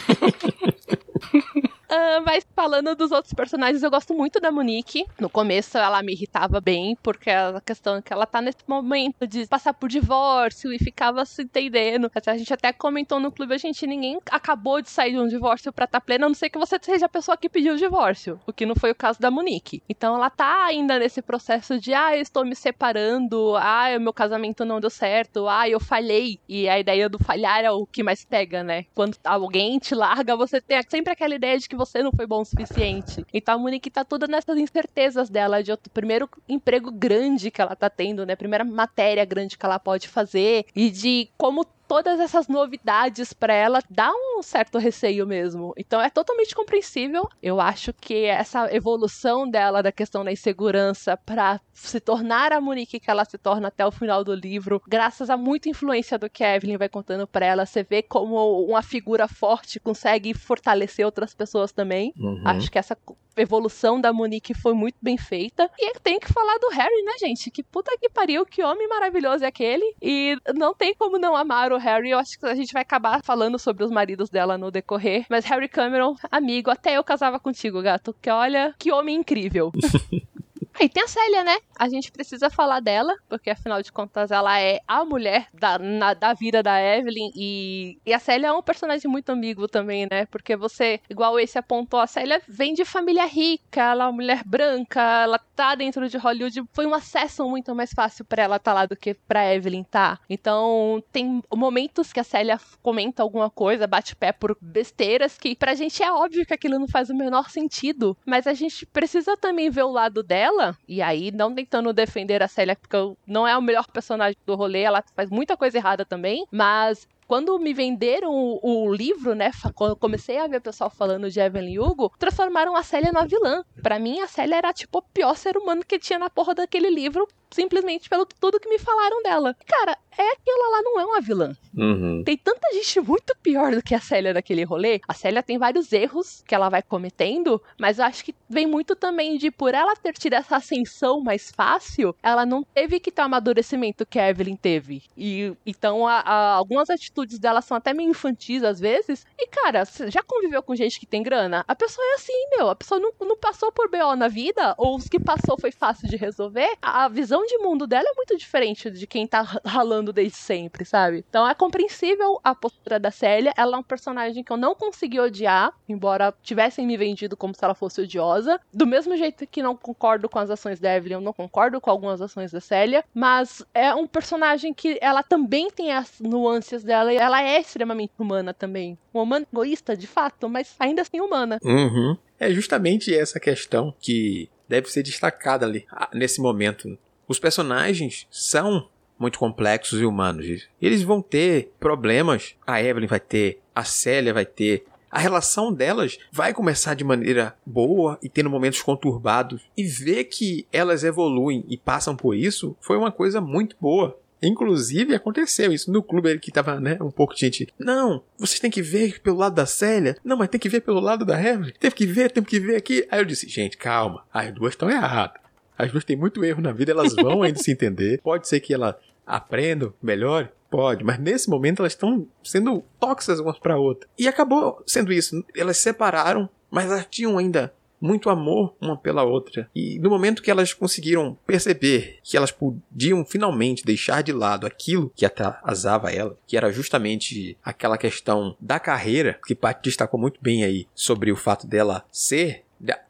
Mas 2.26 2.46
falando 2.56 2.96
dos 2.96 3.12
outros 3.12 3.34
personagens, 3.34 3.84
eu 3.84 3.92
gosto 3.92 4.14
muito 4.14 4.40
da 4.40 4.52
Monique. 4.52 5.06
No 5.20 5.30
começo 5.30 5.78
ela 5.78 6.02
me 6.02 6.14
irritava 6.14 6.60
bem, 6.60 6.98
porque 7.02 7.30
a 7.30 7.62
questão 7.62 7.98
é 7.98 8.02
que 8.02 8.12
ela 8.12 8.26
tá 8.26 8.42
nesse 8.42 8.64
momento 8.68 9.28
de 9.28 9.46
passar 9.48 9.74
por 9.74 9.90
divórcio 9.90 10.74
e 10.74 10.80
ficava 10.80 11.26
se 11.26 11.44
entendendo. 11.44 12.12
A 12.26 12.38
gente 12.38 12.54
até 12.54 12.74
comentou 12.74 13.20
no 13.20 13.32
clube, 13.32 13.54
a 13.54 13.58
gente 13.58 13.86
ninguém 13.86 14.20
acabou 14.32 14.82
de 14.82 14.90
sair 14.90 15.12
de 15.12 15.20
um 15.20 15.28
divórcio 15.28 15.72
pra 15.72 15.86
estar 15.86 16.00
tá 16.00 16.06
plena, 16.06 16.26
a 16.26 16.30
não 16.30 16.36
ser 16.36 16.50
que 16.50 16.58
você 16.58 16.78
seja 16.82 17.06
a 17.06 17.10
pessoa 17.10 17.38
que 17.38 17.50
pediu 17.50 17.74
o 17.74 17.78
divórcio, 17.78 18.40
o 18.46 18.54
que 18.54 18.66
não 18.66 18.76
foi 18.76 18.92
o 18.92 18.96
caso 18.96 19.20
da 19.20 19.32
Monique. 19.32 19.82
Então 19.88 20.16
ela 20.16 20.30
tá 20.30 20.66
ainda 20.66 20.98
nesse 21.00 21.22
processo 21.22 21.80
de, 21.80 21.94
ah, 21.94 22.16
eu 22.16 22.22
estou 22.22 22.46
me 22.46 22.56
separando, 22.56 23.56
ah, 23.58 23.88
o 23.98 24.02
meu 24.02 24.14
casamento 24.14 24.66
não 24.66 24.80
deu 24.80 24.90
certo, 24.90 25.48
ah, 25.48 25.70
eu 25.70 25.80
falhei. 25.80 26.40
E 26.48 26.68
a 26.68 26.80
ideia 26.80 27.08
do 27.10 27.20
falhar 27.24 27.64
é 27.64 27.72
o 27.72 27.86
que 27.86 28.04
mais 28.04 28.26
pega, 28.26 28.64
né? 28.64 28.86
Quando 28.94 29.18
alguém 29.24 29.78
te 29.80 29.94
larga, 29.94 30.36
você 30.36 30.60
tem 30.60 30.82
sempre 30.90 31.14
aquela 31.14 31.36
ideia 31.36 31.58
de 31.58 31.70
que 31.70 31.76
você 31.76 31.85
não 32.04 32.12
foi 32.12 32.26
bom 32.26 32.42
o 32.42 32.46
suficiente. 32.46 33.26
Então 33.34 33.56
a 33.56 33.58
Monique 33.58 33.90
tá 33.90 34.04
toda 34.04 34.28
nessas 34.28 34.58
incertezas 34.58 35.30
dela 35.30 35.64
de 35.64 35.72
outro 35.72 35.90
primeiro 35.92 36.30
emprego 36.48 36.92
grande 36.92 37.52
que 37.52 37.62
ela 37.62 37.76
tá 37.76 37.90
tendo, 37.90 38.26
né? 38.26 38.36
Primeira 38.36 38.64
matéria 38.64 39.26
grande 39.26 39.58
que 39.58 39.66
ela 39.66 39.80
pode 39.80 40.08
fazer 40.08 40.66
e 40.76 40.90
de 40.90 41.30
como 41.38 41.66
todas 41.88 42.20
essas 42.20 42.48
novidades 42.48 43.34
para 43.34 43.54
ela 43.54 43.80
dá 43.90 44.12
um 44.12 44.42
certo 44.42 44.78
receio 44.78 45.26
mesmo. 45.26 45.74
Então 45.78 46.02
é 46.02 46.10
totalmente 46.10 46.56
compreensível. 46.56 47.28
Eu 47.42 47.60
acho 47.60 47.94
que 47.94 48.26
essa 48.26 48.74
evolução 48.74 49.50
dela 49.50 49.82
da 49.82 49.92
questão 49.92 50.24
da 50.24 50.32
insegurança 50.32 51.18
para 51.18 51.60
se 51.74 52.00
tornar 52.00 52.52
a 52.54 52.62
Monique 52.62 53.00
que 53.00 53.12
ela 53.12 53.26
se 53.26 53.38
torna 53.38 53.68
até 53.68 53.86
o 53.86 53.92
final 53.92 54.24
do 54.24 54.34
livro, 54.34 54.82
graças 54.88 55.30
a 55.30 55.38
muita 55.38 55.70
influência 55.70 56.18
do 56.18 56.30
que 56.30 56.44
a 56.44 56.56
Evelyn 56.56 56.78
vai 56.78 56.90
contando 56.90 57.28
para 57.28 57.46
ela, 57.46 57.66
você 57.66 57.84
vê 57.84 58.02
como 58.02 58.66
uma 58.66 58.82
figura 58.82 59.28
forte 59.28 59.80
consegue 59.80 60.34
fortalecer 60.34 61.06
outras 61.06 61.34
pessoas 61.34 61.72
também. 61.72 62.14
Uhum. 62.18 62.42
Acho 62.46 62.72
que 62.72 62.80
essa 62.80 62.98
evolução 63.38 64.00
da 64.00 64.14
Monique 64.14 64.54
foi 64.54 64.74
muito 64.74 64.98
bem 65.02 65.18
feita. 65.18 65.70
E 65.78 66.00
tem 66.00 66.20
que 66.20 66.32
falar 66.32 66.58
do 66.58 66.70
Harry, 66.70 67.04
né, 67.04 67.14
gente? 67.20 67.52
Que 67.52 67.64
puta 67.64 67.96
que 68.00 68.10
pariu, 68.10 68.46
que 68.46 68.64
homem 68.64 68.88
maravilhoso 68.88 69.44
é 69.44 69.48
aquele. 69.48 69.96
E 70.02 70.38
não 70.54 70.74
tem 70.74 70.94
como 70.94 71.18
não 71.18 71.36
amar 71.36 71.72
o 71.72 71.78
Harry. 71.78 72.12
Eu 72.12 72.20
acho 72.20 72.40
que 72.40 72.46
a 72.46 72.56
gente 72.56 72.74
vai 72.74 72.82
acabar 72.82 73.24
falando 73.24 73.60
sobre 73.60 73.84
os 73.84 73.92
maridos 73.92 74.30
dela 74.30 74.58
no 74.58 74.72
decorrer. 74.72 75.26
Mas 75.30 75.46
Harry 75.46 75.68
Cameron, 75.68 76.16
amigo, 76.32 76.70
até 76.70 76.98
eu 76.98 77.04
casava 77.04 77.40
contigo, 77.40 77.82
gato. 77.82 78.16
Que 78.22 78.30
olha, 78.30 78.74
que 78.78 78.92
homem 78.92 79.16
incrível. 79.16 79.72
E 80.80 80.90
tem 80.90 81.04
a 81.04 81.08
Célia, 81.08 81.44
né? 81.44 81.58
A 81.78 81.90
gente 81.90 82.12
precisa 82.12 82.50
falar 82.50 82.80
dela, 82.80 83.14
porque 83.28 83.50
afinal 83.50 83.82
de 83.82 83.92
contas 83.92 84.32
ela 84.32 84.60
é 84.60 84.80
a 84.88 85.04
mulher 85.04 85.48
da, 85.54 85.78
na, 85.78 86.14
da 86.14 86.34
vida 86.34 86.64
da 86.64 86.82
Evelyn. 86.82 87.32
E, 87.36 87.98
e 88.06 88.14
a 88.14 88.20
Célia 88.20 88.48
é 88.48 88.52
um 88.52 88.62
personagem 88.62 89.10
muito 89.10 89.30
ambíguo 89.30 89.68
também, 89.68 90.08
né? 90.10 90.26
Porque 90.28 90.56
você, 90.56 91.00
igual 91.10 91.40
esse 91.40 91.58
apontou, 91.58 92.00
a 92.00 92.08
Célia 92.08 92.42
vem 92.48 92.74
de 92.74 92.86
família 92.86 93.26
rica, 93.26 93.82
ela 93.82 94.06
é 94.06 94.08
uma 94.08 94.14
mulher 94.14 94.44
branca, 94.46 95.02
ela 95.24 95.40
tá 95.56 95.76
dentro 95.76 96.08
de 96.08 96.18
Hollywood. 96.18 96.64
Foi 96.72 96.86
um 96.86 96.94
acesso 96.94 97.48
muito 97.48 97.74
mais 97.76 97.92
fácil 97.94 98.26
para 98.26 98.44
ela 98.44 98.56
estar 98.58 98.72
tá 98.72 98.76
lá 98.76 98.86
do 98.86 98.96
que 98.96 99.14
pra 99.14 99.54
Evelyn 99.54 99.84
tá. 99.84 100.20
Então 100.30 101.04
tem 101.12 101.42
momentos 101.54 102.12
que 102.14 102.20
a 102.20 102.24
Célia 102.24 102.60
comenta 102.82 103.22
alguma 103.22 103.50
coisa, 103.50 103.88
bate 103.88 104.16
pé 104.16 104.32
por 104.32 104.58
besteiras, 104.62 105.38
que 105.38 105.56
pra 105.56 105.76
gente 105.76 106.02
é 106.02 106.12
óbvio 106.12 106.46
que 106.46 106.54
aquilo 106.54 106.80
não 106.80 106.88
faz 106.88 107.10
o 107.10 107.16
menor 107.16 107.50
sentido. 107.50 108.18
Mas 108.26 108.48
a 108.48 108.54
gente 108.54 108.86
precisa 108.86 109.36
também 109.38 109.70
ver 109.70 109.84
o 109.84 109.92
lado 109.92 110.24
dela 110.24 110.78
e 110.88 111.02
aí 111.02 111.32
não 111.32 111.54
tentando 111.66 111.92
defender 111.92 112.44
a 112.44 112.48
Célia, 112.48 112.76
porque 112.76 112.96
não 113.26 113.48
é 113.48 113.58
o 113.58 113.62
melhor 113.62 113.88
personagem 113.88 114.38
do 114.46 114.56
rolê, 114.56 114.82
ela 114.82 115.04
faz 115.16 115.30
muita 115.30 115.58
coisa 115.58 115.78
errada 115.78 116.06
também, 116.06 116.46
mas 116.52 117.08
quando 117.28 117.58
me 117.58 117.74
venderam 117.74 118.32
o, 118.32 118.60
o, 118.62 118.94
livro, 118.94 119.34
né? 119.34 119.50
Quando 119.74 119.92
eu 119.92 119.96
comecei 119.96 120.38
a 120.38 120.48
ver 120.48 120.58
o 120.58 120.62
pessoal 120.62 120.92
falando 120.92 121.30
de 121.30 121.40
Evelyn 121.40 121.80
Hugo, 121.80 122.14
transformaram 122.20 122.76
a 122.76 122.84
Célia 122.84 123.12
na 123.12 123.26
vilã. 123.26 123.64
Para 123.82 123.98
mim, 123.98 124.20
a 124.20 124.28
Célia 124.28 124.58
era 124.58 124.72
tipo 124.72 125.00
o 125.00 125.02
pior 125.02 125.36
ser 125.36 125.58
humano 125.58 125.84
que 125.84 125.98
tinha 125.98 126.20
na 126.20 126.30
porra 126.30 126.54
daquele 126.54 126.90
livro, 126.90 127.28
simplesmente 127.56 128.10
pelo 128.10 128.26
tudo 128.26 128.60
que 128.60 128.70
me 128.70 128.78
falaram 128.78 129.24
dela. 129.24 129.56
Cara, 129.66 129.98
é 130.18 130.32
aquela 130.32 130.70
lá 130.72 130.82
não 130.82 131.00
é 131.00 131.06
uma 131.06 131.22
vilã. 131.22 131.56
Uhum. 131.76 132.24
Tem 132.24 132.38
tanta 132.38 132.74
gente 132.74 133.00
muito 133.00 133.36
pior 133.42 133.72
do 133.72 133.82
que 133.82 133.96
a 133.96 134.00
Célia 134.00 134.34
naquele 134.34 134.64
rolê. 134.64 135.00
A 135.08 135.14
Célia 135.14 135.42
tem 135.42 135.58
vários 135.58 135.92
erros 135.92 136.44
que 136.46 136.54
ela 136.54 136.70
vai 136.70 136.82
cometendo, 136.82 137.62
mas 137.80 138.00
eu 138.00 138.06
acho 138.06 138.24
que 138.24 138.36
vem 138.50 138.68
muito 138.68 138.96
também 138.96 139.38
de 139.38 139.50
por 139.52 139.74
ela 139.74 139.96
ter 139.96 140.14
tido 140.14 140.34
essa 140.34 140.58
ascensão 140.58 141.22
mais 141.22 141.52
fácil, 141.52 142.16
ela 142.22 142.46
não 142.46 142.64
teve 142.64 143.00
que 143.00 143.12
ter 143.12 143.22
o 143.22 143.26
amadurecimento 143.26 144.06
que 144.06 144.20
a 144.20 144.30
Evelyn 144.30 144.56
teve. 144.56 145.04
E 145.18 145.54
então 145.66 146.08
a, 146.08 146.20
a, 146.20 146.54
algumas 146.54 146.90
atitudes 146.90 147.40
dela 147.40 147.62
são 147.62 147.78
até 147.78 147.94
meio 147.94 148.10
infantis 148.10 148.64
às 148.64 148.80
vezes. 148.80 149.26
E 149.38 149.48
cara, 149.48 149.86
você 149.86 150.12
já 150.12 150.22
conviveu 150.24 150.62
com 150.62 150.76
gente 150.76 151.00
que 151.00 151.06
tem 151.06 151.24
grana? 151.24 151.64
A 151.68 151.76
pessoa 151.76 152.06
é 152.12 152.16
assim, 152.16 152.50
meu. 152.58 152.70
A 152.70 152.76
pessoa 152.76 153.00
não, 153.00 153.12
não 153.22 153.38
passou 153.38 153.72
por 153.72 153.90
BO 153.90 154.16
na 154.16 154.28
vida, 154.28 154.76
ou 154.78 154.96
os 154.96 155.08
que 155.08 155.20
passou 155.20 155.58
foi 155.60 155.72
fácil 155.72 156.08
de 156.10 156.16
resolver. 156.16 156.70
A, 156.82 157.06
a 157.06 157.08
visão 157.08 157.45
de 157.46 157.58
mundo 157.58 157.88
dela 157.88 158.08
é 158.10 158.16
muito 158.16 158.38
diferente 158.38 158.90
de 158.90 159.08
quem 159.08 159.28
tá 159.28 159.42
ralando 159.66 160.12
desde 160.12 160.38
sempre, 160.38 160.86
sabe? 160.86 161.24
Então 161.30 161.48
é 161.48 161.54
compreensível 161.54 162.40
a 162.44 162.54
postura 162.54 163.00
da 163.00 163.12
Célia. 163.12 163.54
Ela 163.58 163.78
é 163.78 163.80
um 163.80 163.84
personagem 163.84 164.44
que 164.44 164.52
eu 164.52 164.58
não 164.58 164.76
consegui 164.76 165.20
odiar, 165.20 165.74
embora 165.88 166.34
tivessem 166.42 166.86
me 166.86 166.98
vendido 166.98 167.38
como 167.38 167.54
se 167.54 167.64
ela 167.64 167.76
fosse 167.76 168.02
odiosa. 168.02 168.60
Do 168.74 168.88
mesmo 168.88 169.16
jeito 169.16 169.48
que 169.48 169.62
não 169.62 169.76
concordo 169.76 170.30
com 170.30 170.40
as 170.40 170.50
ações 170.50 170.80
da 170.80 170.96
Evelyn, 170.96 171.16
eu 171.16 171.22
não 171.22 171.34
concordo 171.34 171.80
com 171.80 171.90
algumas 171.90 172.22
ações 172.22 172.52
da 172.52 172.60
Célia. 172.60 173.04
Mas 173.14 173.66
é 173.74 173.94
um 173.94 174.08
personagem 174.08 174.74
que 174.74 174.98
ela 175.02 175.24
também 175.24 175.70
tem 175.70 175.92
as 175.92 176.20
nuances 176.20 176.84
dela 176.84 177.14
e 177.14 177.18
ela 177.18 177.42
é 177.42 177.60
extremamente 177.60 178.14
humana 178.18 178.54
também. 178.54 178.98
Uma 179.14 179.24
humana 179.24 179.46
egoísta, 179.52 179.96
de 179.96 180.08
fato, 180.08 180.50
mas 180.50 180.76
ainda 180.80 181.02
assim 181.02 181.20
humana. 181.20 181.60
Uhum. 181.64 182.18
É 182.40 182.52
justamente 182.52 183.16
essa 183.16 183.40
questão 183.40 183.94
que 184.00 184.50
deve 184.68 184.90
ser 184.90 185.04
destacada 185.04 185.66
ali, 185.66 185.86
ah, 185.90 186.10
nesse 186.14 186.42
momento. 186.42 186.98
Os 187.28 187.40
personagens 187.40 188.28
são 188.30 188.88
muito 189.18 189.40
complexos 189.40 190.00
e 190.00 190.06
humanos. 190.06 190.68
Eles 190.82 191.02
vão 191.02 191.22
ter 191.22 191.72
problemas. 191.80 192.56
A 192.66 192.82
Evelyn 192.82 193.08
vai 193.08 193.20
ter, 193.20 193.62
a 193.74 193.84
Célia 193.84 194.34
vai 194.34 194.46
ter. 194.46 194.86
A 195.10 195.20
relação 195.20 195.72
delas 195.72 196.18
vai 196.32 196.54
começar 196.54 196.94
de 196.94 197.04
maneira 197.04 197.56
boa 197.66 198.20
e 198.22 198.28
tendo 198.28 198.50
momentos 198.50 198.82
conturbados. 198.82 199.62
E 199.78 199.84
ver 199.84 200.26
que 200.26 200.68
elas 200.72 201.04
evoluem 201.04 201.64
e 201.70 201.78
passam 201.78 202.16
por 202.16 202.36
isso 202.36 202.76
foi 202.82 202.98
uma 202.98 203.12
coisa 203.12 203.40
muito 203.40 203.78
boa. 203.80 204.20
Inclusive, 204.44 205.16
aconteceu 205.16 205.72
isso 205.72 205.92
no 205.92 206.04
clube 206.04 206.38
que 206.40 206.52
tava, 206.52 206.80
né, 206.80 206.98
um 207.02 207.10
pouco 207.10 207.34
de 207.34 207.40
gente. 207.40 207.68
Não, 207.80 208.22
vocês 208.38 208.60
têm 208.60 208.70
que 208.70 208.82
ver 208.82 209.22
pelo 209.22 209.38
lado 209.38 209.56
da 209.56 209.66
Célia. 209.66 210.18
Não, 210.24 210.38
mas 210.38 210.50
tem 210.50 210.60
que 210.60 210.70
ver 210.70 210.82
pelo 210.82 211.00
lado 211.00 211.26
da 211.26 211.42
Evelyn. 211.42 211.74
Teve 211.80 211.96
que 211.96 212.06
ver, 212.06 212.30
temos 212.30 212.50
que 212.50 212.60
ver 212.60 212.76
aqui. 212.76 213.08
Aí 213.10 213.20
eu 213.20 213.26
disse, 213.26 213.48
gente, 213.48 213.78
calma. 213.78 214.26
As 214.32 214.54
duas 214.54 214.74
estão 214.74 214.90
erradas. 214.90 215.45
As 215.78 215.92
duas 215.92 216.04
têm 216.04 216.16
muito 216.16 216.44
erro 216.44 216.62
na 216.62 216.72
vida, 216.72 216.92
elas 216.92 217.14
vão 217.14 217.44
ainda 217.44 217.60
se 217.60 217.72
entender. 217.72 218.20
Pode 218.24 218.48
ser 218.48 218.60
que 218.60 218.74
ela 218.74 219.00
aprenda, 219.26 219.94
melhore, 220.02 220.50
pode, 220.70 221.04
mas 221.04 221.18
nesse 221.20 221.50
momento 221.50 221.82
elas 221.82 221.94
estão 221.94 222.28
sendo 222.44 222.84
tóxicas 223.00 223.40
umas 223.40 223.58
para 223.58 223.78
outra. 223.78 224.08
E 224.20 224.28
acabou 224.28 224.84
sendo 224.86 225.12
isso. 225.12 225.44
Elas 225.56 225.78
se 225.78 225.84
separaram, 225.84 226.50
mas 226.70 226.86
elas 226.86 227.08
tinham 227.10 227.38
ainda 227.38 227.74
muito 228.00 228.30
amor 228.30 228.76
uma 228.80 228.98
pela 228.98 229.24
outra. 229.24 229.70
E 229.74 229.98
no 230.00 230.10
momento 230.10 230.42
que 230.42 230.52
elas 230.52 230.74
conseguiram 230.74 231.38
perceber 231.46 232.20
que 232.24 232.38
elas 232.38 232.52
podiam 232.52 233.26
finalmente 233.26 233.86
deixar 233.86 234.22
de 234.22 234.32
lado 234.32 234.68
aquilo 234.68 235.12
que 235.16 235.26
atrasava 235.26 236.12
ela, 236.12 236.38
que 236.46 236.58
era 236.58 236.72
justamente 236.72 237.58
aquela 237.64 237.98
questão 237.98 238.56
da 238.60 238.80
carreira, 238.80 239.40
que 239.46 239.56
Paty 239.56 239.90
destacou 239.90 240.20
muito 240.20 240.40
bem 240.42 240.64
aí 240.64 240.88
sobre 240.94 241.32
o 241.32 241.36
fato 241.36 241.66
dela 241.66 242.06
ser 242.12 242.65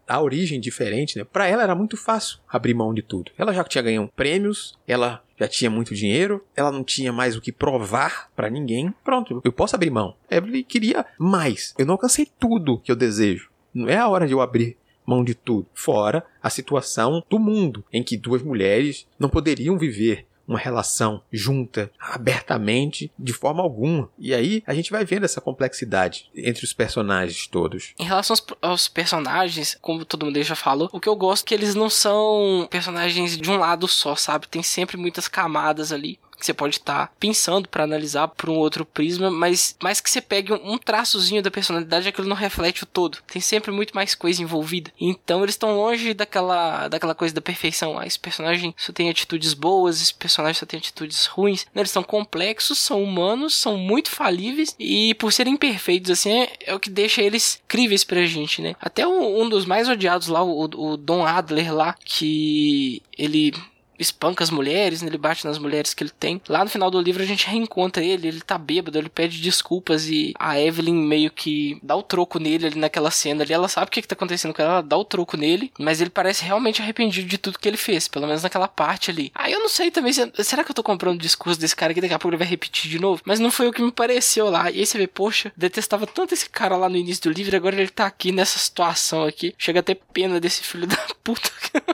a 0.07 0.21
origem 0.21 0.59
diferente, 0.59 1.17
né? 1.17 1.23
Para 1.23 1.47
ela 1.47 1.63
era 1.63 1.75
muito 1.75 1.97
fácil 1.97 2.39
abrir 2.47 2.73
mão 2.73 2.93
de 2.93 3.01
tudo. 3.01 3.31
Ela 3.37 3.53
já 3.53 3.63
tinha 3.63 3.81
ganhado 3.81 4.11
prêmios, 4.15 4.77
ela 4.87 5.23
já 5.37 5.47
tinha 5.47 5.69
muito 5.69 5.93
dinheiro, 5.93 6.43
ela 6.55 6.71
não 6.71 6.83
tinha 6.83 7.11
mais 7.11 7.35
o 7.35 7.41
que 7.41 7.51
provar 7.51 8.29
para 8.35 8.49
ninguém. 8.49 8.93
Pronto, 9.03 9.41
eu 9.43 9.51
posso 9.51 9.75
abrir 9.75 9.89
mão. 9.89 10.15
Evelyn 10.29 10.63
queria 10.63 11.05
mais. 11.17 11.73
Eu 11.77 11.85
não 11.85 11.93
alcancei 11.93 12.27
tudo 12.39 12.79
que 12.79 12.91
eu 12.91 12.95
desejo. 12.95 13.49
Não 13.73 13.89
é 13.89 13.97
a 13.97 14.07
hora 14.07 14.27
de 14.27 14.33
eu 14.33 14.41
abrir 14.41 14.77
mão 15.05 15.23
de 15.23 15.35
tudo. 15.35 15.67
Fora 15.73 16.25
a 16.41 16.49
situação 16.49 17.23
do 17.29 17.37
mundo 17.37 17.83
em 17.91 18.03
que 18.03 18.17
duas 18.17 18.41
mulheres 18.41 19.07
não 19.19 19.29
poderiam 19.29 19.77
viver 19.77 20.25
uma 20.47 20.59
relação 20.59 21.21
junta, 21.31 21.91
abertamente, 21.99 23.11
de 23.17 23.33
forma 23.33 23.61
alguma. 23.61 24.09
E 24.17 24.33
aí 24.33 24.63
a 24.65 24.73
gente 24.73 24.91
vai 24.91 25.05
vendo 25.05 25.25
essa 25.25 25.41
complexidade 25.41 26.29
entre 26.35 26.63
os 26.63 26.73
personagens 26.73 27.47
todos. 27.47 27.93
Em 27.99 28.05
relação 28.05 28.33
aos, 28.33 28.45
aos 28.61 28.87
personagens, 28.87 29.77
como 29.81 30.05
todo 30.05 30.25
mundo 30.25 30.41
já 30.43 30.55
falou, 30.55 30.89
o 30.91 30.99
que 30.99 31.09
eu 31.09 31.15
gosto 31.15 31.43
é 31.43 31.47
que 31.47 31.53
eles 31.53 31.75
não 31.75 31.89
são 31.89 32.67
personagens 32.69 33.37
de 33.37 33.49
um 33.49 33.57
lado 33.57 33.87
só, 33.87 34.15
sabe? 34.15 34.47
Tem 34.47 34.63
sempre 34.63 34.97
muitas 34.97 35.27
camadas 35.27 35.91
ali 35.91 36.19
que 36.45 36.47
você 36.47 36.53
pode 36.53 36.77
estar 36.77 37.07
tá 37.07 37.13
pensando 37.19 37.67
para 37.67 37.83
analisar 37.83 38.27
por 38.27 38.49
um 38.49 38.55
outro 38.55 38.85
prisma, 38.85 39.31
mas 39.31 39.75
mais 39.81 39.99
que 39.99 40.09
você 40.09 40.21
pegue 40.21 40.53
um 40.53 40.77
traçozinho 40.77 41.41
da 41.41 41.49
personalidade, 41.49 42.07
aquilo 42.07 42.27
não 42.27 42.35
reflete 42.35 42.83
o 42.83 42.85
todo. 42.85 43.17
Tem 43.27 43.41
sempre 43.41 43.71
muito 43.71 43.95
mais 43.95 44.13
coisa 44.13 44.41
envolvida. 44.41 44.91
Então 44.99 45.41
eles 45.41 45.55
estão 45.55 45.75
longe 45.75 46.13
daquela, 46.13 46.87
daquela 46.87 47.15
coisa 47.15 47.33
da 47.33 47.41
perfeição. 47.41 47.97
Ah, 47.97 48.05
esse 48.05 48.19
personagem 48.19 48.73
só 48.77 48.93
tem 48.93 49.09
atitudes 49.09 49.53
boas, 49.53 50.01
esse 50.01 50.13
personagem 50.13 50.59
só 50.59 50.65
tem 50.65 50.77
atitudes 50.77 51.25
ruins. 51.25 51.65
Eles 51.75 51.91
são 51.91 52.03
complexos, 52.03 52.77
são 52.77 53.01
humanos, 53.01 53.55
são 53.55 53.77
muito 53.77 54.09
falíveis 54.09 54.75
e 54.79 55.13
por 55.15 55.33
serem 55.33 55.57
perfeitos 55.57 56.11
assim 56.11 56.31
é, 56.31 56.53
é 56.67 56.75
o 56.75 56.79
que 56.79 56.89
deixa 56.89 57.21
eles 57.21 57.61
críveis 57.67 58.03
pra 58.03 58.25
gente, 58.25 58.61
né? 58.61 58.75
Até 58.79 59.07
um, 59.07 59.41
um 59.41 59.49
dos 59.49 59.65
mais 59.65 59.89
odiados 59.89 60.27
lá, 60.27 60.43
o, 60.43 60.63
o 60.63 60.97
Don 60.97 61.25
Adler 61.25 61.73
lá, 61.73 61.95
que 62.03 63.01
ele 63.17 63.53
espanca 63.99 64.43
as 64.43 64.49
mulheres, 64.49 65.01
né? 65.01 65.09
ele 65.09 65.17
bate 65.17 65.45
nas 65.45 65.57
mulheres 65.57 65.93
que 65.93 66.03
ele 66.03 66.11
tem. 66.11 66.41
Lá 66.47 66.63
no 66.63 66.69
final 66.69 66.89
do 66.91 66.99
livro 66.99 67.23
a 67.23 67.25
gente 67.25 67.47
reencontra 67.47 68.03
ele, 68.03 68.27
ele 68.27 68.41
tá 68.41 68.57
bêbado, 68.57 68.97
ele 68.97 69.09
pede 69.09 69.41
desculpas 69.41 70.07
e 70.07 70.33
a 70.39 70.59
Evelyn 70.59 70.95
meio 70.95 71.31
que 71.31 71.77
dá 71.81 71.95
o 71.95 72.03
troco 72.03 72.39
nele 72.39 72.67
ali 72.67 72.79
naquela 72.79 73.11
cena 73.11 73.43
ali. 73.43 73.53
Ela 73.53 73.67
sabe 73.67 73.87
o 73.87 73.91
que, 73.91 74.01
que 74.01 74.07
tá 74.07 74.13
acontecendo 74.13 74.53
com 74.53 74.61
ela, 74.61 74.73
ela 74.73 74.81
dá 74.81 74.97
o 74.97 75.05
troco 75.05 75.37
nele, 75.37 75.71
mas 75.79 76.01
ele 76.01 76.09
parece 76.09 76.43
realmente 76.43 76.81
arrependido 76.81 77.27
de 77.27 77.37
tudo 77.37 77.59
que 77.59 77.67
ele 77.67 77.77
fez, 77.77 78.07
pelo 78.07 78.27
menos 78.27 78.43
naquela 78.43 78.67
parte 78.67 79.11
ali. 79.11 79.31
Aí 79.33 79.51
eu 79.51 79.59
não 79.59 79.69
sei 79.69 79.91
também, 79.91 80.13
será 80.13 80.63
que 80.63 80.71
eu 80.71 80.75
tô 80.75 80.83
comprando 80.83 81.15
o 81.15 81.21
discurso 81.21 81.59
desse 81.59 81.75
cara 81.75 81.93
que 81.93 82.01
daqui 82.01 82.13
a 82.13 82.19
pouco 82.19 82.33
ele 82.33 82.43
vai 82.43 82.47
repetir 82.47 82.89
de 82.89 82.99
novo? 82.99 83.21
Mas 83.25 83.39
não 83.39 83.51
foi 83.51 83.67
o 83.67 83.73
que 83.73 83.81
me 83.81 83.91
pareceu 83.91 84.49
lá. 84.49 84.69
E 84.71 84.79
aí 84.79 84.85
você 84.85 84.97
vê, 84.97 85.07
poxa, 85.07 85.51
detestava 85.55 86.05
tanto 86.05 86.33
esse 86.33 86.49
cara 86.49 86.75
lá 86.75 86.89
no 86.89 86.97
início 86.97 87.23
do 87.23 87.35
livro, 87.35 87.55
agora 87.55 87.75
ele 87.75 87.89
tá 87.89 88.05
aqui 88.05 88.31
nessa 88.31 88.57
situação 88.59 89.23
aqui. 89.23 89.53
Chega 89.57 89.79
a 89.79 89.83
ter 89.83 89.99
pena 90.13 90.39
desse 90.39 90.63
filho 90.63 90.87
da 90.87 90.97
puta. 91.23 91.49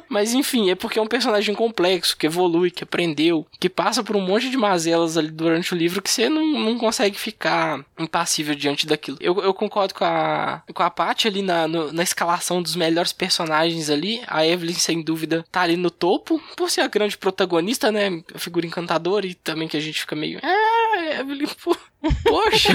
mas 0.09 0.33
enfim, 0.33 0.69
é 0.69 0.75
porque 0.75 0.99
é 0.99 1.01
um 1.01 1.07
personagem 1.07 1.53
complexo 1.55 1.90
complexo, 1.91 2.17
que 2.17 2.25
evolui, 2.25 2.71
que 2.71 2.83
aprendeu, 2.83 3.45
que 3.59 3.69
passa 3.69 4.03
por 4.03 4.15
um 4.15 4.21
monte 4.21 4.49
de 4.49 4.57
mazelas 4.57 5.17
ali 5.17 5.29
durante 5.29 5.73
o 5.73 5.77
livro 5.77 6.01
que 6.01 6.09
você 6.09 6.29
não, 6.29 6.45
não 6.59 6.77
consegue 6.77 7.17
ficar 7.17 7.83
impassível 7.99 8.55
diante 8.55 8.87
daquilo. 8.87 9.17
Eu, 9.19 9.41
eu 9.41 9.53
concordo 9.53 9.93
com 9.93 10.05
a, 10.05 10.63
com 10.73 10.83
a 10.83 10.89
Paty 10.89 11.27
ali 11.27 11.41
na, 11.41 11.67
no, 11.67 11.91
na 11.91 12.03
escalação 12.03 12.61
dos 12.61 12.75
melhores 12.75 13.11
personagens 13.11 13.89
ali. 13.89 14.21
A 14.27 14.45
Evelyn, 14.45 14.73
sem 14.73 15.01
dúvida, 15.01 15.45
tá 15.51 15.61
ali 15.61 15.75
no 15.75 15.91
topo, 15.91 16.41
por 16.55 16.69
ser 16.69 16.81
a 16.81 16.87
grande 16.87 17.17
protagonista, 17.17 17.91
né? 17.91 18.21
A 18.33 18.39
figura 18.39 18.65
encantadora 18.65 19.25
e 19.25 19.33
também 19.33 19.67
que 19.67 19.77
a 19.77 19.81
gente 19.81 20.01
fica 20.01 20.15
meio. 20.15 20.39
Ah, 20.41 20.70
Evelyn, 21.19 21.47
pô. 21.63 21.75
Poxa! 22.23 22.73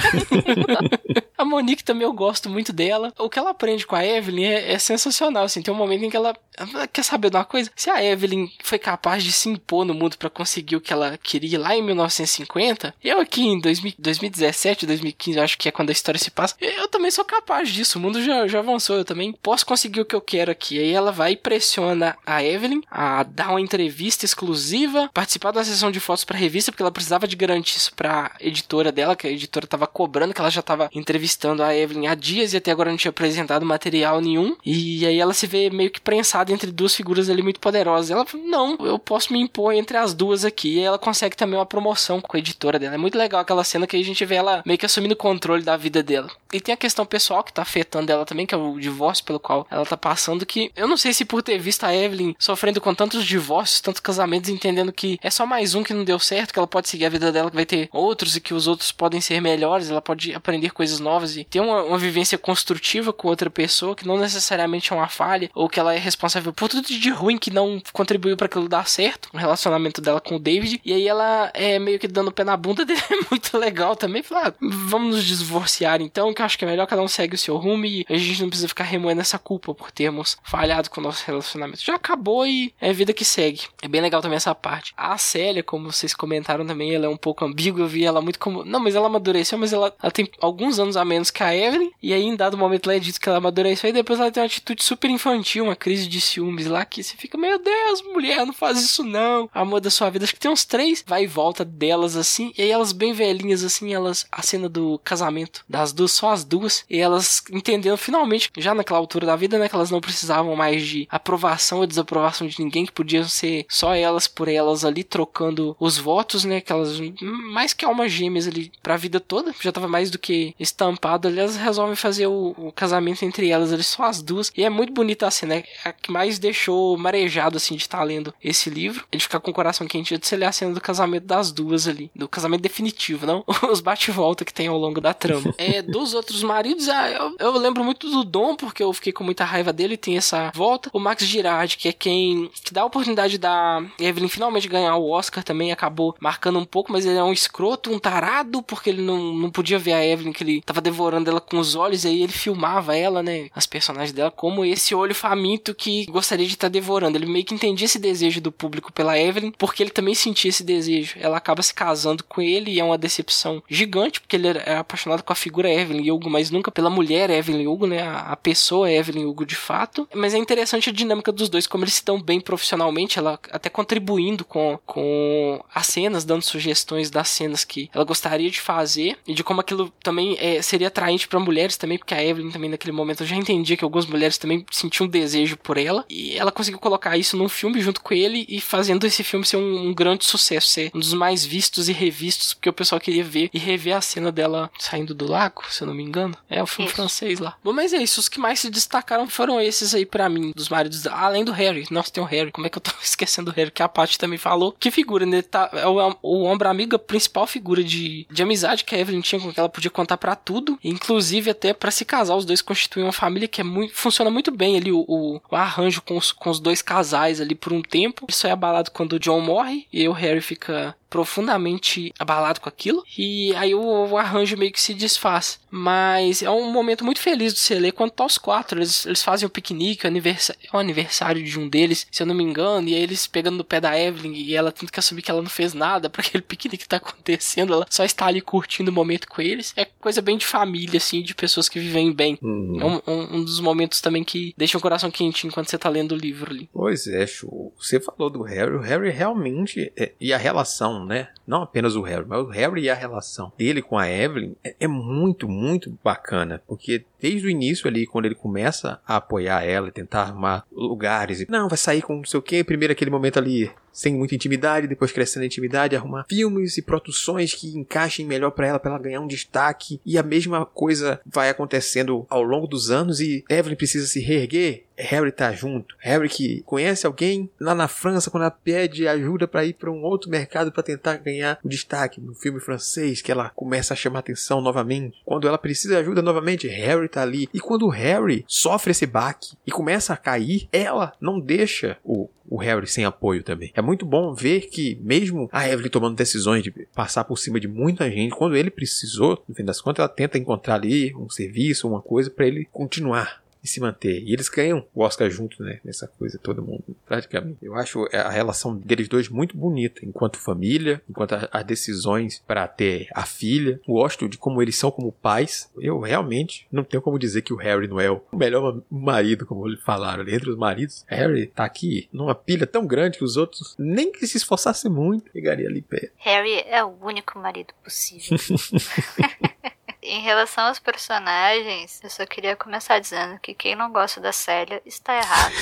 a 1.37 1.45
Monique 1.45 1.83
também 1.83 2.05
eu 2.05 2.13
gosto 2.13 2.49
muito 2.49 2.73
dela. 2.73 3.13
O 3.19 3.29
que 3.29 3.39
ela 3.39 3.51
aprende 3.51 3.87
com 3.87 3.97
a 3.97 4.05
Evelyn 4.05 4.45
é, 4.45 4.73
é, 4.73 4.79
sensacional, 4.79 5.45
assim. 5.45 5.63
Tem 5.63 5.75
um 5.75 5.77
momento 5.77 6.05
em 6.05 6.11
que 6.11 6.17
ela, 6.17 6.35
ela 6.57 6.87
quer 6.87 7.03
saber 7.03 7.31
de 7.31 7.37
uma 7.37 7.45
coisa. 7.45 7.71
Se 7.75 7.91
a 7.91 8.03
Evelyn 8.03 8.49
foi 8.63 8.79
capaz 8.79 9.25
de 9.25 9.33
se 9.33 9.49
impor 9.49 9.85
no 9.85 9.95
mundo 9.95 10.17
para 10.17 10.31
conseguir 10.31 10.77
o 10.77 10.81
que 10.81 10.93
ela 10.93 11.19
queria 11.19 11.59
lá 11.59 11.75
em 11.75 11.83
1950, 11.83 12.95
eu 13.03 13.21
aqui 13.21 13.43
em 13.43 13.61
2000, 13.61 13.95
2017, 13.99 14.87
2015, 14.87 15.41
acho 15.41 15.59
que 15.59 15.69
é 15.69 15.73
quando 15.73 15.91
a 15.91 15.93
história 15.93 16.19
se 16.19 16.31
passa, 16.31 16.55
eu 16.61 16.87
também 16.89 17.11
sou 17.11 17.25
capaz 17.25 17.71
disso. 17.71 17.99
O 17.99 18.03
mundo 18.03 18.23
já, 18.23 18.47
já 18.47 18.61
avançou, 18.61 18.97
eu 18.97 19.05
também 19.05 19.33
posso 19.33 19.67
conseguir 19.67 20.01
o 20.01 20.05
que 20.05 20.15
eu 20.15 20.21
quero 20.21 20.51
aqui. 20.51 20.79
Aí 20.79 20.93
ela 20.93 21.11
vai 21.11 21.33
e 21.33 21.37
pressiona 21.37 22.17
a 22.25 22.45
Evelyn 22.45 22.83
a 22.91 23.25
dar 23.25 23.51
uma 23.51 23.61
entrevista 23.61 24.25
exclusiva, 24.25 25.11
participar 25.13 25.51
da 25.51 25.65
sessão 25.65 25.91
de 25.91 25.99
fotos 25.99 26.25
para 26.25 26.39
revista, 26.39 26.71
porque 26.71 26.83
ela 26.83 26.93
precisava 26.93 27.27
de 27.27 27.35
garantir 27.35 27.77
isso 27.77 27.93
editora 28.41 28.93
dela 28.93 29.17
que 29.17 29.27
a 29.27 29.31
editora 29.31 29.67
tava 29.67 29.87
cobrando, 29.87 30.35
que 30.35 30.41
ela 30.41 30.51
já 30.51 30.63
tava 30.63 30.89
entrevistando 30.95 31.63
a 31.63 31.75
Evelyn 31.75 32.07
há 32.07 32.15
dias 32.15 32.53
e 32.53 32.57
até 32.57 32.71
agora 32.71 32.91
não 32.91 32.97
tinha 32.97 33.11
apresentado 33.11 33.65
material 33.65 34.21
nenhum. 34.21 34.57
E 34.65 35.05
aí 35.07 35.19
ela 35.19 35.33
se 35.33 35.47
vê 35.47 35.71
meio 35.71 35.91
que 35.91 36.01
prensada 36.01 36.53
entre 36.53 36.71
duas 36.71 36.95
figuras 36.95 37.29
ali 37.29 37.43
muito 37.43 37.61
poderosas. 37.61 38.11
Ela 38.11 38.25
fala, 38.25 38.43
não, 38.45 38.77
eu 38.81 38.99
posso 38.99 39.33
me 39.33 39.41
impor 39.41 39.73
entre 39.75 39.97
as 39.97 40.15
duas 40.15 40.45
aqui. 40.45 40.77
E 40.77 40.81
ela 40.81 40.99
consegue 40.99 41.37
também 41.37 41.59
uma 41.59 41.67
promoção 41.67 42.21
com 42.21 42.37
a 42.37 42.41
editora 42.41 42.79
dela. 42.79 42.95
É 42.95 42.99
muito 42.99 43.19
legal 43.19 43.41
aquela 43.41 43.65
cena 43.65 43.87
que 43.87 43.97
a 43.97 44.05
gente 44.05 44.25
vê 44.25 44.37
ela 44.37 44.63
meio 44.65 44.79
que 44.79 44.87
assumindo 44.87 45.15
o 45.15 45.17
controle 45.17 45.63
da 45.63 45.77
vida 45.77 46.03
dela. 46.03 46.31
E 46.57 46.61
tem 46.61 46.73
a 46.73 46.77
questão 46.77 47.05
pessoal 47.05 47.45
que 47.45 47.53
tá 47.53 47.61
afetando 47.61 48.11
ela 48.11 48.25
também, 48.25 48.47
que 48.47 48.55
é 48.55 48.59
o 48.59 48.81
divórcio 48.81 49.25
pelo 49.25 49.39
qual 49.39 49.67
ela 49.71 49.85
tá 49.85 49.97
passando, 49.97 50.47
que 50.47 50.73
eu 50.75 50.89
não 50.89 50.97
sei 50.97 51.13
se 51.13 51.25
por 51.25 51.43
ter 51.43 51.59
visto 51.59 51.85
a 51.85 51.95
Evelyn 51.95 52.35
sofrendo 52.39 52.81
com 52.81 52.95
tantos 52.95 53.27
divórcios, 53.27 53.83
tantos 53.83 54.01
casamentos, 54.01 54.49
entendendo 54.49 54.91
que 54.91 55.19
é 55.23 55.31
só 55.31 55.45
mais 55.45 55.75
um 55.75 55.83
que 55.83 55.93
não 55.93 56.03
deu 56.03 56.19
certo, 56.19 56.55
que 56.55 56.59
ela 56.59 56.67
pode 56.67 56.89
seguir 56.89 57.05
a 57.05 57.11
vida 57.11 57.31
dela, 57.31 57.51
que 57.51 57.57
vai 57.57 57.67
ter 57.67 57.91
outros 57.93 58.37
e 58.37 58.41
que 58.41 58.55
os 58.55 58.67
outros 58.67 58.91
podem 58.91 59.21
ser 59.21 59.41
melhores, 59.41 59.91
ela 59.91 60.01
pode 60.01 60.35
aprender 60.35 60.71
coisas 60.71 60.99
novas 60.99 61.37
e 61.37 61.45
ter 61.45 61.61
uma, 61.61 61.83
uma 61.83 61.99
vivência 61.99 62.39
construtiva 62.39 63.13
com 63.13 63.29
outra 63.29 63.51
pessoa 63.51 63.95
que 63.95 64.07
não 64.07 64.17
necessariamente 64.17 64.93
é 64.93 64.97
uma 64.97 65.09
falha 65.09 65.51
ou 65.55 65.69
que 65.69 65.79
ela 65.79 65.95
é 65.95 65.99
responsável 65.99 66.55
por 66.55 66.71
tudo 66.71 66.87
de 66.87 67.11
ruim 67.11 67.37
que 67.37 67.51
não 67.51 67.83
contribuiu 67.93 68.37
para 68.37 68.47
aquilo 68.47 68.69
dar 68.69 68.89
certo, 68.89 69.29
o 69.33 69.37
relacionamento 69.37 70.01
dela 70.01 70.23
com 70.23 70.37
o 70.37 70.41
David. 70.41 70.81
E 70.85 70.93
aí 70.93 71.07
ela 71.07 71.51
é 71.53 71.79
meio 71.79 71.99
que 71.99 72.09
dando 72.09 72.33
pé 72.33 72.45
na 72.45 72.57
bunda 72.57 72.85
dele, 72.85 73.03
é 73.11 73.17
muito 73.31 73.59
legal 73.59 73.95
também. 73.95 74.23
Falar, 74.23 74.49
ah, 74.49 74.55
vamos 74.61 75.17
nos 75.17 75.25
divorciar 75.25 76.01
então, 76.01 76.33
que 76.33 76.43
acho 76.47 76.59
que 76.59 76.65
é 76.65 76.69
melhor 76.69 76.87
cada 76.87 77.03
um 77.03 77.09
segue 77.09 77.35
o 77.35 77.39
seu 77.39 77.57
rumo 77.57 77.85
e 77.85 78.07
a 78.09 78.17
gente 78.17 78.41
não 78.41 78.49
precisa 78.49 78.69
ficar 78.69 78.85
remoendo 78.85 79.21
essa 79.21 79.39
culpa 79.39 79.75
por 79.75 79.91
termos 79.91 80.37
falhado 80.43 80.91
com 80.91 81.01
o 81.01 81.05
nosso 81.05 81.25
relacionamento. 81.27 81.83
Já 81.85 81.95
acabou 81.95 82.47
e 82.47 82.73
é 82.81 82.93
vida 82.93 83.13
que 83.13 83.25
segue. 83.25 83.63
É 83.83 83.89
bem 83.89 84.01
legal 84.01 84.23
também 84.23 84.37
essa 84.37 84.55
parte. 84.55 84.93
A 84.97 85.17
Célia, 85.19 85.63
como 85.63 85.91
vocês 85.93 86.15
comentaram 86.15 86.67
também, 86.67 86.95
ela 86.95 87.07
é 87.07 87.09
um 87.09 87.17
pouco 87.17 87.45
ambígua, 87.45 87.83
eu 87.83 87.89
vi 87.89 88.05
ela 88.05 88.21
muito 88.21 88.39
como. 88.39 88.65
Não, 88.65 88.81
mas 88.81 88.95
ela 88.95 89.07
amadureceu, 89.07 89.59
mas 89.59 89.73
ela, 89.73 89.95
ela, 90.03 90.11
tem 90.11 90.29
alguns 90.41 90.79
anos 90.79 90.97
a 90.97 91.05
menos 91.05 91.31
que 91.31 91.43
a 91.43 91.55
Evelyn. 91.55 91.91
E 92.03 92.13
aí, 92.13 92.23
em 92.23 92.37
dado 92.37 92.57
momento, 92.57 92.89
ela 92.89 92.97
é 92.97 93.01
dito 93.01 93.21
que 93.21 93.29
ela 93.29 93.39
amadureceu. 93.39 93.91
E 93.91 93.93
depois 93.93 94.19
ela 94.19 94.31
tem 94.31 94.43
uma 94.43 94.47
atitude 94.47 94.83
super 94.83 95.11
infantil, 95.11 95.65
uma 95.65 95.77
crise 95.77 96.07
de 96.07 96.21
ciúmes 96.21 96.67
lá, 96.67 96.85
que 96.85 97.03
você 97.03 97.17
fica, 97.17 97.37
meu 97.37 97.59
Deus, 97.59 98.03
mulher, 98.03 98.45
não 98.47 98.53
faz 98.53 98.83
isso 98.83 99.03
não. 99.03 99.49
Amor 99.53 99.81
da 99.81 99.91
sua 99.91 100.11
vida. 100.11 100.25
Acho 100.25 100.35
que 100.35 100.41
tem 100.41 100.51
uns 100.51 100.65
três 100.65 101.05
vai 101.07 101.25
e 101.25 101.27
volta 101.27 101.65
delas 101.65 102.17
assim. 102.17 102.53
E 102.57 102.63
aí, 102.63 102.71
elas 102.71 102.93
bem 102.93 103.13
velhinhas 103.13 103.65
assim, 103.65 103.93
elas. 103.93 104.27
A 104.31 104.43
cena 104.43 104.69
do 104.69 105.01
casamento 105.05 105.65
das 105.69 105.93
duas, 105.93 106.13
só 106.13 106.26
as 106.29 106.45
duas. 106.45 106.85
E 106.89 106.99
elas 106.99 107.43
entendendo 107.51 107.97
finalmente, 107.97 108.51
já 108.57 108.75
naquela 108.75 108.99
altura 108.99 109.27
da 109.27 109.37
vida, 109.37 109.59
né, 109.59 109.69
que 109.69 109.75
elas 109.75 109.91
não 109.91 110.01
precisavam 110.01 110.55
mais 110.57 110.85
de 110.85 111.07
aprovação 111.11 111.81
ou 111.81 111.87
desaprovação 111.87 112.47
de 112.47 112.63
ninguém, 112.63 112.87
que 112.87 112.93
podiam 112.93 113.25
ser 113.25 113.67
só 113.69 113.95
elas 113.95 114.27
por 114.27 114.49
elas 114.49 114.85
ali 114.85 115.03
trocando 115.03 115.77
os 115.79 115.99
votos, 115.99 116.45
né, 116.45 116.61
que 116.61 116.73
elas 116.73 117.01
mais 117.21 117.73
que 117.73 117.85
almas 117.85 118.13
gêmeas 118.13 118.47
ali 118.47 118.71
pra 118.83 118.97
vida 118.97 119.21
toda, 119.21 119.55
já 119.61 119.73
tava 119.73 119.89
mais 119.89 120.11
do 120.11 120.19
que 120.19 120.55
estampado 120.59 121.29
ali, 121.29 121.39
elas 121.39 121.57
resolvem 121.57 121.97
fazer 121.97 122.27
o, 122.27 122.55
o 122.57 122.73
casamento 122.73 123.25
entre 123.25 123.49
elas, 123.51 123.73
eles 123.73 123.87
só 123.87 124.05
as 124.05 124.23
duas, 124.23 124.53
e 124.57 124.65
é 124.65 124.71
muito 124.71 124.93
bonita 124.93 125.27
a 125.27 125.31
cena, 125.31 125.57
é 125.57 125.65
a 125.85 125.93
que 125.93 126.11
mais 126.11 126.39
deixou 126.39 126.97
marejado, 126.97 127.57
assim, 127.57 127.77
de 127.77 127.83
estar 127.83 127.99
tá 127.99 128.05
lendo 128.05 128.35
esse 128.43 128.71
livro, 128.71 129.05
ele 129.11 129.23
ficar 129.23 129.41
com 129.41 129.51
o 129.51 129.55
coração 129.55 129.87
quente 129.87 130.17
de 130.17 130.27
se 130.27 130.37
ler 130.37 130.47
a 130.47 130.53
cena 130.53 130.75
do 130.75 130.81
casamento 130.81 131.25
das 131.25 131.53
duas 131.53 131.87
ali, 131.87 132.11
do 132.15 132.29
casamento 132.29 132.63
definitivo, 132.63 133.27
não 133.27 133.45
os 133.71 133.81
bate-volta 133.81 134.45
que 134.45 134.55
tem 134.55 134.69
ao 134.69 134.79
longo 134.79 135.01
da 135.01 135.15
trama. 135.15 135.55
é, 135.59 135.83
dos 135.83 136.15
outros 136.17 136.43
maridos, 136.43 136.89
ah, 136.89 137.11
eu, 137.11 137.37
eu 137.39 137.59
lembro 137.59 137.85
muito 137.85 138.11
do 138.11 138.25
Dom, 138.25 138.57
porque 138.57 138.83
eu 138.83 138.93
fiquei 138.93 139.13
com 139.13 139.25
muita 139.25 139.45
raiva 139.45 139.73
dele, 139.73 139.97
tem 139.97 140.17
essa 140.17 140.51
volta, 140.55 140.91
o 140.93 140.99
Max 140.99 141.25
Girardi, 141.25 141.77
que 141.77 141.89
é 141.89 141.93
quem 141.93 142.51
que 142.65 142.73
dá 142.73 142.83
a 142.83 142.87
oportunidade 142.87 143.39
da 143.39 143.85
Evelyn 143.99 144.29
finalmente 144.29 144.69
ganhar 144.69 144.97
o 144.97 145.11
Oscar 145.11 145.45
também, 145.45 145.73
acabou 145.73 146.17
marcando 146.21 146.59
um 146.59 146.65
pouco, 146.65 146.93
mas 146.93 147.07
ele 147.07 147.19
é 147.19 147.23
um 147.23 147.33
escroto, 147.33 147.93
um 147.93 147.99
tarado, 147.99 148.63
porque 148.63 148.91
ele 148.91 149.03
não, 149.03 149.35
não 149.35 149.51
podia 149.51 149.79
ver 149.79 149.93
a 149.93 150.05
Evelyn, 150.05 150.33
que 150.33 150.43
ele 150.43 150.63
tava 150.63 150.81
devorando 150.81 151.31
ela 151.31 151.41
com 151.41 151.59
os 151.59 151.75
olhos, 151.75 152.05
e 152.05 152.09
aí 152.09 152.23
ele 152.23 152.33
filmava 152.33 152.97
ela, 152.97 153.23
né, 153.23 153.49
as 153.55 153.67
personagens 153.67 154.13
dela, 154.13 154.31
como 154.31 154.65
esse 154.65 154.95
olho 154.95 155.15
faminto 155.15 155.75
que 155.75 156.07
gostaria 156.07 156.47
de 156.47 156.55
estar 156.55 156.69
tá 156.69 156.73
devorando. 156.73 157.17
Ele 157.17 157.27
meio 157.27 157.45
que 157.45 157.55
entendia 157.55 157.85
esse 157.85 157.99
desejo 157.99 158.41
do 158.41 158.53
público 158.53 158.93
pela 158.93 159.19
Evelyn, 159.19 159.53
porque 159.53 159.83
ele 159.83 159.91
também 159.91 160.15
sentia 160.15 160.49
esse 160.49 160.65
desejo. 160.65 161.17
Ela 161.21 161.37
acaba 161.37 161.63
se 161.63 161.75
casando 161.75 162.25
com 162.25 162.41
ele 162.41 162.71
e 162.71 162.81
é 162.81 162.85
uma 162.85 162.99
decepção 162.99 163.63
gigante, 163.69 164.21
porque 164.21 164.37
ele 164.37 164.49
é 164.49 164.77
apaixonado 164.77 165.23
com 165.23 165.33
a 165.33 165.37
figura 165.37 165.73
Evelyn 165.73 166.06
Hugo, 166.11 166.31
mas 166.31 166.51
nunca 166.51 166.71
pela 166.71 166.91
mulher 166.91 167.31
Evelyn 167.31 167.67
Hugo, 167.67 167.87
né, 167.87 168.03
a 168.03 168.37
pessoa 168.37 168.91
Evelyn 168.91 169.27
Hugo 169.27 169.45
de 169.45 169.57
fato. 169.57 170.09
Mas 170.15 170.35
é 170.35 170.39
interessante 170.39 170.91
a 170.91 170.93
dinâmica 170.93 171.33
dos 171.33 171.49
dois, 171.49 171.67
como 171.67 171.85
eles 171.85 171.95
se 171.95 172.05
dão 172.05 172.21
bem 172.21 172.41
profissionalmente, 172.41 173.19
ela 173.19 173.39
até 173.51 173.69
contribuindo 173.69 174.45
com, 174.45 174.79
com 174.85 175.63
as 175.75 175.87
cenas, 175.87 176.25
dando 176.25 176.43
sugestões 176.43 177.11
das 177.11 177.29
cenas 177.29 177.65
que 177.65 177.91
ela 177.93 178.05
gostaria 178.05 178.51
de 178.51 178.61
fazer 178.61 179.19
e 179.27 179.35
de 179.35 179.45
como 179.45 179.61
aquilo 179.61 179.93
também 180.03 180.37
é, 180.39 180.63
seria 180.63 180.89
atraente 180.89 181.29
para 181.29 181.39
mulheres 181.41 181.77
também, 181.77 181.99
porque 181.99 182.15
a 182.15 182.23
Evelyn 182.23 182.51
também 182.51 182.71
naquele 182.71 182.93
momento 182.93 183.23
eu 183.23 183.27
já 183.27 183.37
entendia 183.37 183.77
que 183.77 183.85
algumas 183.85 184.07
mulheres 184.07 184.39
também 184.39 184.65
sentiam 184.71 185.07
desejo 185.07 185.57
por 185.57 185.77
ela 185.77 186.05
e 186.09 186.37
ela 186.37 186.53
conseguiu 186.53 186.79
colocar 186.79 187.17
isso 187.17 187.37
num 187.37 187.49
filme 187.49 187.81
junto 187.81 188.01
com 188.01 188.15
ele 188.15 188.47
e 188.49 188.61
fazendo 188.61 189.07
esse 189.07 189.23
filme 189.23 189.45
ser 189.45 189.57
um, 189.57 189.89
um 189.89 189.95
grande 189.95 190.25
sucesso, 190.25 190.69
ser 190.69 190.91
um 190.95 190.99
dos 190.99 191.13
mais 191.13 191.45
vistos 191.45 191.89
e 191.89 191.93
revistos, 191.93 192.55
porque 192.55 192.69
o 192.69 192.73
pessoal 192.73 193.01
queria 193.01 193.25
ver 193.25 193.51
e 193.53 193.59
rever 193.59 193.97
a 193.97 194.01
cena 194.01 194.31
dela 194.31 194.71
saindo 194.79 195.15
do 195.15 195.27
lago, 195.27 195.63
se 195.69 195.83
eu 195.83 195.87
não 195.87 195.95
me 195.97 196.03
engano. 196.03 196.37
É 196.49 196.63
o 196.63 196.67
filme 196.67 196.89
isso. 196.89 196.97
francês 196.97 197.39
lá. 197.39 197.57
Bom, 197.63 197.73
mas 197.73 197.93
é 197.93 197.99
isso, 197.99 198.21
os 198.21 198.29
que 198.29 198.39
mais 198.39 198.61
se 198.61 198.71
destacaram 198.71 199.29
foram 199.29 199.61
esses 199.61 199.95
aí 199.95 200.07
para 200.07 200.29
mim, 200.29 200.53
dos 200.55 200.69
maridos, 200.69 201.07
além 201.07 201.45
do 201.45 201.53
Harry. 201.53 201.87
Nossa, 201.91 202.13
tem 202.13 202.23
o 202.23 202.27
Harry, 202.27 202.53
como 202.53 202.67
é 202.67 202.71
que 202.71 202.79
eu 202.79 202.83
tô 202.83 202.91
esquecendo 203.03 203.51
do 203.51 203.57
Harry? 203.57 203.71
Que 203.71 203.83
a 203.83 203.89
Paty 203.89 204.19
também 204.19 204.39
falou. 204.39 204.75
Que 204.79 204.91
figura, 204.91 205.27
né? 205.27 205.43
Tá, 205.43 205.71
é 205.73 205.87
o, 205.87 206.17
o 206.23 206.45
ombro 206.45 206.69
amigo, 206.69 206.97
a 206.97 206.99
principal 206.99 207.47
figura 207.47 207.83
de, 207.83 208.27
de 208.31 208.43
amizade 208.43 208.85
que 208.85 208.95
a 208.95 208.99
Evelyn 208.99 209.21
tinha 209.21 209.41
com 209.41 209.53
que 209.53 209.59
ela 209.59 209.69
podia 209.69 209.91
contar 209.91 210.17
para 210.17 210.37
tudo, 210.37 210.79
inclusive 210.83 211.51
até 211.51 211.73
para 211.73 211.91
se 211.91 212.05
casar, 212.05 212.37
os 212.37 212.45
dois 212.45 212.63
constituem 212.63 213.07
uma 213.07 213.13
família 213.13 213.49
que 213.49 213.61
é 213.61 213.65
muito, 213.65 213.95
funciona 213.95 214.31
muito 214.31 214.51
bem 214.51 214.77
ali 214.77 214.93
o, 214.93 215.05
o, 215.09 215.41
o, 215.51 215.57
arranjo 215.57 216.03
com 216.03 216.17
os, 216.17 216.33
com 216.33 216.51
os 216.51 216.61
dois 216.61 216.83
casais 216.83 217.41
ali 217.41 217.55
por 217.55 217.73
um 217.73 217.83
tempo. 217.83 218.27
Isso 218.29 218.47
é 218.47 218.51
abalado 218.51 218.91
quando 218.91 219.15
o 219.15 219.21
John 219.21 219.41
morre 219.41 219.87
e 219.93 220.07
o 220.09 220.13
Harry 220.13 220.41
fica 220.41 220.95
profundamente 221.09 222.13
abalado 222.19 222.61
com 222.61 222.69
aquilo. 222.69 223.05
E 223.17 223.55
aí 223.57 223.75
o, 223.75 223.81
o, 223.81 224.17
arranjo 224.17 224.57
meio 224.57 224.73
que 224.73 224.81
se 224.81 224.95
desfaz. 224.95 225.59
Mas 225.71 226.43
é 226.43 226.51
um 226.51 226.71
momento 226.71 227.05
muito 227.05 227.21
feliz 227.21 227.55
de 227.55 227.61
você 227.61 227.79
ler 227.79 227.93
quando 227.93 228.11
tá 228.11 228.25
os 228.25 228.39
quatro. 228.39 228.79
Eles, 228.79 229.07
eles 229.07 229.23
fazem 229.23 229.47
o 229.47 229.51
piquenique, 229.51 230.05
o 230.05 230.09
aniversário, 230.09 230.61
é 230.63 230.77
o 230.77 230.81
aniversário 230.81 231.43
de 231.43 231.59
um 231.59 231.69
deles, 231.69 232.07
se 232.11 232.23
eu 232.23 232.27
não 232.27 232.35
me 232.35 232.45
engano. 232.45 232.89
E 232.89 232.95
aí 232.95 233.03
eles 233.03 233.27
pegando 233.27 233.59
no 233.59 233.65
pé 233.65 233.81
da 233.81 233.99
Evelyn 233.99 234.35
e 234.35 234.55
ela 234.55 234.73
tendo 234.73 234.91
que 234.91 234.99
assumir 234.99 235.23
que 235.23 235.31
ela 235.31 235.43
não 235.43 235.51
fez 235.51 235.75
nada 235.75 236.09
para 236.09 236.23
aquele 236.23 236.43
piquenique 236.47 236.85
que 236.85 236.89
tá 236.89 236.97
acontecendo. 236.97 237.73
Ela 237.73 237.87
só 237.91 238.05
está 238.05 238.27
ali 238.27 238.41
curtindo 238.41 238.91
o 238.91 238.95
momento 238.95 239.29
com 239.29 239.43
eles. 239.43 239.73
É 239.77 239.85
coisa 239.85 240.23
bem 240.23 240.37
de 240.37 240.47
família, 240.47 240.99
assim, 240.99 241.23
de 241.23 241.35
pessoas 241.35 241.69
que 241.69 241.79
vivem 241.79 242.13
bem. 242.13 242.39
Uhum. 242.43 242.81
É 242.81 242.85
um, 242.85 243.01
um, 243.07 243.37
um, 243.37 243.45
dos 243.45 243.61
momentos 243.61 244.01
também 244.01 244.25
que 244.25 244.55
deixa 244.57 244.79
o 244.79 244.81
coração 244.81 245.11
quentinho 245.11 245.53
quando 245.53 245.69
você 245.69 245.79
tá 245.79 245.89
lendo 245.89 246.13
o 246.13 246.19
livro 246.19 246.51
ali. 246.51 246.69
Pois 246.73 247.07
é, 247.07 247.27
show. 247.27 247.75
Você 247.79 248.01
falou 248.01 248.31
do 248.31 248.43
Harry. 248.43 248.75
O 248.75 248.81
Harry 248.81 249.11
realmente. 249.11 249.93
É, 249.97 250.13
e 250.21 250.33
a 250.33 250.39
relação, 250.39 250.96
né? 251.05 251.29
Não 251.47 251.63
apenas 251.63 251.97
o 251.97 252.03
Harry, 252.03 252.25
mas 252.27 252.41
o 252.41 252.49
Harry 252.49 252.83
e 252.83 252.91
a 252.91 252.95
relação 252.95 253.53
dele 253.57 253.83
com 253.83 253.99
a 253.99 254.09
Evelyn 254.09 254.55
é, 254.65 254.75
é 254.81 254.89
muito, 254.89 255.49
muito 255.49 255.97
bacana. 256.03 256.63
Porque 256.67 257.05
desde 257.21 257.47
o 257.47 257.51
início 257.51 257.89
ali, 257.89 258.07
quando 258.07 258.27
ele 258.27 258.35
começa 258.35 259.01
a 259.07 259.17
apoiar 259.17 259.63
ela 259.65 259.89
e 259.89 259.93
tentar 259.93 260.23
arrumar 260.23 260.65
lugares, 260.73 261.41
e 261.41 261.51
não, 261.51 261.69
vai 261.69 261.79
sair 261.79 262.03
com 262.03 262.17
não 262.17 262.25
sei 262.25 262.39
o 262.39 262.43
que, 262.43 262.65
primeiro 262.65 262.93
aquele 262.93 263.11
momento 263.11 263.39
ali 263.39 263.71
sem 263.97 264.15
muita 264.15 264.35
intimidade, 264.35 264.87
depois 264.87 265.11
crescendo 265.11 265.45
a 265.45 265.47
intimidade, 265.47 265.97
arrumar 265.97 266.27
filmes 266.29 266.77
e 266.77 266.83
produções 266.83 267.55
que 267.55 267.69
encaixem 267.69 268.27
melhor 268.27 268.51
para 268.51 268.67
ela, 268.67 268.79
para 268.79 268.91
ela 268.91 269.03
ganhar 269.03 269.23
um 269.23 269.27
destaque. 269.27 269.99
E 270.05 270.19
a 270.19 270.23
mesma 270.23 270.67
coisa 270.67 271.19
vai 271.25 271.49
acontecendo 271.49 272.27
ao 272.29 272.43
longo 272.43 272.67
dos 272.67 272.91
anos 272.91 273.21
e 273.21 273.43
Evelyn 273.49 273.75
precisa 273.75 274.07
se 274.07 274.21
reerguer. 274.21 274.85
Harry 274.99 275.31
tá 275.31 275.53
junto. 275.53 275.95
Harry 275.99 276.29
que 276.29 276.63
conhece 276.63 277.07
alguém 277.07 277.51
lá 277.61 277.75
na 277.75 277.89
França 277.89 278.31
quando 278.31 278.45
ela 278.45 278.51
pede 278.51 279.07
ajuda 279.07 279.47
para 279.47 279.65
ir 279.65 279.75
para 279.75 279.91
um 279.91 280.03
outro 280.03 280.31
mercado 280.31 280.73
para 280.73 280.83
tentar 280.83 281.17
ganhar 281.19 281.59
o 281.63 281.69
destaque 281.69 282.21
no 282.21 282.35
filme 282.35 282.61
francês 282.61 283.21
que 283.21 283.31
ela 283.31 283.51
começa 283.51 283.93
a 283.93 283.97
chamar 283.97 284.21
atenção 284.21 284.61
novamente. 284.61 285.19
Quando 285.25 285.47
ela 285.47 285.59
precisa 285.59 285.95
de 285.95 286.01
ajuda 286.01 286.23
novamente, 286.23 286.67
Harry 286.67 287.06
tá 287.09 287.23
ali. 287.23 287.49
E 287.53 287.61
quando 287.61 287.87
o 287.87 287.91
Harry 287.91 288.45
sofre 288.47 288.91
esse 288.91 289.07
baque 289.07 289.57
e 289.67 289.71
começa 289.71 290.13
a 290.13 290.17
cair, 290.17 290.69
ela 290.73 291.13
não 291.21 291.41
deixa 291.41 291.99
o 292.05 292.29
o 292.49 292.57
Harry 292.57 292.87
sem 292.87 293.05
apoio 293.05 293.43
também. 293.43 293.73
É 293.75 293.83
muito 293.83 294.07
bom 294.07 294.33
ver 294.33 294.69
que, 294.69 294.99
mesmo 295.03 295.49
a 295.53 295.69
Evelyn 295.69 295.91
tomando 295.91 296.17
decisões 296.17 296.63
de 296.63 296.71
passar 296.95 297.25
por 297.25 297.37
cima 297.39 297.59
de 297.59 297.69
muita 297.69 298.11
gente, 298.11 298.35
quando 298.35 298.57
ele 298.57 298.71
precisou, 298.71 299.43
no 299.49 299.55
fim 299.55 299.65
das 299.65 299.81
contas, 299.81 300.05
ela 300.05 300.09
tenta 300.09 300.39
encontrar 300.39 300.77
ali 300.77 301.15
um 301.17 301.29
serviço, 301.29 301.89
uma 301.89 302.01
coisa 302.01 302.31
para 302.31 302.47
ele 302.47 302.65
continuar 302.67 303.43
e 303.67 303.69
se 303.69 303.81
manter. 303.81 304.23
E 304.23 304.33
eles 304.33 304.49
ganham 304.49 304.87
o 304.95 305.03
Oscar 305.03 305.29
junto, 305.29 305.63
né? 305.63 305.81
Nessa 305.85 306.07
coisa, 306.07 306.39
todo 306.39 306.63
mundo, 306.63 306.97
praticamente. 307.05 307.59
Eu 307.61 307.75
acho 307.75 308.07
a 308.13 308.31
relação 308.31 308.77
deles 308.77 309.09
dois 309.09 309.29
muito 309.29 309.57
bonita, 309.57 310.01
enquanto 310.05 310.39
família, 310.39 311.03
enquanto 311.09 311.35
as 311.51 311.65
decisões 311.65 312.43
para 312.47 312.67
ter 312.69 313.09
a 313.13 313.27
filha. 313.27 313.81
Gosto 313.87 314.29
de 314.29 314.39
como 314.39 314.63
eles 314.63 314.79
são 314.79 314.91
como 314.91 315.11
pais. 315.11 315.71
Eu 315.79 316.01
realmente 316.01 316.67
não 316.71 316.85
tenho 316.85 317.03
como 317.03 317.19
dizer 317.19 317.43
que 317.43 317.53
o 317.53 317.57
Harry 317.57 317.89
não 317.89 318.01
é 318.01 318.11
o 318.11 318.23
melhor 318.33 318.81
marido, 318.91 319.45
como 319.45 319.67
eles 319.67 319.83
falaram 319.83 320.23
ali. 320.23 320.35
Entre 320.35 320.51
os 320.51 320.57
maridos, 320.57 321.05
Harry 321.09 321.47
tá 321.47 321.65
aqui 321.65 322.09
numa 322.13 322.35
pilha 322.35 322.67
tão 322.67 322.87
grande 322.87 323.19
que 323.19 323.25
os 323.25 323.37
outros, 323.37 323.75
nem 323.79 324.13
que 324.13 324.27
se 324.27 324.37
esforçasse 324.37 324.89
muito, 324.89 325.31
pegaria 325.33 325.69
ali 325.69 325.83
perto. 325.83 326.13
Harry 326.19 326.63
é 326.67 326.85
o 326.85 326.95
único 327.03 327.39
marido 327.39 327.75
possível. 327.83 328.39
Em 330.07 330.21
relação 330.21 330.67
aos 330.67 330.79
personagens, 330.79 332.01
eu 332.03 332.09
só 332.09 332.25
queria 332.25 332.55
começar 332.55 332.99
dizendo 332.99 333.39
que 333.41 333.53
quem 333.55 333.75
não 333.75 333.91
gosta 333.91 334.21
da 334.21 334.33
Célia 334.33 334.81
está 334.87 335.17
errado. 335.17 335.53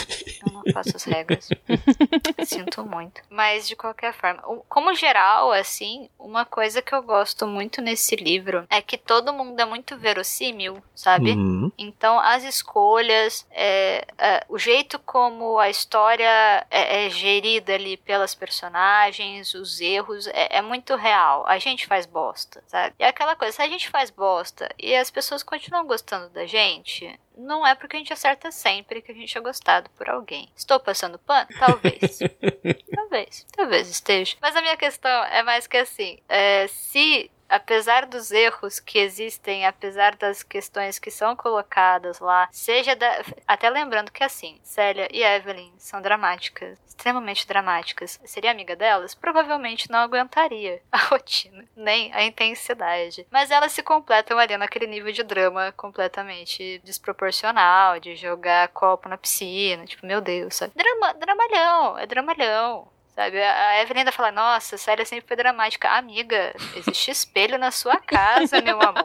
Eu 0.47 0.53
não 0.53 0.63
faço 0.73 0.95
as 0.97 1.05
regras. 1.05 1.49
Sinto 2.45 2.85
muito. 2.85 3.23
Mas 3.31 3.67
de 3.67 3.75
qualquer 3.75 4.13
forma, 4.13 4.43
como 4.69 4.95
geral, 4.95 5.51
assim, 5.51 6.09
uma 6.19 6.45
coisa 6.45 6.83
que 6.83 6.95
eu 6.95 7.03
gosto 7.03 7.47
muito 7.47 7.81
nesse 7.81 8.17
livro 8.17 8.67
é 8.69 8.83
que 8.83 8.99
todo 8.99 9.33
mundo 9.33 9.59
é 9.59 9.65
muito 9.65 9.97
verossímil, 9.97 10.83
sabe? 10.95 11.31
Uhum. 11.31 11.73
Então 11.79 12.19
as 12.21 12.45
escolhas, 12.45 13.47
é, 13.51 14.05
é, 14.19 14.45
o 14.49 14.59
jeito 14.59 14.99
como 14.99 15.59
a 15.59 15.71
história 15.71 16.67
é, 16.71 17.07
é, 17.07 17.11
gerida 17.11 17.75
ali 17.75 17.97
pelas 17.97 18.35
personagens, 18.35 19.55
os 19.55 19.81
erros, 19.81 20.27
é, 20.27 20.59
é 20.59 20.63
muito 20.63 20.97
real. 20.97 21.45
A 21.47 21.59
gente 21.59 21.87
faz 21.87 22.05
bosta, 22.05 22.63
sabe? 22.67 22.95
E 22.99 23.05
aquela 23.05 23.35
coisa, 23.35 23.57
se 23.57 23.63
a 23.63 23.69
gente 23.69 23.89
faz 23.89 24.11
bosta, 24.11 24.34
gosta 24.35 24.69
e 24.79 24.95
as 24.97 25.11
pessoas 25.11 25.43
continuam 25.43 25.87
gostando 25.87 26.29
da 26.31 26.45
gente, 26.45 27.19
não 27.37 27.65
é 27.65 27.75
porque 27.75 27.97
a 27.97 27.99
gente 27.99 28.13
acerta 28.13 28.51
sempre 28.51 29.01
que 29.01 29.13
a 29.13 29.15
gente 29.15 29.37
é 29.37 29.41
gostado 29.41 29.89
por 29.91 30.09
alguém. 30.09 30.49
Estou 30.57 30.81
passando 30.81 31.19
pano? 31.19 31.49
Talvez. 31.59 32.19
talvez. 32.95 33.47
Talvez 33.55 33.89
esteja. 33.89 34.37
Mas 34.41 34.57
a 34.57 34.61
minha 34.61 34.77
questão 34.77 35.25
é 35.27 35.43
mais 35.43 35.67
que 35.67 35.77
assim: 35.77 36.19
é, 36.29 36.67
se 36.67 37.31
apesar 37.49 38.07
dos 38.07 38.31
erros 38.31 38.81
que 38.81 38.99
existem, 38.99 39.67
apesar 39.67 40.17
das 40.17 40.43
questões 40.43 40.99
que 40.99 41.11
são 41.11 41.37
colocadas 41.37 42.21
lá, 42.21 42.49
seja 42.51 42.95
da... 42.97 43.23
até 43.47 43.69
lembrando 43.71 44.11
que 44.11 44.25
assim, 44.25 44.59
Célia 44.63 45.09
e 45.13 45.23
Evelyn 45.23 45.73
são 45.79 46.01
dramáticas, 46.01 46.79
extremamente 46.87 47.47
dramáticas. 47.47 48.21
Seria 48.25 48.51
amiga 48.51 48.77
delas? 48.77 49.15
Provavelmente 49.15 49.91
não 49.91 49.99
aguentaria 49.99 50.81
a 50.91 50.99
rotina, 51.09 51.65
nem 51.77 52.13
a 52.13 52.25
intensidade. 52.25 53.27
Mas 53.31 53.51
elas 53.51 53.73
se 53.73 53.83
completam 53.83 54.39
ali 54.39 54.57
naquele 54.57 54.87
nível 54.87 55.13
de 55.13 55.23
drama 55.23 55.73
completamente 55.73 56.81
desproporcional, 56.85 58.01
de 58.01 58.17
jogar 58.17 58.69
copo 58.69 59.09
na 59.09 59.19
piscina, 59.19 59.85
tipo, 59.87 60.07
meu 60.07 60.21
Deus, 60.21 60.55
sabe? 60.55 60.73
Drama, 60.75 61.15
dramalhão, 61.15 61.99
é 61.99 62.07
dramalhão. 62.07 62.94
Sabe? 63.15 63.41
A 63.43 63.81
Evelyn 63.81 64.01
ainda 64.01 64.13
fala, 64.13 64.33
nossa, 64.33 64.75
a 64.75 64.79
série 64.79 65.05
sempre 65.05 65.29
foi 65.29 65.37
dramática. 65.37 65.89
Amiga, 65.91 66.53
existe 66.75 67.11
espelho 67.11 67.59
na 67.59 67.71
sua 67.71 67.97
casa, 67.97 68.61
meu 68.61 68.81
amor. 68.81 69.05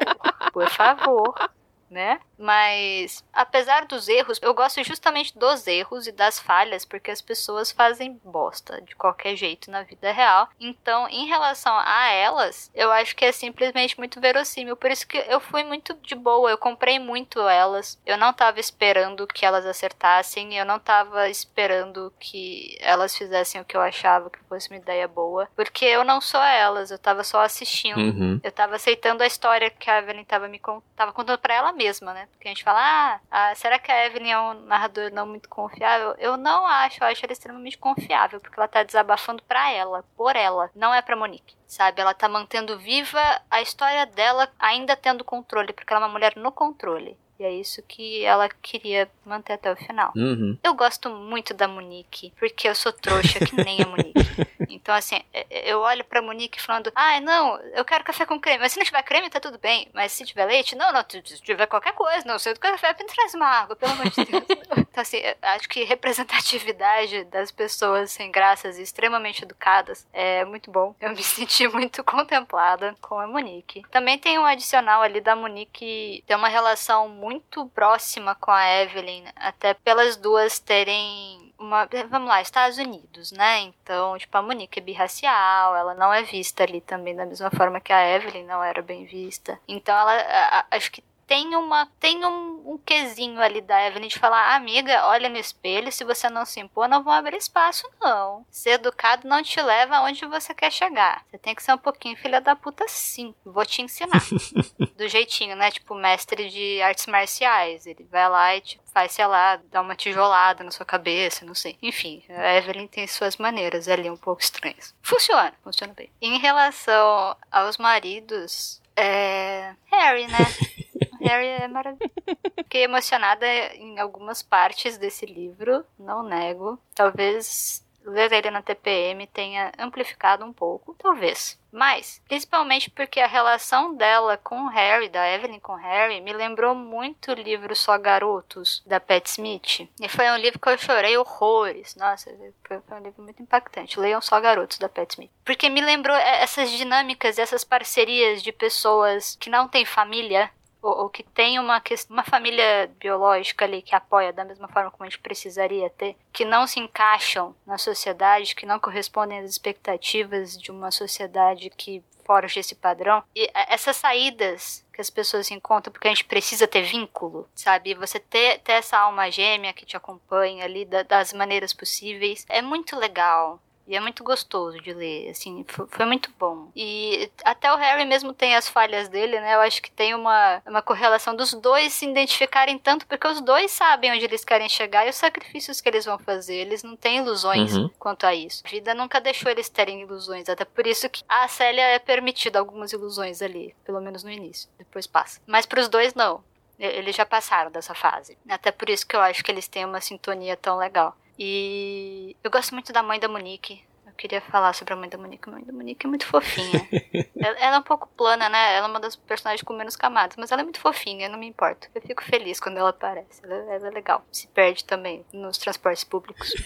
Por 0.52 0.68
favor 0.70 1.36
né? 1.90 2.20
Mas 2.40 3.24
apesar 3.34 3.86
dos 3.86 4.08
erros, 4.08 4.40
eu 4.42 4.54
gosto 4.54 4.82
justamente 4.82 5.38
dos 5.38 5.68
erros 5.68 6.08
e 6.08 6.12
das 6.14 6.40
falhas, 6.40 6.86
porque 6.86 7.12
as 7.12 7.22
pessoas 7.22 7.70
fazem 7.70 8.20
bosta 8.24 8.82
de 8.82 8.96
qualquer 8.96 9.36
jeito 9.36 9.70
na 9.70 9.84
vida 9.84 10.12
real. 10.14 10.48
Então, 10.58 11.08
em 11.10 11.28
relação 11.28 11.78
a 11.78 12.10
elas, 12.10 12.72
eu 12.74 12.92
acho 12.92 13.14
que 13.14 13.26
é 13.26 13.32
simplesmente 13.34 13.98
muito 13.98 14.22
verossímil. 14.22 14.78
Por 14.78 14.90
isso 14.90 15.06
que 15.06 15.18
eu 15.18 15.42
fui 15.42 15.66
muito 15.66 15.94
de 15.96 16.16
boa, 16.16 16.50
eu 16.50 16.58
comprei 16.58 16.98
muito 16.98 17.42
elas. 17.42 18.00
Eu 18.06 18.18
não 18.18 18.32
tava 18.32 18.60
esperando 18.60 19.28
que 19.28 19.46
elas 19.46 19.66
acertassem, 19.66 20.58
eu 20.58 20.66
não 20.66 20.80
tava 20.80 21.28
esperando 21.28 22.14
que 22.20 22.78
elas 22.80 23.16
fizessem 23.18 23.60
o 23.60 23.66
que 23.66 23.76
eu 23.76 23.82
achava 23.82 24.30
que 24.30 24.40
fosse 24.48 24.70
uma 24.70 24.78
ideia 24.78 25.08
boa, 25.10 25.50
porque 25.58 25.84
eu 25.84 26.06
não 26.06 26.22
sou 26.22 26.42
elas, 26.42 26.90
eu 26.90 26.98
tava 26.98 27.24
só 27.24 27.42
assistindo. 27.42 28.00
Uhum. 28.00 28.40
Eu 28.42 28.52
tava 28.52 28.78
aceitando 28.78 29.24
a 29.24 29.28
história 29.28 29.70
que 29.70 29.90
a 29.90 30.00
Evelyn 30.00 30.24
tava 30.24 30.48
me 30.48 30.62
tava 30.96 31.12
contando 31.12 31.40
para 31.40 31.54
ela 31.54 31.74
mesma, 31.74 32.14
né? 32.14 32.29
Porque 32.32 32.48
a 32.48 32.52
gente 32.52 32.64
fala, 32.64 32.80
ah, 32.80 33.20
ah, 33.30 33.56
será 33.56 33.78
que 33.78 33.92
a 33.92 34.06
Evelyn 34.06 34.32
é 34.32 34.40
um 34.40 34.54
narrador 34.62 35.12
não 35.12 35.28
muito 35.28 35.50
confiável? 35.50 36.16
Eu 36.18 36.38
não 36.38 36.66
acho, 36.66 37.04
eu 37.04 37.08
acho 37.08 37.26
ela 37.26 37.34
extremamente 37.34 37.78
confiável, 37.78 38.40
porque 38.40 38.58
ela 38.58 38.68
tá 38.68 38.82
desabafando 38.84 39.44
pra 39.44 39.72
ela, 39.72 40.04
por 40.16 40.36
ela, 40.36 40.72
não 40.74 40.94
é 40.94 41.02
pra 41.02 41.16
Monique. 41.16 41.58
Sabe, 41.68 42.02
ela 42.02 42.14
tá 42.14 42.30
mantendo 42.30 42.80
viva 42.80 43.20
a 43.52 43.62
história 43.62 44.06
dela, 44.06 44.50
ainda 44.58 44.96
tendo 44.96 45.24
controle, 45.24 45.74
porque 45.74 45.92
ela 45.92 46.02
é 46.02 46.06
uma 46.06 46.12
mulher 46.12 46.36
no 46.36 46.52
controle. 46.52 47.18
E 47.40 47.44
é 47.46 47.52
isso 47.54 47.82
que 47.84 48.24
ela 48.26 48.50
queria 48.50 49.10
manter 49.26 49.54
até 49.54 49.72
o 49.72 49.76
final. 49.78 50.12
Uhum. 50.14 50.58
Eu 50.62 50.74
gosto 50.74 51.10
muito 51.10 51.54
da 51.54 51.70
Monique, 51.70 52.34
porque 52.38 52.68
eu 52.68 52.76
sou 52.76 52.92
trouxa 52.92 53.40
que 53.40 53.56
nem 53.64 53.82
a 53.82 53.88
Monique. 53.88 54.14
Então, 54.70 54.94
assim, 54.94 55.22
é, 55.34 55.46
é, 55.50 55.72
eu 55.72 55.80
olho 55.80 56.04
pra 56.04 56.22
Monique 56.22 56.62
falando, 56.62 56.92
ah, 56.96 57.20
não, 57.20 57.60
eu 57.74 57.84
quero 57.84 58.04
café 58.04 58.26
com 58.26 58.40
creme. 58.40 58.60
Mas 58.60 58.72
se 58.72 58.80
não 58.80 58.86
tiver 58.86 59.02
creme, 59.04 59.30
tá 59.30 59.40
tudo 59.40 59.58
bem. 59.58 59.88
Mas 59.94 60.12
se 60.12 60.26
tiver 60.26 60.46
leite, 60.46 60.76
não, 60.76 60.92
não, 60.94 61.04
se 61.10 61.42
tiver 61.42 61.66
qualquer 61.66 61.94
coisa, 61.94 62.26
não, 62.26 62.38
sei 62.38 62.54
do 62.54 62.60
café, 62.60 62.96
me 63.00 63.06
traz 63.06 63.34
uma 63.34 63.48
água, 63.48 63.76
pelo 63.76 63.92
amor 63.94 64.10
de 64.10 64.26
Deus. 64.26 64.44
então, 64.78 65.02
assim, 65.02 65.22
acho 65.42 65.68
que 65.68 65.84
representatividade 65.84 67.24
das 67.26 67.52
pessoas 67.52 68.12
sem 68.12 68.32
graças 68.32 68.78
e 68.78 68.84
extremamente 68.84 69.44
educadas 69.44 70.08
é 70.14 70.46
muito 70.46 70.72
bom. 70.72 70.96
Eu 71.02 71.10
me 71.10 71.24
senti 71.24 71.68
muito 71.68 72.04
contemplada 72.04 72.96
com 73.02 73.20
a 73.20 73.28
Monique. 73.28 73.84
Também 73.92 74.18
tem 74.18 74.38
um 74.38 74.46
adicional 74.46 75.02
ali 75.02 75.20
da 75.20 75.36
Monique 75.36 76.24
ter 76.28 76.36
uma 76.36 76.48
relação 76.48 77.10
muito 77.10 77.29
próxima 77.74 78.34
com 78.36 78.52
a 78.52 78.66
Evelyn, 78.82 79.26
até 79.36 79.74
pelas 79.74 80.16
duas 80.16 80.60
terem 80.60 81.54
uma, 81.60 81.88
vamos 82.10 82.30
lá, 82.30 82.42
Estados 82.42 82.78
Unidos, 82.78 83.32
né? 83.34 83.60
Então, 83.60 84.18
tipo, 84.18 84.36
a 84.38 84.42
Monique 84.42 84.80
é 84.80 84.82
birracial, 84.82 85.76
ela 85.76 85.94
não 85.94 86.14
é 86.14 86.24
vista 86.24 86.64
ali 86.64 86.80
também 86.80 87.16
da 87.16 87.26
mesma 87.26 87.52
forma 87.52 87.82
que 87.82 87.92
a 87.92 88.16
Evelyn 88.16 88.46
não 88.46 88.64
era 88.64 88.82
bem 88.82 89.06
vista. 89.06 89.60
Então, 89.68 89.96
ela, 89.96 90.14
a, 90.14 90.66
acho 90.72 90.90
que 90.92 91.04
tem 91.30 91.56
uma 91.56 91.86
tem 92.00 92.26
um, 92.26 92.74
um 92.74 92.78
quesinho 92.80 93.40
ali 93.40 93.62
da 93.62 93.86
Evelyn 93.86 94.08
de 94.08 94.18
falar, 94.18 94.56
amiga, 94.56 95.06
olha 95.06 95.30
no 95.30 95.38
espelho, 95.38 95.92
se 95.92 96.04
você 96.04 96.28
não 96.28 96.44
se 96.44 96.60
impor, 96.60 96.90
não 96.90 97.04
vão 97.04 97.14
abrir 97.14 97.38
espaço, 97.38 97.88
não. 98.02 98.44
Ser 98.50 98.72
educado 98.72 99.28
não 99.28 99.44
te 99.44 99.62
leva 99.62 99.98
aonde 99.98 100.26
você 100.26 100.56
quer 100.56 100.72
chegar. 100.72 101.24
Você 101.30 101.38
tem 101.38 101.54
que 101.54 101.62
ser 101.62 101.72
um 101.72 101.78
pouquinho 101.78 102.18
filha 102.18 102.42
da 102.42 102.56
puta, 102.56 102.84
sim. 102.88 103.36
Vou 103.46 103.64
te 103.64 103.84
ensinar. 103.84 104.20
Do 104.98 105.08
jeitinho, 105.08 105.56
né? 105.56 105.70
Tipo, 105.70 105.94
mestre 105.94 106.50
de 106.50 106.82
artes 106.82 107.06
marciais. 107.06 107.86
Ele 107.86 108.08
vai 108.12 108.28
lá 108.28 108.56
e, 108.56 108.62
tipo, 108.62 108.84
faz, 108.92 109.12
sei 109.12 109.28
lá, 109.28 109.62
dá 109.72 109.82
uma 109.82 109.96
tijolada 109.96 110.64
na 110.64 110.72
sua 110.72 110.86
cabeça, 110.86 111.46
não 111.46 111.54
sei. 111.54 111.78
Enfim, 111.80 112.24
a 112.28 112.56
Evelyn 112.56 112.88
tem 112.88 113.06
suas 113.06 113.38
maneiras 113.38 113.88
ali 113.88 114.10
um 114.10 114.18
pouco 114.18 114.42
estranhas. 114.42 114.96
Funciona, 115.04 115.54
funciona 115.64 115.94
bem. 115.94 116.10
Em 116.20 116.40
relação 116.40 117.38
aos 117.52 117.78
maridos, 117.78 118.82
é. 118.96 119.76
Harry, 119.92 120.28
né? 120.28 120.38
Harry 121.30 121.48
é 121.48 121.68
maravilhoso. 121.68 122.12
Fiquei 122.58 122.84
emocionada 122.84 123.46
em 123.76 124.00
algumas 124.00 124.42
partes 124.42 124.98
desse 124.98 125.26
livro, 125.26 125.86
não 125.98 126.24
nego. 126.24 126.80
Talvez 126.96 127.86
ler 128.06 128.32
ele 128.32 128.50
na 128.50 128.62
TPM 128.62 129.28
tenha 129.28 129.72
amplificado 129.78 130.44
um 130.44 130.52
pouco, 130.54 130.96
talvez. 130.98 131.60
Mas, 131.72 132.20
principalmente 132.28 132.90
porque 132.90 133.20
a 133.20 133.28
relação 133.28 133.94
dela 133.94 134.38
com 134.38 134.68
Harry, 134.68 135.08
da 135.08 135.30
Evelyn 135.30 135.60
com 135.60 135.76
Harry, 135.76 136.20
me 136.20 136.34
lembrou 136.34 136.74
muito 136.74 137.32
o 137.32 137.36
livro 137.36 137.76
Só 137.76 137.98
Garotos, 137.98 138.82
da 138.86 139.00
Pat 139.00 139.28
Smith. 139.28 139.88
E 140.02 140.10
foi 140.10 140.30
um 140.32 140.38
livro 140.38 140.60
que 140.60 140.68
eu 140.68 140.78
chorei 140.78 141.16
horrores. 141.18 141.96
Nossa, 141.96 142.32
foi 142.68 142.98
um 142.98 143.04
livro 143.04 143.22
muito 143.22 143.42
impactante. 143.44 144.00
Leiam 144.00 144.22
Só 144.22 144.40
Garotos, 144.42 144.80
da 144.80 144.90
Pat 144.90 145.12
Smith. 145.12 145.32
Porque 145.46 145.70
me 145.70 145.82
lembrou 145.82 146.16
essas 146.16 146.72
dinâmicas, 146.72 147.38
essas 147.38 147.64
parcerias 147.64 148.42
de 148.42 148.52
pessoas 148.52 149.38
que 149.40 149.50
não 149.50 149.68
têm 149.68 149.86
família, 149.86 150.50
ou, 150.82 151.04
ou, 151.04 151.10
que 151.10 151.24
tem 151.24 151.60
uma, 151.60 151.82
uma 152.10 152.24
família 152.24 152.90
biológica 153.00 153.66
ali 153.66 153.82
que 153.82 153.96
apoia 153.96 154.32
da 154.32 154.46
mesma 154.46 154.68
forma 154.68 154.92
como 154.92 155.04
a 155.04 155.10
gente 155.10 155.20
precisaria 155.20 155.90
ter, 155.90 156.16
que 156.32 156.46
não 156.46 156.66
se 156.66 156.80
encaixam 156.80 157.56
na 157.66 157.78
sociedade, 157.78 158.56
que 158.56 158.66
não 158.66 158.80
correspondem 158.80 159.40
às 159.40 159.50
expectativas 159.50 160.58
de 160.58 160.72
uma 160.72 160.92
sociedade 160.92 161.70
que 161.70 162.04
forja 162.30 162.60
esse 162.60 162.76
padrão. 162.76 163.24
E 163.36 163.50
essas 163.54 163.98
saídas 163.98 164.86
que 164.94 165.02
as 165.02 165.10
pessoas 165.10 165.48
se 165.48 165.54
encontram 165.54 165.92
porque 165.92 166.08
a 166.08 166.12
gente 166.12 166.26
precisa 166.26 166.68
ter 166.68 166.84
vínculo, 166.84 167.50
sabe? 167.56 167.96
Você 167.96 168.20
ter, 168.20 168.60
ter 168.60 168.74
essa 168.74 169.00
alma 169.00 169.32
gêmea 169.32 169.74
que 169.74 169.86
te 169.86 169.98
acompanha 169.98 170.64
ali 170.64 170.86
da, 170.86 171.02
das 171.02 171.34
maneiras 171.34 171.74
possíveis 171.74 172.46
é 172.48 172.62
muito 172.62 172.96
legal. 172.96 173.60
E 173.90 173.96
é 173.96 174.00
muito 174.00 174.24
gostoso 174.24 174.80
de 174.80 174.94
ler, 174.94 175.32
assim, 175.32 175.66
foi, 175.68 175.88
foi, 175.88 176.06
muito 176.06 176.32
bom. 176.38 176.70
E 176.76 177.28
até 177.44 177.74
o 177.74 177.76
Harry 177.76 178.06
mesmo 178.06 178.36
tem 178.36 178.56
as 178.56 178.70
falhas 178.70 179.10
dele, 179.10 179.40
né? 179.40 179.56
Eu 179.56 179.62
acho 179.62 179.82
que 179.82 179.90
tem 179.90 180.14
uma, 180.14 180.62
uma 180.68 180.80
correlação 180.84 181.36
dos 181.36 181.56
dois 181.56 181.92
se 181.92 182.06
identificarem 182.06 182.78
tanto, 182.78 183.08
porque 183.08 183.28
os 183.28 183.42
dois 183.42 183.72
sabem 183.72 184.12
onde 184.12 184.24
eles 184.24 184.46
querem 184.46 184.70
chegar 184.70 185.08
e 185.08 185.10
os 185.10 185.16
sacrifícios 185.16 185.82
que 185.82 185.90
eles 185.90 186.06
vão 186.06 186.20
fazer. 186.20 186.54
Eles 186.54 186.84
não 186.84 186.96
têm 186.96 187.18
ilusões 187.18 187.76
uhum. 187.76 187.90
quanto 187.98 188.28
a 188.28 188.36
isso. 188.36 188.62
A 188.64 188.70
vida 188.70 188.94
nunca 188.94 189.20
deixou 189.20 189.52
eles 189.52 189.68
terem 189.70 190.02
ilusões, 190.02 190.48
até 190.48 190.64
por 190.64 190.86
isso 190.86 191.10
que 191.10 191.24
a 191.28 191.48
Célia 191.48 191.82
é 191.82 191.98
permitida 191.98 192.60
algumas 192.60 192.94
ilusões 192.94 193.42
ali, 193.42 193.76
pelo 193.84 194.00
menos 194.00 194.24
no 194.24 194.30
início, 194.30 194.70
depois 194.78 195.08
passa. 195.08 195.42
Mas 195.48 195.66
para 195.66 195.82
os 195.82 195.88
dois, 195.88 196.14
não. 196.14 196.44
Eles 196.78 197.16
já 197.16 197.26
passaram 197.26 197.72
dessa 197.72 197.96
fase. 197.96 198.38
Até 198.48 198.72
por 198.72 198.88
isso 198.88 199.06
que 199.06 199.16
eu 199.16 199.20
acho 199.20 199.44
que 199.44 199.52
eles 199.52 199.68
têm 199.68 199.84
uma 199.84 200.00
sintonia 200.00 200.56
tão 200.56 200.78
legal. 200.78 201.18
E 201.40 202.36
eu 202.44 202.52
gosto 202.52 202.74
muito 202.74 202.92
da 202.92 203.02
mãe 203.02 203.18
da 203.18 203.30
Monique. 203.30 203.82
Eu 204.06 204.12
queria 204.18 204.42
falar 204.42 204.74
sobre 204.74 204.94
a 204.94 204.98
mãe 204.98 205.08
da 205.08 205.18
Monique. 205.18 205.48
A 205.48 205.54
mãe 205.54 205.64
da 205.64 205.72
Monique 205.72 206.06
é 206.06 206.10
muito 206.10 206.26
fofinha. 206.26 206.86
ela, 207.40 207.58
ela, 207.58 207.76
é 207.78 207.80
um 207.80 207.84
pouco 207.84 208.10
plana, 208.10 208.50
né? 208.50 208.76
Ela 208.76 208.88
é 208.88 208.90
uma 208.90 209.00
das 209.00 209.16
personagens 209.16 209.64
com 209.64 209.74
menos 209.74 209.96
camadas, 209.96 210.36
mas 210.38 210.52
ela 210.52 210.62
é 210.62 210.66
muito 210.66 210.82
fofinha, 210.82 211.30
não 211.30 211.40
me 211.40 211.48
importo. 211.48 211.88
Eu 211.96 212.02
fico 212.02 212.22
feliz 212.22 212.60
quando 212.60 212.76
ela 212.76 212.90
aparece. 212.90 213.40
Ela, 213.42 213.56
ela 213.74 213.88
é 213.88 213.92
legal. 213.92 214.26
Se 214.30 214.48
perde 214.48 214.84
também 214.84 215.26
nos 215.32 215.58
transportes 215.58 216.04
públicos. 216.04 216.50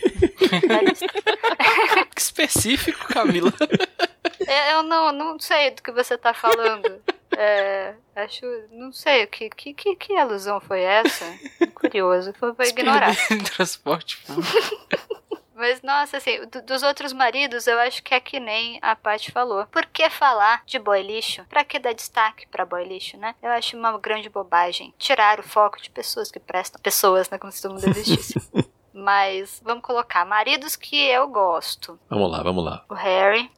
que 2.16 2.20
específico, 2.20 3.08
Camila. 3.10 3.54
Eu 4.72 4.84
não, 4.84 5.12
não 5.12 5.40
sei 5.40 5.72
do 5.72 5.82
que 5.82 5.92
você 5.92 6.18
tá 6.18 6.34
falando. 6.34 7.02
É, 7.36 7.96
acho. 8.16 8.46
Não 8.72 8.92
sei, 8.92 9.26
que, 9.26 9.50
que, 9.50 9.74
que, 9.74 9.96
que 9.96 10.16
alusão 10.16 10.62
foi 10.62 10.82
essa? 10.82 11.26
Curioso. 11.74 12.32
Foi 12.34 12.54
pra 12.54 12.68
ignorar. 12.68 13.16
Transporte. 13.56 14.24
Mas, 15.56 15.82
nossa, 15.82 16.18
assim, 16.18 16.46
do, 16.48 16.62
dos 16.62 16.84
outros 16.84 17.14
maridos, 17.14 17.68
eu 17.68 17.80
acho 17.80 18.04
que 18.04 18.14
é 18.14 18.20
que 18.20 18.40
nem 18.40 18.80
a 18.82 18.96
Paty 18.96 19.32
falou. 19.32 19.66
Por 19.68 19.86
que 19.86 20.10
falar 20.10 20.62
de 20.66 20.78
boy 20.78 21.02
lixo? 21.02 21.46
Pra 21.46 21.64
que 21.64 21.80
dar 21.80 21.94
destaque 21.94 22.48
pra 22.48 22.66
boy 22.66 22.84
lixo, 22.84 23.18
né? 23.18 23.34
Eu 23.42 23.50
acho 23.52 23.78
uma 23.78 23.98
grande 23.98 24.30
bobagem. 24.30 24.94
Tirar 24.98 25.40
o 25.40 25.44
foco 25.44 25.82
de 25.82 25.90
pessoas 25.90 26.30
que 26.30 26.40
prestam. 26.40 26.82
Pessoas, 26.82 27.30
né? 27.30 27.38
Como 27.38 27.52
se 27.52 27.62
todo 27.62 27.76
mundo 27.76 27.88
existisse. 27.88 28.36
Mas, 28.94 29.62
vamos 29.64 29.84
colocar, 29.84 30.26
maridos 30.26 30.76
que 30.76 30.96
eu 31.08 31.28
gosto. 31.28 32.00
Vamos 32.10 32.32
lá, 32.32 32.44
vamos 32.44 32.64
lá. 32.64 32.86
O 32.90 32.94
Harry. 32.94 33.50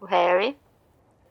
O 0.00 0.06
Harry. 0.06 0.56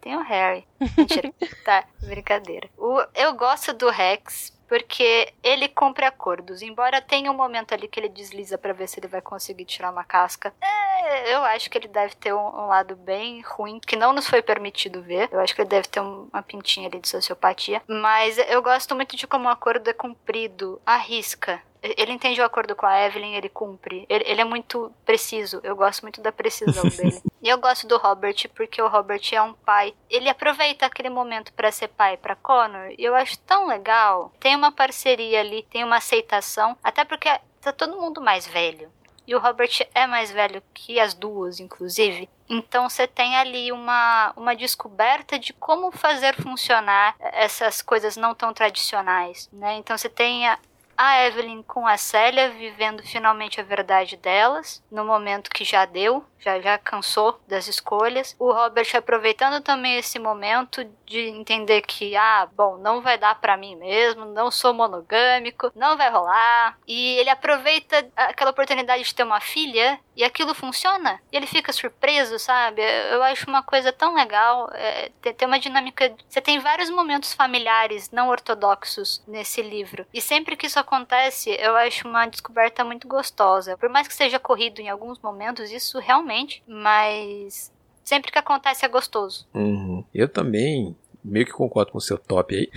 Tem 0.01 0.15
o 0.15 0.21
Harry. 0.21 0.65
Mentira. 0.97 1.33
tá, 1.65 1.83
brincadeira. 2.01 2.69
O, 2.77 3.01
eu 3.15 3.33
gosto 3.33 3.73
do 3.73 3.89
Rex 3.89 4.57
porque 4.69 5.33
ele 5.43 5.67
cumpre 5.67 6.05
acordos. 6.05 6.61
Embora 6.61 7.01
tenha 7.01 7.31
um 7.31 7.35
momento 7.35 7.73
ali 7.73 7.87
que 7.87 7.99
ele 7.99 8.07
desliza 8.07 8.57
para 8.57 8.71
ver 8.71 8.87
se 8.87 8.99
ele 8.99 9.07
vai 9.07 9.19
conseguir 9.19 9.65
tirar 9.65 9.91
uma 9.91 10.03
casca. 10.03 10.53
É, 10.61 11.33
eu 11.33 11.43
acho 11.43 11.69
que 11.69 11.77
ele 11.77 11.87
deve 11.87 12.15
ter 12.15 12.33
um, 12.33 12.37
um, 12.39 12.67
lado 12.67 12.95
bem 12.95 13.41
ruim, 13.41 13.79
que 13.79 13.95
não 13.95 14.13
nos 14.13 14.29
foi 14.29 14.43
permitido 14.43 15.01
ver. 15.01 15.27
Eu 15.31 15.39
acho 15.39 15.55
que 15.55 15.61
ele 15.61 15.69
deve 15.69 15.87
ter 15.87 15.99
um, 15.99 16.29
uma 16.31 16.43
pintinha 16.43 16.87
ali 16.87 16.99
de 16.99 17.09
sociopatia. 17.09 17.81
Mas 17.87 18.37
eu 18.37 18.61
gosto 18.61 18.95
muito 18.95 19.17
de 19.17 19.25
como 19.25 19.45
o 19.45 19.51
acordo 19.51 19.89
é 19.89 19.93
cumprido 19.93 20.79
à 20.85 20.97
risca. 20.97 21.61
Ele 21.81 22.11
entende 22.11 22.41
o 22.41 22.45
acordo 22.45 22.75
com 22.75 22.85
a 22.85 23.05
Evelyn, 23.05 23.35
ele 23.35 23.49
cumpre. 23.49 24.05
Ele, 24.09 24.23
ele, 24.27 24.41
é 24.41 24.43
muito 24.43 24.91
preciso. 25.05 25.59
Eu 25.63 25.75
gosto 25.75 26.01
muito 26.01 26.21
da 26.21 26.31
precisão 26.31 26.83
dele. 26.89 27.21
E 27.41 27.47
eu 27.47 27.57
gosto 27.57 27.87
do 27.87 27.97
Robert 27.97 28.35
porque 28.53 28.81
o 28.81 28.87
Robert 28.87 29.21
é 29.31 29.41
um 29.41 29.53
pai. 29.53 29.93
Ele 30.09 30.29
aproveita 30.29 30.85
aquele 30.85 31.09
momento 31.09 31.53
para 31.53 31.71
ser 31.71 31.87
pai 31.87 32.17
para 32.17 32.35
Connor. 32.35 32.91
E 32.97 33.03
eu 33.03 33.15
acho 33.15 33.39
tão 33.39 33.67
legal. 33.67 34.31
Tem 34.39 34.55
uma 34.55 34.71
parceria 34.71 35.39
ali, 35.39 35.63
tem 35.63 35.83
uma 35.83 35.97
aceitação. 35.97 36.77
Até 36.83 37.05
porque 37.05 37.29
tá 37.61 37.71
todo 37.71 37.99
mundo 37.99 38.21
mais 38.21 38.45
velho. 38.45 38.91
E 39.29 39.35
o 39.35 39.39
Robert 39.39 39.69
é 39.93 40.07
mais 40.07 40.31
velho 40.31 40.59
que 40.73 40.99
as 40.99 41.13
duas, 41.13 41.59
inclusive. 41.59 42.27
Então 42.49 42.89
você 42.89 43.05
tem 43.05 43.35
ali 43.35 43.71
uma, 43.71 44.33
uma 44.35 44.55
descoberta 44.55 45.37
de 45.37 45.53
como 45.53 45.91
fazer 45.91 46.33
funcionar 46.41 47.15
essas 47.19 47.79
coisas 47.79 48.17
não 48.17 48.33
tão 48.33 48.51
tradicionais, 48.51 49.47
né? 49.53 49.75
Então 49.75 49.95
você 49.95 50.09
tem 50.09 50.47
a, 50.47 50.57
a 50.99 51.25
Evelyn 51.25 51.63
com 51.63 51.87
a 51.87 51.95
Célia 51.95 52.49
vivendo 52.49 53.01
finalmente 53.01 53.61
a 53.61 53.63
verdade 53.63 54.17
delas, 54.17 54.83
no 54.91 55.05
momento 55.05 55.49
que 55.49 55.63
já 55.63 55.85
deu, 55.85 56.25
já, 56.37 56.59
já 56.59 56.77
cansou 56.77 57.39
das 57.47 57.69
escolhas. 57.69 58.35
O 58.37 58.51
Robert 58.51 58.85
aproveitando 58.93 59.63
também 59.63 59.97
esse 59.97 60.19
momento 60.19 60.83
de 61.05 61.29
entender 61.29 61.83
que, 61.83 62.17
ah, 62.17 62.49
bom, 62.53 62.77
não 62.77 63.01
vai 63.01 63.17
dar 63.17 63.39
para 63.39 63.55
mim 63.55 63.77
mesmo, 63.77 64.25
não 64.25 64.51
sou 64.51 64.73
monogâmico, 64.73 65.71
não 65.73 65.95
vai 65.95 66.09
rolar. 66.09 66.77
E 66.85 67.17
ele 67.17 67.29
aproveita 67.29 68.05
aquela 68.17 68.51
oportunidade 68.51 69.01
de 69.01 69.15
ter 69.15 69.23
uma 69.23 69.39
filha 69.39 69.97
e 70.19 70.23
aquilo 70.25 70.53
funciona. 70.53 71.17
E 71.31 71.37
ele 71.37 71.47
fica 71.47 71.71
surpreso, 71.71 72.37
sabe? 72.37 72.81
Eu 73.09 73.23
acho 73.23 73.49
uma 73.49 73.63
coisa 73.63 73.93
tão 73.93 74.13
legal. 74.13 74.69
É, 74.73 75.09
ter 75.31 75.45
uma 75.45 75.57
dinâmica. 75.57 76.13
Você 76.27 76.41
tem 76.41 76.59
vários 76.59 76.89
momentos 76.89 77.33
familiares 77.33 78.11
não 78.11 78.27
ortodoxos 78.27 79.23
nesse 79.25 79.61
livro. 79.61 80.05
E 80.13 80.19
sempre 80.19 80.57
que 80.57 80.65
isso 80.65 80.77
acontece, 80.77 81.51
eu 81.51 81.73
acho 81.77 82.05
uma 82.05 82.25
descoberta 82.25 82.83
muito 82.83 83.07
gostosa. 83.07 83.77
Por 83.77 83.87
mais 83.87 84.09
que 84.09 84.13
seja 84.13 84.37
corrido 84.37 84.81
em 84.81 84.89
alguns 84.89 85.17
momentos, 85.19 85.71
isso 85.71 85.97
realmente, 85.99 86.61
mas 86.67 87.71
sempre 88.03 88.29
que 88.29 88.39
acontece 88.39 88.83
é 88.83 88.89
gostoso. 88.89 89.47
Uhum. 89.53 90.03
Eu 90.13 90.27
também 90.27 90.97
meio 91.29 91.45
que 91.45 91.51
concordo 91.51 91.91
com 91.91 91.97
o 91.97 92.01
seu 92.01 92.17
top 92.17 92.55
aí. 92.55 92.69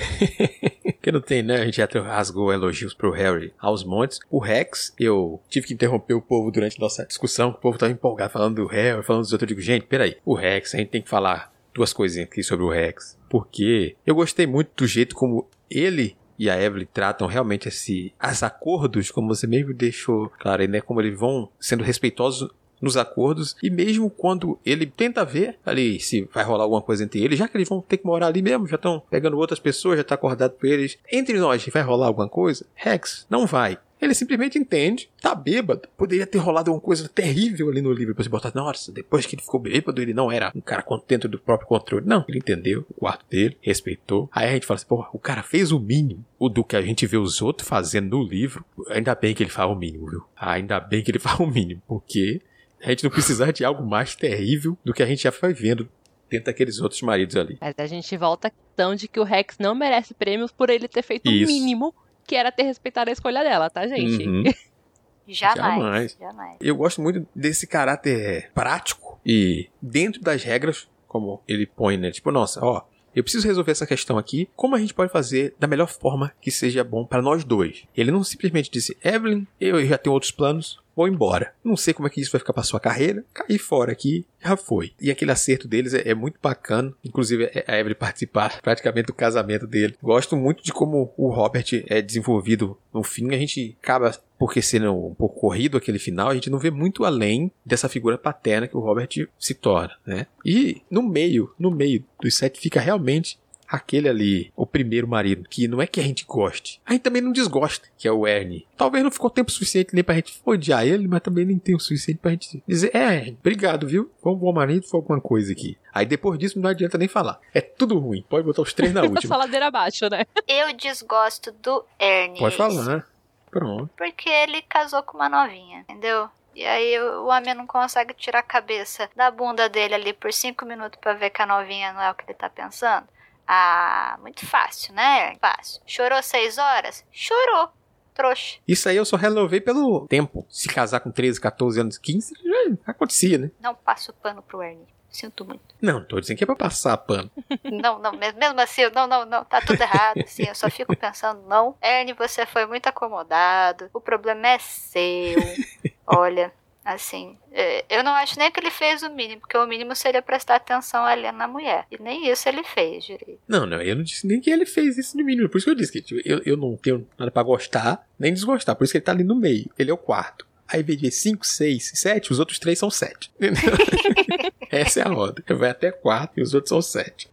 que 1.03 1.11
não 1.11 1.21
tem, 1.21 1.43
né? 1.43 1.57
A 1.57 1.65
gente 1.65 1.77
já 1.77 1.89
rasgou 2.03 2.53
elogios 2.53 2.95
pro 2.95 3.11
Harry 3.11 3.53
aos 3.59 3.85
montes. 3.85 4.21
O 4.31 4.39
Rex, 4.39 4.95
eu 4.99 5.41
tive 5.49 5.67
que 5.67 5.75
interromper 5.75 6.15
o 6.15 6.23
povo 6.23 6.51
durante 6.51 6.81
nossa 6.81 7.05
discussão. 7.05 7.51
O 7.51 7.55
povo 7.55 7.79
tava 7.79 7.93
empolgado 7.93 8.33
falando 8.33 8.57
do 8.57 8.67
Harry, 8.67 9.03
falando 9.03 9.23
dos 9.23 9.33
outros. 9.33 9.51
Eu 9.51 9.57
digo, 9.57 9.61
gente, 9.61 9.87
peraí. 9.87 10.17
O 10.25 10.35
Rex, 10.35 10.75
a 10.75 10.79
gente 10.79 10.91
tem 10.91 11.03
que 11.03 11.09
falar 11.09 11.53
duas 11.75 11.93
coisinhas 11.93 12.29
aqui 12.29 12.43
sobre 12.43 12.65
o 12.65 12.71
Rex. 12.71 13.19
Porque 13.29 13.97
eu 14.07 14.15
gostei 14.15 14.47
muito 14.47 14.71
do 14.77 14.87
jeito 14.87 15.15
como 15.15 15.49
ele 15.71 16.17
e 16.39 16.51
a 16.51 16.61
Evelyn 16.61 16.87
tratam 16.93 17.27
realmente 17.27 17.69
esse 17.69 18.13
as 18.19 18.43
acordos, 18.43 19.11
como 19.11 19.29
você 19.29 19.47
mesmo 19.47 19.73
deixou 19.73 20.29
claro 20.41 20.63
aí, 20.63 20.69
né? 20.69 20.81
Como 20.81 21.01
eles 21.01 21.19
vão 21.19 21.49
sendo 21.61 21.85
respeitosos 21.85 22.51
nos 22.83 22.97
acordos 22.97 23.57
e 23.63 23.71
mesmo 23.71 24.11
quando 24.11 24.59
ele 24.67 24.85
tenta 24.85 25.25
ver 25.25 25.57
ali 25.65 26.01
se 26.01 26.29
vai 26.35 26.45
rolar 26.45 26.65
alguma 26.65 26.83
coisa 26.83 27.05
entre 27.05 27.23
eles, 27.23 27.39
já 27.39 27.49
que 27.49 27.57
eles 27.57 27.69
vão 27.69 27.81
ter 27.81 27.99
que 27.99 28.07
morar 28.07 28.27
ali 28.27 28.43
mesmo, 28.43 28.67
já 28.67 28.77
estão 28.77 29.03
pegando 29.09 29.39
outras 29.39 29.61
pessoas, 29.61 29.97
já 29.97 30.05
tá 30.05 30.17
acordado 30.17 30.53
por 30.53 30.67
eles. 30.67 30.99
Entre 31.11 31.39
nós 31.39 31.65
vai 31.73 31.83
rolar 31.83 32.09
alguma 32.09 32.29
coisa? 32.29 32.67
Rex, 32.75 33.27
não 33.31 33.47
vai. 33.47 33.79
Ele 34.03 34.15
simplesmente 34.15 34.59
entende, 34.59 35.09
tá 35.21 35.33
bêbado. 35.33 35.89
Poderia 35.97 36.27
ter 36.27 36.39
rolado 36.39 36.73
alguma 36.73 36.85
coisa 36.85 37.09
terrível 37.09 37.69
ali 37.69 37.81
no 37.81 37.93
livro 37.93 38.17
pra 38.17 38.25
você 38.25 38.29
botar, 38.29 38.51
nossa, 38.53 38.91
depois 38.91 39.25
que 39.25 39.37
ele 39.37 39.43
ficou 39.43 39.61
bêbado, 39.61 40.03
ele 40.03 40.13
não 40.13 40.31
era 40.31 40.51
um 40.57 40.61
cara 40.61 40.83
contente 40.83 41.29
do 41.29 41.39
próprio 41.39 41.69
controle. 41.69 42.05
Não, 42.05 42.25
ele 42.29 42.39
entendeu 42.39 42.85
o 42.91 42.95
quarto 42.95 43.25
dele, 43.31 43.57
respeitou. 43.61 44.29
Aí 44.33 44.49
a 44.49 44.53
gente 44.55 44.67
fala 44.67 44.77
assim, 44.77 44.89
pô, 44.89 45.07
o 45.13 45.21
cara 45.21 45.45
fez 45.45 45.71
o 45.71 45.79
mínimo. 45.79 46.25
O 46.37 46.49
do 46.49 46.65
que 46.65 46.75
a 46.75 46.83
gente 46.83 47.07
vê 47.07 47.17
os 47.17 47.41
outros 47.41 47.69
fazendo 47.69 48.17
no 48.17 48.25
livro, 48.25 48.65
ainda 48.89 49.15
bem 49.15 49.33
que 49.37 49.45
ele 49.45 49.51
faz 49.51 49.71
o 49.71 49.77
mínimo, 49.77 50.11
viu? 50.11 50.25
Ainda 50.35 50.81
bem 50.81 51.05
que 51.05 51.13
ele 51.13 51.21
faz 51.21 51.39
o 51.39 51.47
mínimo, 51.47 51.81
porque 51.87 52.43
a 52.83 52.91
gente 52.91 53.05
não 53.05 53.11
precisava 53.11 53.53
de 53.53 53.65
algo 53.65 53.85
mais 53.85 54.15
terrível 54.17 54.77
do 54.85 54.93
que 54.93 55.03
a 55.03 55.07
gente 55.07 55.23
já 55.23 55.33
foi 55.33 55.55
vendo 55.55 55.89
dentro 56.29 56.47
daqueles 56.47 56.81
outros 56.81 57.01
maridos 57.03 57.37
ali. 57.37 57.59
Mas 57.61 57.75
a 57.79 57.87
gente 57.87 58.17
volta 58.17 58.49
à 58.49 58.51
questão 58.51 58.95
de 58.95 59.07
que 59.07 59.21
o 59.21 59.25
Rex 59.25 59.59
não 59.59 59.75
merece 59.75 60.15
prêmios 60.15 60.51
por 60.51 60.71
ele 60.71 60.89
ter 60.89 61.03
feito 61.03 61.29
o 61.29 61.33
Isso. 61.33 61.53
mínimo, 61.53 61.95
que 62.27 62.35
era 62.35 62.51
ter 62.51 62.63
respeitado 62.63 63.11
a 63.11 63.13
escolha 63.13 63.43
dela, 63.43 63.69
tá, 63.71 63.87
gente? 63.87 64.27
Uhum. 64.27 64.45
Jamais. 65.29 65.57
Jamais. 65.57 66.17
Jamais. 66.19 66.57
Eu 66.61 66.75
gosto 66.75 67.01
muito 67.01 67.27
desse 67.35 67.67
caráter 67.67 68.51
prático 68.53 69.21
e 69.25 69.69
dentro 69.81 70.21
das 70.21 70.43
regras, 70.43 70.89
como 71.07 71.41
ele 71.47 71.67
põe, 71.67 71.97
né? 71.97 72.11
Tipo, 72.11 72.33
nossa, 72.33 72.65
ó, 72.65 72.83
eu 73.15 73.23
preciso 73.23 73.47
resolver 73.47 73.71
essa 73.71 73.87
questão 73.87 74.19
aqui. 74.19 74.49
Como 74.57 74.75
a 74.75 74.79
gente 74.79 74.95
pode 74.95 75.13
fazer 75.13 75.55
da 75.59 75.67
melhor 75.67 75.89
forma 75.89 76.33
que 76.41 76.51
seja 76.51 76.83
bom 76.83 77.05
para 77.05 77.23
nós 77.23 77.45
dois? 77.45 77.85
Ele 77.95 78.11
não 78.11 78.25
simplesmente 78.25 78.71
disse, 78.71 78.97
Evelyn, 79.05 79.47
eu 79.61 79.85
já 79.85 79.99
tenho 79.99 80.15
outros 80.15 80.33
planos, 80.33 80.82
vou 80.95 81.09
embora. 81.09 81.53
Não 81.65 81.77
sei 81.77 81.95
como 81.95 82.07
é 82.07 82.11
que 82.11 82.21
isso 82.21 82.31
vai 82.33 82.39
ficar 82.39 82.53
para 82.53 82.63
sua 82.63 82.81
carreira. 82.81 83.25
Caí 83.33 83.59
fora 83.59 83.93
aqui, 83.93 84.27
já 84.43 84.57
foi. 84.57 84.93
E 85.01 85.11
aquele 85.11 85.31
acerto 85.33 85.67
deles 85.69 85.95
é, 85.95 86.09
é 86.09 86.15
muito 86.15 86.39
bacana. 86.43 86.93
Inclusive, 87.05 87.45
é- 87.53 87.65
a 87.67 87.79
Evelyn 87.79 87.95
participar 87.97 88.59
praticamente 88.63 89.07
do 89.07 89.15
casamento 89.15 89.67
dele. 89.67 89.97
Gosto 90.03 90.37
muito 90.37 90.63
de 90.63 90.73
como 90.73 91.13
o 91.17 91.29
Robert 91.31 91.67
é 91.87 92.01
desenvolvido 92.03 92.77
no 92.93 93.03
fim. 93.03 93.33
A 93.35 93.39
gente 93.39 93.77
acaba, 93.83 94.11
porque 94.39 94.61
sendo 94.61 94.93
um 94.95 95.15
pouco 95.15 95.41
corrido 95.41 95.77
aquele 95.77 95.99
final, 95.99 96.29
a 96.29 96.35
gente 96.35 96.51
não 96.51 96.59
vê 96.59 96.71
muito 96.71 97.05
além 97.05 97.51
dessa 97.65 97.89
figura 97.89 98.19
paterna 98.19 98.69
que 98.69 98.77
o 98.77 98.81
Robert 98.81 99.09
se 99.39 99.55
torna, 99.55 99.95
né? 100.07 100.27
E 100.45 100.83
no 100.91 101.03
meio, 101.03 101.53
no 101.59 101.71
meio 101.71 102.05
dos 102.21 102.35
sete 102.37 102.61
fica 102.61 102.81
realmente 102.81 103.39
aquele 103.73 104.09
ali, 104.09 104.53
o 104.55 104.67
primeiro 104.67 105.09
marido, 105.09 105.49
que 105.49 105.67
não 105.67 105.81
é 105.81 105.87
que 105.87 105.99
a 105.99 106.03
gente 106.03 106.25
goste, 106.27 106.81
a 106.85 106.93
gente 106.93 107.03
também 107.03 107.23
não 107.23 107.33
desgosta, 107.33 107.89
que 107.97 108.07
é 108.07 108.13
o 108.13 108.27
Ernie. 108.27 108.67
Talvez 108.77 109.03
não 109.03 109.11
ficou 109.11 109.31
tempo 109.31 109.51
suficiente 109.51 109.95
nem 109.95 110.05
pra 110.05 110.15
gente 110.17 110.41
odiar 110.45 110.87
ele, 110.87 111.09
mas 111.09 111.23
também 111.23 111.47
nem 111.47 111.59
tem 111.59 111.75
o 111.75 111.81
suficiente 111.81 112.19
pra 112.19 112.33
gente 112.33 112.63
dizer, 112.69 112.95
é, 112.95 113.31
obrigado, 113.31 113.87
viu? 113.87 114.11
Foi 114.23 114.33
um 114.33 114.37
bom 114.37 114.53
marido, 114.53 114.87
foi 114.87 114.99
alguma 115.01 115.21
coisa 115.21 115.53
aqui. 115.53 115.79
Aí 115.93 116.05
depois 116.05 116.39
disso 116.39 116.61
não 116.61 116.69
adianta 116.69 116.99
nem 116.99 117.09
falar. 117.09 117.41
É 117.55 117.61
tudo 117.61 117.99
ruim, 117.99 118.25
pode 118.29 118.45
botar 118.45 118.63
os 118.63 118.73
três 118.75 118.93
na 118.93 119.03
última. 119.09 119.37
ladeira 119.37 119.69
abaixo, 119.69 120.09
né? 120.11 120.27
Eu 120.47 120.73
desgosto 120.75 121.51
do 121.53 121.85
Ernie. 121.99 122.39
Pode 122.39 122.57
falar. 122.57 123.07
Pronto. 123.51 123.91
Porque 123.97 124.29
ele 124.29 124.63
casou 124.63 125.03
com 125.03 125.17
uma 125.19 125.29
novinha, 125.29 125.81
entendeu? 125.81 126.29
E 126.55 126.65
aí 126.67 127.01
o 127.01 127.27
homem 127.27 127.55
não 127.55 127.67
consegue 127.67 128.13
tirar 128.15 128.41
a 128.41 128.43
cabeça 128.43 129.09
da 129.17 129.31
bunda 129.31 129.69
dele 129.69 129.95
ali 129.95 130.13
por 130.13 130.33
cinco 130.33 130.67
minutos 130.67 130.99
pra 131.01 131.15
ver 131.15 131.31
que 131.31 131.41
a 131.41 131.47
novinha 131.47 131.93
não 131.93 132.03
é 132.03 132.11
o 132.11 132.15
que 132.15 132.25
ele 132.27 132.35
tá 132.35 132.51
pensando. 132.51 133.07
Ah, 133.55 134.17
muito 134.23 134.47
fácil, 134.47 134.95
né? 134.95 135.37
Fácil. 135.39 135.83
Chorou 135.87 136.23
seis 136.23 136.57
horas? 136.57 137.05
Chorou. 137.13 137.69
Trouxa. 138.15 138.59
Isso 138.67 138.89
aí 138.89 138.97
eu 138.97 139.05
só 139.05 139.17
renovei 139.17 139.61
pelo 139.61 140.07
tempo. 140.09 140.47
Se 140.49 140.69
casar 140.69 141.01
com 141.01 141.11
13, 141.11 141.39
14 141.39 141.79
anos, 141.81 141.99
15, 141.99 142.35
já 142.43 142.93
acontecia, 142.93 143.37
né? 143.37 143.51
Não 143.61 143.75
passo 143.75 144.11
pano 144.15 144.41
pro 144.43 144.63
Ernie. 144.63 144.87
Sinto 145.11 145.45
muito. 145.45 145.63
Não, 145.83 146.03
tô 146.03 146.19
dizendo 146.19 146.39
que 146.39 146.45
é 146.45 146.47
pra 146.47 146.57
passar 146.57 146.97
pano. 146.97 147.31
Não, 147.65 147.99
não, 147.99 148.13
mes- 148.13 148.35
mesmo 148.35 148.59
assim, 148.59 148.89
não, 148.95 149.07
não, 149.07 149.27
não, 149.27 149.45
tá 149.45 149.61
tudo 149.61 149.81
errado, 149.83 150.21
assim, 150.25 150.45
eu 150.45 150.55
só 150.55 150.71
fico 150.71 150.97
pensando, 150.97 151.43
não, 151.47 151.77
Ernie, 151.83 152.15
você 152.15 152.47
foi 152.47 152.65
muito 152.65 152.87
acomodado, 152.87 153.91
o 153.93 154.01
problema 154.01 154.49
é 154.49 154.59
seu, 154.59 155.37
olha, 156.07 156.51
assim, 156.85 157.37
é, 157.51 157.85
eu 157.89 158.03
não 158.03 158.13
acho 158.13 158.39
nem 158.39 158.51
que 158.51 158.61
ele 158.61 158.71
fez 158.71 159.03
o 159.03 159.11
mínimo, 159.11 159.41
porque 159.41 159.57
o 159.57 159.67
mínimo 159.67 159.95
seria 159.95 160.23
prestar 160.23 160.57
atenção 160.57 161.05
ali 161.05 161.31
na 161.33 161.47
mulher, 161.47 161.87
e 161.91 162.03
nem 162.03 162.31
isso 162.31 162.49
ele 162.49 162.63
fez 162.65 163.05
direito. 163.05 163.41
Não, 163.47 163.67
não, 163.67 163.81
eu 163.81 163.97
não 163.97 164.03
disse 164.03 164.27
nem 164.27 164.41
que 164.41 164.51
ele 164.51 164.67
fez 164.67 164.99
isso 164.99 165.17
no 165.17 165.25
mínimo. 165.25 165.49
Por 165.49 165.59
isso 165.59 165.67
que 165.67 165.71
eu 165.71 165.75
disse 165.75 165.93
que 165.93 166.03
tipo, 166.03 166.21
eu, 166.25 166.43
eu 166.45 166.57
não 166.57 166.77
tenho 166.77 167.07
nada 167.19 167.31
pra 167.31 167.43
gostar, 167.43 168.07
nem 168.19 168.33
desgostar. 168.33 168.75
Por 168.77 168.85
isso 168.85 168.93
que 168.93 168.99
ele 168.99 169.05
tá 169.05 169.13
ali 169.13 169.25
no 169.25 169.35
meio. 169.35 169.71
Ele 169.79 169.91
é 169.91 169.95
o 169.95 169.99
quarto. 169.99 170.47
Aí, 170.67 170.81
em 170.81 170.85
vez 170.85 170.99
de 170.99 171.11
5, 171.11 171.47
6, 171.47 171.93
7, 171.95 172.33
os 172.33 172.39
outros 172.39 172.59
três 172.59 172.79
são 172.79 172.91
7. 172.91 173.31
Essa 174.71 175.01
é 175.01 175.03
a 175.03 175.09
roda. 175.09 175.45
Vai 175.55 175.69
até 175.69 175.91
4 175.91 176.41
e 176.41 176.43
os 176.43 176.55
outros 176.55 176.71
são 176.71 176.81
7. 176.81 177.29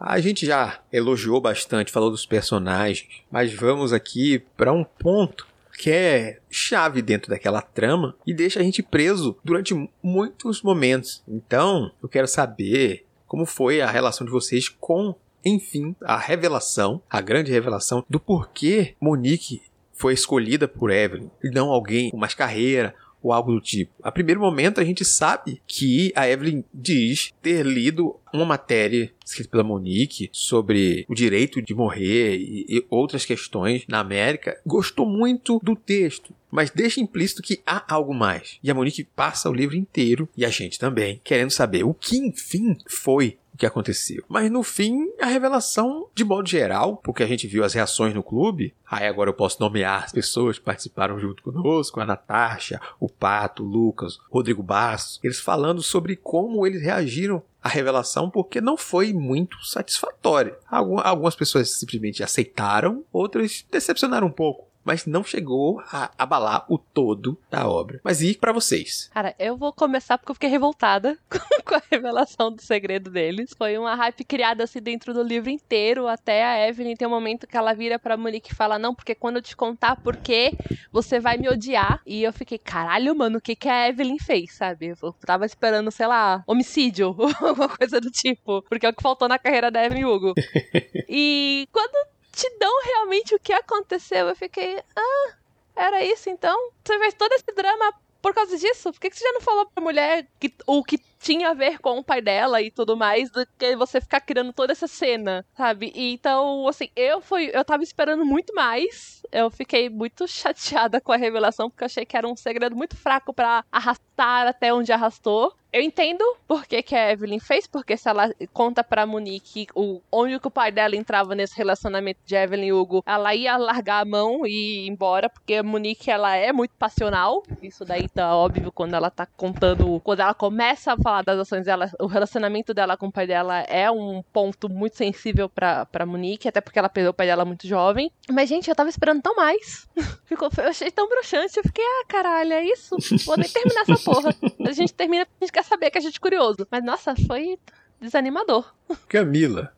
A 0.00 0.18
gente 0.20 0.46
já 0.46 0.80
elogiou 0.92 1.40
bastante, 1.40 1.92
falou 1.92 2.10
dos 2.10 2.24
personagens, 2.24 3.22
mas 3.30 3.52
vamos 3.52 3.92
aqui 3.92 4.38
para 4.56 4.72
um 4.72 4.84
ponto 4.84 5.46
que 5.76 5.90
é 5.90 6.38
chave 6.50 7.02
dentro 7.02 7.30
daquela 7.30 7.60
trama 7.60 8.16
e 8.26 8.34
deixa 8.34 8.60
a 8.60 8.62
gente 8.62 8.82
preso 8.82 9.36
durante 9.44 9.74
muitos 10.02 10.62
momentos. 10.62 11.22
Então, 11.28 11.90
eu 12.02 12.08
quero 12.08 12.26
saber 12.26 13.06
como 13.26 13.44
foi 13.44 13.80
a 13.80 13.90
relação 13.90 14.24
de 14.24 14.32
vocês 14.32 14.68
com, 14.68 15.14
enfim, 15.44 15.94
a 16.02 16.16
revelação, 16.16 17.02
a 17.10 17.20
grande 17.20 17.50
revelação 17.50 18.04
do 18.08 18.20
porquê 18.20 18.94
Monique 19.00 19.62
foi 19.92 20.12
escolhida 20.12 20.68
por 20.68 20.90
Evelyn 20.90 21.30
e 21.42 21.50
não 21.50 21.70
alguém 21.70 22.10
com 22.10 22.16
mais 22.16 22.34
carreira 22.34 22.94
ou 23.22 23.32
algo 23.32 23.52
do 23.52 23.60
tipo. 23.60 23.92
A 24.02 24.12
primeiro 24.12 24.40
momento 24.40 24.80
a 24.80 24.84
gente 24.84 25.04
sabe 25.04 25.60
que 25.66 26.12
a 26.14 26.28
Evelyn 26.28 26.62
diz 26.72 27.32
ter 27.42 27.64
lido 27.64 28.16
uma 28.32 28.44
matéria 28.44 29.10
escrita 29.24 29.50
pela 29.50 29.64
Monique 29.64 30.28
sobre 30.32 31.04
o 31.08 31.14
direito 31.14 31.60
de 31.60 31.74
morrer 31.74 32.36
e, 32.36 32.66
e 32.68 32.86
outras 32.88 33.24
questões 33.24 33.84
na 33.88 34.00
América. 34.00 34.60
Gostou 34.64 35.06
muito 35.06 35.60
do 35.62 35.74
texto, 35.74 36.34
mas 36.56 36.70
deixa 36.70 36.98
implícito 37.00 37.42
que 37.42 37.60
há 37.66 37.84
algo 37.94 38.14
mais. 38.14 38.58
E 38.62 38.70
a 38.70 38.74
Monique 38.74 39.04
passa 39.04 39.50
o 39.50 39.52
livro 39.52 39.76
inteiro 39.76 40.26
e 40.34 40.42
a 40.42 40.48
gente 40.48 40.78
também 40.78 41.20
querendo 41.22 41.50
saber 41.50 41.84
o 41.84 41.92
que 41.92 42.16
enfim 42.16 42.78
foi 42.88 43.36
o 43.52 43.58
que 43.58 43.66
aconteceu. 43.66 44.22
Mas 44.28 44.50
no 44.50 44.62
fim, 44.62 45.10
a 45.20 45.26
revelação, 45.26 46.08
de 46.14 46.24
modo 46.24 46.46
geral, 46.48 46.96
porque 46.98 47.22
a 47.22 47.26
gente 47.26 47.46
viu 47.46 47.64
as 47.64 47.72
reações 47.74 48.12
no 48.14 48.22
clube, 48.22 48.74
aí 48.90 49.06
agora 49.06 49.30
eu 49.30 49.34
posso 49.34 49.60
nomear 49.60 50.04
as 50.04 50.12
pessoas 50.12 50.58
que 50.58 50.64
participaram 50.64 51.18
junto 51.18 51.42
conosco, 51.42 52.00
a 52.00 52.04
Natasha, 52.06 52.78
o 53.00 53.08
Pato, 53.08 53.62
o 53.62 53.66
Lucas, 53.66 54.18
Rodrigo 54.30 54.62
Bastos, 54.62 55.18
eles 55.22 55.40
falando 55.40 55.82
sobre 55.82 56.16
como 56.16 56.66
eles 56.66 56.82
reagiram 56.82 57.42
à 57.62 57.68
revelação, 57.68 58.28
porque 58.30 58.60
não 58.60 58.76
foi 58.76 59.12
muito 59.14 59.56
satisfatória. 59.64 60.56
Algum- 60.70 61.00
Algumas 61.00 61.34
pessoas 61.34 61.70
simplesmente 61.78 62.22
aceitaram, 62.22 63.04
outras 63.12 63.64
decepcionaram 63.70 64.26
um 64.26 64.30
pouco. 64.32 64.65
Mas 64.86 65.04
não 65.04 65.24
chegou 65.24 65.80
a 65.92 66.10
abalar 66.16 66.64
o 66.72 66.78
todo 66.78 67.36
da 67.50 67.68
obra. 67.68 68.00
Mas 68.04 68.22
e 68.22 68.34
pra 68.38 68.52
vocês? 68.52 69.10
Cara, 69.12 69.34
eu 69.38 69.56
vou 69.56 69.72
começar 69.72 70.16
porque 70.16 70.30
eu 70.30 70.34
fiquei 70.34 70.48
revoltada 70.48 71.18
com- 71.28 71.38
com 71.66 71.74
a 71.74 71.82
revelação 71.90 72.52
do 72.52 72.62
segredo 72.62 73.10
deles. 73.10 73.50
Foi 73.58 73.76
uma 73.76 73.94
hype 73.96 74.22
criada 74.24 74.62
assim 74.64 74.80
dentro 74.80 75.12
do 75.12 75.22
livro 75.22 75.50
inteiro, 75.50 76.06
até 76.06 76.44
a 76.44 76.68
Evelyn 76.68 76.94
tem 76.94 77.06
um 77.08 77.10
momento 77.10 77.46
que 77.46 77.56
ela 77.56 77.74
vira 77.74 77.98
pra 77.98 78.16
Monique 78.16 78.52
e 78.52 78.54
fala: 78.54 78.78
Não, 78.78 78.94
porque 78.94 79.14
quando 79.14 79.36
eu 79.36 79.42
te 79.42 79.56
contar 79.56 79.96
por 79.96 80.16
quê, 80.16 80.52
você 80.92 81.18
vai 81.18 81.36
me 81.36 81.48
odiar. 81.48 82.00
E 82.06 82.22
eu 82.22 82.32
fiquei, 82.32 82.58
caralho, 82.58 83.14
mano, 83.16 83.38
o 83.38 83.40
que, 83.40 83.56
que 83.56 83.68
a 83.68 83.88
Evelyn 83.88 84.18
fez, 84.18 84.54
sabe? 84.54 84.94
Eu 85.02 85.12
tava 85.24 85.44
esperando, 85.44 85.90
sei 85.90 86.06
lá, 86.06 86.44
homicídio, 86.46 87.16
alguma 87.42 87.68
coisa 87.68 88.00
do 88.00 88.10
tipo. 88.10 88.62
Porque 88.68 88.86
é 88.86 88.90
o 88.90 88.94
que 88.94 89.02
faltou 89.02 89.26
na 89.28 89.38
carreira 89.38 89.70
da 89.70 89.84
Evelyn 89.84 90.04
Hugo. 90.04 90.34
e 91.08 91.66
quando 91.72 92.06
te 92.36 92.58
dão 92.58 92.84
realmente 92.84 93.34
o 93.34 93.40
que 93.40 93.52
aconteceu, 93.52 94.28
eu 94.28 94.36
fiquei, 94.36 94.78
ah, 94.94 95.32
era 95.74 96.04
isso 96.04 96.28
então? 96.28 96.70
Você 96.84 96.98
fez 96.98 97.14
todo 97.14 97.32
esse 97.32 97.50
drama 97.54 97.94
por 98.20 98.34
causa 98.34 98.58
disso? 98.58 98.92
Por 98.92 99.00
que, 99.00 99.10
você 99.10 99.24
já 99.24 99.32
não 99.32 99.40
falou 99.40 99.66
pra 99.66 99.82
mulher 99.82 100.26
que, 100.38 100.52
o 100.66 100.84
que 100.84 100.98
tinha 101.18 101.50
a 101.50 101.54
ver 101.54 101.78
com 101.78 101.98
o 101.98 102.04
pai 102.04 102.20
dela 102.20 102.60
e 102.60 102.70
tudo 102.70 102.96
mais, 102.96 103.30
do 103.30 103.46
que 103.58 103.74
você 103.74 104.00
ficar 104.00 104.20
criando 104.20 104.52
toda 104.52 104.72
essa 104.72 104.86
cena, 104.86 105.46
sabe? 105.56 105.92
E 105.94 106.12
então, 106.12 106.68
assim, 106.68 106.90
eu 106.94 107.20
fui, 107.20 107.50
eu 107.54 107.64
tava 107.64 107.82
esperando 107.82 108.24
muito 108.24 108.54
mais. 108.54 109.22
Eu 109.32 109.50
fiquei 109.50 109.88
muito 109.88 110.26
chateada 110.28 111.00
com 111.00 111.12
a 111.12 111.16
revelação, 111.16 111.70
porque 111.70 111.84
eu 111.84 111.86
achei 111.86 112.04
que 112.04 112.16
era 112.16 112.28
um 112.28 112.36
segredo 112.36 112.76
muito 112.76 112.96
fraco 112.96 113.32
pra 113.32 113.64
arrastar 113.72 114.46
até 114.46 114.74
onde 114.74 114.92
arrastou. 114.92 115.54
Eu 115.76 115.82
entendo 115.82 116.24
por 116.48 116.64
que, 116.64 116.82
que 116.82 116.94
a 116.94 117.12
Evelyn 117.12 117.38
fez, 117.38 117.66
porque 117.66 117.98
se 117.98 118.08
ela 118.08 118.34
conta 118.50 118.82
pra 118.82 119.04
Monique 119.04 119.66
o, 119.74 120.00
onde 120.10 120.40
que 120.40 120.48
o 120.48 120.50
pai 120.50 120.72
dela 120.72 120.96
entrava 120.96 121.34
nesse 121.34 121.54
relacionamento 121.54 122.18
de 122.24 122.34
Evelyn 122.34 122.68
e 122.68 122.72
Hugo, 122.72 123.02
ela 123.04 123.34
ia 123.34 123.58
largar 123.58 124.00
a 124.00 124.04
mão 124.06 124.46
e 124.46 124.86
ir 124.86 124.88
embora, 124.88 125.28
porque 125.28 125.56
a 125.56 125.62
Monique, 125.62 126.10
ela 126.10 126.34
é 126.34 126.50
muito 126.50 126.74
passional. 126.78 127.42
Isso 127.62 127.84
daí 127.84 128.08
tá 128.08 128.34
óbvio 128.34 128.72
quando 128.72 128.94
ela 128.94 129.10
tá 129.10 129.26
contando, 129.26 130.00
quando 130.00 130.20
ela 130.20 130.32
começa 130.32 130.94
a 130.94 130.96
falar 130.96 131.22
das 131.22 131.40
ações 131.40 131.66
dela, 131.66 131.90
o 132.00 132.06
relacionamento 132.06 132.72
dela 132.72 132.96
com 132.96 133.08
o 133.08 133.12
pai 133.12 133.26
dela 133.26 133.60
é 133.60 133.90
um 133.90 134.22
ponto 134.32 134.70
muito 134.70 134.96
sensível 134.96 135.46
pra, 135.46 135.84
pra 135.84 136.06
Monique, 136.06 136.48
até 136.48 136.62
porque 136.62 136.78
ela 136.78 136.88
perdeu 136.88 137.10
o 137.10 137.14
pai 137.14 137.26
dela 137.26 137.44
muito 137.44 137.68
jovem. 137.68 138.10
Mas, 138.30 138.48
gente, 138.48 138.70
eu 138.70 138.74
tava 138.74 138.88
esperando 138.88 139.20
tão 139.20 139.36
mais. 139.36 139.86
Ficou, 140.24 140.48
eu 140.56 140.68
achei 140.68 140.90
tão 140.90 141.06
broxante, 141.06 141.58
eu 141.58 141.62
fiquei, 141.64 141.84
ah, 141.84 142.06
caralho, 142.08 142.54
é 142.54 142.64
isso? 142.64 142.96
Vou 143.26 143.36
nem 143.36 143.50
terminar 143.50 143.82
essa 143.82 144.02
porra. 144.02 144.34
A 144.66 144.72
gente 144.72 144.94
termina 144.94 145.26
a 145.38 145.44
gente 145.44 145.52
quer 145.52 145.65
saber, 145.66 145.90
que 145.90 145.98
a 145.98 146.00
gente 146.00 146.16
é 146.16 146.20
curioso. 146.20 146.66
Mas, 146.70 146.84
nossa, 146.84 147.14
foi 147.26 147.58
desanimador. 148.00 148.72
Camila. 149.08 149.72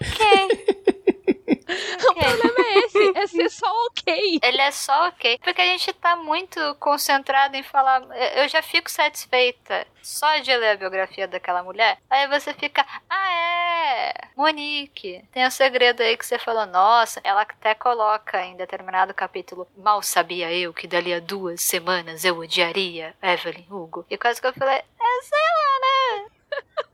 Ok. 0.00 1.32
O 2.10 2.14
problema 2.14 2.54
é 2.58 2.78
esse. 2.78 3.38
É 3.38 3.42
é 3.42 3.48
só 3.48 3.86
ok. 3.86 4.40
Ele 4.42 4.60
é 4.60 4.70
só 4.70 5.08
ok. 5.08 5.38
Porque 5.42 5.60
a 5.60 5.66
gente 5.66 5.92
tá 5.94 6.16
muito 6.16 6.74
concentrado 6.76 7.56
em 7.56 7.62
falar. 7.62 8.02
Eu 8.36 8.48
já 8.48 8.62
fico 8.62 8.90
satisfeita 8.90 9.86
só 10.02 10.38
de 10.38 10.54
ler 10.56 10.70
a 10.70 10.76
biografia 10.76 11.28
daquela 11.28 11.62
mulher. 11.62 11.98
Aí 12.10 12.26
você 12.28 12.52
fica, 12.52 12.84
ah, 13.08 13.32
é, 13.32 14.14
Monique. 14.36 15.24
Tem 15.32 15.46
um 15.46 15.50
segredo 15.50 16.02
aí 16.02 16.16
que 16.16 16.26
você 16.26 16.38
falou, 16.38 16.66
nossa, 16.66 17.20
ela 17.24 17.42
até 17.42 17.74
coloca 17.74 18.40
em 18.44 18.56
determinado 18.56 19.14
capítulo, 19.14 19.68
mal 19.76 20.02
sabia 20.02 20.52
eu 20.52 20.72
que 20.72 20.86
dali 20.86 21.14
a 21.14 21.20
duas 21.20 21.60
semanas 21.62 22.24
eu 22.24 22.38
odiaria 22.38 23.14
Evelyn 23.22 23.66
Hugo. 23.70 24.04
E 24.10 24.18
quase 24.18 24.40
que 24.40 24.46
eu 24.46 24.52
falei, 24.52 24.76
é, 24.76 25.22
sei 25.22 25.38
lá, 25.38 25.80
né? 25.80 26.31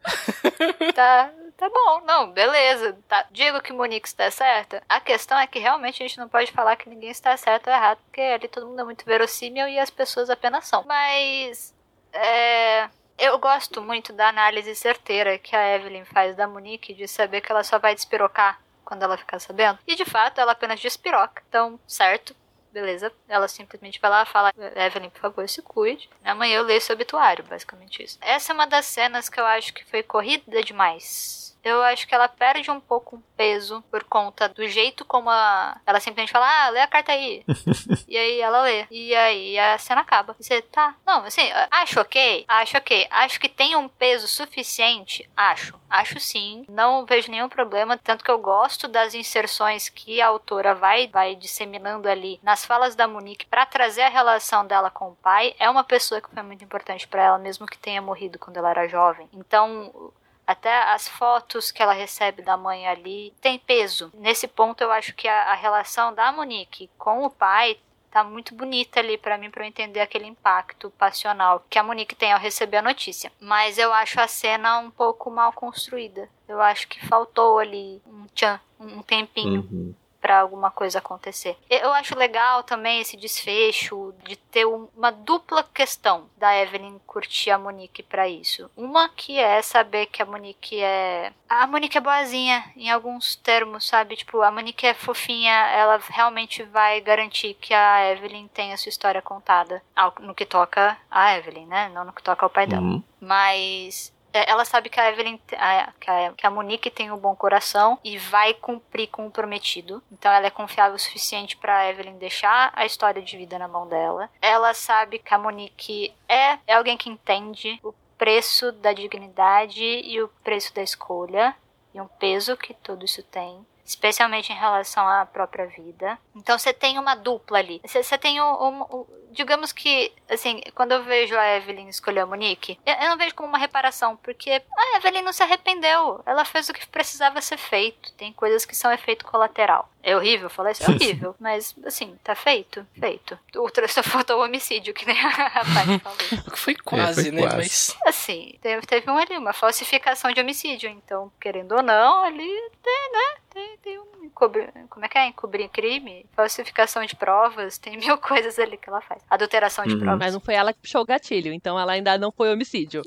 tá, 0.94 1.30
tá 1.56 1.68
bom, 1.68 2.00
não, 2.04 2.30
beleza. 2.30 2.98
Tá. 3.08 3.26
Digo 3.30 3.60
que 3.60 3.72
Monique 3.72 4.08
está 4.08 4.30
certa. 4.30 4.82
A 4.88 5.00
questão 5.00 5.38
é 5.38 5.46
que 5.46 5.58
realmente 5.58 6.02
a 6.02 6.06
gente 6.06 6.18
não 6.18 6.28
pode 6.28 6.50
falar 6.52 6.76
que 6.76 6.88
ninguém 6.88 7.10
está 7.10 7.36
certo 7.36 7.68
ou 7.68 7.72
errado, 7.72 7.98
porque 8.04 8.20
ali 8.20 8.48
todo 8.48 8.66
mundo 8.66 8.80
é 8.80 8.84
muito 8.84 9.04
verossímil 9.04 9.68
e 9.68 9.78
as 9.78 9.90
pessoas 9.90 10.30
apenas 10.30 10.66
são. 10.66 10.84
Mas. 10.84 11.74
É. 12.12 12.88
Eu 13.18 13.36
gosto 13.36 13.82
muito 13.82 14.12
da 14.12 14.28
análise 14.28 14.76
certeira 14.76 15.38
que 15.38 15.56
a 15.56 15.74
Evelyn 15.74 16.04
faz 16.04 16.36
da 16.36 16.46
Monique 16.46 16.94
de 16.94 17.08
saber 17.08 17.40
que 17.40 17.50
ela 17.50 17.64
só 17.64 17.76
vai 17.76 17.92
despirocar 17.92 18.60
quando 18.84 19.02
ela 19.02 19.18
ficar 19.18 19.40
sabendo. 19.40 19.80
E 19.86 19.96
de 19.96 20.04
fato, 20.04 20.40
ela 20.40 20.52
apenas 20.52 20.80
despiroca. 20.80 21.42
Então, 21.48 21.80
certo, 21.84 22.34
beleza. 22.72 23.12
Ela 23.28 23.48
simplesmente 23.48 24.00
vai 24.00 24.10
lá 24.10 24.24
fala: 24.24 24.52
Evelyn, 24.76 25.10
por 25.10 25.20
favor, 25.20 25.48
se 25.48 25.62
cuide. 25.62 26.08
Amanhã 26.24 26.58
eu 26.58 26.64
leio 26.64 26.80
seu 26.80 26.94
obituário, 26.94 27.44
basicamente 27.44 28.02
isso. 28.02 28.18
Essa 28.20 28.52
é 28.52 28.54
uma 28.54 28.66
das 28.66 28.86
cenas 28.86 29.28
que 29.28 29.40
eu 29.40 29.46
acho 29.46 29.72
que 29.72 29.84
foi 29.84 30.02
corrida 30.02 30.62
demais 30.62 31.47
eu 31.62 31.82
acho 31.82 32.06
que 32.06 32.14
ela 32.14 32.28
perde 32.28 32.70
um 32.70 32.80
pouco 32.80 33.16
o 33.16 33.22
peso 33.36 33.82
por 33.90 34.04
conta 34.04 34.48
do 34.48 34.66
jeito 34.68 35.04
como 35.04 35.28
a... 35.30 35.80
ela 35.86 36.00
simplesmente 36.00 36.32
fala, 36.32 36.46
ah, 36.46 36.68
lê 36.70 36.80
a 36.80 36.86
carta 36.86 37.12
aí. 37.12 37.44
e 38.08 38.16
aí 38.16 38.40
ela 38.40 38.62
lê. 38.62 38.86
E 38.90 39.14
aí 39.14 39.58
a 39.58 39.78
cena 39.78 40.00
acaba. 40.00 40.34
E 40.38 40.44
você, 40.44 40.62
tá. 40.62 40.94
Não, 41.06 41.24
assim, 41.24 41.48
acho 41.70 42.00
ok. 42.00 42.44
Acho 42.48 42.78
ok. 42.78 43.06
Acho 43.10 43.40
que 43.40 43.48
tem 43.48 43.76
um 43.76 43.88
peso 43.88 44.26
suficiente. 44.26 45.28
Acho. 45.36 45.78
Acho 45.88 46.20
sim. 46.20 46.64
Não 46.68 47.04
vejo 47.06 47.30
nenhum 47.30 47.48
problema. 47.48 47.96
Tanto 47.96 48.24
que 48.24 48.30
eu 48.30 48.38
gosto 48.38 48.88
das 48.88 49.14
inserções 49.14 49.88
que 49.88 50.20
a 50.20 50.26
autora 50.26 50.74
vai, 50.74 51.06
vai 51.06 51.34
disseminando 51.34 52.08
ali 52.08 52.38
nas 52.42 52.64
falas 52.64 52.94
da 52.94 53.08
Monique 53.08 53.46
para 53.46 53.66
trazer 53.66 54.02
a 54.02 54.08
relação 54.08 54.66
dela 54.66 54.90
com 54.90 55.10
o 55.10 55.16
pai. 55.16 55.54
É 55.58 55.68
uma 55.68 55.84
pessoa 55.84 56.20
que 56.20 56.30
foi 56.30 56.42
muito 56.42 56.64
importante 56.64 57.06
para 57.06 57.22
ela, 57.22 57.38
mesmo 57.38 57.66
que 57.66 57.78
tenha 57.78 58.02
morrido 58.02 58.38
quando 58.38 58.56
ela 58.56 58.70
era 58.70 58.88
jovem. 58.88 59.28
Então, 59.32 60.12
até 60.48 60.74
as 60.94 61.06
fotos 61.06 61.70
que 61.70 61.82
ela 61.82 61.92
recebe 61.92 62.40
da 62.40 62.56
mãe 62.56 62.88
ali 62.88 63.34
tem 63.38 63.58
peso. 63.58 64.10
Nesse 64.14 64.48
ponto 64.48 64.80
eu 64.80 64.90
acho 64.90 65.14
que 65.14 65.28
a, 65.28 65.52
a 65.52 65.54
relação 65.54 66.14
da 66.14 66.32
Monique 66.32 66.88
com 66.96 67.22
o 67.26 67.28
pai 67.30 67.78
tá 68.10 68.24
muito 68.24 68.54
bonita 68.54 68.98
ali 68.98 69.18
para 69.18 69.36
mim 69.36 69.50
para 69.50 69.62
eu 69.62 69.68
entender 69.68 70.00
aquele 70.00 70.26
impacto 70.26 70.88
passional 70.96 71.62
que 71.68 71.78
a 71.78 71.82
Monique 71.82 72.14
tem 72.14 72.32
ao 72.32 72.40
receber 72.40 72.78
a 72.78 72.82
notícia. 72.82 73.30
Mas 73.38 73.76
eu 73.76 73.92
acho 73.92 74.18
a 74.22 74.26
cena 74.26 74.78
um 74.78 74.90
pouco 74.90 75.30
mal 75.30 75.52
construída. 75.52 76.26
Eu 76.48 76.62
acho 76.62 76.88
que 76.88 77.06
faltou 77.06 77.58
ali 77.58 78.00
um 78.06 78.24
tchan, 78.34 78.58
um 78.80 79.02
tempinho. 79.02 79.68
Uhum 79.70 79.94
para 80.20 80.40
alguma 80.40 80.70
coisa 80.70 80.98
acontecer. 80.98 81.56
Eu 81.70 81.92
acho 81.92 82.18
legal 82.18 82.62
também 82.62 83.00
esse 83.00 83.16
desfecho 83.16 84.14
de 84.24 84.36
ter 84.36 84.64
uma 84.66 85.10
dupla 85.10 85.62
questão 85.62 86.28
da 86.36 86.56
Evelyn 86.56 86.98
curtir 87.06 87.50
a 87.50 87.58
Monique 87.58 88.02
para 88.02 88.28
isso. 88.28 88.70
Uma 88.76 89.08
que 89.08 89.38
é 89.38 89.62
saber 89.62 90.06
que 90.06 90.22
a 90.22 90.26
Monique 90.26 90.80
é 90.80 91.32
a 91.48 91.66
Monique 91.66 91.96
é 91.96 92.00
boazinha 92.00 92.64
em 92.76 92.90
alguns 92.90 93.36
termos, 93.36 93.86
sabe? 93.86 94.16
Tipo, 94.16 94.42
a 94.42 94.50
Monique 94.50 94.86
é 94.86 94.92
fofinha, 94.92 95.52
ela 95.70 95.98
realmente 96.10 96.62
vai 96.64 97.00
garantir 97.00 97.54
que 97.54 97.72
a 97.72 98.10
Evelyn 98.12 98.48
tenha 98.48 98.76
sua 98.76 98.90
história 98.90 99.22
contada 99.22 99.82
no 100.20 100.34
que 100.34 100.44
toca 100.44 100.96
a 101.10 101.36
Evelyn, 101.36 101.66
né? 101.66 101.90
Não 101.94 102.04
no 102.04 102.12
que 102.12 102.22
toca 102.22 102.44
ao 102.44 102.50
pai 102.50 102.66
dela. 102.66 102.82
Uhum. 102.82 103.02
Mas 103.20 104.12
ela 104.32 104.64
sabe 104.64 104.88
que 104.88 105.00
a 105.00 105.10
Evelyn, 105.10 105.38
que, 105.38 105.54
a, 105.54 106.32
que 106.36 106.46
a 106.46 106.50
Monique 106.50 106.90
tem 106.90 107.10
um 107.10 107.16
bom 107.16 107.34
coração 107.34 107.98
e 108.04 108.18
vai 108.18 108.54
cumprir 108.54 109.08
com 109.08 109.26
o 109.26 109.30
prometido. 109.30 110.02
Então 110.12 110.32
ela 110.32 110.46
é 110.46 110.50
confiável 110.50 110.96
o 110.96 110.98
suficiente 110.98 111.56
para 111.56 111.88
Evelyn 111.88 112.18
deixar 112.18 112.72
a 112.74 112.84
história 112.84 113.22
de 113.22 113.36
vida 113.36 113.58
na 113.58 113.68
mão 113.68 113.86
dela. 113.88 114.30
Ela 114.40 114.74
sabe 114.74 115.18
que 115.18 115.34
a 115.34 115.38
Monique 115.38 116.14
é, 116.28 116.58
é 116.66 116.74
alguém 116.74 116.96
que 116.96 117.10
entende 117.10 117.78
o 117.82 117.94
preço 118.16 118.72
da 118.72 118.92
dignidade 118.92 119.82
e 119.82 120.20
o 120.20 120.28
preço 120.42 120.74
da 120.74 120.82
escolha 120.82 121.54
e 121.94 122.00
um 122.00 122.08
peso 122.08 122.56
que 122.56 122.74
tudo 122.74 123.04
isso 123.04 123.22
tem 123.22 123.66
especialmente 123.88 124.52
em 124.52 124.54
relação 124.54 125.08
à 125.08 125.24
própria 125.24 125.66
vida. 125.66 126.18
Então 126.36 126.58
você 126.58 126.74
tem 126.74 126.98
uma 126.98 127.14
dupla 127.14 127.58
ali. 127.58 127.80
Você, 127.82 128.18
tem 128.18 128.38
um, 128.38 129.06
digamos 129.30 129.72
que, 129.72 130.12
assim, 130.28 130.60
quando 130.74 130.92
eu 130.92 131.02
vejo 131.04 131.36
a 131.36 131.56
Evelyn 131.56 131.88
escolher 131.88 132.20
a 132.20 132.26
Monique, 132.26 132.78
eu, 132.84 133.08
não 133.08 133.16
vejo 133.16 133.34
como 133.34 133.48
uma 133.48 133.58
reparação, 133.58 134.16
porque 134.16 134.50
a 134.50 134.96
Evelyn 134.96 135.22
não 135.22 135.32
se 135.32 135.42
arrendeu. 135.42 136.20
Ela 136.26 136.44
fez 136.44 136.68
o 136.68 136.72
que 136.72 136.86
precisava 136.86 137.40
ser 137.40 137.56
feito. 137.56 138.12
Tem 138.14 138.32
coisas 138.32 138.64
que 138.64 138.76
são 138.76 138.92
efeito 138.92 139.24
colateral. 139.24 139.90
É 140.02 140.16
horrível 140.16 140.48
falar 140.48 140.72
isso? 140.72 140.84
É 140.84 140.90
horrível. 140.90 141.34
mas, 141.38 141.74
assim, 141.84 142.16
tá 142.22 142.34
feito? 142.34 142.86
Feito. 142.98 143.38
O 143.56 143.68
só 143.88 144.02
faltou 144.02 144.38
o 144.38 144.44
homicídio, 144.44 144.94
que 144.94 145.06
nem 145.06 145.18
a 145.18 145.28
rapaz 145.28 146.02
falou. 146.02 146.56
Foi 146.56 146.74
quase, 146.74 147.20
é, 147.20 147.24
foi 147.24 147.32
né? 147.32 147.42
Quase. 147.42 147.56
Mas... 147.56 147.96
Assim, 148.06 148.58
teve, 148.60 148.86
teve 148.86 149.10
um 149.10 149.16
ali, 149.16 149.36
uma 149.36 149.52
falsificação 149.52 150.32
de 150.32 150.40
homicídio. 150.40 150.88
Então, 150.88 151.30
querendo 151.40 151.72
ou 151.72 151.82
não, 151.82 152.24
ali 152.24 152.70
tem, 152.82 153.12
né? 153.12 153.36
Tem, 153.50 153.76
tem 153.78 153.98
um 153.98 154.17
encobrir, 154.28 154.72
como 154.88 155.04
é 155.04 155.08
que 155.08 155.18
é? 155.18 155.26
Encobrir 155.26 155.68
crime, 155.68 156.26
falsificação 156.34 157.04
de 157.04 157.16
provas, 157.16 157.78
tem 157.78 157.96
mil 157.96 158.16
coisas 158.18 158.58
ali 158.58 158.76
que 158.76 158.88
ela 158.88 159.00
faz. 159.00 159.22
Adulteração 159.28 159.84
de 159.84 159.94
uhum. 159.94 160.00
provas. 160.00 160.18
Mas 160.18 160.34
não 160.34 160.40
foi 160.40 160.54
ela 160.54 160.72
que 160.72 160.80
puxou 160.80 161.02
o 161.02 161.06
gatilho, 161.06 161.52
então 161.52 161.78
ela 161.78 161.92
ainda 161.92 162.16
não 162.16 162.30
foi 162.30 162.52
homicídio. 162.52 163.02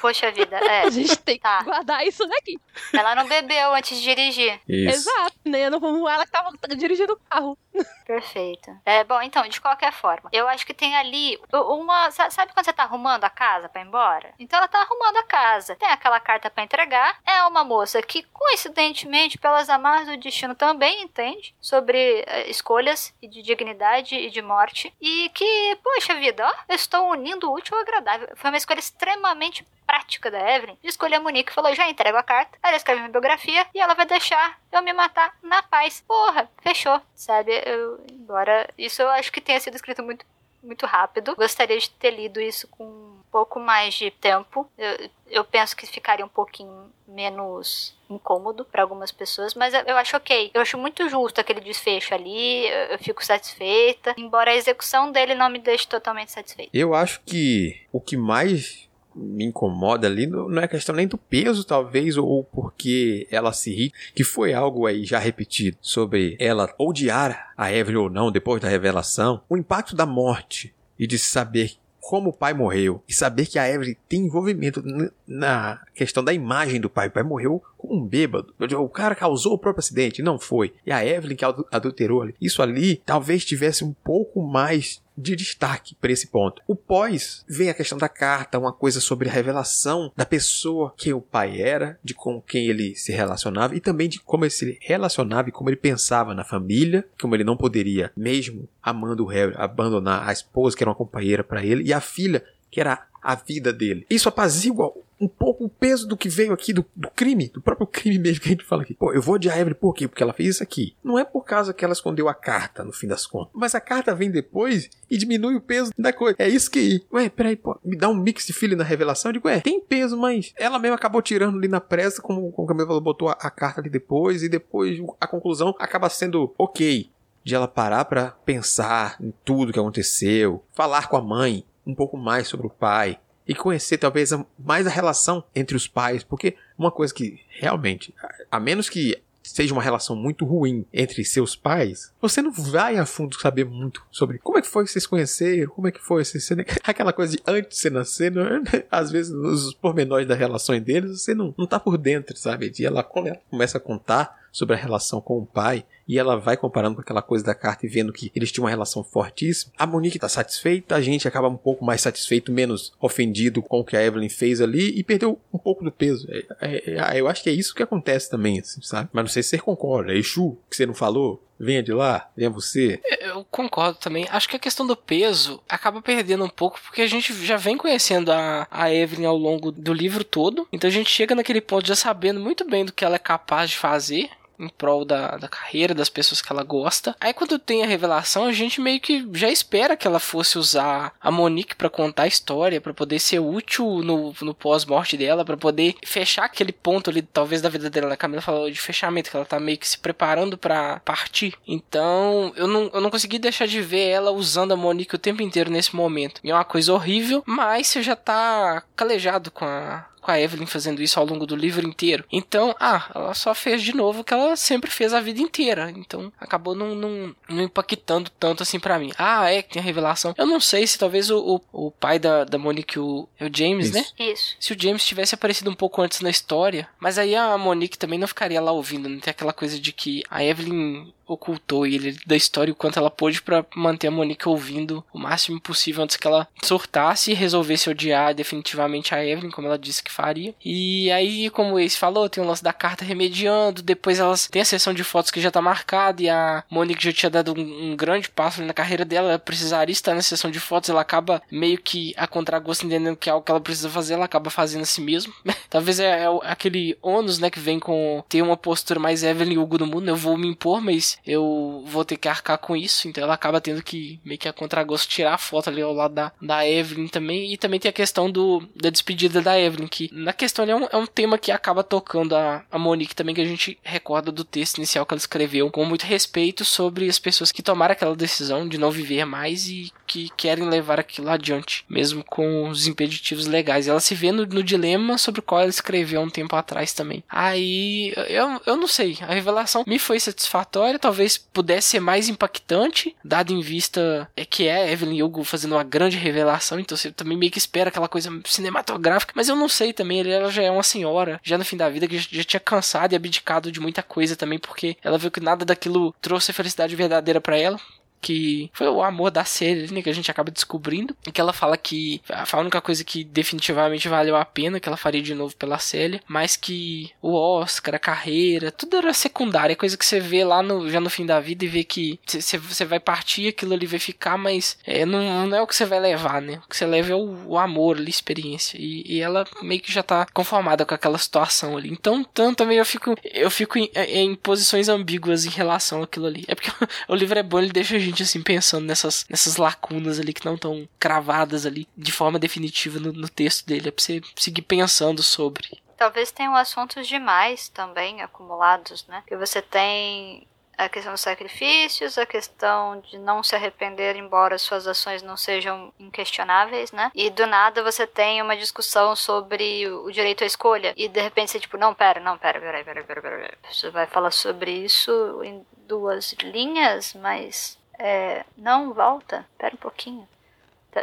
Poxa 0.00 0.30
vida, 0.30 0.56
é. 0.56 0.82
A 0.86 0.90
gente 0.90 1.16
tem 1.18 1.38
tá. 1.38 1.58
que 1.58 1.64
guardar 1.64 2.06
isso 2.06 2.26
daqui. 2.28 2.58
Ela 2.92 3.14
não 3.14 3.26
bebeu 3.26 3.74
antes 3.74 3.98
de 3.98 4.04
dirigir. 4.04 4.60
Isso. 4.68 5.10
Exato, 5.10 5.36
né? 5.44 5.70
Não, 5.70 6.08
ela 6.08 6.24
que 6.24 6.30
tava 6.30 6.50
dirigindo 6.76 7.14
o 7.14 7.20
carro. 7.28 7.58
Perfeito. 8.06 8.70
É, 8.84 9.02
bom, 9.02 9.20
então, 9.20 9.46
de 9.48 9.60
qualquer 9.60 9.92
forma, 9.92 10.30
eu 10.32 10.46
acho 10.48 10.64
que 10.64 10.72
tem 10.72 10.96
ali 10.96 11.38
uma. 11.52 12.10
Sabe 12.12 12.52
quando 12.52 12.64
você 12.64 12.72
tá 12.72 12.84
arrumando 12.84 13.24
a 13.24 13.30
casa 13.30 13.68
para 13.68 13.82
ir 13.82 13.86
embora? 13.86 14.32
Então 14.38 14.58
ela 14.58 14.68
tá 14.68 14.80
arrumando 14.80 15.16
a 15.16 15.24
casa. 15.24 15.74
Tem 15.74 15.88
aquela 15.88 16.20
carta 16.20 16.48
para 16.48 16.62
entregar. 16.62 17.18
É 17.26 17.42
uma 17.42 17.64
moça 17.64 18.00
que, 18.00 18.22
coincidentemente, 18.32 19.38
pelas 19.38 19.68
amarras 19.68 20.06
do 20.06 20.16
destino, 20.16 20.54
também 20.54 21.02
entende 21.02 21.52
sobre 21.60 22.20
uh, 22.20 22.50
escolhas 22.50 23.12
de 23.20 23.42
dignidade 23.42 24.14
e 24.14 24.30
de 24.30 24.40
morte. 24.40 24.94
E 25.00 25.28
que, 25.30 25.76
poxa 25.82 26.14
vida, 26.14 26.46
ó, 26.46 26.54
eu 26.68 26.76
estou 26.76 27.10
unindo 27.10 27.50
o 27.50 27.54
útil 27.54 27.74
ao 27.74 27.82
agradável. 27.82 28.28
Foi 28.36 28.50
uma 28.50 28.56
escolha 28.56 28.78
extremamente 28.78 29.66
prática 29.86 30.30
da 30.30 30.38
Evelyn 30.54 30.76
de 30.82 30.88
escolher 30.88 31.16
a 31.16 31.20
Monique 31.20 31.52
falou: 31.52 31.74
já 31.74 31.88
entrego 31.88 32.18
a 32.18 32.22
carta, 32.22 32.58
ela 32.62 32.76
escreve 32.76 33.00
minha 33.00 33.12
biografia 33.12 33.66
e 33.72 33.80
ela 33.80 33.94
vai 33.94 34.04
deixar 34.04 34.58
eu 34.72 34.82
me 34.82 34.92
matar 34.92 35.34
na 35.42 35.62
paz. 35.62 36.02
Porra, 36.06 36.50
fechou, 36.60 37.00
sabe? 37.14 37.52
Eu, 37.64 37.95
embora 38.10 38.68
isso 38.76 39.02
eu 39.02 39.08
acho 39.10 39.32
que 39.32 39.40
tenha 39.40 39.60
sido 39.60 39.74
escrito 39.74 40.02
muito 40.02 40.24
muito 40.66 40.84
rápido. 40.84 41.34
Gostaria 41.36 41.78
de 41.78 41.88
ter 41.90 42.10
lido 42.10 42.40
isso 42.40 42.66
com 42.68 42.84
um 42.84 43.20
pouco 43.30 43.60
mais 43.60 43.94
de 43.94 44.10
tempo. 44.10 44.68
Eu, 44.76 45.10
eu 45.28 45.44
penso 45.44 45.76
que 45.76 45.86
ficaria 45.86 46.24
um 46.24 46.28
pouquinho 46.28 46.90
menos 47.06 47.94
incômodo 48.10 48.64
para 48.64 48.82
algumas 48.82 49.12
pessoas, 49.12 49.54
mas 49.54 49.72
eu 49.74 49.96
acho 49.96 50.16
ok. 50.16 50.50
Eu 50.52 50.60
acho 50.60 50.76
muito 50.76 51.08
justo 51.08 51.40
aquele 51.40 51.60
desfecho 51.60 52.14
ali, 52.14 52.66
eu 52.90 52.98
fico 52.98 53.24
satisfeita, 53.24 54.14
embora 54.16 54.50
a 54.50 54.56
execução 54.56 55.10
dele 55.10 55.34
não 55.34 55.48
me 55.48 55.58
deixe 55.58 55.86
totalmente 55.86 56.32
satisfeita. 56.32 56.70
Eu 56.74 56.94
acho 56.94 57.20
que 57.24 57.80
o 57.92 58.00
que 58.00 58.16
mais 58.16 58.85
me 59.16 59.44
incomoda 59.44 60.06
ali 60.06 60.26
não 60.26 60.60
é 60.60 60.68
questão 60.68 60.94
nem 60.94 61.06
do 61.06 61.16
peso, 61.16 61.64
talvez, 61.64 62.16
ou 62.16 62.44
porque 62.44 63.26
ela 63.30 63.52
se 63.52 63.72
ri, 63.72 63.92
que 64.14 64.22
foi 64.22 64.52
algo 64.52 64.86
aí 64.86 65.04
já 65.04 65.18
repetido 65.18 65.76
sobre 65.80 66.36
ela 66.38 66.72
odiar 66.78 67.52
a 67.56 67.72
Evelyn 67.72 67.98
ou 67.98 68.10
não 68.10 68.30
depois 68.30 68.60
da 68.60 68.68
revelação. 68.68 69.40
O 69.48 69.56
impacto 69.56 69.96
da 69.96 70.06
morte 70.06 70.74
e 70.98 71.06
de 71.06 71.18
saber 71.18 71.72
como 72.00 72.30
o 72.30 72.32
pai 72.32 72.54
morreu 72.54 73.02
e 73.08 73.12
saber 73.12 73.46
que 73.46 73.58
a 73.58 73.68
Evelyn 73.68 73.96
tem 74.08 74.26
envolvimento 74.26 74.80
na 75.26 75.80
questão 75.92 76.22
da 76.22 76.32
imagem 76.32 76.80
do 76.80 76.88
pai. 76.88 77.08
O 77.08 77.10
pai 77.10 77.24
morreu 77.24 77.60
como 77.76 77.96
um 77.96 78.06
bêbado. 78.06 78.54
O 78.78 78.88
cara 78.88 79.16
causou 79.16 79.54
o 79.54 79.58
próprio 79.58 79.80
acidente, 79.80 80.22
não 80.22 80.38
foi. 80.38 80.72
E 80.86 80.92
a 80.92 81.04
Evelyn 81.04 81.34
que 81.34 81.44
adulterou 81.44 82.22
ali. 82.22 82.34
Isso 82.40 82.62
ali 82.62 83.02
talvez 83.04 83.44
tivesse 83.44 83.84
um 83.84 83.92
pouco 83.92 84.40
mais 84.40 85.02
de 85.16 85.34
destaque 85.34 85.94
para 85.94 86.12
esse 86.12 86.28
ponto. 86.28 86.62
O 86.66 86.74
pós 86.74 87.44
vem 87.48 87.70
a 87.70 87.74
questão 87.74 87.98
da 87.98 88.08
carta, 88.08 88.58
uma 88.58 88.72
coisa 88.72 89.00
sobre 89.00 89.28
a 89.28 89.32
revelação 89.32 90.12
da 90.16 90.26
pessoa 90.26 90.92
que 90.96 91.12
o 91.12 91.20
pai 91.20 91.60
era, 91.60 91.98
de 92.02 92.14
com 92.14 92.40
quem 92.40 92.68
ele 92.68 92.94
se 92.94 93.12
relacionava 93.12 93.74
e 93.74 93.80
também 93.80 94.08
de 94.08 94.20
como 94.20 94.44
ele 94.44 94.50
se 94.50 94.78
relacionava 94.80 95.48
e 95.48 95.52
como 95.52 95.70
ele 95.70 95.76
pensava 95.76 96.34
na 96.34 96.44
família, 96.44 97.06
como 97.20 97.34
ele 97.34 97.44
não 97.44 97.56
poderia, 97.56 98.12
mesmo 98.16 98.68
amando 98.82 99.24
o 99.24 99.28
Harry, 99.28 99.54
abandonar 99.56 100.28
a 100.28 100.32
esposa 100.32 100.76
que 100.76 100.82
era 100.82 100.90
uma 100.90 100.96
companheira 100.96 101.42
para 101.42 101.64
ele 101.64 101.84
e 101.84 101.92
a 101.92 102.00
filha 102.00 102.44
que 102.70 102.80
era 102.80 103.06
a 103.26 103.34
vida 103.34 103.72
dele. 103.72 104.06
Isso 104.08 104.28
apazigua 104.28 104.94
um 105.20 105.26
pouco 105.26 105.64
o 105.64 105.68
peso 105.68 106.06
do 106.06 106.16
que 106.16 106.28
veio 106.28 106.52
aqui 106.52 106.72
do, 106.72 106.84
do, 106.94 107.10
crime, 107.10 107.48
do 107.48 107.60
próprio 107.60 107.86
crime 107.86 108.18
mesmo 108.18 108.40
que 108.40 108.48
a 108.48 108.52
gente 108.52 108.64
fala 108.64 108.82
aqui. 108.82 108.94
Pô, 108.94 109.12
eu 109.12 109.20
vou 109.20 109.34
odiar 109.34 109.56
a 109.56 109.60
Evelyn 109.60 109.74
por 109.74 109.94
quê? 109.94 110.06
Porque 110.06 110.22
ela 110.22 110.32
fez 110.32 110.50
isso 110.50 110.62
aqui. 110.62 110.94
Não 111.02 111.18
é 111.18 111.24
por 111.24 111.42
causa 111.42 111.74
que 111.74 111.84
ela 111.84 111.92
escondeu 111.92 112.28
a 112.28 112.34
carta, 112.34 112.84
no 112.84 112.92
fim 112.92 113.08
das 113.08 113.26
contas. 113.26 113.50
Mas 113.52 113.74
a 113.74 113.80
carta 113.80 114.14
vem 114.14 114.30
depois 114.30 114.88
e 115.10 115.18
diminui 115.18 115.56
o 115.56 115.60
peso 115.60 115.90
da 115.98 116.12
coisa. 116.12 116.36
É 116.38 116.48
isso 116.48 116.70
que. 116.70 117.02
Ué, 117.12 117.28
peraí, 117.28 117.56
pô, 117.56 117.76
me 117.84 117.96
dá 117.96 118.08
um 118.08 118.14
mix 118.14 118.46
de 118.46 118.52
filho 118.52 118.76
na 118.76 118.84
revelação. 118.84 119.30
Eu 119.30 119.32
digo, 119.34 119.48
ué, 119.48 119.60
tem 119.60 119.80
peso, 119.80 120.16
mas 120.16 120.52
ela 120.56 120.78
mesma 120.78 120.94
acabou 120.94 121.20
tirando 121.20 121.58
ali 121.58 121.66
na 121.66 121.80
pressa, 121.80 122.22
como, 122.22 122.52
como 122.52 122.64
o 122.64 122.68
Camilo 122.68 123.00
botou 123.00 123.28
a, 123.28 123.32
a 123.32 123.50
carta 123.50 123.80
ali 123.80 123.90
depois, 123.90 124.44
e 124.44 124.48
depois 124.48 124.98
a 125.20 125.26
conclusão 125.26 125.74
acaba 125.80 126.08
sendo 126.08 126.54
ok. 126.56 127.10
De 127.42 127.54
ela 127.54 127.68
parar 127.68 128.04
para 128.06 128.32
pensar 128.44 129.16
em 129.20 129.32
tudo 129.44 129.72
que 129.72 129.78
aconteceu, 129.78 130.64
falar 130.72 131.08
com 131.08 131.16
a 131.16 131.22
mãe 131.22 131.64
um 131.86 131.94
pouco 131.94 132.16
mais 132.16 132.48
sobre 132.48 132.66
o 132.66 132.70
pai, 132.70 133.18
e 133.46 133.54
conhecer 133.54 133.98
talvez 133.98 134.30
mais 134.58 134.86
a 134.86 134.90
relação 134.90 135.44
entre 135.54 135.76
os 135.76 135.86
pais, 135.86 136.24
porque 136.24 136.56
uma 136.76 136.90
coisa 136.90 137.14
que 137.14 137.40
realmente, 137.48 138.12
a 138.50 138.58
menos 138.58 138.88
que 138.88 139.16
seja 139.42 139.72
uma 139.72 139.82
relação 139.82 140.16
muito 140.16 140.44
ruim 140.44 140.84
entre 140.92 141.24
seus 141.24 141.54
pais, 141.54 142.12
você 142.20 142.42
não 142.42 142.50
vai 142.50 142.96
a 142.96 143.06
fundo 143.06 143.38
saber 143.38 143.64
muito 143.64 144.02
sobre 144.10 144.38
como 144.38 144.58
é 144.58 144.62
que 144.62 144.68
foi 144.68 144.84
que 144.84 144.90
vocês 144.90 145.06
conheceram, 145.06 145.70
como 145.70 145.86
é 145.86 145.92
que 145.92 146.02
foi 146.02 146.24
vocês 146.24 146.48
aquela 146.82 147.12
coisa 147.12 147.36
de 147.36 147.42
antes 147.46 147.70
de 147.70 147.76
você 147.76 147.90
nascer, 147.90 148.32
não, 148.32 148.42
é? 148.42 148.62
às 148.90 149.10
vezes 149.10 149.32
nos 149.32 149.72
pormenores 149.74 150.26
das 150.26 150.38
relações 150.38 150.82
deles, 150.82 151.22
você 151.22 151.34
não, 151.34 151.54
não 151.56 151.66
tá 151.66 151.78
por 151.78 151.96
dentro, 151.96 152.36
sabe? 152.36 152.72
E 152.76 152.84
ela 152.84 153.04
começa 153.04 153.78
a 153.78 153.80
contar 153.80 154.45
sobre 154.56 154.74
a 154.74 154.78
relação 154.78 155.20
com 155.20 155.36
o 155.38 155.44
pai, 155.44 155.84
e 156.08 156.18
ela 156.18 156.38
vai 156.38 156.56
comparando 156.56 156.94
com 156.94 157.02
aquela 157.02 157.20
coisa 157.20 157.44
da 157.44 157.54
carta 157.54 157.84
e 157.84 157.90
vendo 157.90 158.10
que 158.10 158.32
eles 158.34 158.50
tinham 158.50 158.64
uma 158.64 158.70
relação 158.70 159.04
fortíssima. 159.04 159.70
A 159.76 159.86
Monique 159.86 160.18
tá 160.18 160.30
satisfeita, 160.30 160.94
a 160.94 161.00
gente 161.02 161.28
acaba 161.28 161.46
um 161.46 161.58
pouco 161.58 161.84
mais 161.84 162.00
satisfeito, 162.00 162.50
menos 162.50 162.94
ofendido 162.98 163.60
com 163.60 163.80
o 163.80 163.84
que 163.84 163.98
a 163.98 164.02
Evelyn 164.02 164.30
fez 164.30 164.62
ali 164.62 164.98
e 164.98 165.04
perdeu 165.04 165.38
um 165.52 165.58
pouco 165.58 165.84
do 165.84 165.92
peso. 165.92 166.26
É, 166.30 166.46
é, 166.62 167.16
é, 167.16 167.20
eu 167.20 167.28
acho 167.28 167.42
que 167.42 167.50
é 167.50 167.52
isso 167.52 167.74
que 167.74 167.82
acontece 167.82 168.30
também, 168.30 168.58
assim, 168.58 168.80
sabe? 168.80 169.10
Mas 169.12 169.24
não 169.24 169.28
sei 169.28 169.42
se 169.42 169.50
você 169.50 169.58
concorda. 169.58 170.14
É 170.14 170.16
Exu, 170.16 170.56
que 170.70 170.76
você 170.76 170.86
não 170.86 170.94
falou, 170.94 171.42
venha 171.60 171.82
de 171.82 171.92
lá, 171.92 172.30
venha 172.34 172.48
você. 172.48 172.98
Eu 173.20 173.44
concordo 173.50 173.98
também. 173.98 174.26
Acho 174.30 174.48
que 174.48 174.56
a 174.56 174.60
questão 174.60 174.86
do 174.86 174.96
peso 174.96 175.60
acaba 175.68 176.00
perdendo 176.00 176.44
um 176.44 176.48
pouco, 176.48 176.80
porque 176.82 177.02
a 177.02 177.06
gente 177.06 177.34
já 177.44 177.58
vem 177.58 177.76
conhecendo 177.76 178.32
a, 178.32 178.66
a 178.70 178.90
Evelyn 178.90 179.26
ao 179.26 179.36
longo 179.36 179.70
do 179.70 179.92
livro 179.92 180.24
todo. 180.24 180.66
Então 180.72 180.88
a 180.88 180.92
gente 180.92 181.10
chega 181.10 181.34
naquele 181.34 181.60
ponto 181.60 181.86
já 181.86 181.94
sabendo 181.94 182.40
muito 182.40 182.64
bem 182.64 182.86
do 182.86 182.92
que 182.92 183.04
ela 183.04 183.16
é 183.16 183.18
capaz 183.18 183.70
de 183.70 183.76
fazer 183.76 184.30
em 184.58 184.68
prol 184.68 185.04
da, 185.04 185.36
da 185.36 185.48
carreira, 185.48 185.94
das 185.94 186.08
pessoas 186.08 186.42
que 186.42 186.52
ela 186.52 186.62
gosta. 186.62 187.14
Aí 187.20 187.32
quando 187.32 187.58
tem 187.58 187.82
a 187.82 187.86
revelação, 187.86 188.46
a 188.46 188.52
gente 188.52 188.80
meio 188.80 189.00
que 189.00 189.26
já 189.32 189.48
espera 189.48 189.96
que 189.96 190.06
ela 190.06 190.18
fosse 190.18 190.58
usar 190.58 191.12
a 191.20 191.30
Monique 191.30 191.76
para 191.76 191.90
contar 191.90 192.24
a 192.24 192.28
história, 192.28 192.80
para 192.80 192.94
poder 192.94 193.18
ser 193.18 193.38
útil 193.38 194.02
no, 194.02 194.34
no 194.40 194.54
pós-morte 194.54 195.16
dela, 195.16 195.44
para 195.44 195.56
poder 195.56 195.94
fechar 196.04 196.44
aquele 196.44 196.72
ponto 196.72 197.10
ali, 197.10 197.22
talvez 197.22 197.60
da 197.60 197.68
vida 197.68 197.90
dela. 197.90 198.14
A 198.14 198.16
Camila 198.16 198.42
falou 198.42 198.70
de 198.70 198.80
fechamento, 198.80 199.30
que 199.30 199.36
ela 199.36 199.46
tá 199.46 199.58
meio 199.58 199.78
que 199.78 199.88
se 199.88 199.98
preparando 199.98 200.56
para 200.56 201.00
partir. 201.00 201.54
Então, 201.66 202.52
eu 202.56 202.66
não, 202.66 202.90
eu 202.92 203.00
não 203.00 203.10
consegui 203.10 203.38
deixar 203.38 203.66
de 203.66 203.80
ver 203.80 204.08
ela 204.08 204.30
usando 204.30 204.72
a 204.72 204.76
Monique 204.76 205.14
o 205.14 205.18
tempo 205.18 205.42
inteiro 205.42 205.70
nesse 205.70 205.94
momento. 205.94 206.40
E 206.42 206.50
é 206.50 206.54
uma 206.54 206.64
coisa 206.64 206.92
horrível, 206.92 207.42
mas 207.46 207.86
você 207.86 208.02
já 208.02 208.16
tá 208.16 208.82
calejado 208.94 209.50
com 209.50 209.64
a, 209.64 210.06
com 210.26 210.32
a 210.32 210.40
Evelyn 210.40 210.66
fazendo 210.66 211.00
isso 211.00 211.20
ao 211.20 211.24
longo 211.24 211.46
do 211.46 211.54
livro 211.54 211.86
inteiro. 211.86 212.24
Então, 212.32 212.74
ah, 212.80 213.08
ela 213.14 213.32
só 213.32 213.54
fez 213.54 213.80
de 213.80 213.94
novo 213.94 214.20
o 214.20 214.24
que 214.24 214.34
ela 214.34 214.56
sempre 214.56 214.90
fez 214.90 215.14
a 215.14 215.20
vida 215.20 215.40
inteira. 215.40 215.92
Então, 215.96 216.32
acabou 216.40 216.74
não, 216.74 216.96
não, 216.96 217.34
não 217.48 217.62
impactando 217.62 218.28
tanto 218.30 218.64
assim 218.64 218.80
para 218.80 218.98
mim. 218.98 219.12
Ah, 219.16 219.48
é 219.48 219.62
que 219.62 219.74
tem 219.74 219.80
a 219.80 219.84
revelação. 219.84 220.34
Eu 220.36 220.46
não 220.46 220.58
sei 220.58 220.84
se 220.84 220.98
talvez 220.98 221.30
o, 221.30 221.60
o, 221.72 221.86
o 221.86 221.90
pai 221.92 222.18
da, 222.18 222.42
da 222.42 222.58
Monique, 222.58 222.98
o, 222.98 223.28
é 223.38 223.46
o 223.46 223.50
James, 223.54 223.92
né? 223.92 224.00
isso. 224.00 224.14
né? 224.18 224.26
Isso. 224.26 224.56
Se 224.58 224.72
o 224.72 224.76
James 224.78 225.06
tivesse 225.06 225.36
aparecido 225.36 225.70
um 225.70 225.74
pouco 225.74 226.02
antes 226.02 226.20
na 226.20 226.30
história, 226.30 226.88
mas 226.98 227.18
aí 227.18 227.36
a 227.36 227.56
Monique 227.56 227.96
também 227.96 228.18
não 228.18 228.26
ficaria 228.26 228.60
lá 228.60 228.72
ouvindo, 228.72 229.08
não 229.08 229.20
tem 229.20 229.30
aquela 229.30 229.52
coisa 229.52 229.78
de 229.78 229.92
que 229.92 230.24
a 230.28 230.42
Evelyn 230.42 231.12
ocultou 231.26 231.86
ele 231.86 232.16
da 232.26 232.36
história 232.36 232.72
o 232.72 232.76
quanto 232.76 232.98
ela 232.98 233.10
pôde 233.10 233.42
para 233.42 233.64
manter 233.74 234.08
a 234.08 234.10
Monique 234.10 234.48
ouvindo 234.48 235.04
o 235.12 235.18
máximo 235.18 235.60
possível 235.60 236.04
antes 236.04 236.16
que 236.16 236.26
ela 236.26 236.46
surtasse 236.62 237.32
e 237.32 237.34
resolvesse 237.34 237.90
odiar 237.90 238.34
definitivamente 238.34 239.14
a 239.14 239.24
Evelyn, 239.24 239.50
como 239.50 239.66
ela 239.66 239.78
disse 239.78 240.02
que 240.02 240.12
faria. 240.12 240.54
E 240.64 241.10
aí, 241.10 241.50
como 241.50 241.74
o 241.74 241.78
Ace 241.80 241.98
falou, 241.98 242.28
tem 242.28 242.42
o 242.42 242.46
lance 242.46 242.62
da 242.62 242.72
carta 242.72 243.04
remediando, 243.04 243.82
depois 243.82 244.18
elas 244.18 244.46
tem 244.46 244.62
a 244.62 244.64
sessão 244.64 244.94
de 244.94 245.02
fotos 245.02 245.30
que 245.30 245.40
já 245.40 245.50
tá 245.50 245.60
marcada 245.60 246.22
e 246.22 246.28
a 246.28 246.64
Monique 246.70 247.04
já 247.04 247.12
tinha 247.12 247.30
dado 247.30 247.52
um, 247.52 247.90
um 247.92 247.96
grande 247.96 248.28
passo 248.28 248.62
na 248.62 248.72
carreira 248.72 249.04
dela, 249.04 249.28
ela 249.28 249.38
precisaria 249.38 249.92
estar 249.92 250.14
na 250.14 250.22
sessão 250.22 250.50
de 250.50 250.60
fotos, 250.60 250.90
ela 250.90 251.00
acaba 251.00 251.42
meio 251.50 251.78
que 251.78 252.14
a 252.16 252.26
contragosto 252.26 252.86
entendendo 252.86 253.16
que 253.16 253.28
é 253.28 253.32
algo 253.32 253.44
que 253.44 253.50
ela 253.50 253.60
precisa 253.60 253.90
fazer, 253.90 254.14
ela 254.14 254.24
acaba 254.24 254.50
fazendo 254.50 254.82
a 254.82 254.86
si 254.86 255.00
mesma. 255.00 255.32
Talvez 255.68 255.98
é, 255.98 256.24
é, 256.24 256.26
aquele 256.42 256.96
ônus, 257.02 257.38
né, 257.38 257.50
que 257.50 257.60
vem 257.60 257.78
com 257.78 258.22
ter 258.28 258.42
uma 258.42 258.56
postura 258.56 259.00
mais 259.00 259.22
Evelyn 259.22 259.58
Hugo 259.58 259.78
do 259.78 259.86
mundo, 259.86 260.08
eu 260.08 260.16
vou 260.16 260.36
me 260.36 260.48
impor, 260.48 260.80
mas 260.80 261.15
eu 261.24 261.84
vou 261.86 262.04
ter 262.04 262.16
que 262.16 262.28
arcar 262.28 262.58
com 262.58 262.76
isso, 262.76 263.08
então 263.08 263.22
ela 263.22 263.34
acaba 263.34 263.60
tendo 263.60 263.82
que 263.82 264.20
meio 264.24 264.38
que 264.38 264.48
a 264.48 264.52
contragosto 264.52 265.08
tirar 265.08 265.34
a 265.34 265.38
foto 265.38 265.68
ali 265.68 265.82
ao 265.82 265.92
lado 265.92 266.14
da, 266.14 266.32
da 266.40 266.68
Evelyn 266.68 267.08
também, 267.08 267.52
e 267.52 267.56
também 267.56 267.80
tem 267.80 267.88
a 267.88 267.92
questão 267.92 268.30
do 268.30 268.66
da 268.74 268.90
despedida 268.90 269.40
da 269.40 269.58
Evelyn, 269.58 269.86
que 269.86 270.10
na 270.12 270.32
questão 270.32 270.64
é 270.64 270.74
um, 270.74 270.88
é 270.90 270.96
um 270.96 271.06
tema 271.06 271.38
que 271.38 271.50
acaba 271.50 271.82
tocando 271.82 272.34
a, 272.34 272.64
a 272.70 272.78
Monique 272.78 273.14
também, 273.14 273.34
que 273.34 273.40
a 273.40 273.46
gente 273.46 273.78
recorda 273.82 274.32
do 274.32 274.44
texto 274.44 274.78
inicial 274.78 275.06
que 275.06 275.14
ela 275.14 275.18
escreveu, 275.18 275.70
com 275.70 275.84
muito 275.84 276.04
respeito 276.04 276.64
sobre 276.64 277.08
as 277.08 277.18
pessoas 277.18 277.52
que 277.52 277.62
tomaram 277.62 277.92
aquela 277.92 278.16
decisão 278.16 278.68
de 278.68 278.78
não 278.78 278.90
viver 278.90 279.24
mais 279.24 279.68
e 279.68 279.92
que 280.06 280.30
querem 280.36 280.68
levar 280.68 281.00
aquilo 281.00 281.28
adiante, 281.28 281.84
mesmo 281.88 282.22
com 282.24 282.68
os 282.68 282.86
impeditivos 282.86 283.46
legais. 283.46 283.88
Ela 283.88 284.00
se 284.00 284.14
vê 284.14 284.32
no, 284.32 284.46
no 284.46 284.62
dilema 284.62 285.18
sobre 285.18 285.40
o 285.40 285.42
qual 285.42 285.62
ela 285.62 285.70
escreveu 285.70 286.20
um 286.20 286.30
tempo 286.30 286.54
atrás 286.54 286.92
também. 286.92 287.22
Aí, 287.28 288.12
eu, 288.28 288.60
eu 288.66 288.76
não 288.76 288.86
sei, 288.86 289.18
a 289.20 289.34
revelação 289.34 289.84
me 289.86 289.98
foi 289.98 290.20
satisfatória, 290.20 290.98
talvez 291.06 291.38
pudesse 291.38 291.90
ser 291.90 292.00
mais 292.00 292.28
impactante, 292.28 293.14
dado 293.24 293.52
em 293.52 293.60
vista 293.60 294.28
é 294.36 294.44
que 294.44 294.66
é 294.66 294.90
Evelyn 294.90 295.22
Hugo 295.22 295.44
fazendo 295.44 295.76
uma 295.76 295.84
grande 295.84 296.16
revelação, 296.16 296.80
então 296.80 296.96
você 296.96 297.12
também 297.12 297.38
meio 297.38 297.52
que 297.52 297.58
espera 297.58 297.90
aquela 297.90 298.08
coisa 298.08 298.28
cinematográfica, 298.44 299.32
mas 299.36 299.48
eu 299.48 299.54
não 299.54 299.68
sei 299.68 299.92
também, 299.92 300.28
ela 300.28 300.50
já 300.50 300.64
é 300.64 300.70
uma 300.70 300.82
senhora, 300.82 301.40
já 301.44 301.56
no 301.56 301.64
fim 301.64 301.76
da 301.76 301.88
vida, 301.88 302.08
que 302.08 302.18
já, 302.18 302.42
tinha 302.42 302.58
cansado 302.58 303.12
e 303.12 303.16
abdicado 303.16 303.70
de 303.70 303.78
muita 303.78 304.02
coisa 304.02 304.34
também, 304.34 304.58
porque 304.58 304.96
ela 305.00 305.16
viu 305.16 305.30
que 305.30 305.38
nada 305.38 305.64
daquilo 305.64 306.12
trouxe 306.20 306.52
felicidade 306.52 306.96
verdadeira 306.96 307.40
para 307.40 307.56
ela 307.56 307.78
que 308.20 308.70
foi 308.72 308.88
o 308.88 309.02
amor 309.02 309.30
da 309.30 309.44
série, 309.44 309.92
né, 309.92 310.02
que 310.02 310.10
a 310.10 310.14
gente 310.14 310.30
acaba 310.30 310.50
descobrindo, 310.50 311.16
e 311.26 311.32
que 311.32 311.40
ela 311.40 311.52
fala 311.52 311.76
que 311.76 312.20
a 312.28 312.58
única 312.58 312.80
coisa 312.80 313.04
que 313.04 313.24
definitivamente 313.24 314.08
valeu 314.08 314.36
a 314.36 314.44
pena 314.44 314.80
que 314.80 314.88
ela 314.88 314.96
faria 314.96 315.22
de 315.22 315.34
novo 315.34 315.54
pela 315.56 315.78
Célia, 315.78 316.20
mas 316.26 316.56
que 316.56 317.10
o 317.20 317.34
Oscar, 317.34 317.94
a 317.94 317.98
carreira, 317.98 318.70
tudo 318.70 318.96
era 318.96 319.12
secundária, 319.12 319.76
coisa 319.76 319.96
que 319.96 320.04
você 320.04 320.20
vê 320.20 320.44
lá 320.44 320.62
no, 320.62 320.90
já 320.90 321.00
no 321.00 321.10
fim 321.10 321.26
da 321.26 321.40
vida 321.40 321.64
e 321.64 321.68
vê 321.68 321.84
que 321.84 322.18
você 322.26 322.84
vai 322.84 323.00
partir, 323.00 323.48
aquilo 323.48 323.74
ali 323.74 323.86
vai 323.86 323.98
ficar, 323.98 324.36
mas 324.36 324.78
é, 324.84 325.04
não, 325.04 325.46
não 325.46 325.56
é 325.56 325.62
o 325.62 325.66
que 325.66 325.74
você 325.74 325.84
vai 325.84 326.00
levar, 326.00 326.40
né? 326.40 326.60
O 326.64 326.68
que 326.68 326.76
você 326.76 326.86
leva 326.86 327.12
é 327.12 327.14
o, 327.14 327.48
o 327.48 327.58
amor 327.58 327.96
ali, 327.96 328.10
experiência. 328.10 328.78
E, 328.78 329.02
e, 329.06 329.20
ela 329.20 329.44
meio 329.62 329.80
que 329.80 329.92
já 329.92 330.02
tá 330.02 330.26
conformada 330.32 330.84
com 330.84 330.94
aquela 330.94 331.18
situação 331.18 331.76
ali. 331.76 331.90
Então, 331.90 332.24
tanto 332.24 332.56
também 332.56 332.78
eu 332.78 332.84
fico, 332.84 333.14
eu 333.24 333.50
fico 333.50 333.78
em, 333.78 333.90
em 333.94 334.34
posições 334.34 334.88
ambíguas 334.88 335.44
em 335.44 335.50
relação 335.50 336.02
àquilo 336.02 336.26
ali. 336.26 336.44
É 336.48 336.54
porque 336.54 336.70
o 337.08 337.14
livro 337.14 337.38
é 337.38 337.42
bom, 337.42 337.58
ele 337.58 337.70
deixa 337.70 337.96
a 337.96 337.98
gente 337.98 338.15
assim 338.22 338.42
pensando 338.42 338.86
nessas, 338.86 339.26
nessas 339.28 339.56
lacunas 339.56 340.18
ali 340.18 340.32
que 340.32 340.44
não 340.44 340.54
estão 340.54 340.88
cravadas 340.98 341.66
ali 341.66 341.88
de 341.96 342.12
forma 342.12 342.38
definitiva 342.38 342.98
no, 342.98 343.12
no 343.12 343.28
texto 343.28 343.66
dele. 343.66 343.88
É 343.88 343.90
pra 343.90 344.02
você 344.02 344.20
seguir 344.36 344.62
pensando 344.62 345.22
sobre. 345.22 345.80
Talvez 345.96 346.30
tenham 346.30 346.54
assuntos 346.54 347.06
demais 347.06 347.68
também 347.68 348.20
acumulados, 348.20 349.06
né? 349.06 349.22
Que 349.26 349.36
você 349.36 349.62
tem 349.62 350.46
a 350.76 350.88
questão 350.88 351.12
dos 351.12 351.22
sacrifícios, 351.22 352.18
a 352.18 352.26
questão 352.26 353.00
de 353.00 353.18
não 353.18 353.42
se 353.42 353.54
arrepender 353.54 354.16
embora 354.16 354.58
suas 354.58 354.86
ações 354.86 355.22
não 355.22 355.36
sejam 355.36 355.92
inquestionáveis, 355.98 356.92
né? 356.92 357.10
E 357.14 357.30
do 357.30 357.46
nada 357.46 357.82
você 357.82 358.06
tem 358.06 358.42
uma 358.42 358.56
discussão 358.56 359.16
sobre 359.16 359.88
o 359.88 360.10
direito 360.10 360.44
à 360.44 360.46
escolha 360.46 360.92
e 360.96 361.08
de 361.08 361.20
repente 361.20 361.50
você 361.50 361.60
tipo, 361.60 361.78
não, 361.78 361.94
pera, 361.94 362.20
não, 362.20 362.36
pera, 362.36 362.60
pera, 362.60 362.84
pera, 362.84 363.04
pera, 363.04 363.20
pera. 363.22 363.58
Você 363.70 363.90
vai 363.90 364.06
falar 364.06 364.30
sobre 364.30 364.70
isso 364.70 365.42
em 365.42 365.64
duas 365.86 366.32
linhas, 366.42 367.14
mas 367.14 367.78
é, 367.98 368.44
não, 368.56 368.92
volta, 368.92 369.46
espera 369.52 369.74
um 369.74 369.78
pouquinho. 369.78 370.26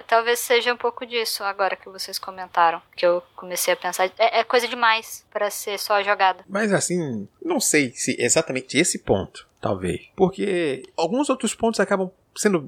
Talvez 0.07 0.39
seja 0.39 0.73
um 0.73 0.77
pouco 0.77 1.05
disso 1.05 1.43
agora 1.43 1.75
que 1.75 1.87
vocês 1.87 2.17
comentaram, 2.17 2.81
que 2.95 3.05
eu 3.05 3.21
comecei 3.35 3.73
a 3.73 3.77
pensar. 3.77 4.05
É, 4.17 4.39
é 4.39 4.43
coisa 4.43 4.67
demais 4.67 5.23
para 5.31 5.51
ser 5.51 5.77
só 5.77 6.01
jogada. 6.01 6.43
Mas 6.49 6.73
assim, 6.73 7.27
não 7.43 7.59
sei 7.59 7.91
se 7.93 8.15
exatamente 8.19 8.75
esse 8.77 8.99
ponto, 8.99 9.47
talvez. 9.61 10.01
Porque 10.15 10.83
alguns 10.97 11.29
outros 11.29 11.53
pontos 11.53 11.79
acabam 11.79 12.11
sendo 12.35 12.67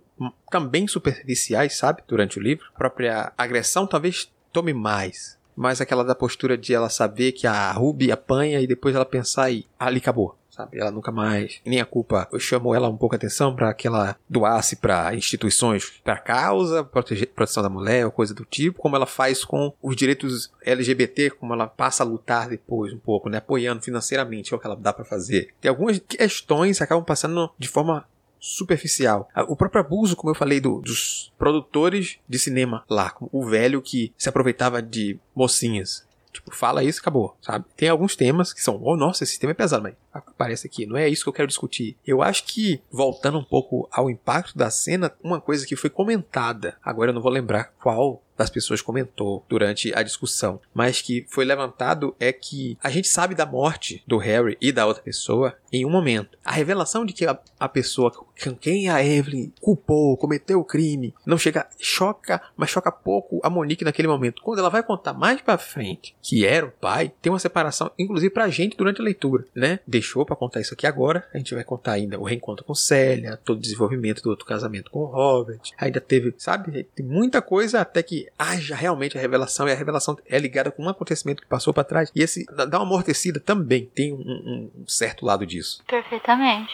também 0.52 0.88
superficiais, 0.88 1.76
sabe? 1.76 2.03
Durante 2.07 2.38
o 2.38 2.41
livro. 2.41 2.68
A 2.76 2.77
própria 2.77 3.34
agressão 3.35 3.88
talvez 3.88 4.31
tome 4.53 4.73
mais. 4.73 5.39
Mas 5.56 5.81
aquela 5.81 6.03
da 6.03 6.14
postura 6.14 6.56
de 6.56 6.76
ela 6.76 6.89
saber 6.89 7.31
que 7.31 7.47
a 7.47 7.72
Ruby 7.72 8.11
apanha 8.11 8.60
e 8.60 8.68
depois 8.68 8.93
ela 8.93 9.06
pensar 9.06 9.49
e 9.49 9.65
ali 9.80 9.97
acabou 9.97 10.38
sabe? 10.56 10.80
Ela 10.80 10.91
nunca 10.91 11.11
mais, 11.11 11.60
nem 11.65 11.82
a 11.82 11.86
culpa 11.86 12.27
chamou 12.40 12.73
ela 12.73 12.90
um 12.90 12.98
pouco 12.98 13.15
a 13.15 13.18
atenção 13.18 13.56
para 13.56 13.73
que 13.73 13.88
ela 13.88 14.15
doasse 14.30 14.77
para 14.77 15.14
instituições 15.14 16.02
para 16.03 16.18
causa, 16.18 16.84
proteção 16.84 17.61
da 17.61 17.69
mulher 17.69 18.06
ou 18.06 18.11
coisa 18.11 18.34
do 18.34 18.45
tipo, 18.45 18.82
como 18.82 18.95
ela 18.95 19.06
faz 19.06 19.44
com 19.44 19.73
os 19.82 19.95
direitos 19.95 20.52
LGBT, 20.61 21.32
como 21.32 21.53
ela 21.53 21.68
passa 21.68 22.03
a 22.03 22.06
lutar 22.06 22.48
depois 22.48 22.94
um 22.94 22.99
pouco, 22.99 23.30
né? 23.30 23.38
Apoiando 23.38 23.82
financeiramente 23.82 24.53
é 24.53 24.56
o 24.56 24.60
que 24.60 24.65
ela 24.65 24.76
dá 24.76 24.94
para 24.94 25.06
fazer. 25.06 25.53
Tem 25.60 25.69
algumas 25.69 25.99
questões 25.99 26.77
que 26.77 26.84
acabam 26.84 27.03
passando 27.03 27.49
de 27.57 27.68
forma 27.68 28.06
superficial. 28.40 29.27
O 29.48 29.56
próprio 29.56 29.82
abuso, 29.82 30.15
como 30.15 30.30
eu 30.30 30.36
falei, 30.36 30.60
do, 30.60 30.80
dos 30.80 31.34
produtores 31.38 32.19
de 32.30 32.38
cinema 32.38 32.84
lá, 32.88 33.14
o 33.19 33.45
velho 33.45 33.82
que 33.82 34.14
se 34.18 34.30
aproveitava 34.30 34.82
de 34.82 35.19
mocinhas. 35.36 36.06
Tipo, 36.36 36.53
fala 36.53 36.84
isso, 36.84 36.99
acabou, 36.99 37.38
sabe? 37.41 37.66
Tem 37.76 37.90
alguns 37.90 38.16
temas 38.16 38.53
que 38.53 38.62
são, 38.62 38.80
oh, 38.82 38.95
nossa, 38.95 39.24
esse 39.24 39.40
tema 39.40 39.52
é 39.52 39.53
pesado, 39.53 39.84
mas 39.84 39.95
aparece 40.14 40.68
aqui, 40.68 40.86
não 40.86 40.98
é 40.98 41.07
isso 41.10 41.24
que 41.24 41.30
eu 41.30 41.34
quero 41.34 41.48
discutir. 41.48 41.98
Eu 42.06 42.22
acho 42.22 42.44
que, 42.45 42.82
voltando 42.91 43.38
um 43.38 43.44
pouco 43.44 43.88
ao 43.91 44.10
impacto 44.10 44.57
da 44.57 44.70
cena, 44.70 45.12
uma 45.24 45.41
coisa 45.41 45.66
que 45.66 45.76
foi 45.76 45.90
comentada, 45.90 46.78
agora 46.84 47.12
eu 47.12 47.14
não 47.16 47.22
vou 47.22 47.32
lembrar 47.32 47.74
qual 47.82 48.22
das 48.38 48.49
pessoas 48.49 48.82
comentou 48.82 49.45
durante 49.48 49.94
a 49.95 50.03
discussão, 50.03 50.60
mas 50.74 51.02
que 51.02 51.26
foi 51.30 51.45
levantado 51.45 52.14
é 52.20 52.34
que 52.34 52.78
a 52.84 52.90
gente 52.90 53.07
sabe 53.07 53.34
da 53.34 53.45
morte 53.45 54.03
do 54.06 54.18
Harry 54.18 54.57
e 54.60 54.72
da 54.72 54.86
outra 54.86 55.02
pessoa 55.02 55.56
em 55.72 55.86
um 55.86 55.90
momento. 55.90 56.38
A 56.44 56.52
revelação 56.52 57.06
de 57.06 57.14
que 57.14 57.26
a, 57.26 57.40
a 57.57 57.70
pessoa 57.70 58.12
quem 58.60 58.90
a 58.90 59.03
Evelyn 59.03 59.52
culpou, 59.62 60.18
cometeu 60.18 60.60
o 60.60 60.66
crime, 60.66 61.14
não 61.26 61.38
chega, 61.38 61.68
choca, 61.80 62.41
mas 62.56 62.70
choca 62.70 62.91
pouco 62.91 63.40
a 63.44 63.49
Monique 63.49 63.86
naquele 63.86 64.07
momento. 64.07 64.41
Quando 64.41 64.60
ela 64.60 64.70
vai 64.70 64.84
contar 64.84 65.14
mais 65.14 65.41
para 65.41 65.57
frente 65.57 66.16
que 66.22 66.45
era 66.45 66.66
o 66.66 66.72
pai, 66.72 67.12
tem 67.22 67.32
uma 67.32 67.40
separação, 67.40 67.91
inclusive 67.98 68.34
pra 68.34 68.49
gente 68.49 68.78
durante 68.78 69.02
a 69.02 69.03
leitura, 69.03 69.45
né? 69.56 69.80
Deixou 69.88 70.26
para 70.26 70.36
contar 70.36 70.60
isso 70.60 70.74
aqui 70.74 70.86
agora, 70.86 71.28
a 71.34 71.38
gente 71.38 71.53
vai 71.53 71.64
contar 71.64 71.94
ainda 71.94 72.20
o 72.20 72.24
reencontro 72.24 72.66
com 72.66 72.76
Célia, 72.76 73.40
todo 73.44 73.57
o 73.57 73.62
desenvolvimento 73.62 74.22
do 74.22 74.30
outro 74.30 74.45
casamento 74.45 74.91
com 74.91 74.99
o 74.99 75.06
Robert. 75.06 75.60
Ainda 75.78 76.02
teve, 76.02 76.34
sabe, 76.38 76.84
tem 76.95 77.06
muita 77.06 77.41
coisa 77.41 77.82
até 77.82 78.03
que 78.03 78.28
haja 78.38 78.76
realmente 78.76 79.18
a 79.18 79.22
revelação, 79.22 79.68
e 79.68 79.72
a 79.72 79.76
revelação 79.76 80.18
é 80.26 80.38
ligada 80.38 80.72
com 80.72 80.84
um 80.84 80.90
acontecimento 80.90 81.41
que 81.41 81.48
passou 81.48 81.74
para 81.74 81.84
trás. 81.84 82.12
E 82.16 82.22
esse 82.22 82.45
dá 82.45 82.78
uma 82.78 82.86
amortecida 82.86 83.40
também, 83.40 83.90
tem 83.94 84.14
um, 84.14 84.70
um 84.78 84.88
certo 84.88 85.26
lado 85.26 85.45
disso. 85.45 85.84
Perfeitamente. 85.88 86.74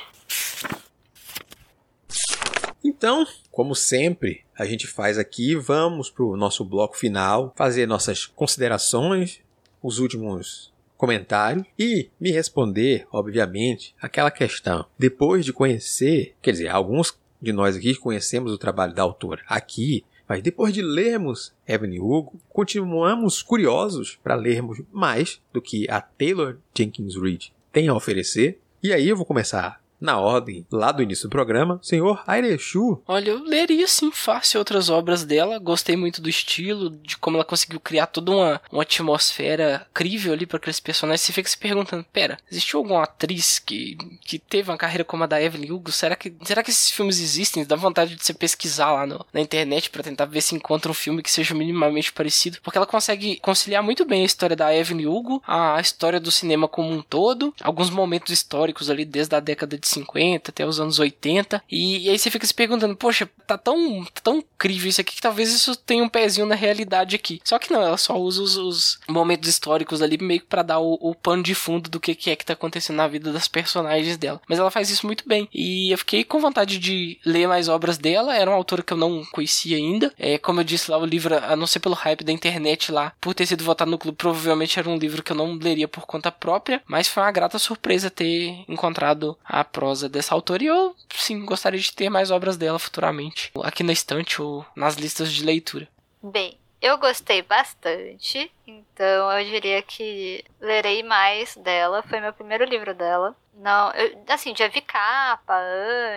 Então, 2.83 3.25
como 3.51 3.75
sempre, 3.75 4.41
a 4.57 4.65
gente 4.65 4.87
faz 4.87 5.17
aqui, 5.17 5.55
vamos 5.55 6.09
para 6.09 6.23
o 6.23 6.35
nosso 6.35 6.65
bloco 6.65 6.97
final, 6.97 7.53
fazer 7.55 7.85
nossas 7.85 8.25
considerações, 8.25 9.39
os 9.81 9.99
últimos 9.99 10.71
comentários 10.97 11.65
e 11.77 12.09
me 12.19 12.31
responder, 12.31 13.07
obviamente, 13.11 13.95
aquela 14.01 14.31
questão. 14.31 14.85
Depois 14.97 15.45
de 15.45 15.53
conhecer, 15.53 16.35
quer 16.41 16.51
dizer, 16.51 16.69
alguns 16.69 17.17
de 17.41 17.51
nós 17.51 17.75
aqui 17.75 17.95
conhecemos 17.95 18.51
o 18.51 18.57
trabalho 18.57 18.93
da 18.93 19.01
autora. 19.01 19.43
Aqui 19.47 20.03
mas 20.31 20.41
depois 20.41 20.73
de 20.73 20.81
lermos 20.81 21.53
Evelyn 21.67 21.99
Hugo, 21.99 22.39
continuamos 22.47 23.41
curiosos 23.41 24.17
para 24.23 24.33
lermos 24.33 24.81
mais 24.89 25.41
do 25.51 25.61
que 25.61 25.85
a 25.89 25.99
Taylor 25.99 26.57
Jenkins 26.73 27.17
Reid 27.17 27.51
tem 27.69 27.89
a 27.89 27.93
oferecer. 27.93 28.57
E 28.81 28.93
aí 28.93 29.09
eu 29.09 29.17
vou 29.17 29.25
começar 29.25 29.80
na 30.01 30.19
ordem 30.19 30.65
lá 30.71 30.91
do 30.91 31.03
início 31.03 31.29
do 31.29 31.31
programa, 31.31 31.79
senhor 31.81 32.23
Airechu. 32.25 33.01
Olha, 33.07 33.29
eu 33.29 33.43
leria 33.43 33.87
sim 33.87 34.11
fácil 34.11 34.59
outras 34.59 34.89
obras 34.89 35.23
dela. 35.23 35.59
Gostei 35.59 35.95
muito 35.95 36.21
do 36.21 36.27
estilo, 36.27 36.89
de 36.89 37.15
como 37.17 37.37
ela 37.37 37.45
conseguiu 37.45 37.79
criar 37.79 38.07
toda 38.07 38.31
uma, 38.31 38.61
uma 38.71 38.81
atmosfera 38.81 39.87
crível 39.93 40.33
ali 40.33 40.47
para 40.47 40.57
aqueles 40.57 40.79
personagens. 40.79 41.21
Você 41.21 41.31
fica 41.31 41.47
se 41.47 41.57
perguntando: 41.57 42.03
pera, 42.11 42.39
existiu 42.51 42.79
alguma 42.79 43.03
atriz 43.03 43.59
que, 43.59 43.95
que 44.21 44.39
teve 44.39 44.71
uma 44.71 44.77
carreira 44.77 45.03
como 45.03 45.23
a 45.23 45.27
da 45.27 45.41
Evelyn 45.41 45.71
Hugo? 45.71 45.91
Será 45.91 46.15
que, 46.15 46.33
será 46.43 46.63
que 46.63 46.71
esses 46.71 46.89
filmes 46.89 47.19
existem? 47.19 47.63
Dá 47.63 47.75
vontade 47.75 48.15
de 48.15 48.25
você 48.25 48.33
pesquisar 48.33 48.91
lá 48.91 49.05
no, 49.05 49.23
na 49.31 49.39
internet 49.39 49.89
para 49.89 50.03
tentar 50.03 50.25
ver 50.25 50.41
se 50.41 50.55
encontra 50.55 50.91
um 50.91 50.95
filme 50.95 51.21
que 51.21 51.29
seja 51.31 51.53
minimamente 51.53 52.11
parecido. 52.11 52.57
Porque 52.63 52.77
ela 52.77 52.87
consegue 52.87 53.39
conciliar 53.39 53.83
muito 53.83 54.03
bem 54.03 54.23
a 54.23 54.25
história 54.25 54.55
da 54.55 54.75
Evelyn 54.75 55.05
Hugo, 55.05 55.43
a 55.45 55.79
história 55.79 56.19
do 56.19 56.31
cinema 56.31 56.67
como 56.67 56.91
um 56.91 57.01
todo, 57.01 57.53
alguns 57.61 57.89
momentos 57.89 58.31
históricos 58.33 58.89
ali 58.89 59.05
desde 59.05 59.35
a 59.35 59.39
década 59.39 59.77
de 59.77 59.90
50 59.91 60.51
até 60.51 60.65
os 60.65 60.79
anos 60.79 60.99
80. 60.99 61.63
E, 61.69 62.05
e 62.05 62.09
aí 62.09 62.17
você 62.17 62.29
fica 62.29 62.45
se 62.45 62.53
perguntando, 62.53 62.95
poxa, 62.95 63.29
tá 63.45 63.57
tão, 63.57 64.05
tão 64.23 64.37
incrível 64.37 64.89
isso 64.89 65.01
aqui 65.01 65.15
que 65.15 65.21
talvez 65.21 65.51
isso 65.51 65.75
tenha 65.75 66.03
um 66.03 66.09
pezinho 66.09 66.45
na 66.45 66.55
realidade 66.55 67.15
aqui. 67.15 67.41
Só 67.43 67.59
que 67.59 67.71
não, 67.71 67.81
ela 67.81 67.97
só 67.97 68.17
usa 68.17 68.41
os, 68.41 68.57
os 68.57 68.99
momentos 69.07 69.49
históricos 69.49 70.01
ali 70.01 70.17
meio 70.17 70.41
que 70.41 70.47
pra 70.47 70.63
dar 70.63 70.79
o, 70.79 70.97
o 71.01 71.15
pano 71.15 71.43
de 71.43 71.55
fundo 71.55 71.89
do 71.89 71.99
que, 71.99 72.15
que 72.15 72.29
é 72.29 72.35
que 72.35 72.45
tá 72.45 72.53
acontecendo 72.53 72.97
na 72.97 73.07
vida 73.07 73.31
das 73.31 73.47
personagens 73.47 74.17
dela. 74.17 74.41
Mas 74.47 74.59
ela 74.59 74.71
faz 74.71 74.89
isso 74.89 75.05
muito 75.05 75.27
bem. 75.27 75.47
E 75.53 75.91
eu 75.91 75.97
fiquei 75.97 76.23
com 76.23 76.39
vontade 76.39 76.79
de 76.79 77.19
ler 77.25 77.47
mais 77.47 77.67
obras 77.67 77.97
dela. 77.97 78.35
Era 78.35 78.49
uma 78.49 78.57
autora 78.57 78.83
que 78.83 78.93
eu 78.93 78.97
não 78.97 79.23
conhecia 79.25 79.77
ainda. 79.77 80.13
É, 80.17 80.37
como 80.37 80.59
eu 80.59 80.63
disse 80.63 80.89
lá, 80.89 80.97
o 80.97 81.05
livro, 81.05 81.35
a 81.35 81.55
não 81.55 81.67
ser 81.67 81.79
pelo 81.79 81.95
hype 81.95 82.23
da 82.23 82.31
internet 82.31 82.91
lá, 82.91 83.13
por 83.19 83.33
ter 83.33 83.45
sido 83.45 83.63
votado 83.63 83.91
no 83.91 83.97
clube, 83.97 84.17
provavelmente 84.17 84.79
era 84.79 84.89
um 84.89 84.97
livro 84.97 85.23
que 85.23 85.31
eu 85.31 85.35
não 85.35 85.53
leria 85.53 85.87
por 85.87 86.05
conta 86.05 86.31
própria. 86.31 86.81
Mas 86.87 87.07
foi 87.07 87.23
uma 87.23 87.31
grata 87.31 87.59
surpresa 87.59 88.09
ter 88.09 88.63
encontrado 88.67 89.37
a 89.43 89.63
prosa 89.81 90.07
dessa 90.07 90.35
autora 90.35 90.63
e 90.63 90.67
eu, 90.67 90.95
sim, 91.15 91.43
gostaria 91.43 91.79
de 91.79 91.91
ter 91.91 92.07
mais 92.07 92.29
obras 92.29 92.55
dela 92.55 92.77
futuramente, 92.77 93.51
aqui 93.63 93.81
na 93.81 93.91
estante 93.91 94.39
ou 94.39 94.63
nas 94.75 94.93
listas 94.93 95.33
de 95.33 95.43
leitura. 95.43 95.87
Bem, 96.21 96.55
eu 96.81 96.97
gostei 96.97 97.43
bastante, 97.43 98.51
então 98.65 99.31
eu 99.31 99.45
diria 99.45 99.81
que 99.83 100.43
lerei 100.59 101.03
mais 101.03 101.55
dela. 101.55 102.01
Foi 102.01 102.19
meu 102.19 102.33
primeiro 102.33 102.65
livro 102.65 102.95
dela. 102.95 103.35
Não, 103.53 103.91
eu, 103.91 104.23
assim, 104.29 104.55
já 104.55 104.67
vi 104.67 104.81
capa 104.81 105.59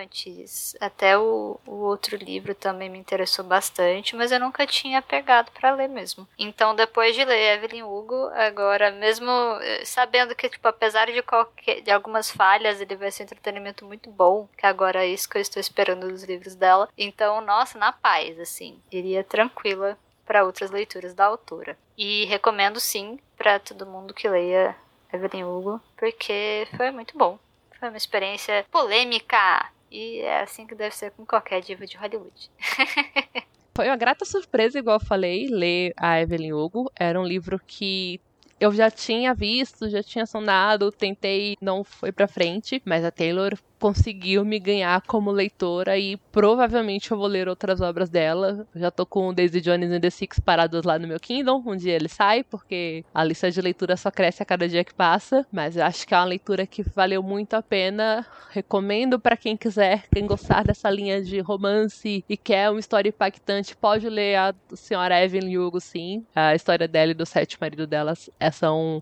antes, 0.01 0.75
até 0.79 1.17
o, 1.17 1.59
o 1.67 1.75
outro 1.83 2.15
livro 2.15 2.55
também 2.55 2.89
me 2.89 2.97
interessou 2.97 3.45
bastante, 3.45 4.15
mas 4.15 4.31
eu 4.31 4.39
nunca 4.39 4.65
tinha 4.65 5.01
pegado 5.01 5.51
para 5.51 5.75
ler 5.75 5.89
mesmo. 5.89 6.27
Então, 6.39 6.73
depois 6.73 7.13
de 7.13 7.23
ler 7.25 7.57
Evelyn 7.57 7.83
Hugo, 7.83 8.29
agora, 8.33 8.89
mesmo 8.89 9.29
eh, 9.61 9.83
sabendo 9.85 10.33
que, 10.33 10.49
tipo, 10.49 10.67
apesar 10.67 11.11
de, 11.11 11.21
qualquer, 11.21 11.81
de 11.81 11.91
algumas 11.91 12.31
falhas, 12.31 12.81
ele 12.81 12.95
vai 12.95 13.11
ser 13.11 13.23
um 13.23 13.25
entretenimento 13.25 13.85
muito 13.85 14.09
bom, 14.09 14.47
que 14.57 14.65
agora 14.65 15.05
é 15.05 15.07
isso 15.09 15.29
que 15.29 15.37
eu 15.37 15.41
estou 15.41 15.59
esperando 15.59 16.07
dos 16.07 16.23
livros 16.23 16.55
dela. 16.55 16.89
Então, 16.97 17.41
nossa, 17.41 17.77
na 17.77 17.91
paz, 17.91 18.39
assim, 18.39 18.81
iria 18.89 19.23
tranquila 19.23 19.97
para 20.25 20.43
outras 20.43 20.71
leituras 20.71 21.13
da 21.13 21.25
autora. 21.25 21.77
E 21.97 22.25
recomendo 22.25 22.79
sim 22.79 23.19
para 23.37 23.59
todo 23.59 23.85
mundo 23.85 24.13
que 24.13 24.27
leia 24.27 24.75
Evelyn 25.13 25.43
Hugo, 25.43 25.81
porque 25.97 26.67
foi 26.75 26.91
muito 26.91 27.17
bom. 27.17 27.39
Foi 27.79 27.89
uma 27.89 27.97
experiência 27.97 28.65
polêmica 28.71 29.69
e 29.91 30.19
é 30.19 30.41
assim 30.41 30.65
que 30.65 30.75
deve 30.75 30.95
ser 30.95 31.11
com 31.11 31.25
qualquer 31.25 31.61
diva 31.61 31.85
de 31.85 31.97
Hollywood. 31.97 32.49
foi 33.75 33.87
uma 33.87 33.97
grata 33.97 34.25
surpresa, 34.25 34.79
igual 34.79 34.97
eu 34.97 35.05
falei, 35.05 35.47
ler 35.47 35.93
a 35.97 36.19
Evelyn 36.19 36.53
Hugo. 36.53 36.91
Era 36.95 37.19
um 37.19 37.25
livro 37.25 37.59
que 37.65 38.19
eu 38.59 38.73
já 38.73 38.89
tinha 38.89 39.33
visto, 39.33 39.89
já 39.89 40.01
tinha 40.01 40.25
sondado, 40.25 40.91
tentei, 40.91 41.57
não 41.61 41.83
foi 41.83 42.11
para 42.11 42.27
frente, 42.27 42.81
mas 42.85 43.03
a 43.03 43.11
Taylor 43.11 43.57
conseguiu 43.79 44.43
me 44.45 44.59
ganhar 44.59 45.01
como 45.01 45.31
leitora 45.31 45.97
e 45.97 46.17
provavelmente 46.31 47.11
eu 47.11 47.17
vou 47.17 47.27
ler 47.27 47.47
outras 47.47 47.81
obras 47.81 48.09
dela. 48.09 48.67
Já 48.75 48.89
tô 48.89 49.05
com 49.05 49.29
o 49.29 49.33
Daisy 49.33 49.61
Jones 49.61 49.91
and 49.91 49.99
the 49.99 50.09
Six 50.09 50.39
parados 50.39 50.83
lá 50.83 50.97
no 50.97 51.07
meu 51.07 51.19
Kindle. 51.19 51.61
Um 51.65 51.75
dia 51.75 51.93
ele 51.93 52.07
sai, 52.07 52.43
porque 52.43 53.03
a 53.13 53.23
lista 53.23 53.51
de 53.51 53.61
leitura 53.61 53.97
só 53.97 54.09
cresce 54.09 54.41
a 54.41 54.45
cada 54.45 54.67
dia 54.67 54.83
que 54.83 54.93
passa. 54.93 55.45
Mas 55.51 55.75
eu 55.75 55.83
acho 55.83 56.07
que 56.07 56.13
é 56.13 56.17
uma 56.17 56.25
leitura 56.25 56.65
que 56.65 56.83
valeu 56.83 57.21
muito 57.21 57.53
a 57.55 57.61
pena. 57.61 58.25
Recomendo 58.51 59.19
para 59.19 59.35
quem 59.35 59.57
quiser, 59.57 60.05
quem 60.13 60.25
gostar 60.25 60.63
dessa 60.63 60.89
linha 60.89 61.21
de 61.21 61.39
romance 61.39 62.23
e 62.27 62.37
quer 62.37 62.69
uma 62.69 62.79
história 62.79 63.09
impactante, 63.09 63.75
pode 63.75 64.07
ler 64.09 64.35
a 64.35 64.55
senhora 64.73 65.23
Evelyn 65.23 65.57
Hugo, 65.57 65.79
sim. 65.79 66.25
A 66.33 66.55
história 66.55 66.87
dela 66.87 67.11
e 67.11 67.15
do 67.15 67.25
sete 67.25 67.57
marido 67.59 67.85
delas. 67.85 68.29
É, 68.39 68.49
um, 68.69 69.01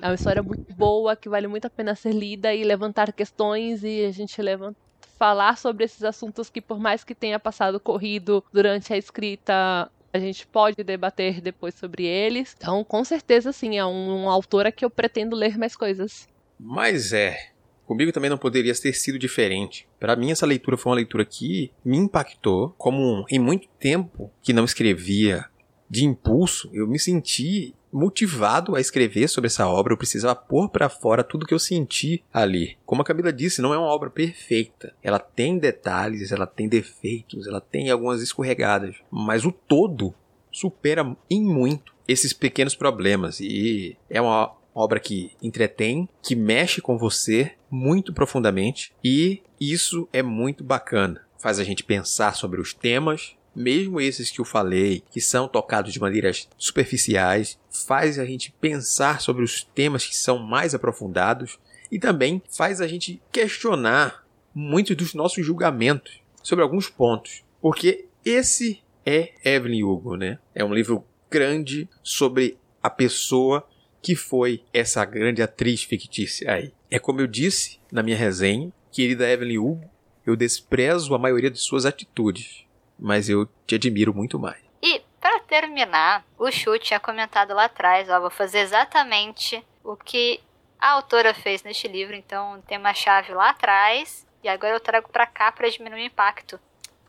é 0.00 0.06
uma 0.06 0.14
história 0.14 0.42
muito 0.42 0.74
boa, 0.74 1.14
que 1.14 1.28
vale 1.28 1.46
muito 1.46 1.66
a 1.66 1.70
pena 1.70 1.94
ser 1.94 2.12
lida 2.12 2.54
e 2.54 2.64
levantar 2.64 3.12
questões 3.12 3.84
e 3.84 3.97
a 4.04 4.12
gente 4.12 4.40
levanta 4.40 4.76
falar 5.18 5.58
sobre 5.58 5.84
esses 5.84 6.04
assuntos 6.04 6.48
que 6.48 6.60
por 6.60 6.78
mais 6.78 7.02
que 7.02 7.14
tenha 7.14 7.38
passado 7.38 7.80
corrido 7.80 8.44
durante 8.52 8.92
a 8.92 8.96
escrita 8.96 9.90
a 10.12 10.18
gente 10.18 10.46
pode 10.46 10.82
debater 10.82 11.40
depois 11.40 11.74
sobre 11.74 12.04
eles. 12.04 12.54
Então, 12.56 12.82
com 12.82 13.04
certeza, 13.04 13.52
sim, 13.52 13.76
é 13.76 13.84
um, 13.84 14.22
uma 14.22 14.32
autora 14.32 14.72
que 14.72 14.84
eu 14.84 14.90
pretendo 14.90 15.36
ler 15.36 15.58
mais 15.58 15.76
coisas. 15.76 16.26
Mas 16.58 17.12
é. 17.12 17.50
Comigo 17.86 18.12
também 18.12 18.28
não 18.28 18.38
poderia 18.38 18.74
ter 18.74 18.92
sido 18.92 19.18
diferente. 19.18 19.88
Para 19.98 20.16
mim, 20.16 20.30
essa 20.30 20.44
leitura 20.44 20.76
foi 20.76 20.90
uma 20.90 20.96
leitura 20.96 21.24
que 21.24 21.70
me 21.84 21.96
impactou. 21.96 22.74
Como 22.76 23.24
em 23.30 23.38
muito 23.38 23.68
tempo 23.78 24.30
que 24.42 24.52
não 24.52 24.64
escrevia 24.64 25.46
de 25.88 26.04
impulso, 26.04 26.70
eu 26.72 26.86
me 26.86 26.98
senti 26.98 27.74
motivado 27.92 28.76
a 28.76 28.80
escrever 28.80 29.28
sobre 29.28 29.48
essa 29.48 29.66
obra, 29.66 29.92
eu 29.92 29.98
precisava 29.98 30.34
pôr 30.34 30.68
para 30.68 30.88
fora 30.88 31.24
tudo 31.24 31.46
que 31.46 31.54
eu 31.54 31.58
senti 31.58 32.22
ali. 32.32 32.76
Como 32.84 33.02
a 33.02 33.04
Camila 33.04 33.32
disse, 33.32 33.62
não 33.62 33.74
é 33.74 33.78
uma 33.78 33.88
obra 33.88 34.10
perfeita. 34.10 34.94
Ela 35.02 35.18
tem 35.18 35.58
detalhes, 35.58 36.32
ela 36.32 36.46
tem 36.46 36.68
defeitos, 36.68 37.46
ela 37.46 37.60
tem 37.60 37.90
algumas 37.90 38.22
escorregadas, 38.22 38.96
mas 39.10 39.44
o 39.44 39.52
todo 39.52 40.14
supera 40.50 41.16
em 41.30 41.42
muito 41.42 41.94
esses 42.06 42.32
pequenos 42.32 42.74
problemas 42.74 43.38
e 43.38 43.96
é 44.08 44.20
uma 44.20 44.56
obra 44.74 44.98
que 44.98 45.32
entretém, 45.42 46.08
que 46.22 46.34
mexe 46.34 46.80
com 46.80 46.96
você 46.96 47.52
muito 47.70 48.12
profundamente 48.12 48.92
e 49.04 49.42
isso 49.60 50.08
é 50.12 50.22
muito 50.22 50.64
bacana. 50.64 51.22
Faz 51.38 51.58
a 51.58 51.64
gente 51.64 51.84
pensar 51.84 52.34
sobre 52.34 52.60
os 52.60 52.72
temas, 52.72 53.36
mesmo 53.58 54.00
esses 54.00 54.30
que 54.30 54.40
eu 54.40 54.44
falei, 54.44 55.02
que 55.10 55.20
são 55.20 55.48
tocados 55.48 55.92
de 55.92 56.00
maneiras 56.00 56.48
superficiais, 56.56 57.58
faz 57.70 58.18
a 58.18 58.24
gente 58.24 58.54
pensar 58.60 59.20
sobre 59.20 59.42
os 59.42 59.62
temas 59.62 60.06
que 60.06 60.16
são 60.16 60.38
mais 60.38 60.74
aprofundados 60.74 61.58
e 61.90 61.98
também 61.98 62.42
faz 62.48 62.80
a 62.80 62.86
gente 62.86 63.20
questionar 63.32 64.24
muitos 64.54 64.96
dos 64.96 65.14
nossos 65.14 65.44
julgamentos 65.44 66.20
sobre 66.42 66.62
alguns 66.62 66.88
pontos, 66.88 67.42
porque 67.60 68.06
esse 68.24 68.82
é 69.04 69.32
Evelyn 69.44 69.84
Hugo, 69.84 70.16
né? 70.16 70.38
É 70.54 70.64
um 70.64 70.74
livro 70.74 71.04
grande 71.30 71.88
sobre 72.02 72.58
a 72.82 72.90
pessoa 72.90 73.66
que 74.00 74.14
foi 74.14 74.62
essa 74.72 75.04
grande 75.04 75.42
atriz 75.42 75.82
fictícia 75.82 76.52
aí. 76.52 76.72
É 76.90 76.98
como 76.98 77.20
eu 77.20 77.26
disse 77.26 77.80
na 77.90 78.02
minha 78.02 78.16
resenha, 78.16 78.72
querida 78.92 79.28
Evelyn 79.28 79.58
Hugo, 79.58 79.90
eu 80.26 80.36
desprezo 80.36 81.14
a 81.14 81.18
maioria 81.18 81.50
de 81.50 81.58
suas 81.58 81.86
atitudes, 81.86 82.64
mas 82.98 83.28
eu 83.28 83.48
te 83.66 83.76
admiro 83.76 84.14
muito 84.14 84.38
mais. 84.38 84.58
E 84.82 85.02
para 85.20 85.40
terminar, 85.40 86.24
o 86.38 86.50
Chu 86.50 86.78
tinha 86.78 87.00
comentado 87.00 87.54
lá 87.54 87.64
atrás, 87.64 88.08
ó, 88.08 88.20
vou 88.20 88.30
fazer 88.30 88.60
exatamente 88.60 89.64
o 89.84 89.96
que 89.96 90.40
a 90.78 90.90
autora 90.90 91.34
fez 91.34 91.62
neste 91.62 91.88
livro, 91.88 92.14
então 92.14 92.62
tem 92.66 92.78
uma 92.78 92.94
chave 92.94 93.32
lá 93.32 93.50
atrás 93.50 94.26
e 94.42 94.48
agora 94.48 94.74
eu 94.74 94.80
trago 94.80 95.08
para 95.08 95.26
cá 95.26 95.50
para 95.50 95.68
diminuir 95.68 96.02
o 96.02 96.06
impacto. 96.06 96.60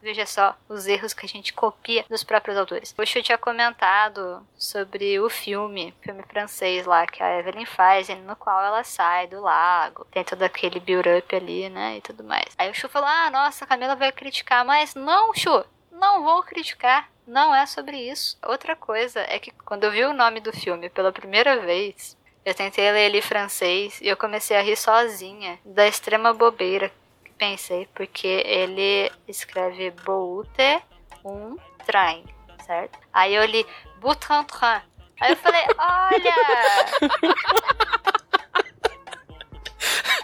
Veja 0.01 0.25
só 0.25 0.55
os 0.69 0.87
erros 0.87 1.13
que 1.13 1.25
a 1.25 1.29
gente 1.29 1.51
copia 1.51 2.05
dos 2.09 2.23
próprios 2.23 2.57
autores. 2.57 2.95
O 2.97 3.05
Chu 3.05 3.21
tinha 3.21 3.37
comentado 3.37 4.41
sobre 4.57 5.19
o 5.19 5.29
filme, 5.29 5.93
filme 6.01 6.23
francês 6.23 6.85
lá 6.85 7.05
que 7.05 7.21
a 7.21 7.37
Evelyn 7.37 7.65
faz, 7.65 8.07
no 8.07 8.35
qual 8.37 8.63
ela 8.63 8.83
sai 8.85 9.27
do 9.27 9.41
lago. 9.41 10.07
Tem 10.09 10.23
todo 10.23 10.41
aquele 10.41 10.79
build-up 10.79 11.35
ali, 11.35 11.69
né, 11.69 11.97
e 11.97 12.01
tudo 12.01 12.23
mais. 12.23 12.47
Aí 12.57 12.71
o 12.71 12.73
Chu 12.73 12.87
falou, 12.87 13.09
ah, 13.09 13.29
nossa, 13.29 13.65
a 13.65 13.67
Camila 13.67 13.95
vai 13.95 14.11
criticar, 14.13 14.63
mas 14.63 14.95
não, 14.95 15.33
Chu, 15.33 15.65
não 15.99 16.23
vou 16.23 16.41
criticar. 16.43 17.09
Não 17.27 17.53
é 17.53 17.65
sobre 17.67 17.97
isso. 17.97 18.37
Outra 18.43 18.75
coisa 18.75 19.19
é 19.19 19.37
que 19.37 19.51
quando 19.51 19.83
eu 19.83 19.91
vi 19.91 20.03
o 20.03 20.13
nome 20.13 20.39
do 20.39 20.51
filme 20.51 20.89
pela 20.89 21.11
primeira 21.11 21.59
vez, 21.59 22.17
eu 22.43 22.55
tentei 22.55 22.91
ler 22.91 23.05
ele 23.05 23.21
francês 23.21 24.01
e 24.01 24.07
eu 24.07 24.17
comecei 24.17 24.57
a 24.57 24.61
rir 24.61 24.75
sozinha 24.75 25.59
da 25.63 25.87
extrema 25.87 26.33
bobeira 26.33 26.91
pensei, 27.39 27.87
porque 27.95 28.27
ele 28.45 29.11
escreve 29.25 29.89
Boute 30.03 30.83
um 31.23 31.55
train, 31.85 32.25
certo? 32.65 32.99
Aí 33.13 33.33
eu 33.33 33.45
li 33.45 33.65
Boutantran. 33.99 34.81
Aí 35.21 35.31
eu 35.31 35.37
falei, 35.37 35.61
olha! 35.79 36.35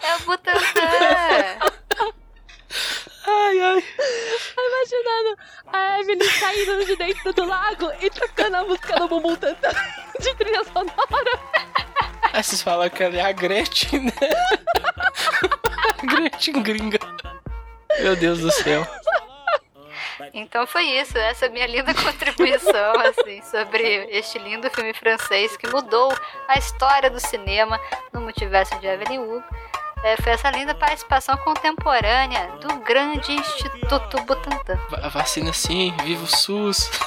é 0.03 0.15
o 0.15 0.19
Butantan! 0.25 1.57
Ai, 3.27 3.59
ai. 3.59 3.83
Imaginando 4.57 5.37
a 5.65 5.99
De 6.65 6.95
dentro 6.95 7.31
do 7.31 7.45
lago 7.45 7.91
e 8.01 8.09
tocando 8.09 8.55
a 8.55 8.63
música 8.63 8.95
do 8.97 9.07
Bumbum 9.07 9.35
Tantan 9.35 9.69
de 10.19 10.35
trilha 10.35 10.63
sonora. 10.63 11.39
Aí 12.33 12.43
vocês 12.43 12.61
falam 12.61 12.89
que 12.89 13.03
ela 13.03 13.15
é 13.15 13.21
a 13.21 13.31
Gretchen, 13.31 14.05
né? 14.05 14.11
Gretchen 16.03 16.63
gringa. 16.63 16.99
Meu 17.99 18.15
Deus 18.15 18.39
do 18.39 18.51
céu. 18.51 18.85
Então 20.33 20.65
foi 20.65 20.83
isso, 20.83 21.17
essa 21.17 21.45
é 21.45 21.49
a 21.49 21.51
minha 21.51 21.67
linda 21.67 21.93
contribuição 21.93 22.93
assim, 23.07 23.41
sobre 23.43 24.07
este 24.09 24.39
lindo 24.39 24.69
filme 24.69 24.93
francês 24.93 25.55
que 25.55 25.67
mudou 25.69 26.13
a 26.47 26.57
história 26.57 27.09
do 27.09 27.19
cinema 27.19 27.79
no 28.11 28.21
multiverso 28.21 28.77
de 28.79 28.87
Evelyn 28.87 29.19
Wu. 29.19 29.43
É, 30.05 30.15
foi 30.21 30.33
essa 30.33 30.51
linda 30.51 30.75
participação 30.75 31.35
contemporânea 31.37 32.51
do 32.61 32.75
grande 32.81 33.31
Instituto 33.31 34.21
Butantan. 34.21 34.77
Vacina 35.11 35.51
sim, 35.51 35.91
viva 36.03 36.23
o 36.23 36.27
SUS. 36.27 36.91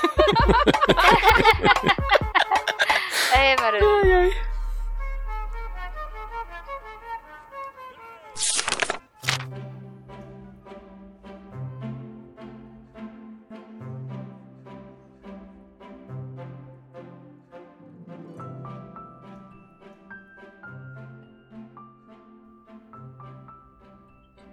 é, 3.35 3.55
maravilha. 3.61 3.89
Ai, 4.03 4.13
ai. 4.13 4.48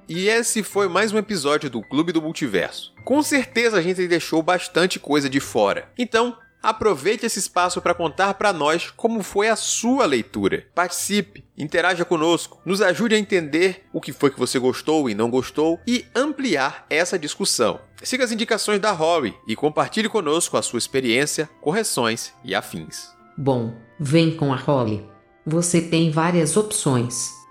E 0.08 0.28
esse 0.28 0.62
foi 0.62 0.88
mais 0.88 1.12
um 1.12 1.18
episódio 1.18 1.68
do 1.68 1.82
Clube 1.82 2.12
do 2.12 2.22
Multiverso. 2.22 2.94
Com 3.04 3.24
certeza 3.24 3.78
a 3.78 3.82
gente 3.82 4.08
deixou 4.08 4.44
bastante 4.44 5.00
coisa 5.00 5.28
de 5.28 5.40
fora. 5.40 5.90
Então, 5.98 6.38
aproveite 6.62 7.26
esse 7.26 7.40
espaço 7.40 7.82
para 7.82 7.96
contar 7.96 8.36
para 8.36 8.54
nós 8.54 8.92
como 8.92 9.24
foi 9.24 9.50
a 9.50 9.56
sua 9.56 10.06
leitura. 10.06 10.68
Participe, 10.76 11.44
interaja 11.58 12.06
conosco, 12.06 12.62
nos 12.64 12.84
ajude 12.84 13.16
a 13.16 13.20
entender 13.20 13.84
o 13.92 14.00
que 14.00 14.14
foi 14.14 14.30
que 14.30 14.40
você 14.40 14.60
gostou 14.60 15.10
e 15.10 15.16
não 15.16 15.32
gostou 15.32 15.80
e 15.88 16.06
ampliar 16.16 16.86
essa 16.88 17.18
discussão. 17.18 17.80
Siga 18.04 18.24
as 18.24 18.32
indicações 18.32 18.80
da 18.80 18.92
Rory 18.92 19.36
e 19.48 19.56
compartilhe 19.56 20.08
conosco 20.08 20.56
a 20.56 20.62
sua 20.62 20.78
experiência, 20.78 21.50
correções 21.62 22.32
e 22.44 22.54
afins. 22.54 23.10
Bom, 23.36 23.74
vem 24.00 24.38
com 24.38 24.54
a 24.54 24.56
Holly. 24.56 25.04
Você 25.44 25.82
tem 25.82 26.12
várias 26.12 26.56
opções. 26.56 27.45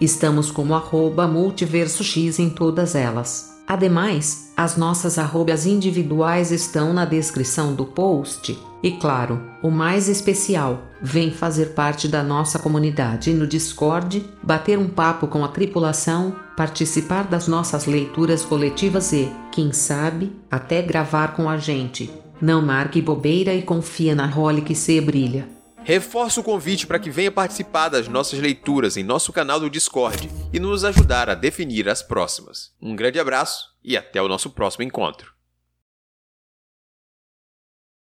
Estamos 0.00 0.50
como 0.50 0.74
arroba 0.74 1.26
multiversox 1.26 2.38
em 2.38 2.50
todas 2.50 2.94
elas. 2.94 3.54
Ademais, 3.66 4.52
as 4.56 4.76
nossas 4.76 5.18
arrobas 5.18 5.64
individuais 5.64 6.50
estão 6.50 6.92
na 6.92 7.06
descrição 7.06 7.74
do 7.74 7.86
post. 7.86 8.58
E 8.82 8.90
claro, 8.92 9.40
o 9.62 9.70
mais 9.70 10.08
especial, 10.08 10.82
vem 11.00 11.30
fazer 11.30 11.70
parte 11.74 12.06
da 12.06 12.22
nossa 12.22 12.58
comunidade 12.58 13.32
no 13.32 13.46
Discord, 13.46 14.24
bater 14.42 14.78
um 14.78 14.88
papo 14.88 15.26
com 15.26 15.42
a 15.42 15.48
tripulação, 15.48 16.36
participar 16.54 17.24
das 17.24 17.48
nossas 17.48 17.86
leituras 17.86 18.44
coletivas 18.44 19.12
e, 19.12 19.32
quem 19.50 19.72
sabe, 19.72 20.32
até 20.50 20.82
gravar 20.82 21.34
com 21.34 21.48
a 21.48 21.56
gente. 21.56 22.10
Não 22.40 22.60
marque 22.60 23.00
bobeira 23.00 23.54
e 23.54 23.62
confia 23.62 24.14
na 24.14 24.26
role 24.26 24.60
que 24.60 24.74
se 24.74 25.00
brilha. 25.00 25.53
Reforço 25.84 26.40
o 26.40 26.44
convite 26.44 26.86
para 26.86 26.98
que 26.98 27.10
venha 27.10 27.30
participar 27.30 27.90
das 27.90 28.08
nossas 28.08 28.40
leituras 28.40 28.96
em 28.96 29.04
nosso 29.04 29.30
canal 29.34 29.60
do 29.60 29.68
Discord 29.68 30.30
e 30.50 30.58
nos 30.58 30.82
ajudar 30.82 31.28
a 31.28 31.34
definir 31.34 31.90
as 31.90 32.02
próximas. 32.02 32.72
Um 32.80 32.96
grande 32.96 33.20
abraço 33.20 33.68
e 33.84 33.94
até 33.94 34.22
o 34.22 34.26
nosso 34.26 34.48
próximo 34.48 34.82
encontro. 34.82 35.33